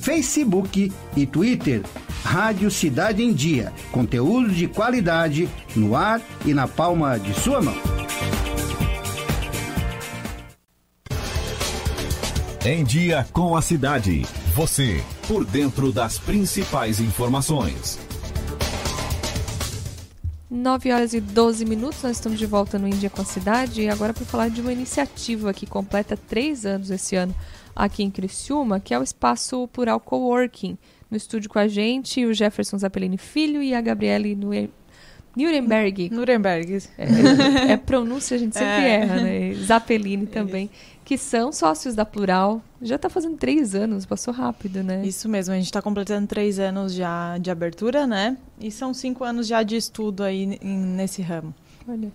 [0.00, 1.82] Facebook e Twitter.
[2.22, 7.76] Rádio Cidade em Dia, conteúdo de qualidade no ar e na palma de sua mão.
[12.62, 14.26] Em Dia com a Cidade.
[14.54, 18.09] Você, por dentro das principais informações.
[20.50, 23.88] 9 horas e 12 minutos, nós estamos de volta no Índia com a Cidade e
[23.88, 27.32] agora para falar de uma iniciativa que completa três anos esse ano
[27.74, 30.76] aqui em Criciúma, que é o Espaço Plural Coworking.
[31.08, 34.34] No estúdio com a gente, o Jefferson Zappellini Filho e a Gabriele
[35.36, 36.10] Nuremberg.
[36.10, 36.82] Nuremberg.
[36.98, 38.90] É, é, pronúncia, a gente sempre é.
[38.90, 39.54] erra, né?
[39.54, 40.68] Zappellini também
[41.10, 42.62] que são sócios da Plural.
[42.80, 45.04] Já está fazendo três anos, passou rápido, né?
[45.04, 48.36] Isso mesmo, a gente está completando três anos já de abertura, né?
[48.60, 51.52] E são cinco anos já de estudo aí nesse ramo.
[51.88, 52.12] Olha.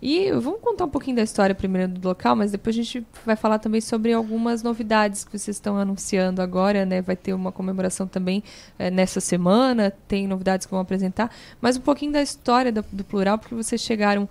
[0.00, 3.34] E vamos contar um pouquinho da história primeiro do local, mas depois a gente vai
[3.34, 7.02] falar também sobre algumas novidades que vocês estão anunciando agora, né?
[7.02, 8.44] Vai ter uma comemoração também
[8.78, 13.02] é, nessa semana, tem novidades que vão apresentar, mas um pouquinho da história do, do
[13.02, 14.28] Plural, porque vocês chegaram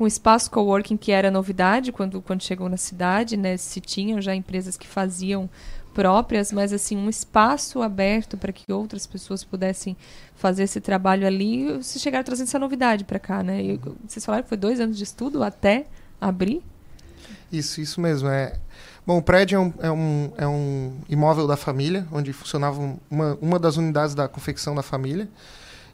[0.00, 3.58] com espaço coworking que era novidade quando, quando chegou na cidade, né?
[3.58, 5.46] Se tinham já empresas que faziam
[5.92, 9.94] próprias, mas assim um espaço aberto para que outras pessoas pudessem
[10.34, 11.74] fazer esse trabalho ali.
[11.74, 13.62] Vocês chegaram trazendo essa novidade para cá, né?
[13.62, 15.84] E vocês falaram que foi dois anos de estudo até
[16.18, 16.62] abrir?
[17.52, 18.30] Isso, isso mesmo.
[18.30, 18.54] É,
[19.06, 22.80] bom, o prédio é um, é um, é um imóvel da família, onde funcionava
[23.10, 25.28] uma, uma das unidades da confecção da família.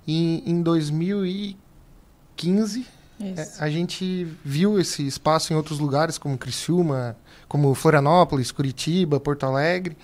[0.07, 7.17] E em 2015 é, a gente viu esse espaço em outros lugares, como Criciúma,
[7.49, 9.97] como Florianópolis, Curitiba, Porto Alegre.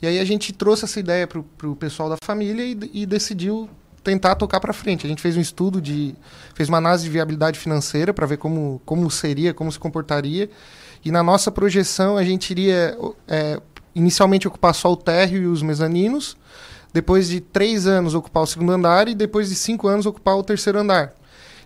[0.00, 3.68] E aí a gente trouxe essa ideia para o pessoal da família e, e decidiu
[4.02, 5.06] tentar tocar para frente.
[5.06, 6.14] A gente fez um estudo de,
[6.54, 10.50] fez uma análise de viabilidade financeira para ver como, como seria, como se comportaria.
[11.04, 13.60] E na nossa projeção a gente iria é,
[13.94, 16.36] inicialmente ocupar só o térreo e os mezaninos,
[16.92, 20.42] depois de três anos ocupar o segundo andar e depois de cinco anos ocupar o
[20.42, 21.14] terceiro andar.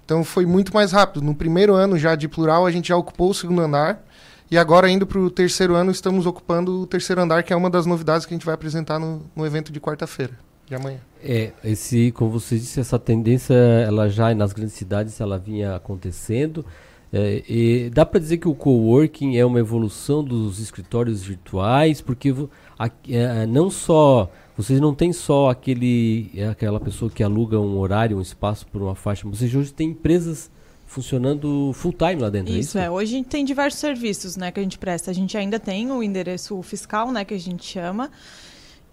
[0.09, 1.23] Então foi muito mais rápido.
[1.23, 4.03] No primeiro ano já de plural, a gente já ocupou o segundo andar.
[4.51, 7.69] E agora, indo para o terceiro ano, estamos ocupando o terceiro andar, que é uma
[7.69, 10.33] das novidades que a gente vai apresentar no, no evento de quarta-feira,
[10.67, 10.97] de amanhã.
[11.23, 16.65] É, esse, como você disse, essa tendência, ela já nas grandes cidades, ela vinha acontecendo.
[17.12, 22.35] É, e dá para dizer que o coworking é uma evolução dos escritórios virtuais, porque
[22.78, 27.78] a, é, não só vocês não têm só aquele, é aquela pessoa que aluga um
[27.78, 29.27] horário, um espaço por uma faixa.
[29.28, 30.51] Vocês hoje têm empresas
[30.85, 32.51] funcionando full time lá dentro.
[32.51, 32.78] Isso, é, isso?
[32.78, 32.91] é.
[32.91, 35.12] Hoje a gente tem diversos serviços, né, que a gente presta.
[35.12, 38.11] A gente ainda tem o endereço fiscal, né, que a gente chama.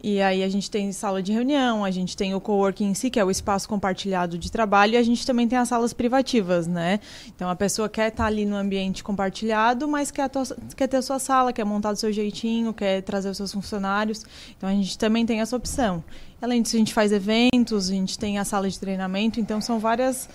[0.07, 3.09] E aí a gente tem sala de reunião, a gente tem o coworking em si,
[3.09, 6.67] que é o espaço compartilhado de trabalho, e a gente também tem as salas privativas,
[6.67, 6.99] né?
[7.35, 10.29] Então a pessoa quer estar ali no ambiente compartilhado, mas quer,
[10.75, 14.23] quer ter a sua sala, quer montar do seu jeitinho, quer trazer os seus funcionários.
[14.55, 16.03] Então a gente também tem essa opção.
[16.39, 19.79] Além disso, a gente faz eventos, a gente tem a sala de treinamento, então são
[19.79, 20.29] várias,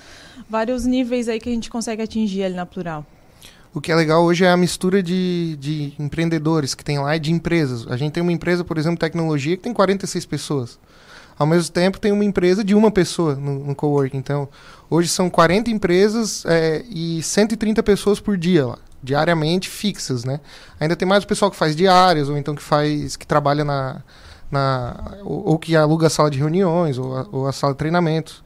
[0.48, 3.06] vários níveis aí que a gente consegue atingir ali na Plural.
[3.72, 7.20] O que é legal hoje é a mistura de, de empreendedores que tem lá e
[7.20, 7.86] de empresas.
[7.88, 10.78] A gente tem uma empresa, por exemplo, tecnologia, que tem 46 pessoas.
[11.38, 14.18] Ao mesmo tempo, tem uma empresa de uma pessoa no, no coworking.
[14.18, 14.48] Então,
[14.90, 20.40] hoje são 40 empresas é, e 130 pessoas por dia lá, diariamente fixas, né?
[20.80, 24.02] Ainda tem mais o pessoal que faz diárias, ou então que faz, que trabalha na,
[24.50, 27.78] na ou, ou que aluga a sala de reuniões, ou a, ou a sala de
[27.78, 28.42] treinamentos.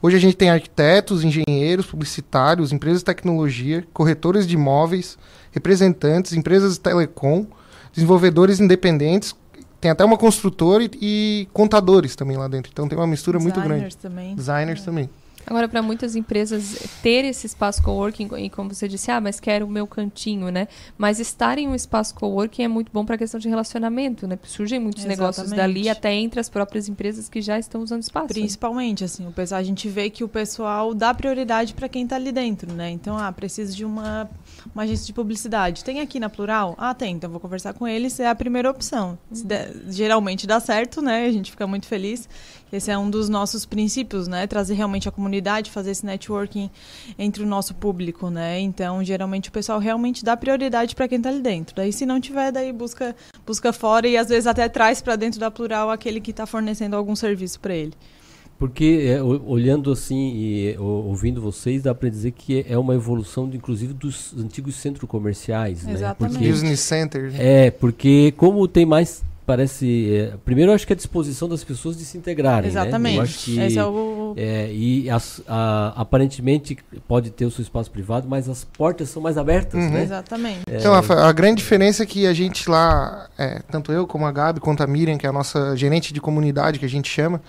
[0.00, 5.18] Hoje a gente tem arquitetos, engenheiros, publicitários, empresas de tecnologia, corretores de imóveis,
[5.52, 7.46] representantes, empresas de telecom,
[7.92, 9.34] desenvolvedores independentes,
[9.80, 12.70] tem até uma construtora e, e contadores também lá dentro.
[12.72, 13.96] Então tem uma mistura Designers muito grande.
[13.96, 14.34] Também.
[14.34, 14.84] Designers é.
[14.84, 15.10] também.
[15.46, 19.64] Agora, para muitas empresas ter esse espaço coworking, e como você disse, ah, mas quero
[19.64, 20.66] o meu cantinho, né?
[20.98, 24.36] Mas estar em um espaço coworking é muito bom para a questão de relacionamento, né?
[24.42, 25.20] Surgem muitos Exatamente.
[25.20, 28.26] negócios dali, até entre as próprias empresas que já estão usando espaço.
[28.28, 32.16] Principalmente, assim, o pessoal, a gente vê que o pessoal dá prioridade para quem está
[32.16, 32.90] ali dentro, né?
[32.90, 34.28] Então, ah, preciso de uma,
[34.74, 35.84] uma agência de publicidade.
[35.84, 36.74] Tem aqui na Plural?
[36.78, 37.14] Ah, tem.
[37.14, 39.18] Então, vou conversar com eles, é a primeira opção.
[39.88, 41.26] Geralmente dá certo, né?
[41.26, 42.28] A gente fica muito feliz.
[42.72, 44.46] Esse é um dos nossos princípios, né?
[44.46, 46.70] Trazer realmente a comunidade, fazer esse networking
[47.18, 48.60] entre o nosso público, né?
[48.60, 51.76] Então, geralmente o pessoal realmente dá prioridade para quem está ali dentro.
[51.76, 53.14] Daí, se não tiver, daí busca
[53.46, 56.96] busca fora e às vezes até traz para dentro da Plural aquele que está fornecendo
[56.96, 57.92] algum serviço para ele.
[58.58, 63.58] Porque é, olhando assim e ouvindo vocês, dá para dizer que é uma evolução, de,
[63.58, 65.92] inclusive, dos antigos centros comerciais, né?
[65.92, 66.38] Exatamente.
[66.38, 67.66] Porque- Business center, né?
[67.66, 71.96] É, porque como tem mais parece é, primeiro eu acho que a disposição das pessoas
[71.96, 73.12] de se integrarem Exatamente.
[73.14, 73.18] né?
[73.18, 76.76] eu acho que Esse é o- é, e as- a- aparentemente
[77.06, 79.90] pode ter o seu espaço privado mas as portas são mais abertas Uhum.
[79.90, 80.60] né Exatamente.
[80.68, 84.26] É, Então, Rafa, a grande diferença é que a gente lá, é, tanto eu como
[84.26, 87.08] a Gabi, quanto a Miriam, que é a nossa gerente de comunidade, que a gente
[87.08, 87.40] chama,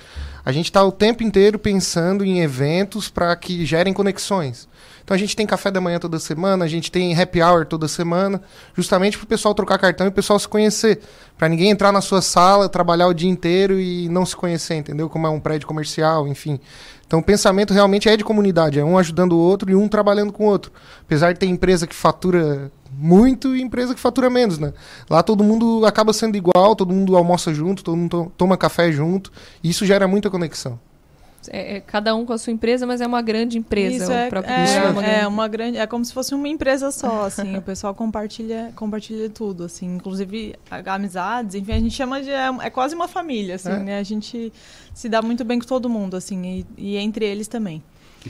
[0.45, 4.67] a gente está o tempo inteiro pensando em eventos para que gerem conexões.
[5.07, 7.87] Então a gente tem café da manhã toda semana, a gente tem happy hour toda
[7.87, 8.41] semana,
[8.75, 10.99] justamente para o pessoal trocar cartão e o pessoal se conhecer.
[11.37, 15.09] Para ninguém entrar na sua sala, trabalhar o dia inteiro e não se conhecer, entendeu?
[15.09, 16.59] Como é um prédio comercial, enfim.
[17.05, 20.33] Então o pensamento realmente é de comunidade, é um ajudando o outro e um trabalhando
[20.33, 20.73] com o outro.
[21.03, 24.73] Apesar de ter empresa que fatura muito e empresa que fatura menos, né?
[25.09, 28.91] Lá todo mundo acaba sendo igual, todo mundo almoça junto, todo mundo to- toma café
[28.91, 29.31] junto,
[29.63, 30.77] e isso gera muita conexão.
[31.51, 34.03] É, é cada um com a sua empresa, mas é uma grande empresa.
[34.03, 36.47] Isso o é, próprio é, uma é grande- uma grande, é como se fosse uma
[36.47, 41.93] empresa só, assim, o pessoal compartilha, compartilha tudo, assim, inclusive a- amizades, enfim, a gente
[41.95, 43.79] chama de é, é quase uma família, assim, É.
[43.79, 43.99] né?
[43.99, 44.51] A gente
[44.93, 47.81] se dá muito bem com todo mundo, assim, e, e entre eles também.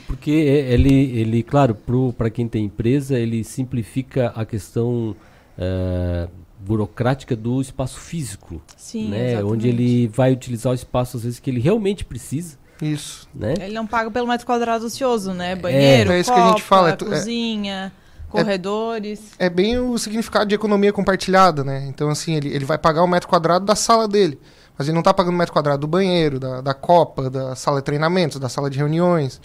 [0.06, 1.76] porque é- ele ele claro
[2.16, 5.16] para quem tem empresa ele simplifica a questão
[5.58, 6.28] eh,
[6.60, 9.52] burocrática do espaço físico Sim, né exatamente.
[9.52, 13.28] onde ele vai utilizar o espaço às vezes que ele realmente precisa Isso.
[13.34, 15.56] né Ele não paga pelo metro quadrado ocioso, né?
[15.56, 17.92] Banheiro, É isso que a gente copa, fala, é é- cozinha,
[18.28, 19.20] corredores.
[19.38, 21.86] É bem o significado de economia compartilhada, né?
[21.88, 24.38] Então, assim, ele, ele vai pagar o metro quadrado da sala dele.
[24.76, 27.78] Mas ele não está pagando o metro quadrado do banheiro, da, da copa, da sala
[27.80, 29.40] de treinamentos, da sala de reuniões.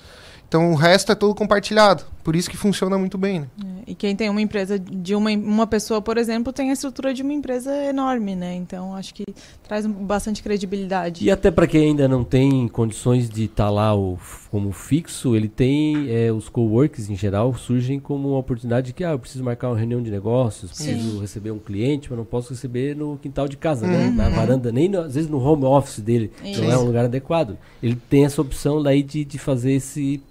[0.47, 2.03] Então, o resto é todo compartilhado.
[2.23, 3.47] Por isso que funciona muito bem, né?
[3.85, 7.13] É, E quem tem uma empresa de uma, uma pessoa, por exemplo, tem a estrutura
[7.13, 8.55] de uma empresa enorme, né?
[8.55, 9.25] Então acho que
[9.61, 11.25] traz bastante credibilidade.
[11.25, 14.17] E até para quem ainda não tem condições de estar lá o,
[14.49, 19.03] como fixo, ele tem é, os coworks em geral surgem como uma oportunidade de que
[19.03, 21.19] ah, eu preciso marcar uma reunião de negócios, preciso Sim.
[21.21, 23.91] receber um cliente, mas não posso receber no quintal de casa, Uhum.
[23.91, 24.09] né?
[24.15, 26.79] Na varanda, nem no- às vezes no home office dele, não é Isso.
[26.79, 27.57] um lugar adequado.
[27.81, 30.21] Ele tem essa opção daí de, de fazer esse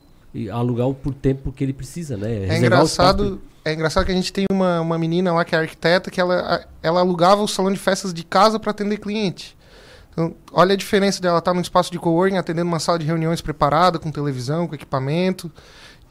[0.51, 2.47] alugar o por tempo que ele precisa, né?
[2.49, 6.11] É engraçado, é engraçado que a gente tem uma, uma menina lá que é arquiteta
[6.11, 9.57] que ela, ela alugava o salão de festas de casa para atender cliente.
[10.13, 13.41] Então, olha a diferença dela estar num espaço de coworking, atendendo uma sala de reuniões
[13.41, 15.51] preparada, com televisão, com equipamento.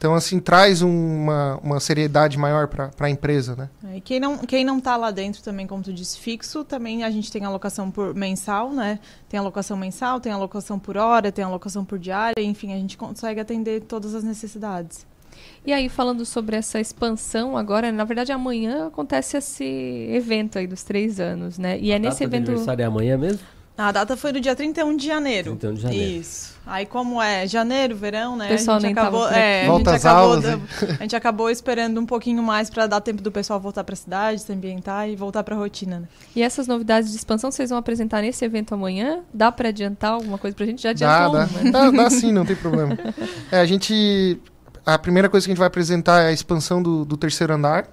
[0.02, 3.70] Então, assim, traz uma, uma seriedade maior para a empresa, né?
[3.88, 7.04] É, E quem não, quem não tá lá dentro também, como tu disse, fixo, também
[7.04, 8.98] a gente tem alocação por mensal, né?
[9.28, 13.38] Tem alocação mensal, tem alocação por hora, tem alocação por diária, enfim, a gente consegue
[13.38, 15.06] atender todas as necessidades.
[15.64, 19.64] E aí, falando sobre essa expansão agora, na verdade, amanhã acontece esse
[20.10, 21.78] evento aí dos três anos, né?
[21.78, 22.48] E é A nesse data do evento.
[22.48, 23.46] aniversário é amanhã mesmo?
[23.76, 25.56] A data foi no dia 31 de janeiro.
[25.56, 26.20] 31 de janeiro.
[26.20, 26.52] Isso.
[26.64, 28.46] Aí como é janeiro, verão, né?
[28.48, 30.58] Pessoal a gente acabou, é, a Volta gente às acabou aulas, da-
[31.00, 33.96] a gente acabou esperando um pouquinho mais para dar tempo do pessoal voltar para a
[33.96, 36.08] cidade, se ambientar e voltar para a rotina, né?
[36.36, 39.20] E essas novidades de expansão vocês vão apresentar nesse evento amanhã?
[39.34, 40.82] Dá para adiantar alguma coisa pra gente?
[40.82, 41.46] Já Dá, adiantou dá.
[41.46, 41.70] uma, né?
[41.72, 41.90] dá.
[42.04, 42.96] Dá sim, não tem problema.
[43.50, 44.38] É, a gente.
[44.84, 47.86] A primeira coisa que a gente vai apresentar é a expansão do, do terceiro andar.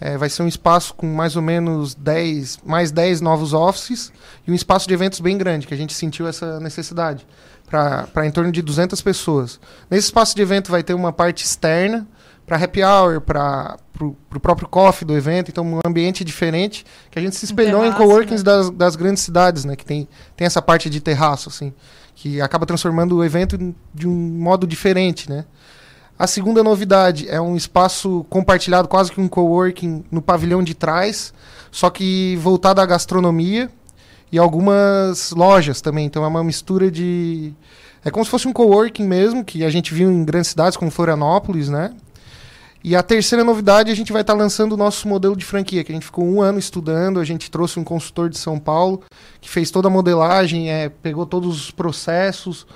[0.00, 4.10] É, vai ser um espaço com mais ou menos 10, mais 10 novos offices
[4.46, 7.26] e um espaço de eventos bem grande, que a gente sentiu essa necessidade,
[7.68, 9.60] para em torno de 200 pessoas.
[9.90, 12.08] Nesse espaço de evento vai ter uma parte externa
[12.50, 17.22] para happy hour, para o próprio coffee do evento, então um ambiente diferente, que a
[17.22, 20.60] gente se espelhou em terraço, coworkings das, das grandes cidades, né, que tem, tem essa
[20.60, 21.72] parte de terraço, assim,
[22.12, 23.56] que acaba transformando o evento
[23.94, 25.44] de um modo diferente, né.
[26.20, 31.32] A segunda novidade é um espaço compartilhado, quase que um coworking no pavilhão de trás,
[31.72, 33.70] só que voltado à gastronomia
[34.30, 36.04] e algumas lojas também.
[36.04, 37.54] Então é uma mistura de.
[38.04, 40.90] É como se fosse um coworking mesmo, que a gente viu em grandes cidades como
[40.90, 41.94] Florianópolis, né?
[42.84, 45.90] E a terceira novidade, a gente vai estar lançando o nosso modelo de franquia, que
[45.90, 49.00] a gente ficou um ano estudando, a gente trouxe um consultor de São Paulo,
[49.40, 52.66] que fez toda a modelagem, é, pegou todos os processos,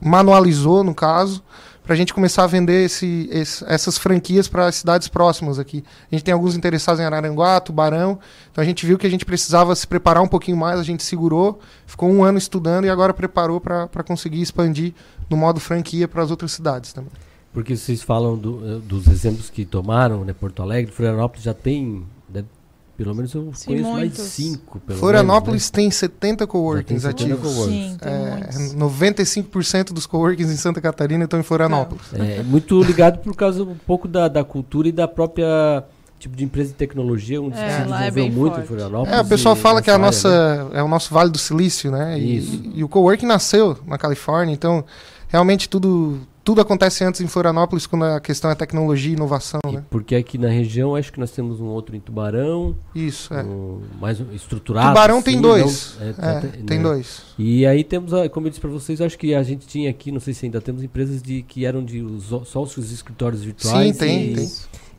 [0.00, 1.42] manualizou, no caso,
[1.86, 5.84] para a gente começar a vender esse, esse- essas franquias para cidades próximas aqui.
[6.10, 8.18] A gente tem alguns interessados em Araranguá, Tubarão,
[8.50, 11.02] então a gente viu que a gente precisava se preparar um pouquinho mais, a gente
[11.04, 14.92] segurou, ficou um ano estudando e agora preparou para conseguir expandir
[15.30, 17.10] no modo franquia para as outras cidades também.
[17.52, 20.32] Porque vocês falam do, eh, dos exemplos que tomaram, né?
[20.34, 22.48] Porto Alegre, Florianópolis já tem, deve-
[22.96, 24.24] pelo menos eu Sim, conheço mais muitos.
[24.24, 24.80] cinco.
[24.80, 27.52] Pelo Florianópolis menos, tem 70 coworkings tem 70 ativos.
[27.54, 27.90] coworkings.
[27.92, 28.30] Sim, tem É,
[28.70, 28.74] muitos.
[28.74, 32.10] 95% dos coworkings em Santa Catarina estão em Florianópolis.
[32.12, 32.38] né?
[32.38, 35.84] É muito ligado por causa um pouco da, da cultura e da própria
[36.18, 38.64] tipo de empresa de tecnologia, onde É, se é desenvolveu muito forte.
[38.64, 39.18] em Florianópolis.
[39.18, 40.70] É, o pessoal fala que é a área, nossa né?
[40.78, 42.18] é o nosso Vale do Silício, né?
[42.18, 42.62] E, Isso.
[42.74, 44.82] e o coworking nasceu na Califórnia, então
[45.28, 49.82] realmente tudo tudo acontece antes em Florianópolis quando a questão é tecnologia e inovação, né?
[49.90, 52.78] Porque aqui na região acho que nós temos um outro em Tubarão.
[52.94, 53.42] Isso, é.
[53.42, 54.88] um- mais estruturado.
[54.90, 55.96] Tubarão tem assim, dois.
[56.00, 57.22] não- É, tá- tem dois.
[57.36, 60.12] E aí temos, a- como eu disse para vocês, acho que a gente tinha aqui,
[60.12, 63.96] não sei se ainda temos empresas de que eram de os- só os escritórios virtuais.
[63.96, 64.50] Sim, tem, e, tem.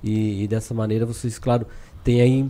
[0.04, 1.66] E, e dessa maneira vocês, claro,
[2.04, 2.46] tem aí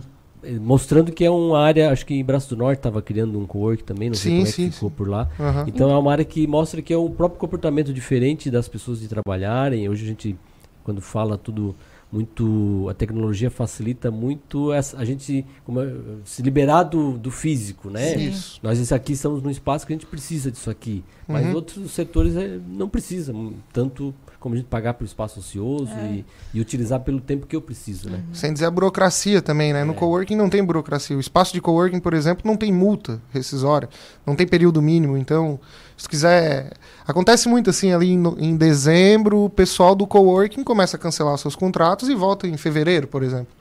[0.60, 3.82] mostrando que é uma área, acho que em Braço do Norte estava criando um co-work
[3.84, 5.28] também, não sei Sim, como é sim, que ficou por lá.
[5.38, 5.64] Aham.
[5.66, 9.08] Então é uma área que mostra que é um próprio comportamento diferente das pessoas de
[9.08, 9.88] trabalharem.
[9.88, 10.36] Hoje a gente,
[10.84, 11.74] quando fala tudo
[12.10, 15.92] muito, a tecnologia facilita muito essa, a gente como é,
[16.24, 18.14] se liberar do, do físico, né?
[18.14, 18.28] Sim.
[18.28, 18.60] Isso.
[18.62, 21.54] Nós aqui estamos num espaço que a gente precisa disso aqui, mas Uhum.
[21.54, 26.06] outros setores eh, não precisam tanto como a gente pagar pelo espaço ocioso É.
[26.12, 28.22] e, e utilizar pelo tempo que eu preciso, né?
[28.32, 29.82] Sem dizer a burocracia também, né?
[29.84, 29.96] No É.
[29.96, 31.16] coworking não tem burocracia.
[31.16, 33.88] O espaço de coworking, por exemplo, não tem multa rescisória,
[34.24, 35.16] não tem período mínimo.
[35.16, 35.58] Então,
[35.96, 36.72] se quiser.
[37.06, 41.56] Acontece muito assim, ali em, em dezembro, o pessoal do coworking começa a cancelar seus
[41.56, 43.52] contratos e volta em fevereiro, por exemplo.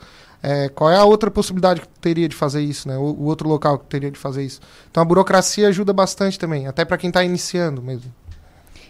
[0.43, 2.95] É, qual é a outra possibilidade que teria de fazer isso, né?
[2.95, 4.59] O, o outro local que teria de fazer isso.
[4.91, 8.13] Então a burocracia ajuda bastante também, até para quem está iniciando mesmo.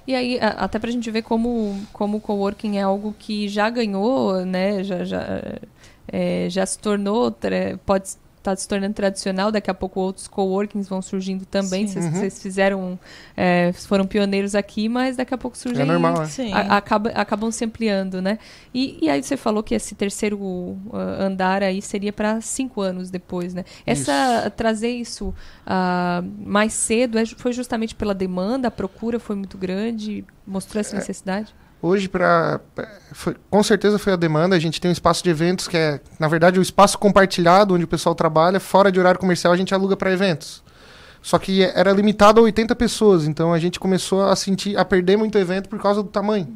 [0.08, 3.70] E aí, a- até pra gente ver como, como o coworking é algo que já
[3.70, 4.84] ganhou, né?
[4.84, 5.42] Já, já,
[6.08, 7.30] é, já se tornou,
[7.86, 8.16] pode
[8.54, 11.88] estar se tornando tradicional, daqui a pouco outros coworkings vão surgindo também.
[11.88, 11.94] Sim.
[11.94, 12.12] Vocês Uhum.
[12.12, 13.00] vocês fizeram,
[13.36, 15.82] é, foram pioneiros aqui, mas daqui a pouco surgem.
[15.82, 16.26] É normal, é.
[16.26, 16.54] Sim.
[16.54, 18.40] a- acaba, acabam se ampliando, né?
[18.74, 23.10] E, e aí você falou que esse terceiro ah, andar aí seria para cinco anos
[23.10, 23.64] depois, né?
[23.86, 25.34] Essa trazer isso
[25.66, 30.82] ah, mais cedo é foi justamente pela demanda, a procura foi muito grande, mostrou É.
[30.82, 31.54] essa necessidade.
[31.82, 34.56] Hoje, pra, pra- foi- com certeza foi a demanda.
[34.56, 37.84] A gente tem um espaço de eventos que é, na verdade, o espaço compartilhado onde
[37.84, 38.60] o pessoal trabalha.
[38.60, 40.64] Fora de horário comercial, a gente aluga para eventos.
[41.22, 45.18] Só que era limitado a 80 pessoas, então a gente começou a sentir, a perder
[45.18, 46.48] muito evento por causa do tamanho.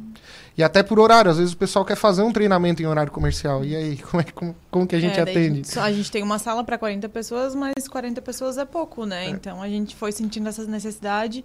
[0.56, 1.30] E até por horário.
[1.30, 3.64] Às vezes o pessoal quer fazer um treinamento em horário comercial.
[3.64, 5.56] E aí, como, é, como, como que a gente É, atende?
[5.56, 9.28] gente- a gente tem uma sala para 40 pessoas, mas 40 pessoas é pouco, né?
[9.28, 11.42] Então a gente foi sentindo essa necessidade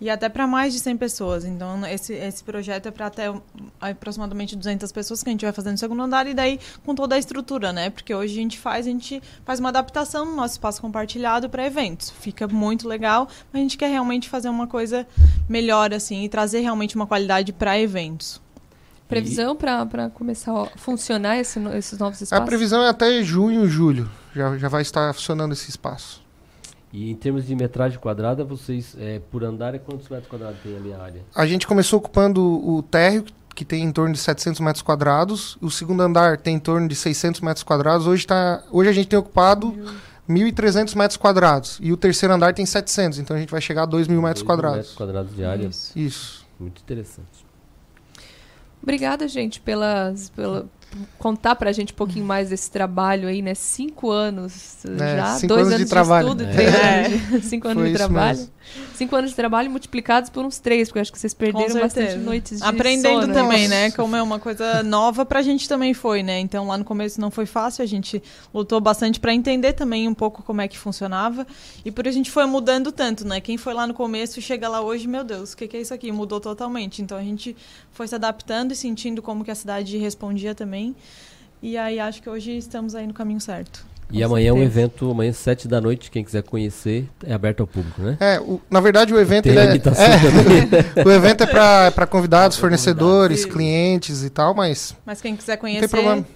[0.00, 1.44] e até para mais de 100 pessoas.
[1.44, 3.32] Então esse, esse projeto é para até
[3.80, 7.14] aproximadamente 200 pessoas que a gente vai fazer no segundo andar e daí com toda
[7.14, 7.90] a estrutura, né?
[7.90, 11.66] Porque hoje a gente faz, a gente faz uma adaptação no nosso espaço compartilhado para
[11.66, 12.10] eventos.
[12.10, 15.06] Fica muito legal, mas a gente quer realmente fazer uma coisa
[15.48, 18.40] melhor assim e trazer realmente uma qualidade para eventos.
[19.08, 22.46] Previsão para começar a funcionar esse esses novos A espaços?
[22.46, 24.10] previsão é até junho, julho.
[24.34, 26.22] Já, já vai estar funcionando esse espaço.
[26.92, 30.76] E em termos de metragem quadrada, vocês, eh, por andar, é quantos metros quadrados tem
[30.76, 31.22] ali a área?
[31.34, 35.58] A gente começou ocupando o térreo, que tem em torno de 700 metros quadrados.
[35.60, 38.06] O segundo andar tem em torno de 600 metros quadrados.
[38.06, 39.76] Hoje, tá, hoje a gente tem ocupado
[40.28, 41.78] 1.300 metros quadrados.
[41.82, 44.42] E o terceiro andar tem 700, então a gente vai chegar a 2 mil metros
[44.42, 44.76] quadrados.
[44.78, 45.66] metros quadrados de área.
[45.66, 45.98] Isso.
[45.98, 46.46] Isso.
[46.58, 47.46] Muito interessante.
[48.82, 50.66] Obrigada, gente, pelas, pela,
[51.18, 53.54] contar pra gente um pouquinho mais desse trabalho aí, né?
[53.54, 56.26] Cinco anos É, já, cinco dois anos anos de trabalho.
[56.28, 56.52] estudo, É.
[56.52, 57.06] três É.
[57.06, 58.38] anos de, cinco anos Foi de isso trabalho.
[58.38, 58.52] mesmo.
[58.98, 62.16] Cinco anos de trabalho multiplicados por uns três, porque eu acho que vocês perderam bastante
[62.16, 63.32] noites de Aprendendo sono.
[63.32, 63.92] também, né?
[63.92, 66.40] Como é uma coisa nova pra gente também foi, né?
[66.40, 68.20] Então lá no começo não foi fácil, a gente
[68.52, 71.46] lutou bastante pra entender também um pouco como é que funcionava.
[71.84, 73.40] E por isso a gente foi mudando tanto, né?
[73.40, 75.94] Quem foi lá no começo chega lá hoje, meu Deus, o que, que é isso
[75.94, 76.10] aqui?
[76.10, 77.00] Mudou totalmente.
[77.00, 77.56] Então a gente
[77.92, 80.96] foi se adaptando e sentindo como que a cidade respondia também.
[81.62, 83.86] E aí acho que hoje estamos aí no caminho certo.
[84.10, 87.34] E Com amanhã é um evento, amanhã às 7 da noite, quem quiser conhecer, é
[87.34, 88.16] aberto ao público, né?
[88.20, 91.46] É, o- na verdade o evento é, limitação é, o evento é
[91.92, 95.80] para convidados, fornecedores, clientes e tal, mas Mas quem quiser não conhecer.
[95.80, 96.26] tem problema.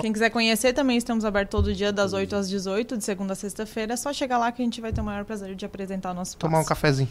[0.00, 3.36] Quem quiser conhecer também estamos abertos todo dia das 8 às 18, de segunda a
[3.36, 3.92] sexta-feira.
[3.92, 6.14] É só chegar lá que a gente vai ter o maior prazer de apresentar o
[6.14, 7.08] nosso Tomar um cafezinho.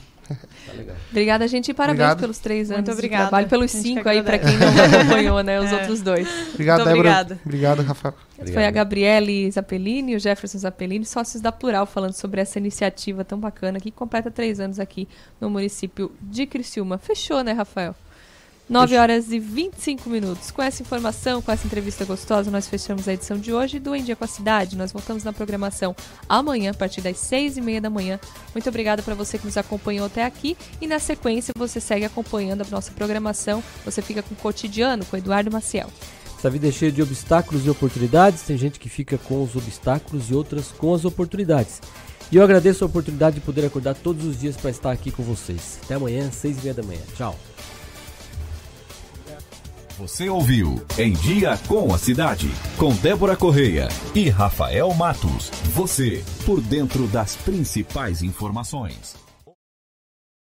[1.11, 2.19] Obrigada, gente, e parabéns Obrigado.
[2.21, 3.23] pelos três Muito anos obrigada.
[3.25, 4.67] de trabalho, pelos cinco que aí, pra quem não
[4.99, 5.75] acompanhou, né, os É.
[5.75, 6.27] outros dois.
[6.53, 7.09] Obrigado, Muito Débora.
[7.09, 7.39] obrigada.
[7.45, 8.13] Obrigado, Rafael.
[8.39, 12.57] Essa foi a Gabriele Zappellini e o Jefferson Zappellini, sócios da Plural, falando sobre essa
[12.57, 15.07] iniciativa tão bacana que completa três anos aqui
[15.39, 16.97] no município de Criciúma.
[16.97, 17.93] Fechou, né, Rafael?
[18.71, 20.49] 9 horas e 25 minutos.
[20.49, 24.01] Com essa informação, com essa entrevista gostosa, nós fechamos a edição de hoje do Em
[24.01, 24.77] Dia com a Cidade.
[24.77, 25.93] Nós voltamos na programação
[26.29, 28.17] amanhã, a partir das 6 e meia da manhã.
[28.55, 30.55] Muito obrigada para você que nos acompanhou até aqui.
[30.79, 33.61] E na sequência, você segue acompanhando a nossa programação.
[33.83, 35.89] Você fica com o Cotidiano, com o Eduardo Maciel.
[36.37, 38.43] Essa vida é cheia de obstáculos e oportunidades.
[38.43, 41.81] Tem gente que fica com os obstáculos e outras com as oportunidades.
[42.31, 45.23] E eu agradeço a oportunidade de poder acordar todos os dias para estar aqui com
[45.23, 45.77] vocês.
[45.83, 47.01] Até amanhã, seis e meia da manhã.
[47.17, 47.37] Tchau.
[50.01, 55.51] Você ouviu Em Dia com a Cidade, com Débora Correia e Rafael Matos.
[55.75, 59.20] Você, por dentro das principais informações.